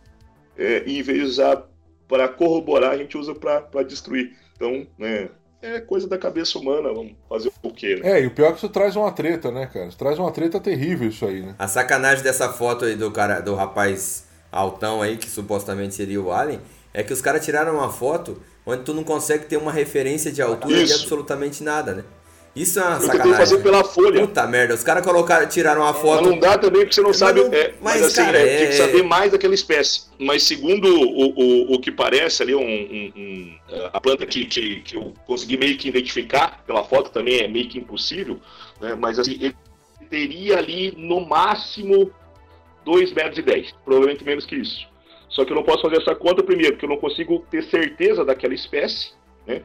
é, 0.57 0.79
em 0.87 1.03
vez 1.03 1.19
de 1.19 1.25
usar 1.25 1.69
para 2.09 2.27
corroborar, 2.27 2.93
a 2.93 2.97
gente 2.97 3.19
usa 3.19 3.35
para 3.35 3.83
destruir. 3.83 4.35
Então, 4.57 4.87
né, 4.99 5.29
é 5.61 5.79
coisa 5.79 6.09
da 6.09 6.17
cabeça 6.17 6.59
humana, 6.59 6.89
vamos 6.89 7.13
fazer 7.29 7.53
o 7.63 7.71
quê, 7.71 7.97
né? 7.97 8.13
É, 8.13 8.23
e 8.23 8.27
o 8.27 8.31
pior 8.31 8.49
é 8.49 8.53
que 8.53 8.59
isso 8.59 8.69
traz 8.71 8.97
uma 8.97 9.13
treta, 9.13 9.51
né, 9.51 9.67
cara? 9.67 9.87
Isso 9.87 9.99
traz 9.99 10.19
uma 10.19 10.33
treta 10.33 10.59
terrível 10.59 11.09
isso 11.09 11.27
aí, 11.27 11.43
né? 11.43 11.55
A 11.59 11.69
sacanagem 11.69 12.25
dessa 12.25 12.51
foto 12.51 12.87
aí 12.87 12.97
do 12.97 13.11
cara, 13.11 13.41
do 13.41 13.55
rapaz 13.55 14.27
altão 14.51 15.03
aí, 15.03 15.19
que 15.19 15.29
supostamente 15.29 15.95
seria 15.95 16.21
o 16.21 16.33
Alien, 16.33 16.61
é 16.95 17.03
que 17.03 17.13
os 17.13 17.21
caras 17.21 17.45
tiraram 17.45 17.75
uma 17.75 17.93
foto 17.93 18.41
onde 18.65 18.83
tu 18.83 18.95
não 18.95 19.05
consegue 19.05 19.45
ter 19.45 19.59
uma 19.59 19.71
referência 19.71 20.33
de 20.33 20.41
altura 20.41 20.77
Isso. 20.79 20.95
de 20.95 21.03
absolutamente 21.03 21.63
nada, 21.63 21.95
né? 21.95 22.05
Isso 22.55 22.81
é 22.81 22.83
uma 22.85 22.97
Eu 22.97 23.01
sacanagem. 23.03 23.35
fazer 23.37 23.57
né? 23.59 23.63
pela 23.63 23.85
folha. 23.85 24.27
Puta 24.27 24.47
merda, 24.47 24.75
os 24.75 24.83
caras 24.83 25.05
colocaram, 25.05 25.49
tiraram 25.49 25.83
uma 25.83 25.93
Mas 25.93 26.01
foto. 26.03 26.29
não 26.29 26.39
dá 26.39 26.59
também 26.59 26.81
porque 26.83 26.95
você 26.95 27.01
não 27.01 27.11
Mas 27.11 27.17
sabe. 27.17 27.41
não- 27.43 27.53
é, 27.55 27.75
mas, 27.81 28.01
mas, 28.01 28.03
assim, 28.03 28.25
cara, 28.25 28.39
é, 28.39 28.57
tem 28.59 28.67
que 28.69 28.73
é- 28.75 28.77
saber 28.77 29.03
mais 29.05 29.31
daquela 29.31 29.55
espécie. 29.55 30.03
Mas 30.19 30.43
segundo 30.43 30.87
o, 30.89 31.31
o, 31.71 31.75
o 31.75 31.81
que 31.81 31.93
parece 31.93 32.43
ali, 32.43 32.55
um, 32.55 32.61
um- 32.61 33.13
um, 33.17 33.57
a 33.93 34.01
planta 34.01 34.27
que, 34.27 34.45
que, 34.47 34.81
que 34.81 34.97
eu 34.97 35.15
consegui 35.27 35.57
meio 35.57 35.79
que 35.79 35.89
identificar 35.89 36.63
pela 36.67 36.83
foto 36.83 37.11
também 37.11 37.39
é 37.41 37.47
meio 37.49 37.69
que 37.69 37.79
impossível, 37.79 38.41
né? 38.81 38.97
Mas 38.99 39.19
assim, 39.21 39.35
ele 39.41 39.57
teria 40.11 40.59
ali 40.59 40.93
no 40.97 41.21
máximo 41.25 42.11
2 42.85 43.13
metros 43.13 43.39
e 43.39 43.43
10, 43.43 43.73
provavelmente 43.85 44.25
menos 44.25 44.45
que 44.45 44.57
isso. 44.57 44.89
Só 45.29 45.45
que 45.45 45.53
eu 45.53 45.57
não 45.57 45.63
posso 45.63 45.83
fazer 45.83 45.99
essa 45.99 46.17
conta 46.17 46.43
primeiro, 46.43 46.73
porque 46.73 46.85
eu 46.85 46.91
não 46.91 46.97
consigo 46.97 47.47
ter 47.49 47.63
certeza 47.63 48.25
daquela 48.25 48.55
espécie, 48.55 49.13
né? 49.47 49.63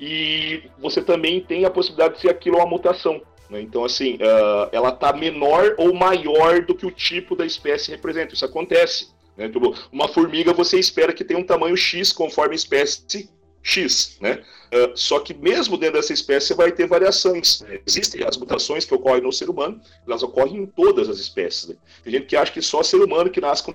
E 0.00 0.64
você 0.78 1.00
também 1.02 1.40
tem 1.40 1.64
a 1.64 1.70
possibilidade 1.70 2.14
de 2.14 2.20
ser 2.20 2.30
aquilo 2.30 2.56
uma 2.56 2.66
mutação. 2.66 3.20
né? 3.48 3.60
Então, 3.60 3.84
assim, 3.84 4.18
ah, 4.20 4.68
ela 4.72 4.88
está 4.88 5.12
menor 5.12 5.74
ou 5.78 5.92
maior 5.94 6.62
do 6.64 6.74
que 6.74 6.86
o 6.86 6.90
tipo 6.90 7.36
da 7.36 7.44
espécie 7.46 7.90
representa. 7.90 8.34
Isso 8.34 8.44
acontece. 8.44 9.08
né? 9.36 9.48
Tipo, 9.48 9.74
uma 9.92 10.08
formiga 10.08 10.52
você 10.52 10.78
espera 10.78 11.12
que 11.12 11.24
tenha 11.24 11.38
um 11.38 11.44
tamanho 11.46 11.76
X 11.76 12.12
conforme 12.12 12.54
a 12.54 12.56
espécie 12.56 13.30
X, 13.62 14.18
né? 14.20 14.42
Ah, 14.72 14.90
só 14.94 15.20
que 15.20 15.32
mesmo 15.34 15.76
dentro 15.76 16.00
dessa 16.00 16.12
espécie 16.12 16.52
vai 16.54 16.72
ter 16.72 16.86
variações. 16.88 17.62
Existem 17.86 18.24
as 18.26 18.36
mutações 18.36 18.84
que 18.84 18.94
ocorrem 18.94 19.22
no 19.22 19.32
ser 19.32 19.48
humano, 19.48 19.80
elas 20.04 20.22
ocorrem 20.24 20.56
em 20.56 20.66
todas 20.66 21.08
as 21.08 21.18
espécies. 21.18 21.68
né? 21.68 21.76
Tem 22.02 22.12
gente 22.12 22.26
que 22.26 22.36
acha 22.36 22.50
que 22.50 22.60
só 22.60 22.82
ser 22.82 22.96
humano 22.96 23.30
que 23.30 23.40
nasce 23.40 23.62
com 23.62 23.72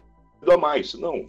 a 0.51 0.57
mais. 0.57 0.93
Não. 0.95 1.27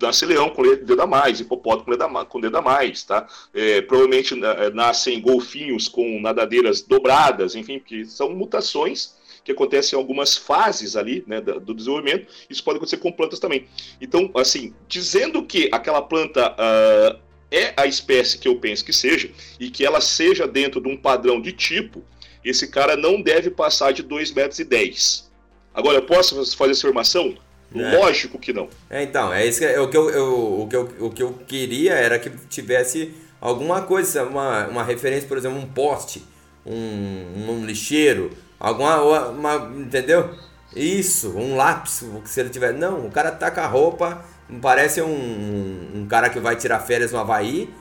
Nasce 0.00 0.26
leão 0.26 0.50
com 0.50 0.62
dedo 0.62 1.00
a 1.00 1.06
mais, 1.06 1.40
hipopótamo 1.40 1.84
com 1.86 1.90
dedo 1.90 2.02
a 2.04 2.08
ma- 2.08 2.24
com 2.24 2.40
dedo 2.40 2.56
a 2.56 2.62
mais, 2.62 3.02
tá? 3.02 3.26
É, 3.54 3.80
provavelmente 3.82 4.34
na- 4.34 4.70
nascem 4.70 5.20
golfinhos 5.20 5.88
com 5.88 6.20
nadadeiras 6.20 6.82
dobradas, 6.82 7.54
enfim, 7.54 7.78
que 7.78 8.04
são 8.04 8.30
mutações 8.34 9.16
que 9.44 9.52
acontecem 9.52 9.96
em 9.96 10.00
algumas 10.02 10.36
fases 10.36 10.94
ali 10.94 11.24
né, 11.26 11.40
do 11.40 11.72
desenvolvimento. 11.72 12.26
Isso 12.50 12.62
pode 12.62 12.76
acontecer 12.76 12.98
com 12.98 13.10
plantas 13.10 13.38
também. 13.38 13.66
Então, 14.00 14.30
assim, 14.34 14.74
dizendo 14.86 15.42
que 15.42 15.70
aquela 15.72 16.02
planta 16.02 16.54
ah, 16.58 17.16
é 17.50 17.72
a 17.76 17.86
espécie 17.86 18.36
que 18.38 18.46
eu 18.46 18.56
penso 18.56 18.84
que 18.84 18.92
seja 18.92 19.30
e 19.58 19.70
que 19.70 19.86
ela 19.86 20.02
seja 20.02 20.46
dentro 20.46 20.82
de 20.82 20.88
um 20.88 20.96
padrão 20.98 21.40
de 21.40 21.52
tipo, 21.52 22.04
esse 22.44 22.68
cara 22.68 22.94
não 22.94 23.22
deve 23.22 23.50
passar 23.50 23.92
de 23.92 24.02
2,10 24.02 24.34
metros. 24.68 25.30
Agora, 25.72 25.96
eu 25.98 26.02
posso 26.02 26.34
fazer 26.56 26.72
essa 26.72 26.80
afirmação? 26.86 27.34
É. 27.74 27.96
Lógico 27.96 28.38
que 28.38 28.52
não. 28.52 28.68
É, 28.88 29.02
então, 29.02 29.32
é 29.32 29.46
isso 29.46 29.58
que, 29.58 29.64
é 29.66 29.78
o, 29.80 29.88
que 29.88 29.96
eu, 29.96 30.10
eu- 30.10 30.60
o, 30.62 30.68
que 30.68 30.76
eu, 30.76 30.88
o 31.00 31.10
que 31.10 31.22
eu 31.22 31.32
queria 31.46 31.92
era 31.94 32.18
que 32.18 32.30
tivesse 32.48 33.12
alguma 33.40 33.82
coisa, 33.82 34.24
uma, 34.24 34.66
uma 34.68 34.82
referência, 34.84 35.28
por 35.28 35.36
exemplo, 35.36 35.58
um 35.58 35.66
poste, 35.66 36.24
um, 36.64 37.50
um 37.50 37.66
lixeiro, 37.66 38.30
alguma. 38.58 39.28
Uma, 39.30 39.72
entendeu? 39.76 40.30
Isso, 40.74 41.30
um 41.36 41.56
lápis, 41.56 42.04
se 42.24 42.40
ele 42.40 42.50
tiver. 42.50 42.72
Não, 42.72 43.06
o 43.06 43.10
cara 43.10 43.30
tá 43.30 43.50
com 43.50 43.60
a 43.60 43.66
roupa, 43.66 44.24
parece 44.60 45.00
um, 45.02 45.90
um 45.94 46.06
cara 46.08 46.28
que 46.30 46.38
vai 46.40 46.56
tirar 46.56 46.80
férias 46.80 47.12
no 47.12 47.18
Havaí, 47.18 47.72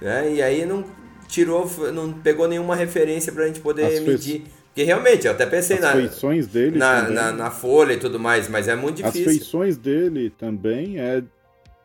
né? 0.00 0.32
E 0.34 0.42
aí 0.42 0.66
não 0.66 0.84
tirou, 1.28 1.68
não 1.92 2.12
pegou 2.12 2.46
nenhuma 2.48 2.76
referência 2.76 3.32
pra 3.32 3.46
gente 3.46 3.60
poder 3.60 3.86
As 3.86 4.00
medir. 4.00 4.44
Porque 4.72 4.84
realmente, 4.84 5.26
eu 5.26 5.32
até 5.32 5.44
pensei 5.44 5.76
As 5.76 5.82
na, 5.82 5.92
feições 5.92 6.46
dele 6.46 6.78
na, 6.78 7.02
na, 7.08 7.32
na 7.32 7.50
folha 7.50 7.92
e 7.92 7.98
tudo 7.98 8.18
mais, 8.18 8.48
mas 8.48 8.68
é 8.68 8.74
muito 8.74 9.04
As 9.04 9.12
difícil. 9.12 9.38
feições 9.38 9.76
dele 9.76 10.30
também 10.30 10.98
é, 10.98 11.22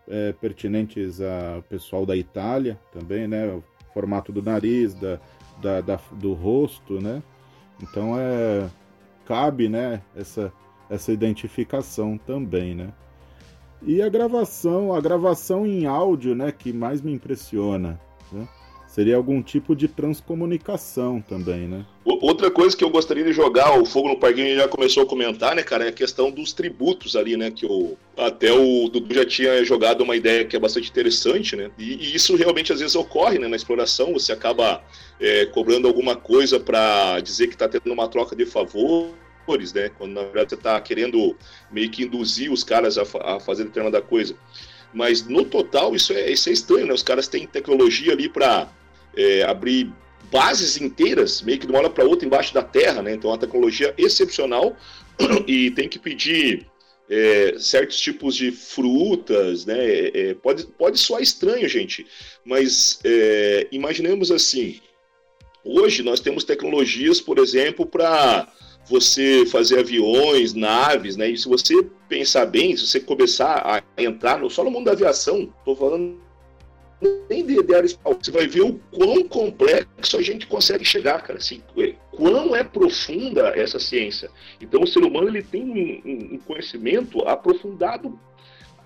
é 0.07 0.31
pertinentes 0.31 1.19
ao 1.19 1.61
pessoal 1.63 2.05
da 2.05 2.15
Itália 2.15 2.79
também, 2.93 3.27
né? 3.27 3.45
O 3.47 3.61
formato 3.93 4.31
do 4.31 4.41
nariz, 4.41 4.93
da, 4.93 5.19
da, 5.61 5.81
da- 5.81 5.99
do 6.13 6.31
rosto, 6.33 7.01
né? 7.01 7.21
Então 7.83 8.17
é 8.17 8.65
cabe, 9.25 9.67
né? 9.67 10.01
Essa 10.15 10.51
essa 10.89 11.11
identificação 11.11 12.17
também, 12.17 12.73
né? 12.73 12.93
E 13.81 14.01
a 14.01 14.07
gravação, 14.07 14.93
a 14.93 15.01
gravação 15.01 15.65
em 15.67 15.85
áudio, 15.85 16.33
né? 16.33 16.53
Que 16.57 16.71
mais 16.71 17.01
me 17.01 17.11
impressiona, 17.11 17.99
né? 18.31 18.47
Seria 18.97 19.15
algum 19.15 19.43
tipo 19.43 19.75
de 19.75 19.87
transcomunicação 19.87 21.21
também, 21.21 21.67
né? 21.67 21.85
Outra 22.03 22.49
coisa 22.49 22.75
que 22.75 22.83
eu 22.83 22.89
gostaria 22.89 23.23
de 23.23 23.31
jogar, 23.31 23.79
o 23.79 23.85
Fogo 23.85 24.07
no 24.07 24.19
Parquinho 24.19 24.55
já 24.55 24.67
começou 24.67 25.03
a 25.03 25.05
comentar, 25.05 25.55
né, 25.55 25.61
cara, 25.61 25.85
é 25.85 25.89
a 25.89 25.91
questão 25.91 26.31
dos 26.31 26.51
tributos 26.51 27.15
ali, 27.15 27.37
né, 27.37 27.51
que 27.51 27.63
o, 27.63 27.95
até 28.17 28.51
o 28.51 28.89
Dudu 28.89 29.13
já 29.13 29.23
tinha 29.23 29.63
jogado 29.63 30.01
uma 30.01 30.15
ideia 30.15 30.43
que 30.45 30.55
é 30.55 30.59
bastante 30.59 30.89
interessante, 30.89 31.55
né, 31.55 31.69
e, 31.77 31.93
e 31.93 32.15
isso 32.15 32.35
realmente 32.35 32.73
às 32.73 32.79
vezes 32.79 32.95
ocorre, 32.95 33.37
né, 33.37 33.47
na 33.47 33.55
exploração, 33.55 34.13
você 34.13 34.31
acaba 34.31 34.81
é, 35.19 35.45
cobrando 35.45 35.87
alguma 35.87 36.15
coisa 36.15 36.59
para 36.59 37.19
dizer 37.19 37.49
que 37.49 37.53
está 37.53 37.69
tendo 37.69 37.93
uma 37.93 38.07
troca 38.07 38.35
de 38.35 38.47
favores, 38.47 39.73
né, 39.75 39.91
quando 39.95 40.13
na 40.13 40.23
verdade 40.23 40.49
você 40.49 40.55
está 40.55 40.81
querendo 40.81 41.37
meio 41.71 41.91
que 41.91 42.03
induzir 42.03 42.51
os 42.51 42.63
caras 42.63 42.97
a, 42.97 43.03
a 43.03 43.39
fazer 43.39 43.65
determinada 43.65 44.01
coisa. 44.01 44.35
Mas 44.91 45.27
no 45.27 45.45
total 45.45 45.93
isso 45.93 46.13
é, 46.13 46.31
isso 46.31 46.49
é 46.49 46.51
estranho, 46.51 46.87
né, 46.87 46.93
os 46.93 47.03
caras 47.03 47.27
têm 47.27 47.45
tecnologia 47.45 48.13
ali 48.13 48.27
para 48.27 48.75
abrir 49.47 49.91
bases 50.32 50.80
inteiras, 50.80 51.41
meio 51.41 51.59
que 51.59 51.65
de 51.65 51.72
uma 51.72 51.80
hora 51.80 51.89
para 51.89 52.05
outra 52.05 52.26
embaixo 52.26 52.53
da 52.53 52.61
terra, 52.61 53.01
né? 53.01 53.13
Então, 53.13 53.30
é 53.30 53.34
uma 53.34 53.39
tecnologia 53.39 53.93
excepcional 53.97 54.76
e 55.47 55.72
tem 55.72 55.88
que 55.88 55.99
pedir 55.99 56.68
é, 57.09 57.55
certos 57.57 57.97
tipos 57.97 58.36
de 58.36 58.51
frutas, 58.51 59.65
né? 59.65 60.07
É, 60.13 60.34
pode, 60.34 60.65
pode 60.65 60.97
soar 60.97 61.22
estranho, 61.22 61.68
gente, 61.68 62.05
mas 62.45 62.99
é, 63.03 63.68
imaginemos 63.72 64.32
assim: 64.32 64.80
hoje 65.63 66.03
nós 66.03 66.20
temos 66.20 66.43
tecnologias, 66.43 67.22
por 67.22 67.39
exemplo, 67.39 67.86
para 67.86 68.51
você 68.89 69.45
fazer 69.45 69.80
aviões, 69.80 70.53
naves, 70.53 71.15
né? 71.15 71.30
E 71.30 71.38
se 71.38 71.47
você 71.47 71.74
pensar 72.07 72.45
bem, 72.45 72.76
se 72.76 72.88
você 72.88 72.99
começar 72.99 73.84
a 73.97 74.01
entrar 74.01 74.39
no, 74.39 74.49
só 74.49 74.63
no 74.63 74.72
mundo 74.72 74.86
da 74.86 74.91
aviação, 74.93 75.53
estou 75.59 75.76
falando 75.76 76.26
nem 77.29 77.45
de, 77.45 77.61
de 77.61 77.97
você 78.03 78.31
vai 78.31 78.47
ver 78.47 78.61
o 78.61 78.80
quão 78.91 79.23
complexo 79.27 80.17
a 80.17 80.22
gente 80.22 80.47
consegue 80.47 80.84
chegar, 80.84 81.22
cara. 81.22 81.38
Assim, 81.38 81.61
é, 81.77 81.93
quão 82.11 82.55
é 82.55 82.63
profunda 82.63 83.49
essa 83.49 83.80
ciência. 83.80 84.30
Então, 84.59 84.81
o 84.81 84.88
ser 84.88 85.03
humano 85.03 85.27
ele 85.27 85.43
tem 85.43 85.63
um, 85.63 86.11
um- 86.35 86.39
conhecimento 86.39 87.22
aprofundado 87.27 88.19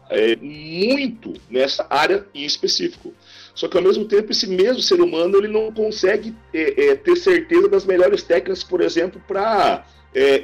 é, 0.10 0.36
muito 0.36 1.34
nessa 1.49 1.88
área 1.90 2.26
em 2.36 2.44
específico. 2.44 3.14
Só 3.56 3.68
que, 3.69 3.77
ao 3.77 3.84
mesmo 3.84 4.06
tempo, 4.06 4.31
esse 4.31 4.48
mesmo 4.48 4.81
ser 4.81 4.99
humano 5.02 5.38
ele 5.38 5.48
não 5.48 5.72
consegue 5.72 6.36
é, 6.53 6.88
é, 6.88 6.95
ter 6.95 7.15
certeza 7.15 7.69
das 7.69 7.86
melhores 7.86 8.23
técnicas, 8.23 8.64
por 8.64 8.81
exemplo, 8.81 9.22
para 9.26 9.86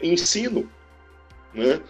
ensino. 0.01 0.69
Né? 1.53 1.81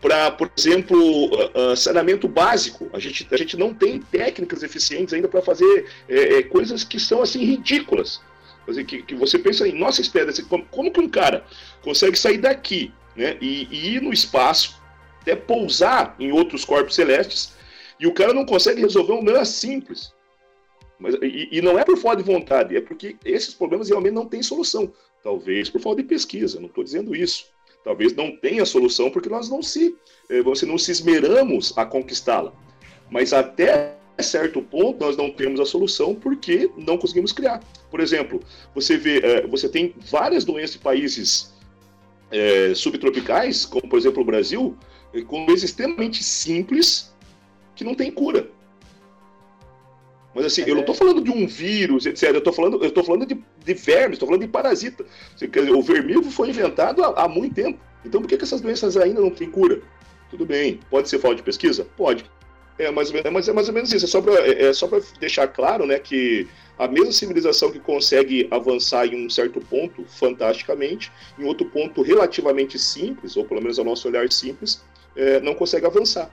para, 0.00 0.30
por 0.30 0.50
exemplo, 0.56 0.98
ah, 1.34 1.72
ah, 1.72 1.76
saneamento 1.76 2.26
básico. 2.26 2.88
A 2.92 2.98
gente, 2.98 3.26
a 3.30 3.36
gente 3.36 3.56
não 3.56 3.74
tem 3.74 4.00
técnicas 4.00 4.62
eficientes 4.62 5.12
ainda 5.12 5.28
para 5.28 5.42
fazer 5.42 5.86
é, 6.08 6.38
é, 6.38 6.42
coisas 6.42 6.84
que 6.84 6.98
são 6.98 7.22
assim 7.22 7.44
ridículas. 7.44 8.20
Dizer, 8.66 8.84
que, 8.84 9.02
que 9.02 9.14
você 9.14 9.38
pensa 9.38 9.66
em, 9.66 9.72
nossa, 9.72 10.02
espera, 10.02 10.30
como, 10.46 10.64
como 10.66 10.92
que 10.92 11.00
um 11.00 11.08
cara 11.08 11.44
consegue 11.80 12.18
sair 12.18 12.36
daqui 12.36 12.92
né, 13.16 13.38
e, 13.40 13.66
e 13.70 13.96
ir 13.96 14.02
no 14.02 14.12
espaço, 14.12 14.78
até 15.22 15.34
pousar 15.34 16.14
em 16.18 16.32
outros 16.32 16.66
corpos 16.66 16.94
celestes, 16.94 17.54
e 17.98 18.06
o 18.06 18.12
cara 18.12 18.34
não 18.34 18.44
consegue 18.44 18.82
resolver 18.82 19.12
um 19.12 19.22
problema 19.24 19.44
simples. 19.46 20.12
Mas, 20.98 21.14
e, 21.22 21.48
e 21.50 21.62
não 21.62 21.78
é 21.78 21.84
por 21.84 21.96
falta 21.96 22.22
de 22.22 22.30
vontade, 22.30 22.76
é 22.76 22.80
porque 22.80 23.16
esses 23.24 23.54
problemas 23.54 23.88
realmente 23.88 24.12
não 24.12 24.26
têm 24.26 24.42
solução. 24.42 24.92
Talvez 25.22 25.70
por 25.70 25.80
falta 25.80 26.02
de 26.02 26.08
pesquisa, 26.08 26.60
não 26.60 26.68
estou 26.68 26.84
dizendo 26.84 27.16
isso 27.16 27.46
talvez 27.88 28.14
não 28.14 28.36
tenha 28.36 28.66
solução 28.66 29.10
porque 29.10 29.30
nós 29.30 29.48
não 29.48 29.62
se, 29.62 29.96
eh, 30.28 30.42
você 30.42 30.66
não 30.66 30.76
se 30.76 30.90
esmeramos 30.90 31.72
a 31.74 31.86
conquistá-la. 31.86 32.52
Mas 33.10 33.32
até 33.32 33.96
certo 34.20 34.60
ponto 34.60 35.02
nós 35.02 35.16
não 35.16 35.30
temos 35.30 35.58
a 35.58 35.64
solução 35.64 36.14
porque 36.14 36.70
não 36.76 36.98
conseguimos 36.98 37.32
criar. 37.32 37.62
Por 37.90 38.00
exemplo, 38.00 38.42
você 38.74 38.98
vê, 38.98 39.20
eh, 39.20 39.46
você 39.46 39.70
tem 39.70 39.94
várias 40.10 40.44
doenças 40.44 40.76
em 40.76 40.80
países 40.80 41.54
eh, 42.30 42.74
subtropicais, 42.74 43.64
como 43.64 43.88
por 43.88 43.98
exemplo 43.98 44.20
o 44.20 44.26
Brasil, 44.26 44.76
com 45.26 45.46
doenças 45.46 45.70
extremamente 45.70 46.22
simples 46.22 47.10
que 47.74 47.84
não 47.84 47.94
tem 47.94 48.10
cura. 48.12 48.50
Mas 50.38 50.46
assim, 50.46 50.62
eu 50.68 50.74
não 50.76 50.82
estou 50.82 50.94
falando 50.94 51.20
de 51.20 51.32
um 51.32 51.48
vírus, 51.48 52.06
etc. 52.06 52.30
Eu 52.30 52.38
estou 52.38 52.52
falando, 52.52 52.84
eu 52.84 52.92
tô 52.92 53.02
falando 53.02 53.26
de, 53.26 53.34
de 53.34 53.74
vermes, 53.74 54.12
estou 54.12 54.28
falando 54.28 54.42
de 54.42 54.46
parasita. 54.46 55.04
Quer 55.36 55.48
dizer, 55.48 55.72
o 55.72 55.82
vermífugo 55.82 56.30
foi 56.30 56.50
inventado 56.50 57.02
há, 57.02 57.24
há 57.24 57.28
muito 57.28 57.56
tempo. 57.56 57.80
Então 58.04 58.20
por 58.20 58.28
que, 58.28 58.36
que 58.36 58.44
essas 58.44 58.60
doenças 58.60 58.96
ainda 58.96 59.20
não 59.20 59.30
têm 59.30 59.50
cura? 59.50 59.80
Tudo 60.30 60.46
bem. 60.46 60.78
Pode 60.88 61.08
ser 61.08 61.18
falta 61.18 61.38
de 61.38 61.42
pesquisa? 61.42 61.88
Pode. 61.96 62.24
É 62.78 62.88
mais, 62.92 63.08
ou 63.08 63.14
menos, 63.14 63.26
é 63.26 63.30
mais, 63.32 63.48
é 63.48 63.52
mais 63.52 63.68
ou 63.68 63.74
menos 63.74 63.92
isso. 63.92 64.04
É 64.04 64.08
só 64.08 64.22
para 64.22 64.34
é, 64.34 64.66
é 64.66 64.72
só 64.72 64.88
deixar 65.18 65.48
claro 65.48 65.84
né, 65.84 65.98
que 65.98 66.46
a 66.78 66.86
mesma 66.86 67.10
civilização 67.10 67.72
que 67.72 67.80
consegue 67.80 68.46
avançar 68.52 69.06
em 69.06 69.26
um 69.26 69.28
certo 69.28 69.60
ponto 69.60 70.04
fantasticamente, 70.04 71.10
em 71.36 71.42
outro 71.42 71.66
ponto 71.66 72.00
relativamente 72.00 72.78
simples, 72.78 73.36
ou 73.36 73.44
pelo 73.44 73.60
menos 73.60 73.76
ao 73.76 73.84
nosso 73.84 74.06
olhar 74.06 74.30
simples, 74.30 74.84
é, 75.16 75.40
não 75.40 75.52
consegue 75.52 75.84
avançar. 75.84 76.30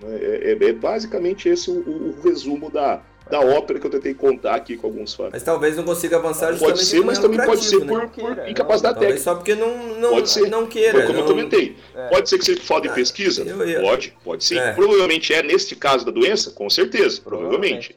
É, 0.00 0.56
é, 0.60 0.64
é 0.64 0.72
basicamente 0.72 1.48
esse 1.48 1.68
o, 1.68 1.74
o, 1.74 2.20
resumo 2.22 2.70
da, 2.70 3.02
da 3.30 3.40
ópera 3.40 3.78
que 3.78 3.86
eu 3.86 3.90
tentei 3.90 4.14
contar 4.14 4.54
aqui 4.54 4.76
com 4.76 4.86
alguns 4.86 5.14
fãs. 5.14 5.30
Mas 5.32 5.42
talvez 5.42 5.76
não 5.76 5.84
consiga 5.84 6.16
avançar 6.16 6.52
justamente 6.52 6.76
Pode 6.76 6.84
ser, 6.84 7.04
mas 7.04 7.18
também 7.18 7.44
pode 7.44 7.64
ser 7.64 7.80
por, 7.84 8.02
né? 8.02 8.10
por 8.14 8.48
incapacidade 8.48 8.98
técnica. 8.98 9.22
Só 9.22 9.34
porque 9.34 9.54
não, 9.54 9.96
não, 9.98 10.10
pode 10.10 10.30
ser. 10.30 10.48
não 10.48 10.66
queira. 10.66 11.02
como 11.02 11.14
não... 11.14 11.20
eu 11.20 11.26
comentei. 11.26 11.76
É. 11.94 12.08
Pode 12.08 12.28
ser 12.28 12.38
que 12.38 12.44
seja 12.44 12.60
falta 12.62 12.88
de 12.88 12.92
ah, 12.92 12.94
pesquisa? 12.94 13.42
Eu, 13.42 13.62
eu... 13.62 13.82
Pode, 13.82 14.16
pode 14.24 14.44
sim. 14.44 14.58
É. 14.58 14.72
Provavelmente 14.72 15.32
é 15.34 15.42
neste 15.42 15.76
caso 15.76 16.04
da 16.04 16.10
doença, 16.10 16.50
com 16.52 16.68
certeza, 16.70 17.20
provavelmente. 17.20 17.94
provavelmente. 17.94 17.96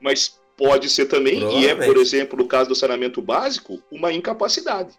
Mas 0.00 0.40
pode 0.56 0.88
ser 0.88 1.06
também, 1.06 1.60
e 1.60 1.66
é, 1.66 1.74
por 1.74 1.96
exemplo, 1.96 2.38
no 2.38 2.46
caso 2.46 2.68
do 2.68 2.74
saneamento 2.74 3.20
básico, 3.22 3.82
uma 3.90 4.12
incapacidade. 4.12 4.94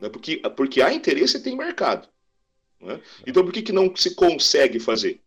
Né? 0.00 0.08
Porque, 0.08 0.36
porque 0.56 0.82
há 0.82 0.92
interesse 0.92 1.36
e 1.36 1.40
tem 1.40 1.56
mercado. 1.56 2.08
Né? 2.80 3.00
Então 3.26 3.44
por 3.44 3.52
que, 3.52 3.62
que 3.62 3.72
não 3.72 3.94
se 3.94 4.14
consegue 4.14 4.80
fazer? 4.80 5.20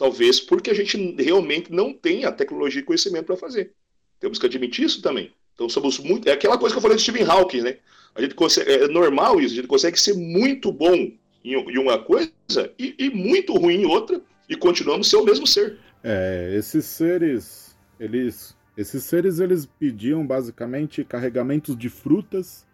Talvez 0.00 0.40
porque 0.40 0.70
a 0.70 0.74
gente 0.74 0.96
realmente 1.22 1.70
não 1.70 1.92
tem 1.92 2.24
a 2.24 2.32
tecnologia 2.32 2.80
e 2.80 2.82
conhecimento 2.82 3.26
para 3.26 3.36
fazer. 3.36 3.74
Temos 4.18 4.38
que 4.38 4.46
admitir 4.46 4.86
isso 4.86 5.02
também. 5.02 5.30
Então 5.52 5.68
somos 5.68 5.98
muito. 5.98 6.26
É 6.26 6.32
aquela 6.32 6.56
coisa 6.56 6.74
que 6.74 6.78
eu 6.78 6.80
falei 6.80 6.96
de 6.96 7.02
Stephen 7.02 7.26
Hawking, 7.26 7.60
né? 7.60 7.76
A 8.14 8.22
gente 8.22 8.34
consegue, 8.34 8.72
é 8.72 8.88
normal 8.88 9.38
isso, 9.38 9.52
a 9.52 9.56
gente 9.56 9.66
consegue 9.66 10.00
ser 10.00 10.14
muito 10.14 10.72
bom 10.72 10.94
em, 10.94 11.18
em 11.44 11.76
uma 11.76 11.98
coisa 11.98 12.32
e, 12.78 12.94
e, 12.98 13.10
muito 13.10 13.52
ruim 13.52 13.82
em 13.82 13.84
outra, 13.84 14.22
e 14.48 14.56
continuamos 14.56 15.06
ser 15.06 15.16
o 15.16 15.22
mesmo 15.22 15.46
ser. 15.46 15.76
É, 16.02 16.54
esses 16.56 16.86
seres, 16.86 17.76
eles. 18.00 18.56
Esses 18.78 19.04
seres 19.04 19.38
eles 19.38 19.66
pediam 19.66 20.26
basicamente 20.26 21.04
carregamentos 21.04 21.76
de 21.76 21.90
frutas 21.90 22.66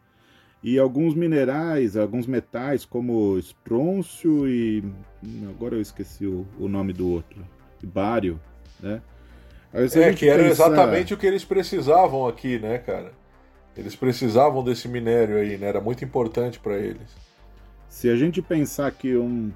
e 0.67 0.81
alguns 0.81 1.15
minerais, 1.15 1.97
alguns 1.97 2.27
metais, 2.27 2.85
como 2.85 3.39
estrôncio 3.39 4.49
e. 4.49 4.83
Agora 5.49 5.77
eu 5.77 5.81
esqueci 5.81 6.27
o, 6.27 6.45
o 6.59 6.67
nome 6.67 6.93
do 6.93 7.09
outro. 7.09 7.41
Bário, 7.85 8.41
né? 8.81 9.01
É, 9.73 10.13
que 10.13 10.29
era 10.29 10.43
pensar... 10.43 10.67
exatamente 10.67 11.15
o 11.15 11.17
que 11.17 11.25
eles 11.25 11.45
precisavam 11.45 12.27
aqui, 12.27 12.59
né, 12.59 12.79
cara? 12.79 13.13
Eles 13.77 13.95
precisavam 13.95 14.65
desse 14.65 14.89
minério 14.89 15.37
aí, 15.37 15.57
né? 15.57 15.69
Era 15.69 15.81
muito 15.81 16.05
importante 16.05 16.59
para 16.59 16.77
eles. 16.77 17.15
Se 17.89 18.09
a 18.09 18.17
gente 18.17 18.43
pensar 18.43 18.91
que 18.91 19.17
um, 19.17 19.53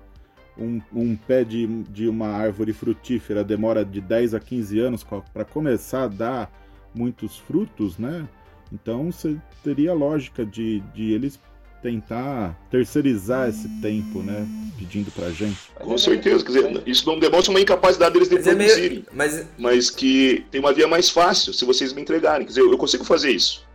um, 0.56 0.80
um 0.92 1.16
pé 1.16 1.42
de, 1.42 1.66
de 1.84 2.08
uma 2.08 2.28
árvore 2.28 2.72
frutífera 2.72 3.42
demora 3.42 3.84
de 3.84 4.00
10 4.00 4.34
a 4.34 4.38
15 4.38 4.78
anos 4.78 5.04
para 5.34 5.44
começar 5.44 6.04
a 6.04 6.08
dar 6.08 6.52
muitos 6.94 7.36
frutos, 7.36 7.98
né? 7.98 8.28
Então 8.72 9.10
você 9.10 9.36
teria 9.64 9.92
lógica 9.92 10.44
de, 10.44 10.80
de 10.94 11.12
eles 11.12 11.38
tentar 11.82 12.58
terceirizar 12.70 13.48
esse 13.48 13.68
tempo, 13.80 14.22
né? 14.22 14.46
Pedindo 14.78 15.10
pra 15.10 15.30
gente. 15.30 15.58
Com 15.78 15.96
certeza, 15.96 16.44
quer 16.44 16.52
dizer, 16.52 16.82
isso 16.86 17.06
não 17.06 17.18
demonstra 17.18 17.50
uma 17.50 17.60
incapacidade 17.60 18.12
deles 18.12 18.28
de 18.28 18.34
mas 18.36 18.44
produzirem. 18.44 18.84
É 18.84 18.90
meio... 18.90 19.06
mas... 19.12 19.46
mas 19.58 19.90
que 19.90 20.44
tem 20.50 20.60
uma 20.60 20.72
via 20.72 20.86
mais 20.86 21.08
fácil 21.08 21.52
se 21.52 21.64
vocês 21.64 21.92
me 21.92 22.02
entregarem. 22.02 22.46
Quer 22.46 22.50
dizer, 22.50 22.60
eu 22.60 22.78
consigo 22.78 23.04
fazer 23.04 23.30
isso. 23.30 23.66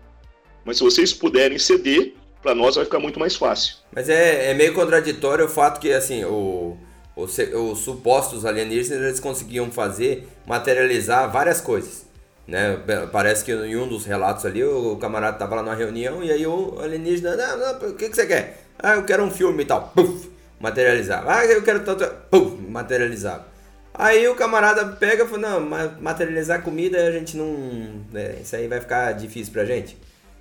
Mas 0.64 0.78
se 0.78 0.84
vocês 0.84 1.14
puderem 1.14 1.58
ceder, 1.58 2.14
para 2.42 2.54
nós 2.56 2.76
vai 2.76 2.86
ficar 2.86 3.00
muito 3.00 3.20
mais 3.20 3.36
fácil. 3.36 3.78
Mas 3.92 4.08
é, 4.08 4.52
é 4.52 4.54
meio 4.54 4.74
contraditório 4.74 5.46
o 5.46 5.50
fato 5.50 5.80
que, 5.80 5.92
assim, 5.92 6.24
o, 6.26 6.78
os, 7.16 7.38
os 7.38 7.80
supostos 7.80 8.46
alienígenas 8.46 9.04
eles 9.04 9.20
conseguiam 9.20 9.72
fazer, 9.72 10.28
materializar 10.46 11.32
várias 11.32 11.60
coisas. 11.60 12.05
Né? 12.48 12.80
Parece 13.12 13.44
que 13.44 13.52
em 13.52 13.76
um 13.76 13.88
dos 13.88 14.06
relatos 14.06 14.46
ali, 14.46 14.64
o 14.64 14.98
camarada 14.98 15.38
tava 15.38 15.56
lá 15.56 15.64
numa 15.64 15.76
reunião 15.76 16.24
e 16.24 16.32
aí 16.32 16.46
o 16.46 16.80
alienígena, 16.80 17.36
não, 17.36 17.58
não, 17.58 17.90
o 17.90 17.96
que, 17.96 18.10
que 18.10 18.16
você 18.16 18.28
quer? 18.28 18.62
Ah, 18.78 18.96
eu 18.96 19.04
quero 19.04 19.24
um 19.24 19.32
filme 19.32 19.64
e 19.64 19.66
tal. 19.66 19.92
Puf, 19.96 20.30
materializava. 20.60 21.34
Ah, 21.34 21.46
eu 21.46 21.64
quero 21.64 21.84
tanto. 21.84 22.06
Puf, 22.30 22.62
materializava. 22.70 23.48
Aí 23.94 24.28
o 24.28 24.36
camarada 24.36 24.86
pega 24.86 25.24
e 25.24 25.28
fala, 25.28 25.60
não, 25.60 25.62
materializar 26.02 26.62
comida 26.62 27.08
a 27.08 27.12
gente 27.12 27.36
não. 27.36 28.06
É, 28.14 28.40
isso 28.42 28.56
aí 28.56 28.68
vai 28.68 28.80
ficar 28.82 29.14
difícil 29.14 29.54
pra 29.54 29.66
gente. 29.66 29.98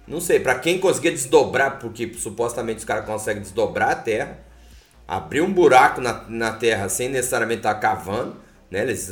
Não 0.07 0.21
sei, 0.21 0.41
pra 0.41 0.57
quem 0.57 0.79
conseguir 0.79 1.13
desdobrar, 1.13 1.79
porque 1.79 2.13
supostamente 2.15 2.81
os 2.81 2.85
caras 2.85 3.07
conseguem 3.07 3.41
desdobrar 3.41 3.91
a 3.93 3.95
terra, 3.95 4.39
abrir 5.09 5.41
um 5.41 5.51
buraco 5.51 6.01
na, 6.01 6.25
na 6.29 6.53
terra 6.53 6.91
sem 6.91 7.09
necessariamente 7.09 7.61
estar 7.61 7.75
tá 7.75 7.81
cavando, 7.81 8.37
né? 8.71 8.83
Eles 8.83 9.11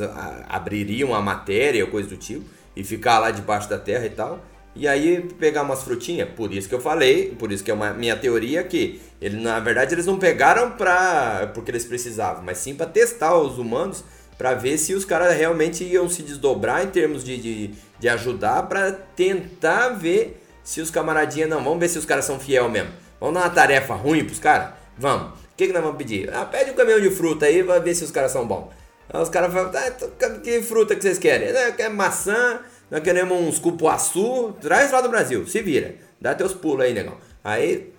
abririam 0.49 1.15
a 1.15 1.23
matéria 1.23 1.83
ou 1.85 1.91
coisa 1.91 2.11
do 2.11 2.17
tipo 2.17 2.45
e 2.77 2.85
ficar 2.85 3.19
lá 3.19 3.31
debaixo 3.31 3.69
da 3.69 3.79
terra 3.79 4.07
e 4.07 4.11
tal. 4.11 4.41
E 4.75 4.89
aí 4.89 5.21
pegar 5.39 5.63
umas 5.63 5.83
frutinhas, 5.83 6.31
por 6.31 6.53
isso 6.53 6.67
que 6.67 6.75
eu 6.75 6.81
falei, 6.81 7.35
por 7.39 7.53
isso 7.53 7.63
que 7.63 7.71
é 7.71 7.75
uma 7.75 7.93
minha 7.93 8.17
teoria 8.17 8.65
que 8.65 9.03
ele 9.21 9.39
na 9.39 9.61
verdade 9.61 9.95
eles 9.95 10.07
não 10.07 10.19
pegaram 10.19 10.71
para 10.71 11.51
porque 11.55 11.71
eles 11.71 11.85
precisavam, 11.85 12.43
mas 12.43 12.57
sim 12.57 12.75
para 12.75 12.87
testar 12.87 13.37
os 13.37 13.59
humanos 13.59 14.03
para 14.39 14.55
ver 14.55 14.79
se 14.79 14.95
os 14.95 15.05
caras 15.05 15.37
realmente 15.37 15.85
iam 15.85 16.09
se 16.09 16.23
desdobrar 16.23 16.83
em 16.83 16.89
termos 16.89 17.23
de, 17.23 17.37
de, 17.37 17.71
de 18.01 18.09
ajudar 18.09 18.63
para 18.65 18.91
tentar 18.91 19.91
ver 19.91 20.43
se 20.65 20.81
os 20.81 20.91
camaradinhas 20.91 21.51
não, 21.51 21.63
vamos 21.63 21.79
ver 21.79 21.89
se 21.89 21.99
os 21.99 22.05
caras 22.05 22.25
são 22.25 22.41
fiel 22.41 22.69
mesmo. 22.69 22.91
Vamos 23.21 23.35
dar 23.35 23.43
uma 23.43 23.51
tarefa 23.51 23.95
ruim 23.95 24.25
pros 24.25 24.39
caras? 24.39 24.71
Vamos. 24.99 25.39
O 25.39 25.57
que, 25.57 25.67
que 25.67 25.73
nós 25.73 25.83
vamos 25.83 25.99
pedir? 25.99 26.33
Ah, 26.35 26.45
pede 26.45 26.71
um 26.71 26.75
caminhão 26.75 27.01
de 27.01 27.11
fruta 27.11 27.47
aí, 27.47 27.63
vai 27.63 27.81
ver 27.81 27.95
se 27.95 28.03
os 28.03 28.11
caras 28.11 28.33
são 28.33 28.47
bons. 28.47 28.69
Aí 29.13 29.21
os 29.21 29.29
caras 29.29 29.53
falam, 29.53 29.71
ah, 29.75 30.41
que 30.43 30.63
fruta 30.63 30.97
que 30.97 31.03
vocês 31.03 31.19
querem? 31.19 31.49
Ah, 31.51 31.73
quer 31.73 31.91
maçã, 31.91 32.61
nós 32.91 33.03
queremos 33.03 33.39
uns 33.39 33.59
cupuaçu, 33.59 34.55
traz 34.61 34.91
lá 34.91 35.01
do 35.01 35.09
Brasil, 35.09 35.47
se 35.47 35.61
vira. 35.61 35.97
Dá 36.21 36.35
teus 36.35 36.55
pulos 36.55 36.85
aí, 36.85 36.95
negão. 36.95 37.17
Aí, 37.45 37.93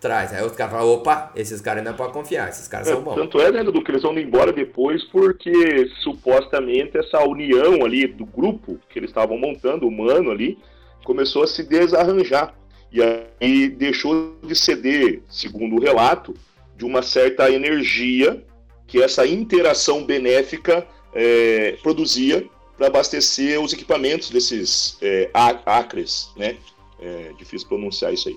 traz. 0.00 0.32
Aí 0.32 0.44
os 0.44 0.52
caras 0.52 0.72
falam, 0.72 0.88
opa, 0.88 1.32
esses 1.34 1.60
caras 1.60 1.78
ainda 1.78 1.96
podem 1.96 2.12
confiar, 2.12 2.48
esses 2.48 2.68
caras 2.68 2.88
é, 2.88 2.92
são 2.92 3.02
bons. 3.02 3.14
Tanto 3.14 3.40
é, 3.40 3.50
né, 3.50 3.64
do 3.64 3.82
que 3.82 3.90
eles 3.90 4.02
vão 4.02 4.16
embora 4.18 4.52
depois, 4.52 5.04
porque 5.04 5.86
supostamente 6.00 6.96
essa 6.96 7.22
união 7.22 7.84
ali 7.84 8.06
do 8.06 8.24
grupo 8.24 8.78
que 8.88 8.98
eles 8.98 9.10
estavam 9.10 9.36
montando, 9.36 9.86
humano 9.86 10.30
ali, 10.30 10.58
começou 11.04 11.42
a 11.42 11.46
se 11.46 11.62
desarranjar. 11.62 12.54
E 12.92 13.00
aí 13.40 13.68
deixou 13.68 14.36
de 14.42 14.54
ceder, 14.54 15.22
segundo 15.28 15.76
o 15.76 15.80
relato, 15.80 16.34
de 16.76 16.84
uma 16.84 17.02
certa 17.02 17.50
energia 17.50 18.42
que 18.90 19.00
essa 19.00 19.24
interação 19.24 20.04
benéfica 20.04 20.86
é, 21.14 21.78
produzia 21.80 22.44
para 22.76 22.88
abastecer 22.88 23.60
os 23.60 23.72
equipamentos 23.72 24.30
desses 24.30 24.98
é, 25.00 25.30
acres, 25.64 26.30
né? 26.36 26.56
É 26.98 27.32
difícil 27.38 27.68
pronunciar 27.68 28.12
isso 28.12 28.28
aí. 28.28 28.34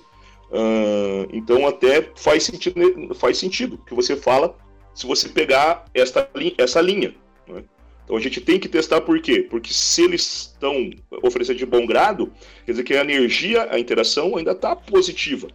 Uh, 0.50 1.26
então 1.32 1.66
até 1.66 2.10
faz 2.14 2.44
sentido, 2.44 3.14
faz 3.14 3.36
sentido 3.36 3.78
que 3.86 3.94
você 3.94 4.14
fala 4.14 4.56
se 4.94 5.06
você 5.06 5.28
pegar 5.28 5.86
esta, 5.92 6.30
essa 6.56 6.80
linha. 6.80 7.14
Né? 7.48 7.64
Então 8.04 8.16
a 8.16 8.20
gente 8.20 8.40
tem 8.40 8.60
que 8.60 8.68
testar 8.68 9.00
por 9.00 9.20
quê? 9.20 9.46
Porque 9.50 9.72
se 9.72 10.04
eles 10.04 10.52
estão 10.52 10.90
oferecendo 11.22 11.58
de 11.58 11.66
bom 11.66 11.84
grado, 11.84 12.32
quer 12.64 12.72
dizer 12.72 12.84
que 12.84 12.94
a 12.94 13.00
energia, 13.00 13.68
a 13.70 13.78
interação 13.78 14.36
ainda 14.36 14.52
está 14.52 14.76
positiva. 14.76 15.48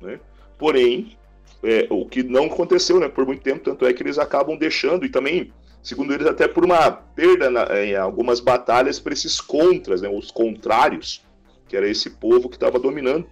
Né? 0.00 0.18
Porém, 0.58 1.16
é, 1.62 1.86
o 1.90 2.06
que 2.06 2.22
não 2.22 2.46
aconteceu 2.46 2.98
né, 2.98 3.08
por 3.08 3.24
muito 3.24 3.42
tempo, 3.42 3.60
tanto 3.60 3.86
é 3.86 3.92
que 3.92 4.02
eles 4.02 4.18
acabam 4.18 4.56
deixando, 4.56 5.04
e 5.04 5.08
também, 5.08 5.52
segundo 5.82 6.12
eles, 6.12 6.26
até 6.26 6.48
por 6.48 6.64
uma 6.64 6.90
perda 6.90 7.50
na, 7.50 7.82
em 7.82 7.94
algumas 7.94 8.40
batalhas 8.40 8.98
para 8.98 9.12
esses 9.12 9.40
contras, 9.40 10.02
né, 10.02 10.08
os 10.08 10.30
contrários, 10.30 11.24
que 11.68 11.76
era 11.76 11.88
esse 11.88 12.10
povo 12.10 12.48
que 12.48 12.56
estava 12.56 12.78
dominando. 12.78 13.26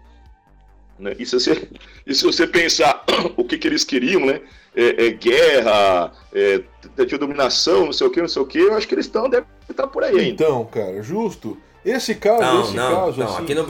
Né? 0.98 1.16
E, 1.18 1.26
se 1.26 1.38
você, 1.38 1.68
e 2.06 2.14
se 2.14 2.24
você 2.24 2.46
pensar 2.46 3.04
o 3.36 3.44
que, 3.44 3.58
que 3.58 3.66
eles 3.66 3.84
queriam, 3.84 4.24
né? 4.26 4.40
É, 4.76 5.06
é 5.06 5.10
guerra, 5.10 6.12
é, 6.32 6.62
de 7.04 7.18
dominação, 7.18 7.86
não 7.86 7.92
sei 7.92 8.06
o 8.06 8.10
que, 8.10 8.20
não 8.20 8.28
sei 8.28 8.40
o 8.40 8.46
que, 8.46 8.58
eu 8.58 8.74
acho 8.74 8.86
que 8.86 8.94
eles 8.94 9.06
estão, 9.06 9.28
devem 9.28 9.48
estar 9.68 9.88
por 9.88 10.04
aí 10.04 10.16
ainda. 10.16 10.44
Então, 10.44 10.64
cara, 10.66 11.02
justo. 11.02 11.58
Esse 11.84 12.14
caso, 12.14 12.42
não, 12.42 12.62
esse 12.62 12.76
não, 12.76 12.94
caso, 12.94 13.18
não, 13.18 13.26
assim... 13.26 13.42
aqui 13.42 13.54
no 13.54 13.64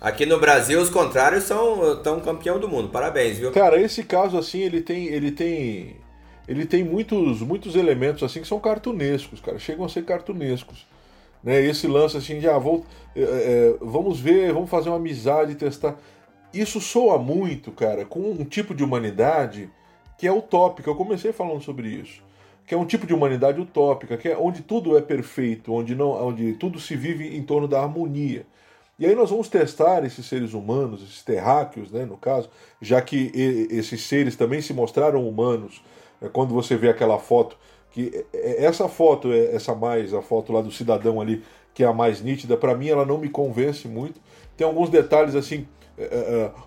Aqui 0.00 0.26
no 0.26 0.38
Brasil, 0.38 0.80
os 0.80 0.90
contrários 0.90 1.44
são 1.44 1.96
tão 2.02 2.20
campeão 2.20 2.60
do 2.60 2.68
mundo. 2.68 2.90
Parabéns, 2.90 3.38
viu? 3.38 3.50
Cara, 3.52 3.80
esse 3.80 4.02
caso 4.02 4.36
assim, 4.36 4.60
ele 4.60 4.82
tem, 4.82 5.06
ele 5.06 5.30
tem, 5.30 5.96
ele 6.46 6.66
tem 6.66 6.84
muitos, 6.84 7.40
muitos 7.40 7.74
elementos 7.74 8.22
assim 8.22 8.40
que 8.40 8.46
são 8.46 8.60
cartunescos, 8.60 9.40
cara. 9.40 9.58
Chegam 9.58 9.86
a 9.86 9.88
ser 9.88 10.04
cartunescos, 10.04 10.86
né? 11.42 11.64
Esse 11.64 11.86
lance 11.86 12.16
assim 12.16 12.38
de 12.38 12.48
ah, 12.48 12.58
vou, 12.58 12.84
é, 13.14 13.22
é, 13.22 13.74
vamos 13.80 14.20
ver, 14.20 14.52
vamos 14.52 14.68
fazer 14.68 14.90
uma 14.90 14.96
amizade, 14.96 15.54
testar. 15.54 15.96
Isso 16.52 16.80
soa 16.80 17.18
muito, 17.18 17.72
cara, 17.72 18.04
com 18.04 18.20
um 18.20 18.44
tipo 18.44 18.74
de 18.74 18.84
humanidade 18.84 19.70
que 20.18 20.26
é 20.26 20.32
utópica. 20.32 20.90
Eu 20.90 20.94
comecei 20.94 21.32
falando 21.32 21.62
sobre 21.62 21.88
isso, 21.88 22.22
que 22.66 22.74
é 22.74 22.78
um 22.78 22.84
tipo 22.84 23.06
de 23.06 23.14
humanidade 23.14 23.58
utópica, 23.60 24.18
que 24.18 24.28
é 24.28 24.36
onde 24.36 24.60
tudo 24.62 24.96
é 24.96 25.00
perfeito, 25.00 25.72
onde 25.72 25.94
não, 25.94 26.10
onde 26.10 26.52
tudo 26.52 26.78
se 26.78 26.94
vive 26.94 27.34
em 27.34 27.42
torno 27.42 27.66
da 27.66 27.80
harmonia. 27.80 28.46
E 28.98 29.04
aí 29.04 29.14
nós 29.14 29.30
vamos 29.30 29.48
testar 29.48 30.04
esses 30.04 30.24
seres 30.24 30.54
humanos, 30.54 31.02
esses 31.02 31.22
terráqueos, 31.22 31.92
né, 31.92 32.06
no 32.06 32.16
caso, 32.16 32.48
já 32.80 33.00
que 33.02 33.30
esses 33.70 34.02
seres 34.02 34.36
também 34.36 34.62
se 34.62 34.72
mostraram 34.72 35.28
humanos. 35.28 35.82
Né, 36.20 36.30
quando 36.32 36.54
você 36.54 36.76
vê 36.76 36.88
aquela 36.88 37.18
foto 37.18 37.58
que 37.96 38.26
é, 38.32 38.38
é, 38.38 38.64
essa 38.66 38.88
foto, 38.88 39.32
é, 39.32 39.54
essa 39.54 39.74
mais, 39.74 40.12
a 40.12 40.20
foto 40.20 40.52
lá 40.52 40.60
do 40.60 40.70
cidadão 40.70 41.18
ali, 41.18 41.42
que 41.72 41.82
é 41.82 41.86
a 41.86 41.94
mais 41.94 42.20
nítida, 42.20 42.54
para 42.54 42.74
mim 42.74 42.88
ela 42.88 43.06
não 43.06 43.16
me 43.16 43.30
convence 43.30 43.88
muito. 43.88 44.20
Tem 44.54 44.66
alguns 44.66 44.90
detalhes 44.90 45.34
assim. 45.34 45.66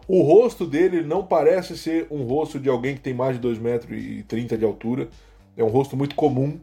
O 0.08 0.24
rosto 0.24 0.66
dele 0.66 1.04
não 1.04 1.24
parece 1.24 1.78
ser 1.78 2.08
um 2.10 2.24
rosto 2.24 2.60
de 2.60 2.68
alguém 2.68 2.96
que 2.96 3.02
tem 3.02 3.14
mais 3.14 3.40
de 3.40 3.48
2,30 3.48 3.60
metros 3.62 4.26
30 4.28 4.58
de 4.58 4.66
altura. 4.66 5.08
É 5.56 5.64
um 5.64 5.68
rosto 5.68 5.96
muito 5.96 6.16
comum. 6.16 6.60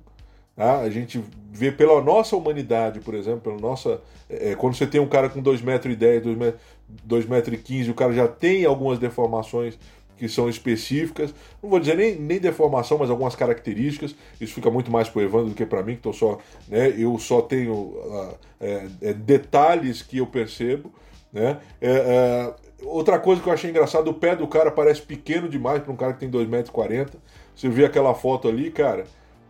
Tá? 0.57 0.81
A 0.81 0.89
gente 0.89 1.23
vê 1.53 1.70
pela 1.70 2.01
nossa 2.01 2.35
humanidade, 2.35 3.01
por 3.01 3.15
exemplo, 3.15 3.41
pela 3.41 3.59
nossa. 3.59 4.01
É, 4.28 4.55
quando 4.55 4.74
você 4.74 4.87
tem 4.87 5.01
um 5.01 5.07
cara 5.07 5.28
com 5.28 5.43
2,10 5.43 5.62
metros, 5.62 5.97
2,15 5.97 7.28
metros, 7.28 7.87
e 7.87 7.91
o 7.91 7.95
cara 7.95 8.12
já 8.12 8.27
tem 8.27 8.65
algumas 8.65 8.99
deformações 8.99 9.78
que 10.16 10.28
são 10.28 10.49
específicas. 10.49 11.35
Não 11.62 11.69
vou 11.69 11.78
dizer 11.78 11.95
nem, 11.95 12.16
nem 12.16 12.39
deformação, 12.39 12.97
mas 12.99 13.11
algumas 13.11 13.37
características. 13.37 14.15
Isso 14.41 14.55
fica 14.55 14.70
muito 14.70 14.91
mais 14.91 15.09
para 15.09 15.20
o 15.20 15.23
Evandro 15.23 15.51
do 15.51 15.55
que 15.55 15.66
para 15.66 15.83
mim, 15.83 15.95
que 15.95 16.01
tô 16.01 16.12
só, 16.12 16.39
né, 16.69 16.95
eu 16.97 17.19
só 17.19 17.43
tenho 17.43 17.74
uh, 17.74 18.35
é, 18.59 18.87
é, 19.03 19.12
detalhes 19.12 20.01
que 20.01 20.19
eu 20.19 20.27
percebo. 20.27 20.91
Né? 21.31 21.59
É, 21.81 21.91
é, 21.91 22.55
outra 22.83 23.19
coisa 23.19 23.43
que 23.43 23.49
eu 23.49 23.53
achei 23.53 23.69
engraçado, 23.69 24.09
o 24.09 24.15
pé 24.15 24.35
do 24.35 24.47
cara 24.49 24.70
parece 24.70 25.03
pequeno 25.03 25.51
demais 25.51 25.83
para 25.83 25.93
um 25.93 25.97
cara 25.97 26.15
que 26.15 26.20
tem 26.20 26.31
2,40 26.31 26.47
metros. 26.89 27.23
Você 27.55 27.69
vê 27.69 27.85
aquela 27.85 28.15
foto 28.15 28.49
ali, 28.49 28.70
cara, 28.70 29.05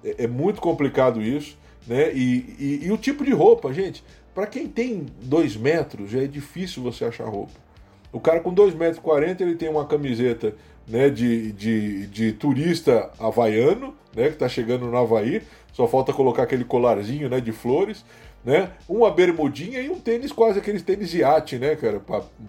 é, 0.07 0.25
é 0.25 0.27
muito 0.27 0.61
complicado 0.61 1.21
isso. 1.21 1.57
Né? 1.87 2.13
E, 2.13 2.57
e, 2.59 2.87
e 2.87 2.93
o 2.93 2.97
tipo 2.97 3.25
de 3.25 3.33
roupa, 3.33 3.73
gente, 3.73 4.03
para 4.35 4.47
quem 4.47 4.67
tem 4.67 5.07
2 5.23 5.57
metros, 5.57 6.11
já 6.11 6.23
é 6.23 6.27
difícil 6.27 6.83
você 6.83 7.05
achar 7.05 7.29
roupa. 7.29 7.53
O 8.13 8.21
cara 8.21 8.41
com 8.41 8.55
2,40 8.55 8.77
metros 9.21 9.41
ele 9.41 9.57
tem 9.57 9.69
uma 9.69 9.87
camiseta 9.87 10.55
né, 10.87 11.11
de, 11.11 11.53
de, 11.53 12.07
de 12.07 12.33
turista 12.33 13.11
havaiano, 13.19 13.95
né, 14.15 14.29
que 14.29 14.35
está 14.35 14.49
chegando 14.49 14.87
no 14.87 14.97
Havaí, 14.97 15.43
só 15.73 15.87
falta 15.87 16.13
colocar 16.13 16.45
aquele 16.45 16.65
colarzinho 16.65 17.29
né, 17.29 17.41
de 17.41 17.53
flores, 17.53 18.05
né, 18.45 18.71
uma 18.89 19.11
bermudinha 19.11 19.81
e 19.81 19.91
um 19.91 19.99
tênis 19.99 20.33
quase 20.33 20.59
aqueles 20.59 20.83
tênis 20.83 21.13
iate, 21.13 21.59
né, 21.59 21.75
cara? 21.75 22.01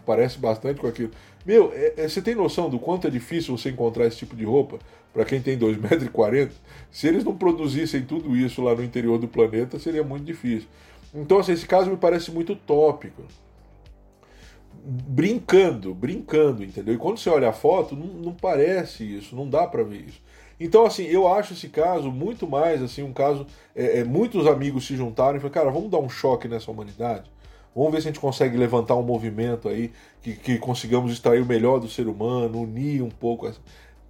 Parece 0.06 0.38
bastante 0.38 0.80
com 0.80 0.88
aquilo. 0.88 1.12
Meu, 1.46 1.72
é, 1.74 1.94
é, 1.98 2.08
você 2.08 2.22
tem 2.22 2.36
noção 2.36 2.70
do 2.70 2.78
quanto 2.78 3.08
é 3.08 3.10
difícil 3.10 3.58
você 3.58 3.70
encontrar 3.70 4.06
esse 4.06 4.18
tipo 4.18 4.36
de 4.36 4.46
roupa 4.46 4.78
para 5.18 5.26
quem 5.26 5.42
tem 5.42 5.58
2,40 5.58 6.32
metros? 6.32 6.62
Se 6.92 7.08
eles 7.08 7.24
não 7.24 7.36
produzissem 7.36 8.04
tudo 8.04 8.38
isso 8.38 8.62
lá 8.62 8.76
no 8.76 8.84
interior 8.84 9.18
do 9.18 9.28
planeta, 9.28 9.80
seria 9.80 10.04
muito 10.04 10.24
difícil. 10.24 10.68
Então, 11.12 11.40
assim, 11.40 11.54
esse 11.54 11.66
caso 11.66 11.90
me 11.90 11.98
parece 11.98 12.30
muito 12.30 12.56
tópico 12.56 13.24
brincando, 14.80 15.92
brincando, 15.92 16.64
entendeu? 16.64 16.94
E 16.94 16.98
quando 17.00 17.18
você 17.18 17.32
olha 17.32 17.50
a 17.50 17.52
foto, 17.52 17.96
não, 17.96 18.06
não 18.06 18.32
parece 18.32 19.04
isso, 19.04 19.36
não 19.36 19.50
dá 19.50 19.66
para 19.66 19.82
ver 19.82 20.06
isso. 20.08 20.22
Então, 20.60 20.86
assim, 20.86 21.06
eu 21.06 21.28
acho 21.28 21.54
esse 21.54 21.68
caso 21.68 22.12
muito 22.12 22.48
mais, 22.48 22.84
assim, 22.84 23.02
um 23.02 23.12
caso... 23.12 23.48
É, 23.76 24.02
é, 24.02 24.04
muitos 24.04 24.46
amigos 24.46 24.86
se 24.86 24.96
juntaram 24.96 25.38
e 25.38 25.40
falaram, 25.40 25.54
cara, 25.54 25.72
vamos 25.72 25.90
dar 25.90 25.98
um 25.98 26.10
choque 26.10 26.48
nessa 26.48 26.70
humanidade? 26.70 27.30
Vamos 27.76 27.92
ver 27.92 28.02
se 28.02 28.08
a 28.08 28.12
gente 28.12 28.20
consegue 28.20 28.56
levantar 28.56 28.96
um 28.96 29.04
movimento 29.04 29.68
aí, 29.68 29.92
que, 30.22 30.36
que 30.36 30.58
consigamos 30.60 31.12
extrair 31.12 31.42
o 31.42 31.46
melhor 31.46 31.80
do 31.80 31.90
ser 31.90 32.08
humano, 32.08 32.62
unir 32.62 33.02
um 33.02 33.10
pouco. 33.10 33.52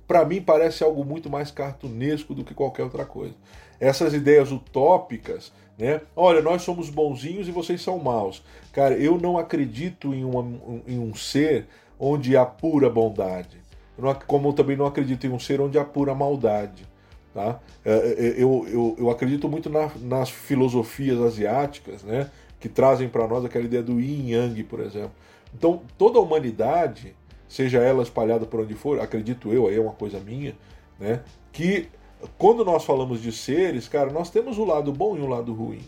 Para 0.07 0.23
mim, 0.23 0.41
parece 0.41 0.83
algo 0.83 1.03
muito 1.03 1.29
mais 1.29 1.51
cartunesco 1.51 2.33
do 2.33 2.43
que 2.43 2.53
qualquer 2.53 2.83
outra 2.83 3.05
coisa. 3.05 3.35
Essas 3.79 4.13
ideias 4.13 4.51
utópicas 4.51 5.51
né? 5.77 6.01
Olha, 6.15 6.41
nós 6.41 6.63
somos 6.63 6.89
bonzinhos 6.89 7.47
e 7.47 7.51
vocês 7.51 7.81
são 7.81 7.99
maus. 7.99 8.43
Cara, 8.73 8.95
eu 8.95 9.17
não 9.17 9.37
acredito 9.37 10.13
em, 10.13 10.23
uma, 10.23 10.43
em 10.87 10.97
um 10.97 11.13
ser 11.13 11.67
onde 11.99 12.35
há 12.35 12.45
pura 12.45 12.89
bondade. 12.89 13.57
Não, 13.97 14.13
como 14.13 14.49
eu 14.49 14.53
também 14.53 14.75
não 14.75 14.87
acredito 14.87 15.27
em 15.27 15.29
um 15.29 15.39
ser 15.39 15.61
onde 15.61 15.77
há 15.77 15.85
pura 15.85 16.15
maldade. 16.15 16.85
Tá? 17.33 17.59
É, 17.85 17.91
é, 17.91 18.27
é, 18.27 18.43
eu, 18.43 18.65
eu, 18.67 18.95
eu 18.97 19.09
acredito 19.11 19.47
muito 19.47 19.69
na, 19.69 19.91
nas 20.01 20.29
filosofias 20.29 21.19
asiáticas, 21.21 22.03
né? 22.03 22.31
que 22.59 22.67
trazem 22.67 23.07
para 23.07 23.27
nós 23.27 23.45
aquela 23.45 23.65
ideia 23.65 23.83
do 23.83 23.99
yin 23.99 24.31
yang, 24.31 24.63
por 24.63 24.79
exemplo. 24.79 25.11
Então, 25.53 25.83
toda 25.95 26.17
a 26.17 26.21
humanidade, 26.21 27.15
seja 27.47 27.79
ela 27.79 28.03
espalhada 28.03 28.45
por 28.45 28.61
onde 28.61 28.73
for, 28.73 28.99
acredito 28.99 29.53
eu, 29.53 29.67
aí 29.67 29.75
é 29.75 29.81
uma 29.81 29.93
coisa 29.93 30.19
minha, 30.19 30.55
né? 30.99 31.21
que 31.51 31.89
quando 32.37 32.65
nós 32.65 32.83
falamos 32.83 33.21
de 33.21 33.31
seres, 33.31 33.87
cara, 33.87 34.11
nós 34.11 34.29
temos 34.29 34.57
o 34.57 34.65
lado 34.65 34.91
bom 34.91 35.15
e 35.17 35.21
o 35.21 35.27
lado 35.27 35.53
ruim. 35.53 35.83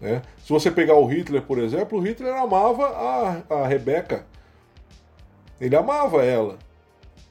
Né? 0.00 0.20
Se 0.44 0.52
você 0.52 0.70
pegar 0.70 0.96
o 0.96 1.06
Hitler, 1.06 1.42
por 1.42 1.58
exemplo, 1.58 1.98
o 1.98 2.02
Hitler 2.02 2.34
amava 2.34 2.88
a, 2.88 3.54
a 3.62 3.66
Rebeca. 3.68 4.26
Ele 5.60 5.76
amava 5.76 6.24
ela. 6.24 6.58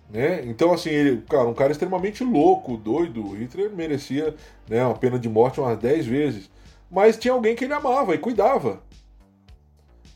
Né? 0.09 0.43
Então, 0.45 0.71
assim, 0.71 0.89
ele, 0.89 1.21
cara, 1.23 1.47
um 1.47 1.53
cara 1.53 1.71
extremamente 1.71 2.23
louco, 2.23 2.77
doido. 2.77 3.25
O 3.25 3.35
Hitler 3.35 3.69
merecia 3.71 4.33
né, 4.69 4.83
uma 4.85 4.95
pena 4.95 5.19
de 5.19 5.27
morte 5.27 5.59
umas 5.59 5.77
10 5.77 6.05
vezes. 6.05 6.49
Mas 6.89 7.17
tinha 7.17 7.33
alguém 7.33 7.55
que 7.55 7.65
ele 7.65 7.73
amava 7.73 8.15
e 8.15 8.17
cuidava. 8.17 8.81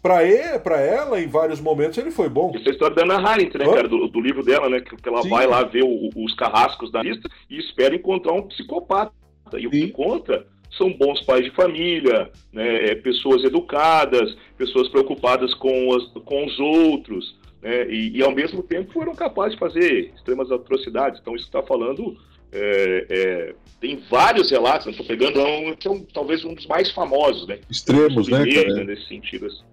Pra, 0.06 0.24
ele, 0.24 0.60
pra 0.60 0.80
ela, 0.80 1.20
em 1.20 1.28
vários 1.28 1.60
momentos, 1.60 1.98
ele 1.98 2.12
foi 2.12 2.30
bom. 2.30 2.52
Essa 2.54 2.66
é 2.66 2.70
a 2.70 2.74
história 2.74 2.96
da 2.96 3.02
Ana 3.02 3.28
Arendt, 3.28 3.58
né, 3.58 3.66
Hã? 3.66 3.74
cara? 3.74 3.88
Do, 3.88 4.08
do, 4.08 4.22
livro 4.22 4.44
dela, 4.44 4.70
né? 4.70 4.80
Que, 4.80 4.96
que 4.96 5.10
ela 5.10 5.24
Sim. 5.24 5.30
vai 5.30 5.48
lá 5.48 5.64
ver 5.64 5.84
o, 5.84 6.12
os 6.16 6.36
carrascos 6.36 6.92
da 6.92 7.02
lista 7.02 7.28
e 7.50 7.58
espera 7.58 7.96
encontrar 7.96 8.34
um 8.34 8.44
psicopata. 8.44 9.12
E 9.58 9.66
o 9.66 9.72
que 9.72 9.84
encontra 9.84 10.46
são 10.78 10.94
bons 10.94 11.22
pais 11.22 11.46
de 11.46 11.50
família, 11.56 12.30
né, 12.54 12.92
é, 12.92 12.96
pessoas 12.96 13.44
educadas, 13.44 14.38
pessoas 14.56 14.90
preocupadas 14.90 15.56
com, 15.56 15.96
as, 15.96 16.04
com 16.24 16.46
os 16.46 16.60
outros, 16.60 17.36
né, 17.60 17.88
e, 17.90 18.18
e, 18.18 18.22
ao 18.22 18.32
mesmo 18.32 18.62
tempo 18.62 18.94
foram 18.94 19.16
capazes 19.16 19.54
de 19.54 19.60
fazer 19.60 20.14
extremas 20.16 20.52
atrocidades. 20.52 21.20
Então, 21.20 21.36
isso 21.36 21.46
está 21.46 21.64
falando 21.64 22.16
é, 22.52 23.08
é, 23.10 23.56
tem 23.82 24.00
vários 24.08 24.52
relatos, 24.52 24.86
estou 24.86 25.06
pegando 25.06 25.42
um, 25.42 25.76
que 25.76 25.88
é 25.88 25.92
um, 25.92 26.04
talvez 26.04 26.46
um 26.46 26.54
dos 26.54 26.68
mais 26.68 26.92
famosos, 26.92 27.48
né? 27.48 27.58
Extremos, 27.68 28.28
né, 28.28 28.46
cara? 28.46 28.84
Nesse 28.84 29.08
sentido, 29.08 29.48
assim. 29.48 29.64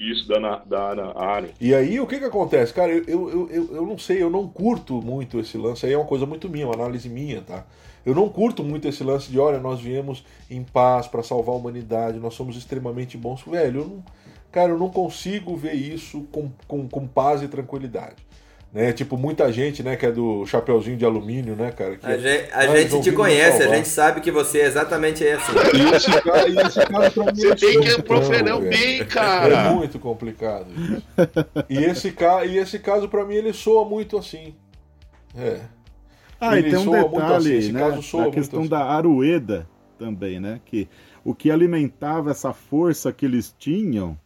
Isso 0.00 0.26
da, 0.26 0.38
da 0.64 0.92
Ana 0.92 1.12
Arendt. 1.14 1.54
E 1.60 1.74
aí, 1.74 2.00
o 2.00 2.06
que 2.06 2.18
que 2.18 2.24
acontece? 2.24 2.72
Cara, 2.72 2.90
eu, 2.90 3.04
eu, 3.06 3.48
eu, 3.50 3.74
eu 3.76 3.86
não 3.86 3.98
sei, 3.98 4.22
eu 4.22 4.30
não 4.30 4.48
curto 4.48 4.94
muito 5.02 5.38
esse 5.38 5.58
lance 5.58 5.84
aí, 5.84 5.92
é 5.92 5.96
uma 5.96 6.06
coisa 6.06 6.24
muito 6.24 6.48
minha, 6.48 6.66
uma 6.66 6.74
análise 6.74 7.06
minha, 7.06 7.42
tá? 7.42 7.66
Eu 8.04 8.14
não 8.14 8.30
curto 8.30 8.64
muito 8.64 8.88
esse 8.88 9.04
lance 9.04 9.30
de, 9.30 9.38
olha, 9.38 9.60
nós 9.60 9.78
viemos 9.78 10.24
em 10.50 10.64
paz 10.64 11.06
para 11.06 11.22
salvar 11.22 11.54
a 11.54 11.58
humanidade, 11.58 12.18
nós 12.18 12.32
somos 12.32 12.56
extremamente 12.56 13.18
bons. 13.18 13.42
Velho, 13.42 13.80
eu 13.82 13.88
não, 13.88 14.04
cara, 14.50 14.72
eu 14.72 14.78
não 14.78 14.88
consigo 14.88 15.54
ver 15.54 15.74
isso 15.74 16.22
com, 16.32 16.50
com, 16.66 16.88
com 16.88 17.06
paz 17.06 17.42
e 17.42 17.48
tranquilidade 17.48 18.29
né? 18.72 18.92
Tipo, 18.92 19.16
muita 19.16 19.52
gente, 19.52 19.82
né, 19.82 19.96
que 19.96 20.06
é 20.06 20.12
do 20.12 20.46
chapeuzinho 20.46 20.96
de 20.96 21.04
alumínio, 21.04 21.56
né, 21.56 21.72
cara? 21.72 21.98
a 22.02 22.16
gente, 22.16 22.52
a 22.52 22.76
gente 22.76 23.00
te 23.02 23.12
conhece, 23.12 23.62
a 23.62 23.74
gente 23.74 23.88
sabe 23.88 24.20
que 24.20 24.30
você 24.30 24.60
é 24.60 24.66
exatamente 24.66 25.26
assim. 25.26 25.52
E 25.74 25.94
esse 25.94 26.22
cara, 26.22 26.48
e 26.48 26.56
esse 26.56 26.86
cara 26.86 27.10
pra 27.10 27.24
mim 27.24 27.40
Você 27.40 27.48
é 27.48 27.54
tem 27.54 27.80
que 27.80 28.02
proferir 28.02 28.60
bem, 28.60 29.04
cara. 29.06 29.54
É 29.54 29.74
muito 29.74 29.98
complicado 29.98 30.66
isso. 30.72 31.02
E 31.68 31.84
esse, 31.84 32.12
ca... 32.12 32.44
e 32.44 32.58
esse 32.58 32.78
caso, 32.78 33.08
pra 33.08 33.24
mim, 33.24 33.34
ele 33.34 33.52
soa 33.52 33.84
muito 33.84 34.16
assim. 34.16 34.54
É. 35.36 35.60
Ah, 36.40 36.56
ele 36.56 36.68
e 36.68 36.70
tem 36.70 36.80
um 36.80 36.90
detalhe, 36.90 37.58
assim. 37.58 37.72
né? 37.72 37.82
A 37.84 38.30
questão 38.30 38.60
assim. 38.60 38.68
da 38.68 38.84
Arueda 38.84 39.68
também, 39.98 40.40
né? 40.40 40.60
Que 40.64 40.88
o 41.22 41.34
que 41.34 41.50
alimentava 41.50 42.30
essa 42.30 42.52
força 42.52 43.12
que 43.12 43.26
eles 43.26 43.54
tinham 43.58 44.18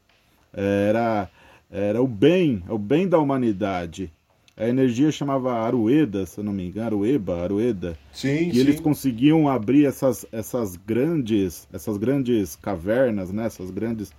era, 0.53 1.29
era 1.71 2.01
o 2.01 2.07
bem, 2.07 2.63
o 2.69 2.79
bem 2.79 3.09
da 3.09 3.19
humanidade. 3.19 4.13
A 4.57 4.69
energia 4.69 5.11
chamava 5.11 5.53
Arueda, 5.53 6.25
se 6.27 6.39
eu 6.39 6.45
não 6.45 6.53
me 6.53 6.69
engano, 6.69 6.87
Arueba, 6.87 7.43
Arueda. 7.43 7.99
Sim, 8.13 8.49
e 8.49 8.55
sim. 8.55 8.61
eles 8.61 8.79
conseguiam 8.79 9.49
abrir 9.49 9.85
essas, 9.85 10.25
essas 10.31 10.77
grandes 10.77 11.67
essas 11.73 11.97
grandes 11.97 12.55
cavernas, 12.55 13.33
né? 13.33 13.47
Essas 13.47 13.69
grandes 13.71 14.13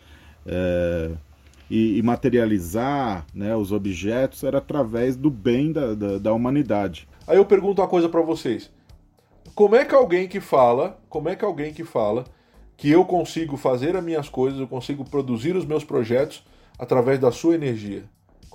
é, 0.46 1.12
e, 1.70 1.98
e, 1.98 2.02
materializar, 2.04 3.26
né? 3.34 3.56
Os 3.56 3.72
objetos 3.72 4.44
era 4.44 4.58
através 4.58 5.16
do 5.16 5.30
bem 5.30 5.72
da, 5.72 5.94
da, 5.94 6.18
da 6.18 6.34
humanidade. 6.34 7.08
Aí 7.26 7.38
eu 7.38 7.46
pergunto 7.46 7.82
uma 7.82 7.88
coisa 7.88 8.10
para 8.10 8.22
vocês: 8.22 8.70
como 9.56 9.78
é 9.78 9.86
que 9.86 9.96
alguém 9.96 10.28
que 10.28 10.42
fala, 10.42 11.00
como 11.08 11.30
é 11.30 11.36
que 11.36 11.46
alguém 11.46 11.74
que 11.74 11.86
fala 11.86 12.26
que 12.76 12.92
eu 12.92 13.06
consigo 13.06 13.56
fazer 13.56 13.96
as 13.96 14.04
minhas 14.04 14.28
coisas, 14.28 14.60
eu 14.60 14.68
consigo 14.68 15.06
produzir 15.06 15.56
os 15.56 15.66
meus 15.66 15.86
projetos 15.86 16.44
através 16.78 17.20
da 17.20 17.32
sua 17.32 17.56
energia? 17.56 18.04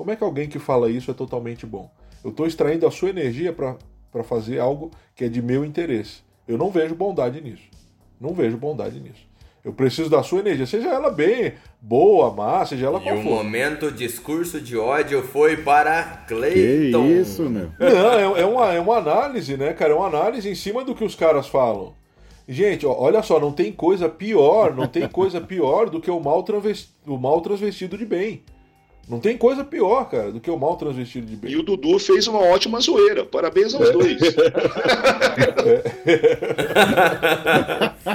Como 0.01 0.11
é 0.11 0.17
que 0.17 0.25
alguém 0.25 0.49
que 0.49 0.59
fala 0.59 0.91
isso 0.91 1.11
é 1.11 1.15
totalmente 1.15 1.67
bom? 1.67 1.91
Eu 2.25 2.31
estou 2.31 2.47
extraindo 2.47 2.87
a 2.87 2.91
sua 2.91 3.11
energia 3.11 3.53
para 3.53 4.25
fazer 4.25 4.59
algo 4.59 4.91
que 5.15 5.27
é 5.27 5.29
de 5.29 5.43
meu 5.43 5.63
interesse. 5.63 6.23
Eu 6.49 6.57
não 6.57 6.71
vejo 6.71 6.95
bondade 6.95 7.39
nisso. 7.43 7.65
Não 8.19 8.33
vejo 8.33 8.57
bondade 8.57 8.99
nisso. 8.99 9.29
Eu 9.63 9.75
preciso 9.75 10.09
da 10.09 10.23
sua 10.23 10.39
energia, 10.41 10.65
seja 10.65 10.89
ela 10.89 11.11
bem 11.11 11.53
boa, 11.83 12.33
má, 12.33 12.65
seja 12.65 12.87
ela 12.87 12.99
e 12.99 13.03
qual 13.03 13.17
for. 13.17 13.23
E 13.23 13.27
o 13.27 13.31
momento 13.31 13.93
discurso 13.93 14.59
de 14.59 14.75
ódio 14.75 15.23
foi 15.23 15.59
para 15.59 16.25
Cleiton. 16.27 17.03
Que 17.03 17.13
isso, 17.21 17.43
meu. 17.51 17.71
Não, 17.79 18.37
é, 18.37 18.41
é, 18.41 18.47
uma, 18.47 18.73
é 18.73 18.81
uma 18.81 18.97
análise, 18.97 19.55
né, 19.59 19.75
cara? 19.75 19.93
É 19.93 19.97
uma 19.97 20.07
análise 20.07 20.49
em 20.49 20.55
cima 20.55 20.83
do 20.83 20.95
que 20.95 21.05
os 21.05 21.15
caras 21.15 21.47
falam. 21.47 21.93
Gente, 22.49 22.87
ó, 22.87 22.97
olha 22.99 23.23
só, 23.23 23.39
não 23.39 23.53
tem 23.53 23.71
coisa 23.71 24.09
pior, 24.09 24.75
não 24.75 24.87
tem 24.87 25.07
coisa 25.07 25.43
pior 25.43 25.91
do 25.91 26.01
que 26.01 26.11
o 26.11 26.19
mal, 26.19 26.43
o 27.07 27.19
mal 27.19 27.43
transvestido 27.43 27.99
de 27.99 28.07
bem. 28.07 28.43
Não 29.09 29.19
tem 29.19 29.37
coisa 29.37 29.65
pior, 29.65 30.09
cara, 30.09 30.31
do 30.31 30.39
que 30.39 30.51
o 30.51 30.57
mal 30.57 30.77
transvestido 30.77 31.27
de 31.27 31.35
bem. 31.35 31.51
E 31.51 31.57
o 31.57 31.63
Dudu 31.63 31.99
fez 31.99 32.29
uma 32.29 32.39
ótima 32.39 32.79
zoeira. 32.81 33.25
Parabéns 33.25 33.75
aos 33.75 33.89
é. 33.89 33.93
dois. 33.93 34.21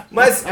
mas, 0.10 0.46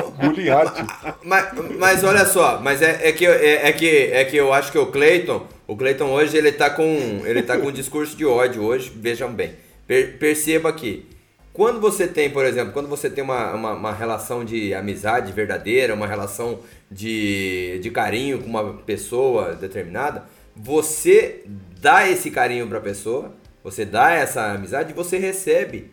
mas, 1.24 1.54
mas 1.78 2.04
olha 2.04 2.26
só, 2.26 2.60
mas 2.60 2.82
é, 2.82 3.08
é, 3.08 3.12
que, 3.14 3.26
é, 3.26 3.68
é, 3.68 3.72
que, 3.72 3.88
é 3.88 4.26
que 4.26 4.36
eu 4.36 4.52
acho 4.52 4.72
que 4.72 4.78
o 4.78 4.88
Cleiton, 4.88 5.48
o 5.66 5.78
Cleiton 5.78 6.12
hoje 6.12 6.36
ele 6.36 6.52
tá 6.52 6.70
com 6.70 6.84
ele 7.26 7.42
tá 7.42 7.58
com 7.58 7.68
um 7.68 7.72
discurso 7.72 8.18
de 8.18 8.26
ódio 8.26 8.64
hoje, 8.64 8.92
vejam 8.94 9.32
bem. 9.32 9.54
Per, 9.88 10.18
perceba 10.18 10.70
aqui. 10.70 11.06
Quando 11.54 11.80
você 11.80 12.08
tem, 12.08 12.32
por 12.32 12.46
exemplo, 12.46 12.74
quando 12.74 12.90
você 12.90 13.12
tem 13.12 13.24
uma, 13.24 13.54
uma, 13.54 13.74
uma, 13.74 13.94
relação 13.94 14.44
de 14.44 14.74
amizade 14.74 15.32
verdadeira, 15.32 15.94
uma 15.94 16.08
relação 16.08 16.60
de, 16.94 17.80
de 17.82 17.90
carinho 17.90 18.40
com 18.40 18.50
uma 18.50 18.74
pessoa 18.74 19.54
determinada, 19.54 20.26
você 20.56 21.44
dá 21.82 22.08
esse 22.08 22.30
carinho 22.30 22.68
para 22.68 22.78
a 22.78 22.82
pessoa, 22.82 23.34
você 23.64 23.84
dá 23.84 24.12
essa 24.12 24.54
amizade 24.54 24.92
e 24.92 24.96
você 24.96 25.18
recebe 25.18 25.92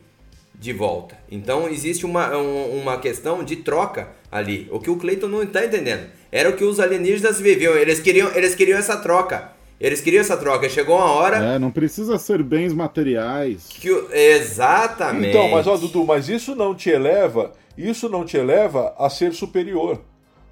de 0.54 0.72
volta. 0.72 1.16
Então 1.30 1.68
existe 1.68 2.04
uma, 2.04 2.36
uma 2.36 2.98
questão 2.98 3.42
de 3.42 3.56
troca 3.56 4.08
ali. 4.30 4.68
O 4.70 4.78
que 4.78 4.90
o 4.90 4.96
Cleiton 4.96 5.28
não 5.28 5.42
está 5.42 5.64
entendendo. 5.64 6.06
Era 6.30 6.50
o 6.50 6.52
que 6.52 6.64
os 6.64 6.78
alienígenas 6.78 7.40
viviam. 7.40 7.74
Eles 7.74 8.00
queriam, 8.00 8.30
eles 8.34 8.54
queriam 8.54 8.78
essa 8.78 8.96
troca. 8.98 9.52
Eles 9.80 10.02
queriam 10.02 10.20
essa 10.20 10.36
troca. 10.36 10.68
Chegou 10.68 10.96
uma 10.96 11.10
hora. 11.10 11.38
É, 11.38 11.58
não 11.58 11.70
precisa 11.70 12.18
ser 12.18 12.42
bens 12.42 12.74
materiais. 12.74 13.68
Que, 13.70 13.88
exatamente. 14.12 15.30
Então, 15.30 15.48
mas 15.48 15.66
ó, 15.66 15.78
Dudu, 15.78 16.04
mas 16.04 16.28
isso 16.28 16.54
não 16.54 16.74
te 16.74 16.90
eleva. 16.90 17.52
Isso 17.78 18.08
não 18.10 18.26
te 18.26 18.36
eleva 18.36 18.94
a 18.98 19.08
ser 19.08 19.32
superior. 19.32 19.98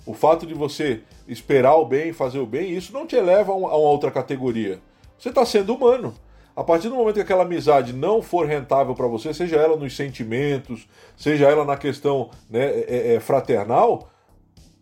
O 0.08 0.14
fato 0.14 0.46
de 0.46 0.54
você 0.54 1.02
esperar 1.28 1.76
o 1.76 1.84
bem, 1.84 2.14
fazer 2.14 2.38
o 2.38 2.46
bem, 2.46 2.72
isso 2.72 2.94
não 2.94 3.06
te 3.06 3.14
eleva 3.14 3.52
a 3.52 3.54
uma 3.54 3.74
outra 3.74 4.10
categoria. 4.10 4.80
Você 5.18 5.28
está 5.28 5.44
sendo 5.44 5.74
humano. 5.74 6.14
A 6.56 6.64
partir 6.64 6.88
do 6.88 6.94
momento 6.94 7.16
que 7.16 7.20
aquela 7.20 7.42
amizade 7.42 7.92
não 7.92 8.22
for 8.22 8.46
rentável 8.46 8.94
para 8.94 9.06
você, 9.06 9.34
seja 9.34 9.56
ela 9.56 9.76
nos 9.76 9.94
sentimentos, 9.94 10.88
seja 11.14 11.46
ela 11.46 11.62
na 11.62 11.76
questão 11.76 12.30
né, 12.48 12.64
é, 12.64 12.86
é, 12.88 13.14
é, 13.16 13.20
fraternal, 13.20 14.08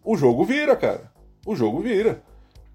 o 0.04 0.16
jogo 0.16 0.44
vira, 0.44 0.76
cara. 0.76 1.10
O 1.44 1.56
jogo 1.56 1.80
vira. 1.80 2.22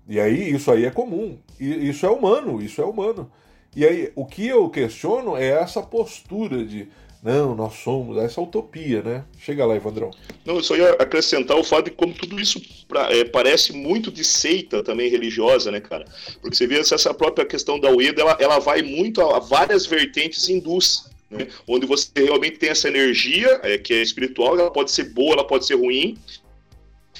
E 0.05 0.19
aí, 0.19 0.53
isso 0.53 0.69
aí 0.73 0.83
é 0.83 0.91
comum. 0.91 1.37
E 1.57 1.87
isso 1.87 2.05
é 2.05 2.09
humano, 2.09 2.61
isso 2.61 2.81
é 2.81 2.85
humano. 2.85 3.31
E 3.73 3.85
aí, 3.85 4.11
o 4.13 4.25
que 4.25 4.45
eu 4.45 4.69
questiono 4.69 5.37
é 5.37 5.47
essa 5.47 5.81
postura 5.81 6.65
de 6.65 6.89
não, 7.23 7.55
nós 7.55 7.75
somos 7.75 8.17
essa 8.17 8.41
utopia, 8.41 9.03
né? 9.03 9.23
Chega 9.39 9.63
lá, 9.63 9.75
Evandrão. 9.75 10.09
Não, 10.43 10.55
eu 10.55 10.63
só 10.63 10.75
ia 10.75 10.93
acrescentar 10.93 11.55
o 11.55 11.63
fato 11.63 11.85
de 11.85 11.91
como 11.91 12.13
tudo 12.13 12.39
isso 12.39 12.59
pra, 12.87 13.11
é, 13.11 13.23
parece 13.23 13.73
muito 13.73 14.11
de 14.11 14.23
seita 14.23 14.83
também 14.83 15.09
religiosa, 15.09 15.69
né, 15.69 15.79
cara? 15.79 16.05
Porque 16.41 16.55
você 16.55 16.65
vê 16.65 16.79
essa 16.79 17.13
própria 17.13 17.45
questão 17.45 17.79
da 17.79 17.91
UEDA, 17.91 18.21
ela, 18.21 18.37
ela 18.39 18.59
vai 18.59 18.81
muito 18.81 19.21
a, 19.21 19.37
a 19.37 19.39
várias 19.39 19.85
vertentes 19.85 20.49
hindus. 20.49 21.09
Né? 21.29 21.47
Onde 21.67 21.85
você 21.85 22.09
realmente 22.15 22.57
tem 22.57 22.69
essa 22.69 22.87
energia 22.87 23.59
é, 23.63 23.77
que 23.77 23.93
é 23.93 24.01
espiritual, 24.01 24.59
ela 24.59 24.71
pode 24.71 24.91
ser 24.91 25.13
boa, 25.13 25.33
ela 25.33 25.47
pode 25.47 25.65
ser 25.65 25.75
ruim, 25.75 26.17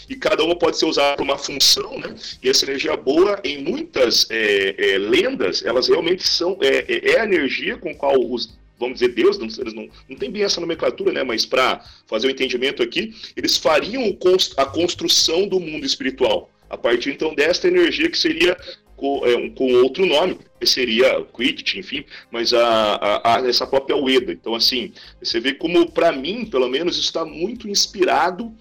e 0.10 0.15
cada 0.15 0.44
uma 0.44 0.56
pode 0.56 0.78
ser 0.78 0.86
usada 0.86 1.15
para 1.15 1.23
uma 1.23 1.38
função, 1.38 1.98
né? 1.98 2.14
E 2.44 2.49
essa 2.49 2.65
energia 2.65 2.98
boa, 2.98 3.40
em 3.44 3.64
muitas 3.64 4.30
é, 4.30 4.76
é, 4.78 4.98
lendas, 4.98 5.64
elas 5.64 5.88
realmente 5.88 6.28
são 6.28 6.57
é, 6.60 6.86
é, 6.91 7.11
é 7.11 7.19
a 7.22 7.23
energia 7.23 7.78
com 7.78 7.95
qual 7.95 8.19
os 8.19 8.60
vamos 8.82 8.99
dizer, 8.99 9.14
Deus, 9.14 9.38
não, 9.38 9.48
eles 9.48 9.74
não, 9.74 9.88
não 10.10 10.18
tem 10.18 10.30
bem 10.30 10.44
essa 10.44 10.60
nomenclatura, 10.60 11.14
né? 11.14 11.24
Mas 11.24 11.45
para 11.45 11.82
fazer 12.06 12.28
o 12.28 12.30
um 12.30 12.34
entendimento 12.34 12.84
aqui, 12.84 13.14
eles 13.38 13.56
fariam 13.58 14.18
a 14.58 14.66
construção 14.66 15.48
do 15.48 15.60
mundo 15.60 15.86
espiritual 15.86 16.52
a 16.72 16.78
partir 16.78 17.12
então 17.12 17.36
desta 17.36 17.68
energia 17.68 18.10
que 18.10 18.18
seria 18.18 18.58
com, 18.95 19.26
é, 19.26 19.49
com 19.49 19.74
outro 19.74 20.06
nome, 20.06 20.38
que 20.60 20.66
seria 20.66 21.22
Quidditch, 21.26 21.76
enfim, 21.76 22.06
mas 22.32 22.53
a, 22.53 22.64
a, 22.64 23.36
a, 23.36 23.48
essa 23.48 23.68
própria 23.68 23.98
Ueda. 23.98 24.32
Então, 24.32 24.56
assim, 24.56 24.94
você 25.22 25.40
vê 25.40 25.53
como, 25.53 25.91
para 25.91 26.14
mim, 26.14 26.45
pelo 26.45 26.70
menos, 26.70 26.98
está 26.98 27.26
muito 27.26 27.68
inspirado 27.68 28.56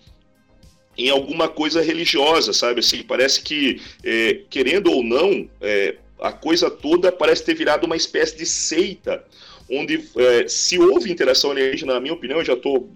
em 0.99 1.09
alguma 1.09 1.49
coisa 1.49 1.81
religiosa, 1.83 2.53
sabe? 2.53 2.81
Assim, 2.81 3.03
parece 3.03 3.43
que, 3.43 3.81
é, 4.03 4.41
querendo 4.51 4.91
ou 4.91 5.05
não, 5.05 5.49
é, 5.61 5.97
a 6.19 6.33
coisa 6.33 6.69
toda 6.69 7.13
parece 7.13 7.45
ter 7.45 7.55
virado 7.55 7.87
uma 7.87 7.97
espécie 7.97 8.37
de 8.37 8.45
seita 8.45 9.25
onde 9.71 10.05
é, 10.17 10.49
se 10.49 10.79
houve 10.79 11.13
interação 11.13 11.51
alienígena, 11.51 11.95
na 11.95 12.01
minha 12.01 12.15
opinião, 12.15 12.41
eu 12.41 12.45
já 12.45 12.55
estou 12.55 12.93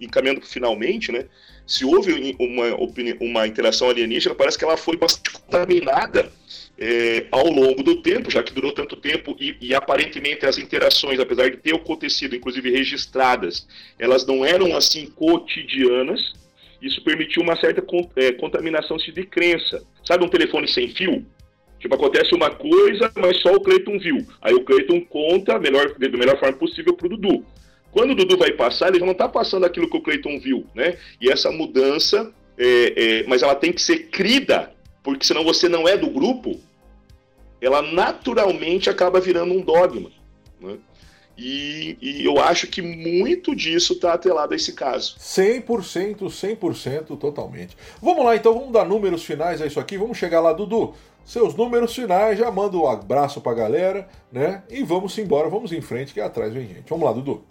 encaminhando 0.00 0.40
finalmente, 0.42 1.12
né? 1.12 1.26
Se 1.66 1.84
houve 1.84 2.36
uma, 2.38 2.76
uma 3.20 3.46
interação 3.46 3.88
alienígena, 3.90 4.34
parece 4.34 4.58
que 4.58 4.64
ela 4.64 4.76
foi 4.76 4.96
bastante 4.96 5.30
contaminada 5.32 6.30
é, 6.78 7.26
ao 7.30 7.46
longo 7.48 7.82
do 7.82 8.02
tempo, 8.02 8.30
já 8.30 8.42
que 8.42 8.52
durou 8.52 8.72
tanto 8.72 8.96
tempo 8.96 9.36
e, 9.40 9.56
e, 9.60 9.74
aparentemente 9.74 10.44
as 10.46 10.58
interações, 10.58 11.18
apesar 11.18 11.50
de 11.50 11.56
ter 11.56 11.74
acontecido, 11.74 12.36
inclusive 12.36 12.70
registradas, 12.70 13.66
elas 13.98 14.26
não 14.26 14.44
eram 14.44 14.76
assim 14.76 15.06
cotidianas. 15.06 16.34
Isso 16.80 17.02
permitiu 17.02 17.42
uma 17.42 17.56
certa 17.56 17.82
é, 18.16 18.32
contaminação 18.32 18.98
de 18.98 19.24
crença. 19.24 19.82
Sabe 20.04 20.24
um 20.24 20.28
telefone 20.28 20.68
sem 20.68 20.88
fio? 20.88 21.24
Tipo, 21.86 21.94
acontece 21.94 22.34
uma 22.34 22.50
coisa, 22.50 23.12
mas 23.14 23.40
só 23.40 23.54
o 23.54 23.60
Cleiton 23.60 23.96
viu. 23.96 24.26
Aí 24.42 24.52
o 24.52 24.64
Cleiton 24.64 25.00
conta 25.02 25.56
melhor, 25.56 25.94
da 25.96 26.08
melhor 26.18 26.36
forma 26.36 26.58
possível 26.58 26.94
pro 26.94 27.08
Dudu. 27.08 27.44
Quando 27.92 28.10
o 28.10 28.14
Dudu 28.16 28.36
vai 28.36 28.50
passar, 28.50 28.88
ele 28.88 28.98
já 28.98 29.04
não 29.04 29.12
está 29.12 29.28
passando 29.28 29.64
aquilo 29.64 29.88
que 29.88 29.96
o 29.96 30.02
Cleiton 30.02 30.36
viu, 30.40 30.66
né? 30.74 30.98
E 31.20 31.30
essa 31.30 31.52
mudança, 31.52 32.34
é, 32.58 33.20
é, 33.20 33.24
mas 33.28 33.44
ela 33.44 33.54
tem 33.54 33.72
que 33.72 33.80
ser 33.80 34.08
crida, 34.08 34.72
porque 35.00 35.24
senão 35.24 35.44
você 35.44 35.68
não 35.68 35.86
é 35.86 35.96
do 35.96 36.10
grupo, 36.10 36.58
ela 37.60 37.80
naturalmente 37.80 38.90
acaba 38.90 39.20
virando 39.20 39.54
um 39.54 39.60
dogma. 39.60 40.10
Né? 40.60 40.78
E, 41.38 41.96
e, 42.02 42.24
eu 42.24 42.40
acho 42.40 42.66
que 42.66 42.82
muito 42.82 43.54
disso 43.54 43.92
está 43.92 44.14
atrelado 44.14 44.54
a 44.54 44.56
esse 44.56 44.72
caso. 44.72 45.16
100%, 45.20 46.18
100% 46.18 47.16
totalmente. 47.16 47.76
Vamos 48.02 48.24
lá 48.24 48.34
então, 48.34 48.54
vamos 48.54 48.72
dar 48.72 48.84
números 48.84 49.22
finais 49.22 49.62
a 49.62 49.66
isso 49.66 49.78
aqui. 49.78 49.96
Vamos 49.96 50.18
chegar 50.18 50.40
lá, 50.40 50.52
Dudu 50.52 50.94
seus 51.26 51.56
números 51.56 51.92
finais, 51.92 52.38
já 52.38 52.50
manda 52.52 52.76
um 52.76 52.88
abraço 52.88 53.40
pra 53.40 53.52
galera, 53.52 54.08
né? 54.30 54.62
E 54.70 54.84
vamos 54.84 55.18
embora, 55.18 55.50
vamos 55.50 55.72
em 55.72 55.80
frente, 55.80 56.14
que 56.14 56.20
atrás 56.20 56.54
vem 56.54 56.68
gente. 56.68 56.88
Vamos 56.88 57.04
lá, 57.04 57.12
Dudu. 57.12 57.42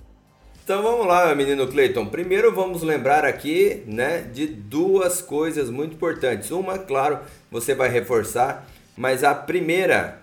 Então 0.64 0.82
vamos 0.82 1.06
lá, 1.06 1.36
menino 1.36 1.68
Cleiton. 1.68 2.08
Primeiro 2.08 2.56
vamos 2.56 2.82
lembrar 2.82 3.26
aqui, 3.26 3.84
né, 3.86 4.22
de 4.22 4.48
duas 4.48 5.22
coisas 5.22 5.70
muito 5.70 5.94
importantes. 5.94 6.50
Uma, 6.52 6.80
claro, 6.80 7.20
você 7.52 7.76
vai 7.76 7.90
reforçar, 7.90 8.66
mas 8.96 9.24
a 9.26 9.36
primeira. 9.36 10.22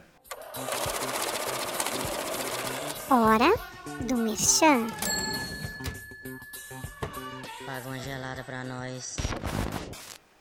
Hora 3.11 3.55
do 4.01 4.17
Merchan. 4.17 4.87
Paga 7.67 7.87
uma 7.87 7.99
gelada 7.99 8.43
pra 8.43 8.65
nós. 8.65 9.17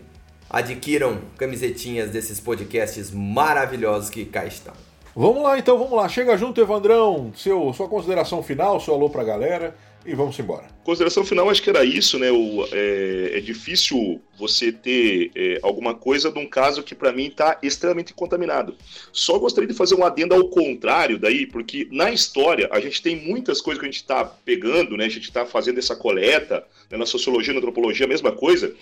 adquiram 0.49 1.21
camisetinhas 1.37 2.11
desses 2.11 2.39
podcasts 2.39 3.11
maravilhosos 3.11 4.09
que 4.09 4.25
cá 4.25 4.45
estão. 4.45 4.73
Vamos 5.17 5.45
lá 5.45 5.57
então, 5.57 5.79
vamos 5.79 5.95
lá. 5.95 6.09
Chega 6.09 6.37
junto, 6.37 6.61
Evandrão. 6.61 7.33
Seu, 7.37 7.73
sua 7.73 7.89
consideração 7.89 8.43
final, 8.43 8.81
seu 8.81 8.95
alô 8.95 9.09
pra 9.09 9.23
galera 9.23 9.77
e 10.05 10.15
vamos 10.15 10.39
embora. 10.39 10.65
Consideração 10.83 11.25
final, 11.25 11.49
acho 11.49 11.63
que 11.63 11.71
era 11.71 11.85
isso, 11.85 12.19
né? 12.19 12.31
O, 12.31 12.67
é, 12.73 13.39
é 13.39 13.41
difícil 13.41 14.21
você 14.39 14.71
ter 14.71 15.31
é, 15.35 15.61
alguma 15.63 15.95
coisa 15.95 16.31
num 16.31 16.47
caso 16.47 16.83
que 16.83 16.95
para 16.95 17.13
mim 17.13 17.27
está 17.27 17.59
extremamente 17.63 18.13
contaminado. 18.13 18.77
Só 19.13 19.39
gostaria 19.39 19.69
de 19.69 19.75
fazer 19.75 19.95
um 19.95 20.05
adendo 20.05 20.35
ao 20.35 20.49
contrário 20.49 21.19
daí, 21.19 21.47
porque 21.47 21.89
na 21.91 22.11
história 22.11 22.69
a 22.71 22.81
gente 22.81 23.01
tem 23.01 23.17
muitas 23.17 23.61
coisas 23.61 23.81
que 23.81 23.87
a 23.87 23.91
gente 23.91 24.03
está 24.03 24.25
pegando, 24.25 24.97
né? 24.97 25.07
A 25.07 25.09
gente 25.09 25.29
está 25.29 25.47
fazendo 25.47 25.79
essa 25.79 25.97
coleta, 25.97 26.67
né? 26.91 26.99
na 26.99 27.07
sociologia, 27.07 27.55
na 27.55 27.61
antropologia, 27.61 28.05
a 28.05 28.09
mesma 28.09 28.33
coisa, 28.33 28.75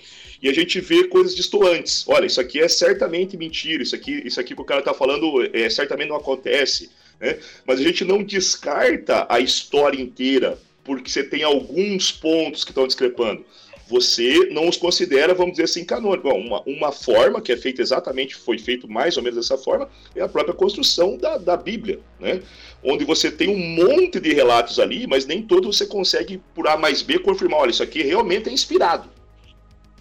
e 0.42 0.48
a 0.48 0.52
gente 0.52 0.80
vê 0.80 1.04
coisas 1.04 1.36
distantes. 1.36 2.04
Olha, 2.08 2.26
isso 2.26 2.40
aqui 2.40 2.58
é 2.60 2.66
certamente 2.66 3.36
mentira, 3.36 3.82
isso 3.82 3.94
aqui, 3.94 4.22
isso 4.24 4.40
aqui 4.40 4.56
que 4.56 4.60
o 4.60 4.64
cara 4.64 4.80
está 4.80 4.92
falando 4.92 5.48
é, 5.52 5.70
certamente 5.70 6.08
não 6.08 6.16
acontece. 6.16 6.90
Né? 7.20 7.38
Mas 7.64 7.78
a 7.78 7.82
gente 7.82 8.04
não 8.04 8.22
descarta 8.24 9.24
a 9.28 9.38
história 9.38 10.00
inteira 10.00 10.58
porque 10.82 11.08
você 11.08 11.22
tem 11.22 11.44
alguns 11.44 12.10
pontos 12.10 12.64
que 12.64 12.72
estão 12.72 12.88
discrepando. 12.88 13.44
Você 13.88 14.48
não 14.50 14.68
os 14.68 14.76
considera, 14.76 15.34
vamos 15.34 15.52
dizer 15.52 15.64
assim, 15.64 15.84
canônicos. 15.84 16.32
Uma, 16.32 16.62
uma 16.62 16.90
forma 16.90 17.40
que 17.40 17.52
é 17.52 17.56
feita 17.56 17.80
exatamente, 17.80 18.34
foi 18.34 18.58
feito 18.58 18.88
mais 18.88 19.16
ou 19.16 19.22
menos 19.22 19.36
dessa 19.36 19.56
forma, 19.56 19.88
é 20.16 20.22
a 20.22 20.28
própria 20.28 20.54
construção 20.54 21.16
da, 21.16 21.36
da 21.36 21.56
Bíblia, 21.56 22.00
né? 22.18 22.42
Onde 22.82 23.04
você 23.04 23.30
tem 23.30 23.48
um 23.48 23.58
monte 23.58 24.18
de 24.18 24.32
relatos 24.32 24.80
ali, 24.80 25.06
mas 25.06 25.26
nem 25.26 25.42
todos 25.42 25.76
você 25.76 25.86
consegue, 25.86 26.40
por 26.52 26.66
A 26.66 26.76
mais 26.76 27.00
B, 27.00 27.18
confirmar, 27.18 27.60
olha, 27.60 27.70
isso 27.70 27.82
aqui 27.82 28.02
realmente 28.02 28.48
é 28.48 28.52
inspirado. 28.52 29.08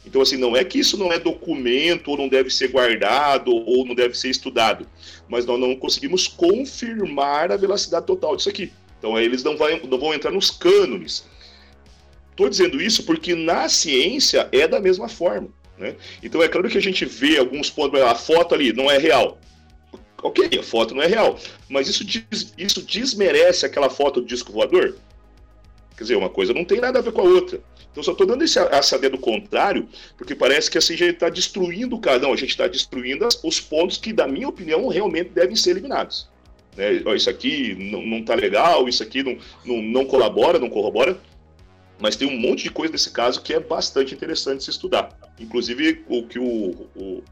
Então, 0.05 0.21
assim, 0.21 0.37
não 0.37 0.55
é 0.55 0.63
que 0.63 0.79
isso 0.79 0.97
não 0.97 1.11
é 1.11 1.19
documento, 1.19 2.09
ou 2.09 2.17
não 2.17 2.27
deve 2.27 2.49
ser 2.49 2.69
guardado, 2.69 3.53
ou 3.53 3.85
não 3.85 3.93
deve 3.93 4.17
ser 4.17 4.29
estudado, 4.29 4.87
mas 5.29 5.45
nós 5.45 5.59
não 5.59 5.75
conseguimos 5.75 6.27
confirmar 6.27 7.51
a 7.51 7.57
velocidade 7.57 8.05
total 8.05 8.35
disso 8.35 8.49
aqui. 8.49 8.71
Então 9.01 9.19
eles 9.19 9.43
não, 9.43 9.57
vai, 9.57 9.81
não 9.81 9.99
vão 9.99 10.13
entrar 10.13 10.29
nos 10.29 10.51
cânones. 10.51 11.25
Estou 12.29 12.47
dizendo 12.47 12.79
isso 12.79 13.03
porque 13.03 13.33
na 13.33 13.67
ciência 13.67 14.47
é 14.51 14.67
da 14.67 14.79
mesma 14.79 15.09
forma. 15.09 15.49
Né? 15.75 15.95
Então 16.21 16.41
é 16.43 16.47
claro 16.47 16.69
que 16.69 16.77
a 16.77 16.81
gente 16.81 17.03
vê 17.03 17.39
alguns 17.39 17.69
pontos, 17.69 17.99
a 17.99 18.13
foto 18.13 18.53
ali 18.53 18.71
não 18.71 18.91
é 18.91 18.99
real. 18.99 19.39
Ok, 20.21 20.47
a 20.59 20.61
foto 20.61 20.93
não 20.93 21.01
é 21.01 21.07
real, 21.07 21.39
mas 21.67 21.87
isso, 21.87 22.05
diz, 22.05 22.53
isso 22.55 22.83
desmerece 22.83 23.65
aquela 23.65 23.89
foto 23.89 24.21
do 24.21 24.27
disco 24.27 24.51
voador? 24.51 24.95
Quer 25.97 26.03
dizer, 26.03 26.15
uma 26.15 26.29
coisa 26.29 26.53
não 26.53 26.63
tem 26.63 26.79
nada 26.79 26.99
a 26.99 27.01
ver 27.01 27.11
com 27.11 27.21
a 27.21 27.23
outra. 27.23 27.59
Então, 27.91 28.01
só 28.01 28.13
estou 28.13 28.25
dando 28.25 28.43
esse, 28.43 28.57
ideia 28.57 29.09
do 29.09 29.17
contrário, 29.17 29.87
porque 30.17 30.33
parece 30.33 30.71
que 30.71 30.77
assim 30.77 30.93
a 30.93 30.97
gente 30.97 31.13
está 31.13 31.29
destruindo 31.29 31.95
o 31.95 31.99
cara. 31.99 32.19
Não, 32.19 32.31
a 32.31 32.37
gente 32.37 32.51
está 32.51 32.67
destruindo 32.67 33.27
os 33.43 33.59
pontos 33.59 33.97
que, 33.97 34.13
da 34.13 34.27
minha 34.27 34.47
opinião, 34.47 34.87
realmente 34.87 35.31
devem 35.31 35.55
ser 35.55 35.71
eliminados. 35.71 36.29
Né? 36.77 37.03
Isso 37.15 37.29
aqui 37.29 37.75
não, 37.75 38.01
não 38.01 38.23
tá 38.23 38.33
legal, 38.33 38.87
isso 38.87 39.03
aqui 39.03 39.23
não, 39.23 39.37
não, 39.65 39.81
não 39.81 40.05
colabora, 40.05 40.57
não 40.57 40.69
corrobora. 40.69 41.19
Mas 41.99 42.15
tem 42.15 42.27
um 42.27 42.39
monte 42.39 42.63
de 42.63 42.71
coisa 42.71 42.93
nesse 42.93 43.11
caso 43.11 43.41
que 43.41 43.53
é 43.53 43.59
bastante 43.59 44.13
interessante 44.15 44.63
se 44.63 44.69
estudar. 44.69 45.09
Inclusive, 45.39 46.03
o 46.07 46.23
que 46.23 46.39
o, 46.39 46.87
o 46.95 47.23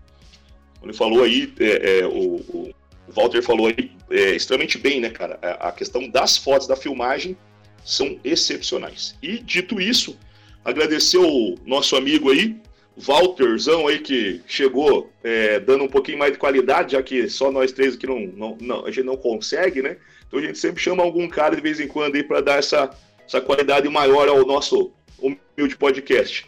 ele 0.84 0.94
falou 0.94 1.24
aí, 1.24 1.54
é, 1.60 2.00
é, 2.00 2.06
o, 2.06 2.36
o, 2.36 2.74
Walter 3.10 3.42
falou 3.42 3.68
aí 3.68 3.92
é, 4.10 4.36
extremamente 4.36 4.78
bem, 4.78 5.02
né, 5.02 5.10
cara? 5.10 5.40
A 5.60 5.72
questão 5.72 6.08
das 6.08 6.38
fotos 6.38 6.68
da 6.68 6.76
filmagem 6.76 7.36
são 7.84 8.20
excepcionais. 8.24 9.16
E 9.22 9.40
dito 9.40 9.82
isso, 9.82 10.18
agradecer 10.64 11.18
o 11.18 11.56
nosso 11.66 11.96
amigo 11.96 12.30
aí, 12.32 12.56
Walterzão 12.98 13.88
aí 13.88 14.00
que 14.00 14.42
chegou 14.46 15.10
é, 15.24 15.60
dando 15.60 15.86
um 15.86 15.88
pouquinho 15.88 16.18
mais 16.18 16.34
de 16.34 16.38
qualidade, 16.38 16.94
já 16.94 17.02
que 17.02 17.30
só 17.30 17.52
nós 17.52 17.72
três 17.72 17.96
aqui 17.96 18.06
não, 18.06 18.20
não, 18.20 18.58
não, 18.60 18.86
a 18.86 18.92
gente 18.92 19.06
não 19.06 19.16
consegue, 19.16 19.82
né? 19.82 19.98
Então 20.28 20.40
a 20.40 20.42
gente 20.42 20.58
sempre 20.58 20.82
chama 20.82 21.02
algum 21.02 21.28
cara 21.28 21.56
de 21.56 21.62
vez 21.62 21.80
em 21.80 21.88
quando 21.88 22.16
aí 22.16 22.24
para 22.24 22.42
dar 22.42 22.60
essa, 22.60 22.90
essa 23.26 23.40
qualidade 23.40 23.88
maior 23.88 24.28
ao 24.28 24.46
nosso 24.46 24.92
humilde 25.18 25.76
podcast. 25.78 26.46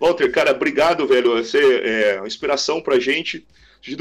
Walter, 0.00 0.32
cara, 0.32 0.52
obrigado, 0.52 1.06
velho. 1.06 1.36
Você 1.36 1.58
é 1.58 2.16
uma 2.18 2.26
inspiração 2.26 2.80
pra 2.80 2.98
gente. 2.98 3.46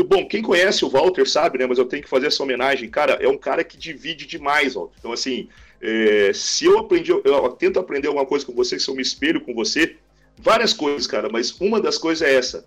Bom, 0.08 0.26
quem 0.26 0.42
conhece 0.42 0.84
o 0.86 0.90
Walter 0.90 1.28
sabe, 1.28 1.58
né? 1.58 1.68
Mas 1.68 1.78
eu 1.78 1.86
tenho 1.86 2.04
que 2.04 2.10
fazer 2.10 2.28
essa 2.28 2.42
homenagem. 2.42 2.90
Cara, 2.90 3.14
é 3.22 3.28
um 3.28 3.38
cara 3.38 3.64
que 3.64 3.78
divide 3.78 4.26
demais, 4.26 4.74
Walter. 4.74 4.96
Então, 4.98 5.12
assim, 5.12 5.50
é, 5.82 6.32
se 6.34 6.66
eu 6.66 6.80
aprendi, 6.80 7.12
eu, 7.12 7.22
eu 7.24 7.50
tento 7.52 7.80
aprender 7.80 8.08
alguma 8.08 8.26
coisa 8.26 8.46
com 8.46 8.54
você, 8.54 8.80
se 8.80 8.88
eu 8.90 8.96
me 8.96 9.02
espelho 9.02 9.42
com 9.42 9.54
você, 9.54 9.96
várias 10.38 10.74
coisas, 10.74 11.08
cara, 11.08 11.30
mas 11.30 11.60
uma 11.60 11.80
das 11.80 11.98
coisas 11.98 12.28
é 12.28 12.34
essa. 12.34 12.66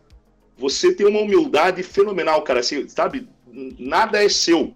Você 0.56 0.94
tem 0.94 1.06
uma 1.06 1.20
humildade 1.20 1.82
fenomenal, 1.82 2.42
cara. 2.42 2.62
Você, 2.62 2.88
sabe, 2.88 3.26
nada 3.78 4.22
é 4.22 4.28
seu. 4.28 4.74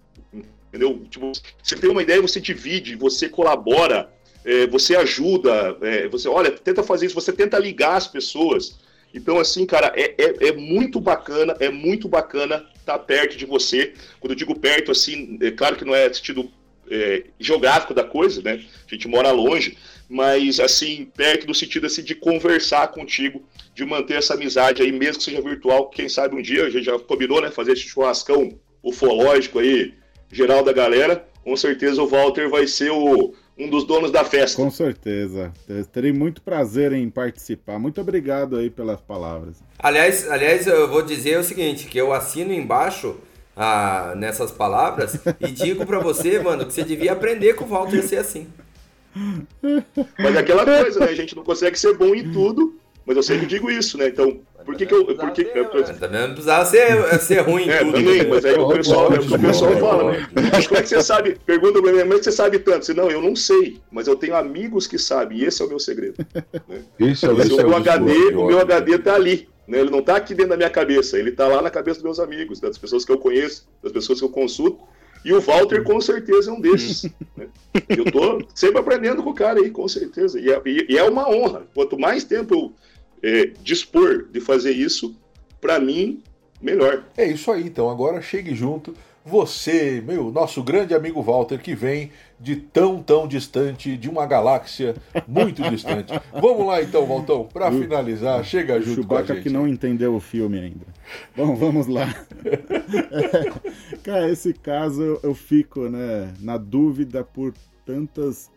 Entendeu? 0.67 1.05
Tipo, 1.09 1.31
você 1.63 1.75
tem 1.75 1.89
uma 1.89 2.01
ideia, 2.01 2.21
você 2.21 2.41
divide, 2.41 2.95
você 2.95 3.29
colabora, 3.29 4.11
é, 4.43 4.67
você 4.67 4.95
ajuda, 4.95 5.77
é, 5.81 6.07
você, 6.07 6.27
olha, 6.27 6.51
tenta 6.51 6.83
fazer 6.83 7.05
isso, 7.05 7.15
você 7.15 7.31
tenta 7.31 7.57
ligar 7.57 7.95
as 7.95 8.07
pessoas. 8.07 8.79
Então, 9.13 9.39
assim, 9.39 9.65
cara, 9.65 9.93
é, 9.95 10.13
é, 10.17 10.47
é 10.49 10.51
muito 10.51 10.99
bacana, 10.99 11.55
é 11.59 11.69
muito 11.69 12.07
bacana 12.09 12.67
estar 12.75 12.97
tá 12.97 12.99
perto 12.99 13.37
de 13.37 13.45
você. 13.45 13.93
Quando 14.19 14.31
eu 14.31 14.37
digo 14.37 14.59
perto, 14.59 14.91
assim, 14.91 15.39
é 15.41 15.51
claro 15.51 15.77
que 15.77 15.85
não 15.85 15.95
é 15.95 16.11
sentido 16.13 16.51
é, 16.89 17.23
geográfico 17.39 17.93
da 17.93 18.03
coisa, 18.03 18.41
né? 18.41 18.63
A 18.85 18.93
gente 18.93 19.07
mora 19.07 19.31
longe, 19.31 19.77
mas 20.09 20.59
assim, 20.59 21.09
perto 21.15 21.47
no 21.47 21.55
sentido 21.55 21.87
assim, 21.87 22.03
de 22.03 22.15
conversar 22.15 22.87
contigo, 22.89 23.43
de 23.73 23.85
manter 23.85 24.15
essa 24.17 24.33
amizade 24.33 24.81
aí, 24.81 24.91
mesmo 24.91 25.17
que 25.19 25.25
seja 25.25 25.41
virtual, 25.41 25.89
quem 25.89 26.09
sabe 26.09 26.35
um 26.35 26.41
dia, 26.41 26.65
a 26.65 26.69
gente 26.69 26.85
já 26.85 26.97
combinou, 26.97 27.41
né, 27.41 27.51
fazer 27.51 27.73
esse 27.73 27.83
churrascão 27.83 28.57
ufológico 28.81 29.59
aí, 29.59 29.93
geral 30.31 30.63
da 30.63 30.73
galera, 30.73 31.27
com 31.43 31.55
certeza 31.55 32.01
o 32.01 32.07
Walter 32.07 32.49
vai 32.49 32.67
ser 32.67 32.91
o, 32.91 33.33
um 33.57 33.69
dos 33.69 33.85
donos 33.85 34.11
da 34.11 34.23
festa. 34.23 34.61
Com 34.61 34.69
certeza. 34.69 35.51
Terei 35.91 36.11
muito 36.11 36.41
prazer 36.41 36.93
em 36.93 37.09
participar. 37.09 37.79
Muito 37.79 37.99
obrigado 38.01 38.57
aí 38.57 38.69
pelas 38.69 39.01
palavras. 39.01 39.57
Aliás, 39.79 40.29
aliás, 40.29 40.67
eu 40.67 40.87
vou 40.87 41.01
dizer 41.01 41.39
o 41.39 41.43
seguinte, 41.43 41.87
que 41.87 41.97
eu 41.97 42.13
assino 42.13 42.53
embaixo 42.53 43.15
ah, 43.57 44.13
nessas 44.15 44.51
palavras 44.51 45.19
e 45.39 45.47
digo 45.51 45.83
para 45.85 45.99
você, 45.99 46.39
mano, 46.39 46.65
que 46.65 46.73
você 46.73 46.83
devia 46.83 47.13
aprender 47.13 47.55
com 47.55 47.65
o 47.65 47.67
Walter 47.67 48.03
ser 48.03 48.17
assim. 48.17 48.47
Mas 50.19 50.35
é 50.35 50.39
aquela 50.39 50.63
coisa, 50.63 50.99
né? 50.99 51.07
A 51.07 51.15
gente 51.15 51.35
não 51.35 51.43
consegue 51.43 51.77
ser 51.77 51.97
bom 51.97 52.13
em 52.13 52.31
tudo, 52.31 52.75
mas 53.03 53.17
eu 53.17 53.23
sempre 53.23 53.47
digo 53.47 53.71
isso, 53.71 53.97
né? 53.97 54.09
Então, 54.09 54.39
por 54.63 54.75
que 54.75 54.85
que 54.85 54.93
eu... 54.93 55.05
Por 55.05 55.31
que, 55.31 55.43
ser, 55.43 55.57
eu 55.57 55.69
também 55.97 56.21
não 56.21 56.31
precisava 56.33 56.65
ser, 56.65 57.19
ser 57.19 57.39
ruim 57.39 57.63
em 57.63 57.69
é, 57.69 57.79
tudo. 57.79 57.93
Também, 57.93 58.27
mas 58.27 58.45
aí 58.45 58.53
o 58.53 58.67
pessoal, 58.67 59.11
é 59.11 59.17
o 59.17 59.25
que 59.25 59.33
o 59.33 59.39
pessoal 59.39 59.77
fala, 59.77 60.11
né? 60.11 60.27
Mas 60.51 60.67
como 60.67 60.79
é 60.79 60.83
que 60.83 60.89
você 60.89 61.01
sabe? 61.01 61.37
Pergunta 61.43 61.81
pra 61.81 61.91
mim, 61.91 62.03
mas 62.03 62.23
você 62.23 62.31
sabe 62.31 62.59
tanto? 62.59 62.85
Você, 62.85 62.93
não, 62.93 63.09
eu 63.09 63.21
não 63.21 63.35
sei, 63.35 63.79
mas 63.89 64.07
eu 64.07 64.15
tenho 64.15 64.35
amigos 64.35 64.85
que 64.85 64.99
sabem, 64.99 65.39
e 65.39 65.45
esse 65.45 65.63
é 65.63 65.65
o 65.65 65.69
meu 65.69 65.79
segredo. 65.79 66.23
Né? 66.67 66.83
Isso, 66.99 67.25
é, 67.25 67.33
esse 67.33 67.59
é 67.59 67.65
o 67.65 67.69
meu 67.69 67.77
HD, 67.77 68.35
o 68.35 68.45
meu 68.45 68.59
HD 68.59 68.99
tá 68.99 69.15
ali. 69.15 69.49
Né? 69.67 69.79
Ele 69.79 69.89
não 69.89 70.01
tá 70.01 70.15
aqui 70.15 70.33
dentro 70.33 70.51
da 70.51 70.57
minha 70.57 70.69
cabeça, 70.69 71.17
ele 71.19 71.31
tá 71.31 71.47
lá 71.47 71.61
na 71.61 71.69
cabeça 71.69 71.95
dos 71.95 72.03
meus 72.03 72.19
amigos, 72.19 72.59
das 72.59 72.77
pessoas 72.77 73.03
que 73.03 73.11
eu 73.11 73.17
conheço, 73.17 73.67
das 73.83 73.91
pessoas 73.91 74.19
que 74.19 74.25
eu 74.25 74.29
consulto. 74.29 74.79
E 75.25 75.33
o 75.33 75.41
Walter, 75.41 75.83
com 75.83 75.99
certeza, 75.99 76.49
é 76.49 76.53
um 76.53 76.61
desses. 76.61 77.11
Né? 77.35 77.47
Eu 77.89 78.05
tô 78.05 78.47
sempre 78.55 78.79
aprendendo 78.79 79.21
com 79.21 79.31
o 79.31 79.33
cara 79.33 79.59
aí, 79.59 79.69
com 79.69 79.87
certeza. 79.87 80.39
E 80.39 80.49
é, 80.49 80.61
e 80.65 80.97
é 80.97 81.03
uma 81.03 81.29
honra. 81.29 81.67
Quanto 81.73 81.99
mais 81.99 82.23
tempo 82.23 82.53
eu 82.53 82.73
é, 83.21 83.51
dispor 83.61 84.27
de 84.31 84.39
fazer 84.39 84.71
isso, 84.71 85.15
para 85.59 85.79
mim, 85.79 86.23
melhor. 86.61 87.03
É 87.17 87.25
isso 87.25 87.51
aí, 87.51 87.63
então. 87.63 87.89
Agora 87.89 88.21
chegue 88.21 88.55
junto. 88.55 88.93
Você, 89.25 90.01
meu, 90.05 90.31
nosso 90.31 90.63
grande 90.63 90.93
amigo 90.93 91.21
Walter, 91.21 91.59
que 91.59 91.75
vem 91.75 92.11
de 92.39 92.55
tão, 92.55 93.01
tão 93.01 93.27
distante, 93.27 93.97
de 93.97 94.09
uma 94.09 94.25
galáxia 94.25 94.95
muito 95.27 95.61
distante. 95.69 96.13
Vamos 96.31 96.67
lá 96.67 96.81
então, 96.81 97.05
Valtão, 97.05 97.45
para 97.45 97.71
finalizar, 97.71 98.43
chega 98.43 98.79
junto 98.79 99.01
Chewbacca 99.01 99.25
com 99.25 99.31
a 99.31 99.35
gente. 99.35 99.43
que 99.43 99.49
não 99.49 99.67
entendeu 99.67 100.15
o 100.15 100.19
filme 100.19 100.59
ainda. 100.59 100.85
Bom, 101.35 101.55
vamos 101.55 101.87
lá. 101.87 102.13
É, 102.45 103.97
cara, 104.03 104.29
esse 104.29 104.53
caso 104.53 105.19
eu, 105.23 105.33
fico, 105.33 105.89
né, 105.89 106.33
na 106.39 106.57
dúvida 106.57 107.23
por 107.23 107.53
tantas 107.85 108.51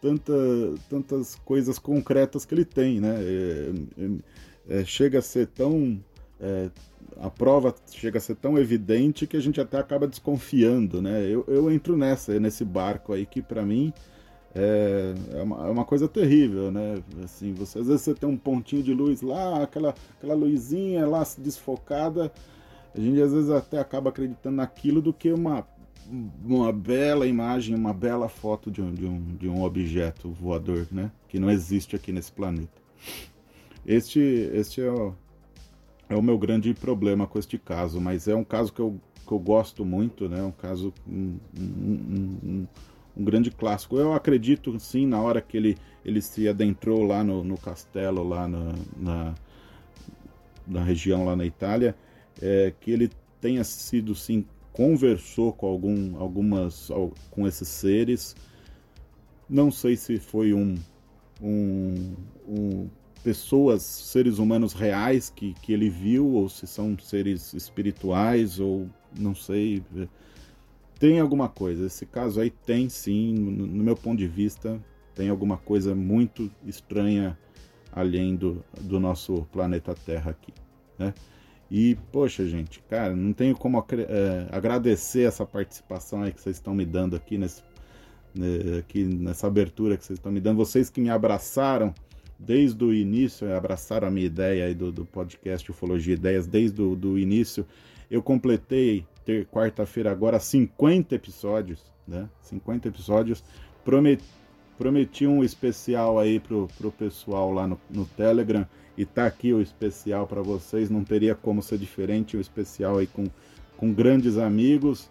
tanta, 0.00 0.32
tantas 0.88 1.34
coisas 1.34 1.78
concretas 1.78 2.44
que 2.44 2.54
ele 2.54 2.64
tem, 2.64 3.00
né? 3.00 3.16
É, 3.18 4.74
é, 4.76 4.80
é 4.80 4.84
chega 4.84 5.18
a 5.18 5.22
ser 5.22 5.48
tão 5.48 5.98
é, 6.40 6.70
a 7.20 7.28
prova 7.28 7.74
chega 7.90 8.18
a 8.18 8.20
ser 8.20 8.36
tão 8.36 8.58
evidente 8.58 9.26
que 9.26 9.36
a 9.36 9.40
gente 9.40 9.60
até 9.60 9.78
acaba 9.78 10.06
desconfiando, 10.06 11.02
né? 11.02 11.24
Eu, 11.28 11.44
eu 11.48 11.70
entro 11.70 11.96
nessa, 11.96 12.38
nesse 12.38 12.64
barco 12.64 13.12
aí 13.12 13.26
que 13.26 13.42
para 13.42 13.62
mim 13.64 13.92
é, 14.54 15.14
é, 15.32 15.42
uma, 15.42 15.66
é 15.66 15.70
uma 15.70 15.84
coisa 15.84 16.08
terrível, 16.08 16.70
né? 16.70 17.02
Assim, 17.24 17.52
você, 17.52 17.80
às 17.80 17.86
vezes 17.86 18.02
você 18.02 18.14
tem 18.14 18.28
um 18.28 18.36
pontinho 18.36 18.82
de 18.82 18.94
luz 18.94 19.20
lá, 19.20 19.62
aquela, 19.62 19.94
aquela 20.16 20.34
luzinha 20.34 21.06
lá 21.06 21.26
desfocada, 21.36 22.32
a 22.94 23.00
gente 23.00 23.20
às 23.20 23.32
vezes 23.32 23.50
até 23.50 23.78
acaba 23.78 24.10
acreditando 24.10 24.56
naquilo 24.56 25.02
do 25.02 25.12
que 25.12 25.32
uma 25.32 25.66
uma 26.42 26.72
bela 26.72 27.26
imagem, 27.26 27.74
uma 27.74 27.92
bela 27.92 28.30
foto 28.30 28.70
de 28.70 28.80
um, 28.80 28.92
de 28.94 29.04
um, 29.04 29.20
de 29.36 29.46
um 29.46 29.62
objeto 29.62 30.30
voador, 30.30 30.86
né? 30.90 31.10
Que 31.28 31.38
não 31.38 31.50
existe 31.50 31.94
aqui 31.94 32.12
nesse 32.12 32.32
planeta. 32.32 32.80
Este, 33.86 34.18
este 34.18 34.80
é, 34.80 34.90
o, 34.90 35.14
é 36.08 36.16
o 36.16 36.22
meu 36.22 36.38
grande 36.38 36.72
problema 36.72 37.26
com 37.26 37.38
este 37.38 37.58
caso, 37.58 38.00
mas 38.00 38.26
é 38.26 38.34
um 38.34 38.44
caso 38.44 38.72
que 38.72 38.80
eu, 38.80 38.98
que 39.26 39.32
eu 39.32 39.38
gosto 39.38 39.84
muito, 39.84 40.28
né? 40.28 40.42
Um 40.42 40.50
caso, 40.50 40.92
um, 41.06 41.38
um, 41.58 42.38
um, 42.42 42.66
um 43.16 43.24
grande 43.24 43.50
clássico. 43.50 43.98
Eu 43.98 44.14
acredito, 44.14 44.78
sim, 44.80 45.06
na 45.06 45.20
hora 45.20 45.40
que 45.40 45.56
ele, 45.56 45.76
ele 46.04 46.22
se 46.22 46.48
adentrou 46.48 47.02
lá 47.02 47.22
no, 47.22 47.44
no 47.44 47.58
castelo, 47.58 48.26
lá 48.26 48.48
na, 48.48 48.74
na, 48.96 49.34
na 50.66 50.82
região 50.82 51.24
lá 51.24 51.36
na 51.36 51.44
Itália, 51.44 51.94
é, 52.40 52.72
que 52.80 52.90
ele 52.90 53.10
tenha 53.40 53.62
sido, 53.64 54.14
sim, 54.14 54.46
conversou 54.72 55.52
com 55.52 55.66
algum, 55.66 56.16
algumas 56.18 56.90
com 57.30 57.46
esses 57.46 57.68
seres. 57.68 58.34
Não 59.48 59.70
sei 59.70 59.96
se 59.96 60.18
foi 60.18 60.54
um, 60.54 60.76
um, 61.42 62.14
um 62.46 62.88
pessoas, 63.28 63.82
seres 63.82 64.38
humanos 64.38 64.72
reais 64.72 65.28
que, 65.28 65.52
que 65.60 65.70
ele 65.70 65.90
viu, 65.90 66.26
ou 66.32 66.48
se 66.48 66.66
são 66.66 66.98
seres 66.98 67.52
espirituais, 67.52 68.58
ou 68.58 68.88
não 69.18 69.34
sei. 69.34 69.84
Tem 70.98 71.20
alguma 71.20 71.46
coisa. 71.46 71.84
Esse 71.84 72.06
caso 72.06 72.40
aí 72.40 72.48
tem 72.48 72.88
sim, 72.88 73.34
no, 73.34 73.66
no 73.66 73.84
meu 73.84 73.94
ponto 73.94 74.16
de 74.16 74.26
vista, 74.26 74.82
tem 75.14 75.28
alguma 75.28 75.58
coisa 75.58 75.94
muito 75.94 76.50
estranha 76.64 77.38
além 77.92 78.34
do, 78.34 78.64
do 78.80 78.98
nosso 78.98 79.46
planeta 79.52 79.94
Terra 79.94 80.30
aqui, 80.30 80.54
né? 80.98 81.12
E, 81.70 81.96
poxa, 82.10 82.46
gente, 82.46 82.80
cara, 82.88 83.14
não 83.14 83.34
tenho 83.34 83.54
como 83.54 83.76
é, 83.92 84.48
agradecer 84.50 85.28
essa 85.28 85.44
participação 85.44 86.22
aí 86.22 86.32
que 86.32 86.40
vocês 86.40 86.56
estão 86.56 86.74
me 86.74 86.86
dando 86.86 87.14
aqui, 87.14 87.36
nesse, 87.36 87.62
né, 88.34 88.78
aqui 88.78 89.04
nessa 89.04 89.46
abertura 89.46 89.98
que 89.98 90.04
vocês 90.06 90.18
estão 90.18 90.32
me 90.32 90.40
dando. 90.40 90.56
Vocês 90.56 90.88
que 90.88 90.98
me 90.98 91.10
abraçaram 91.10 91.92
desde 92.38 92.84
o 92.84 92.94
início, 92.94 93.52
abraçaram 93.54 94.08
a 94.08 94.10
minha 94.10 94.26
ideia 94.26 94.66
aí 94.66 94.74
do, 94.74 94.92
do 94.92 95.04
podcast 95.04 95.70
Ufologia 95.70 96.14
Ideias 96.14 96.46
desde 96.46 96.80
o 96.80 97.18
início. 97.18 97.66
Eu 98.10 98.22
completei 98.22 99.04
ter 99.24 99.44
quarta-feira 99.46 100.10
agora 100.10 100.38
50 100.38 101.14
episódios, 101.14 101.82
né? 102.06 102.28
50 102.42 102.88
episódios. 102.88 103.44
Prometi, 103.84 104.24
prometi 104.78 105.26
um 105.26 105.42
especial 105.42 106.18
aí 106.18 106.38
pro, 106.40 106.68
pro 106.78 106.90
pessoal 106.92 107.52
lá 107.52 107.66
no, 107.66 107.78
no 107.90 108.06
Telegram 108.06 108.66
e 108.96 109.04
tá 109.04 109.26
aqui 109.26 109.52
o 109.52 109.60
especial 109.60 110.26
para 110.26 110.40
vocês. 110.40 110.88
Não 110.88 111.04
teria 111.04 111.34
como 111.34 111.62
ser 111.62 111.78
diferente. 111.78 112.36
O 112.36 112.40
especial 112.40 112.98
aí 112.98 113.06
com, 113.06 113.26
com 113.76 113.92
grandes 113.92 114.38
amigos. 114.38 115.10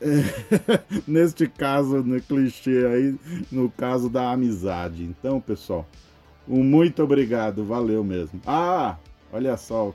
É, 0.00 0.22
neste 1.06 1.46
caso, 1.46 2.02
no 2.02 2.20
clichê 2.20 2.86
aí, 2.86 3.14
no 3.50 3.70
caso 3.70 4.08
da 4.08 4.32
amizade. 4.32 5.04
Então, 5.04 5.40
pessoal, 5.40 5.86
um 6.48 6.62
muito 6.62 7.02
obrigado, 7.02 7.64
valeu 7.64 8.04
mesmo. 8.04 8.40
Ah, 8.46 8.96
olha 9.32 9.56
só, 9.56 9.94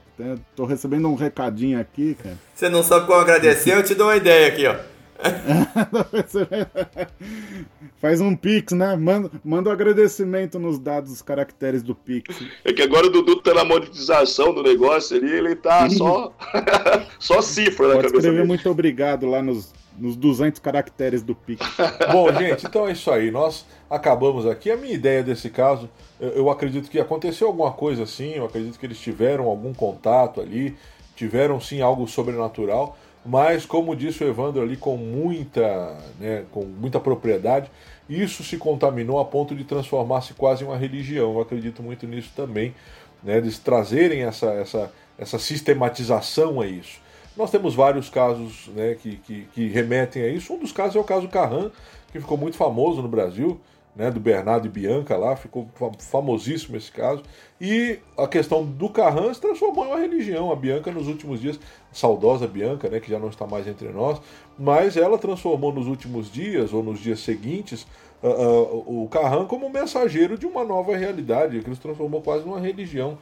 tô 0.54 0.64
recebendo 0.64 1.08
um 1.08 1.14
recadinho 1.14 1.80
aqui, 1.80 2.14
cara. 2.14 2.36
Você 2.54 2.68
não 2.68 2.82
sabe 2.82 3.06
como 3.06 3.20
agradecer? 3.20 3.74
Eu 3.74 3.82
te 3.82 3.94
dou 3.94 4.08
uma 4.08 4.16
ideia 4.16 4.48
aqui, 4.48 4.66
ó. 4.66 4.76
Faz 8.00 8.20
um 8.20 8.36
Pix, 8.36 8.72
né? 8.72 8.96
Manda, 8.96 9.30
manda 9.44 9.70
um 9.70 9.72
agradecimento 9.72 10.58
nos 10.58 10.78
dados, 10.78 11.10
os 11.10 11.22
caracteres 11.22 11.82
do 11.82 11.94
Pix. 11.94 12.42
É 12.64 12.72
que 12.72 12.82
agora 12.82 13.06
o 13.06 13.10
Dudu 13.10 13.36
tá 13.42 13.54
na 13.54 13.64
monetização 13.64 14.54
do 14.54 14.62
negócio 14.62 15.16
ali, 15.16 15.30
ele 15.30 15.56
tá 15.56 15.88
só, 15.90 16.32
só 17.18 17.42
cifra 17.42 17.88
na 17.88 17.94
Pode 17.94 18.06
cabeça 18.06 18.16
escrever 18.18 18.36
dele. 18.36 18.48
muito 18.48 18.70
obrigado 18.70 19.26
lá 19.26 19.42
nos, 19.42 19.72
nos 19.98 20.16
200 20.16 20.60
caracteres 20.60 21.22
do 21.22 21.34
Pix. 21.34 21.66
Bom, 22.12 22.32
gente, 22.32 22.66
então 22.66 22.88
é 22.88 22.92
isso 22.92 23.10
aí. 23.10 23.30
Nós 23.30 23.66
acabamos 23.90 24.46
aqui. 24.46 24.70
A 24.70 24.76
minha 24.76 24.94
ideia 24.94 25.22
desse 25.22 25.50
caso, 25.50 25.88
eu, 26.20 26.50
acredito 26.50 26.90
que 26.90 27.00
aconteceu 27.00 27.48
alguma 27.48 27.72
coisa 27.72 28.04
assim, 28.04 28.34
eu 28.34 28.44
acredito 28.44 28.78
que 28.78 28.86
eles 28.86 28.98
tiveram 28.98 29.46
algum 29.46 29.74
contato 29.74 30.40
ali, 30.40 30.76
tiveram 31.16 31.60
sim 31.60 31.80
algo 31.80 32.06
sobrenatural 32.06 32.96
mas 33.28 33.66
como 33.66 33.94
disse 33.94 34.24
o 34.24 34.26
Evandro 34.28 34.62
ali 34.62 34.74
com 34.74 34.96
muita, 34.96 35.98
né, 36.18 36.44
com 36.50 36.64
muita 36.64 36.98
propriedade, 36.98 37.70
isso 38.08 38.42
se 38.42 38.56
contaminou 38.56 39.20
a 39.20 39.24
ponto 39.24 39.54
de 39.54 39.64
transformar-se 39.64 40.32
quase 40.32 40.64
em 40.64 40.66
uma 40.66 40.78
religião. 40.78 41.34
Eu 41.34 41.40
acredito 41.42 41.82
muito 41.82 42.06
nisso 42.06 42.30
também, 42.34 42.74
né, 43.22 43.36
eles 43.36 43.58
trazerem 43.58 44.22
essa, 44.22 44.46
essa, 44.52 44.92
essa 45.18 45.38
sistematização 45.38 46.58
a 46.58 46.66
isso. 46.66 47.00
Nós 47.38 47.52
temos 47.52 47.74
vários 47.74 48.10
casos 48.10 48.68
né, 48.74 48.96
que, 49.00 49.16
que, 49.18 49.42
que 49.54 49.68
remetem 49.68 50.22
a 50.22 50.28
isso. 50.28 50.52
Um 50.52 50.58
dos 50.58 50.72
casos 50.72 50.96
é 50.96 50.98
o 50.98 51.04
caso 51.04 51.28
Carran, 51.28 51.70
que 52.10 52.18
ficou 52.18 52.36
muito 52.36 52.56
famoso 52.56 53.00
no 53.00 53.08
Brasil 53.08 53.60
né, 53.98 54.10
do 54.10 54.20
Bernardo 54.20 54.66
e 54.66 54.70
Bianca 54.70 55.16
lá, 55.16 55.34
ficou 55.34 55.68
famosíssimo 55.98 56.76
esse 56.76 56.90
caso. 56.90 57.22
E 57.60 57.98
a 58.16 58.28
questão 58.28 58.64
do 58.64 58.88
Carran 58.88 59.34
se 59.34 59.40
transformou 59.40 59.84
em 59.84 59.88
uma 59.88 59.98
religião. 59.98 60.52
A 60.52 60.56
Bianca, 60.56 60.90
nos 60.92 61.08
últimos 61.08 61.40
dias, 61.40 61.58
saudosa 61.92 62.46
Bianca, 62.46 62.88
né, 62.88 63.00
que 63.00 63.10
já 63.10 63.18
não 63.18 63.28
está 63.28 63.46
mais 63.46 63.66
entre 63.66 63.88
nós, 63.88 64.20
mas 64.56 64.96
ela 64.96 65.18
transformou 65.18 65.72
nos 65.72 65.88
últimos 65.88 66.30
dias, 66.30 66.72
ou 66.72 66.82
nos 66.82 67.00
dias 67.00 67.20
seguintes, 67.20 67.86
uh, 68.22 68.28
uh, 68.28 69.04
o 69.04 69.08
Carran 69.08 69.46
como 69.46 69.68
mensageiro 69.68 70.38
de 70.38 70.46
uma 70.46 70.64
nova 70.64 70.96
realidade, 70.96 71.60
que 71.60 71.74
se 71.74 71.80
transformou 71.80 72.22
quase 72.22 72.44
numa 72.44 72.60
religião. 72.60 73.18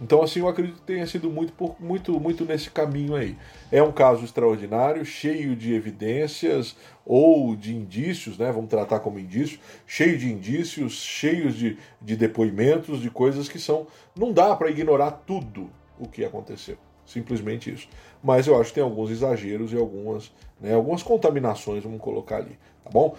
Então, 0.00 0.22
assim, 0.22 0.40
eu 0.40 0.48
acredito 0.48 0.76
que 0.76 0.82
tenha 0.82 1.06
sido 1.06 1.28
muito, 1.28 1.52
muito, 1.80 2.20
muito 2.20 2.44
nesse 2.44 2.70
caminho 2.70 3.16
aí. 3.16 3.36
É 3.70 3.82
um 3.82 3.90
caso 3.90 4.24
extraordinário, 4.24 5.04
cheio 5.04 5.56
de 5.56 5.74
evidências 5.74 6.76
ou 7.04 7.56
de 7.56 7.74
indícios, 7.74 8.38
né? 8.38 8.52
Vamos 8.52 8.70
tratar 8.70 9.00
como 9.00 9.18
indício, 9.18 9.58
cheio 9.86 10.16
de 10.16 10.30
indícios, 10.30 11.02
cheios 11.02 11.54
de, 11.56 11.76
de 12.00 12.16
depoimentos, 12.16 13.00
de 13.00 13.10
coisas 13.10 13.48
que 13.48 13.58
são. 13.58 13.88
Não 14.14 14.32
dá 14.32 14.54
para 14.54 14.70
ignorar 14.70 15.10
tudo 15.10 15.68
o 15.98 16.06
que 16.06 16.24
aconteceu. 16.24 16.76
Simplesmente 17.04 17.72
isso. 17.72 17.88
Mas 18.22 18.46
eu 18.46 18.60
acho 18.60 18.68
que 18.68 18.74
tem 18.76 18.84
alguns 18.84 19.10
exageros 19.10 19.72
e 19.72 19.76
algumas, 19.76 20.30
né, 20.60 20.74
algumas 20.74 21.02
contaminações, 21.02 21.82
vamos 21.82 22.00
colocar 22.00 22.36
ali, 22.36 22.58
tá 22.84 22.90
bom? 22.90 23.16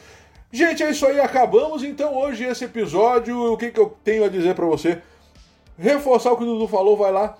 Gente, 0.51 0.81
é 0.81 0.89
isso 0.89 1.05
aí, 1.05 1.19
acabamos 1.19 1.83
então 1.83 2.15
hoje 2.15 2.43
esse 2.43 2.65
episódio. 2.65 3.51
O 3.51 3.57
que, 3.57 3.69
que 3.69 3.79
eu 3.79 3.95
tenho 4.03 4.23
a 4.23 4.29
dizer 4.29 4.55
para 4.55 4.65
você? 4.65 5.01
Reforçar 5.79 6.33
o 6.33 6.37
que 6.37 6.43
o 6.43 6.45
Dudu 6.45 6.67
falou, 6.67 6.97
vai 6.97 7.11
lá 7.11 7.37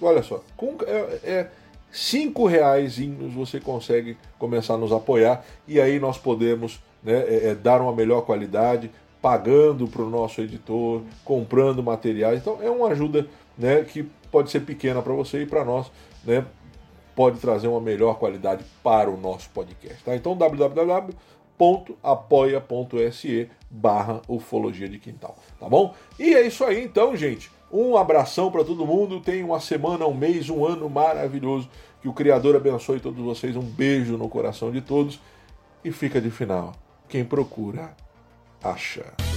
olha 0.00 0.22
só, 0.22 0.42
com, 0.56 0.76
é, 0.86 1.18
é 1.24 1.50
cinco 1.90 2.46
reais 2.46 2.98
você 3.34 3.58
consegue 3.60 4.16
começar 4.38 4.74
a 4.74 4.78
nos 4.78 4.92
apoiar 4.92 5.44
e 5.66 5.80
aí 5.80 5.98
nós 5.98 6.18
podemos 6.18 6.80
né, 7.02 7.24
é, 7.26 7.48
é, 7.48 7.54
dar 7.54 7.80
uma 7.80 7.92
melhor 7.92 8.22
qualidade, 8.22 8.90
pagando 9.20 9.86
para 9.88 10.02
o 10.02 10.10
nosso 10.10 10.40
editor, 10.40 11.02
comprando 11.24 11.82
materiais. 11.82 12.40
Então 12.40 12.58
é 12.62 12.70
uma 12.70 12.88
ajuda 12.88 13.26
né, 13.56 13.82
que 13.82 14.02
pode 14.30 14.50
ser 14.50 14.60
pequena 14.60 15.02
para 15.02 15.12
você 15.12 15.42
e 15.42 15.46
para 15.46 15.64
nós, 15.64 15.90
né, 16.24 16.44
pode 17.14 17.38
trazer 17.38 17.68
uma 17.68 17.80
melhor 17.80 18.18
qualidade 18.18 18.64
para 18.82 19.10
o 19.10 19.16
nosso 19.16 19.50
podcast. 19.50 20.02
Tá? 20.04 20.14
Então 20.16 20.36
www.apoia.se 20.36 21.10
barra 23.70 24.22
ufologia 24.26 24.88
de 24.88 24.98
quintal, 24.98 25.36
tá 25.58 25.68
bom? 25.68 25.94
E 26.18 26.34
é 26.34 26.46
isso 26.46 26.64
aí 26.64 26.82
então, 26.82 27.14
gente. 27.16 27.50
Um 27.72 27.96
abração 27.96 28.50
para 28.50 28.64
todo 28.64 28.86
mundo. 28.86 29.20
Tenha 29.20 29.44
uma 29.44 29.60
semana, 29.60 30.06
um 30.06 30.14
mês, 30.14 30.50
um 30.50 30.64
ano 30.64 30.88
maravilhoso. 30.90 31.68
Que 32.02 32.08
o 32.08 32.12
Criador 32.12 32.56
abençoe 32.56 32.98
todos 32.98 33.22
vocês. 33.22 33.56
Um 33.56 33.62
beijo 33.62 34.16
no 34.16 34.28
coração 34.28 34.70
de 34.70 34.80
todos. 34.80 35.20
E 35.84 35.92
fica 35.92 36.20
de 36.20 36.30
final. 36.30 36.72
Quem 37.08 37.24
procura, 37.24 37.94
acha. 38.62 39.29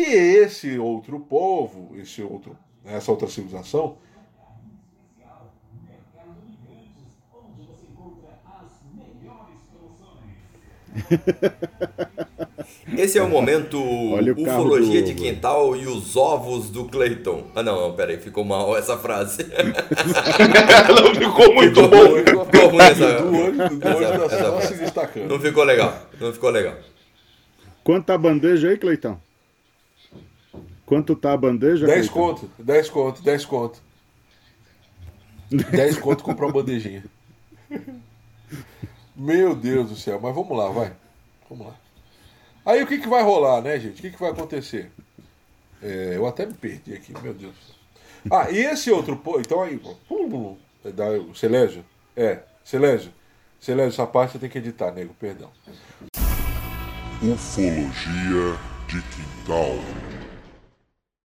E 0.00 0.14
esse 0.14 0.78
outro 0.78 1.18
povo, 1.20 1.96
esse 1.98 2.22
outro, 2.22 2.56
essa 2.84 3.10
outra 3.10 3.28
civilização, 3.28 3.96
Esse 12.96 13.18
é 13.18 13.22
o 13.22 13.28
momento 13.28 13.78
Olha 14.12 14.32
o 14.32 14.44
carro 14.44 14.62
ufologia 14.64 15.00
do- 15.02 15.06
de 15.06 15.14
quintal 15.14 15.76
e 15.76 15.86
os 15.86 16.16
ovos 16.16 16.70
do 16.70 16.86
Clayton. 16.86 17.44
Ah, 17.54 17.62
não, 17.62 17.92
peraí, 17.94 18.18
ficou 18.18 18.44
mal 18.44 18.76
essa 18.76 18.96
frase. 18.98 19.44
Não 20.88 21.14
ficou 21.14 21.54
muito 21.54 21.82
bom. 21.88 22.44
Ficou 22.46 22.68
ruim 22.68 22.80
essa. 22.82 23.22
Do 23.22 23.36
olho, 23.36 23.68
do 23.78 23.88
olho 23.88 24.04
essa- 24.04 24.28
da 24.28 24.56
essa 24.56 24.66
se 24.66 24.74
destacando. 24.80 25.28
Não 25.28 25.38
ficou 25.40 25.64
legal, 25.64 26.02
não 26.20 26.32
ficou 26.32 26.50
legal. 26.50 26.74
Quanto 27.84 28.10
a 28.10 28.18
bandeja 28.18 28.68
aí, 28.68 28.76
Cleitão? 28.76 29.20
Quanto 30.88 31.14
tá 31.14 31.34
a 31.34 31.36
bandeja? 31.36 31.86
10 31.86 32.08
Cleitão? 32.08 32.34
conto, 32.34 32.50
10 32.58 32.88
conto, 32.88 33.22
10 33.22 33.44
conto. 33.44 33.82
10 35.50 35.98
conto 35.98 36.24
comprar 36.24 36.46
uma 36.46 36.52
bandejinha. 36.52 37.04
Meu 39.14 39.54
Deus 39.54 39.90
do 39.90 39.96
céu, 39.96 40.18
mas 40.18 40.34
vamos 40.34 40.56
lá, 40.56 40.70
vai. 40.70 40.96
Vamos 41.46 41.66
lá. 41.66 41.74
Aí 42.64 42.82
o 42.82 42.86
que, 42.86 42.96
que 42.96 43.06
vai 43.08 43.22
rolar, 43.22 43.60
né, 43.60 43.78
gente? 43.78 43.98
O 43.98 44.00
que, 44.02 44.10
que 44.10 44.18
vai 44.18 44.30
acontecer? 44.30 44.90
É, 45.82 46.14
eu 46.16 46.26
até 46.26 46.46
me 46.46 46.54
perdi 46.54 46.94
aqui, 46.94 47.12
meu 47.20 47.34
Deus. 47.34 47.52
do 47.52 47.64
céu. 47.66 48.38
Ah, 48.38 48.50
e 48.50 48.56
esse 48.56 48.90
outro. 48.90 49.14
pô, 49.14 49.38
Então 49.38 49.62
aí, 49.62 49.76
pô, 49.76 49.94
pum, 50.08 50.30
pum, 50.30 50.56
é 50.86 50.90
da, 50.90 51.04
Celésio? 51.34 51.84
É, 52.16 52.40
Celésio. 52.64 53.12
Celésio, 53.60 53.90
essa 53.90 54.06
parte 54.06 54.32
você 54.32 54.38
tem 54.38 54.48
que 54.48 54.56
editar, 54.56 54.90
nego, 54.92 55.12
perdão. 55.20 55.50
Ufologia 57.20 58.58
de 58.86 59.02
quintal. 59.02 59.76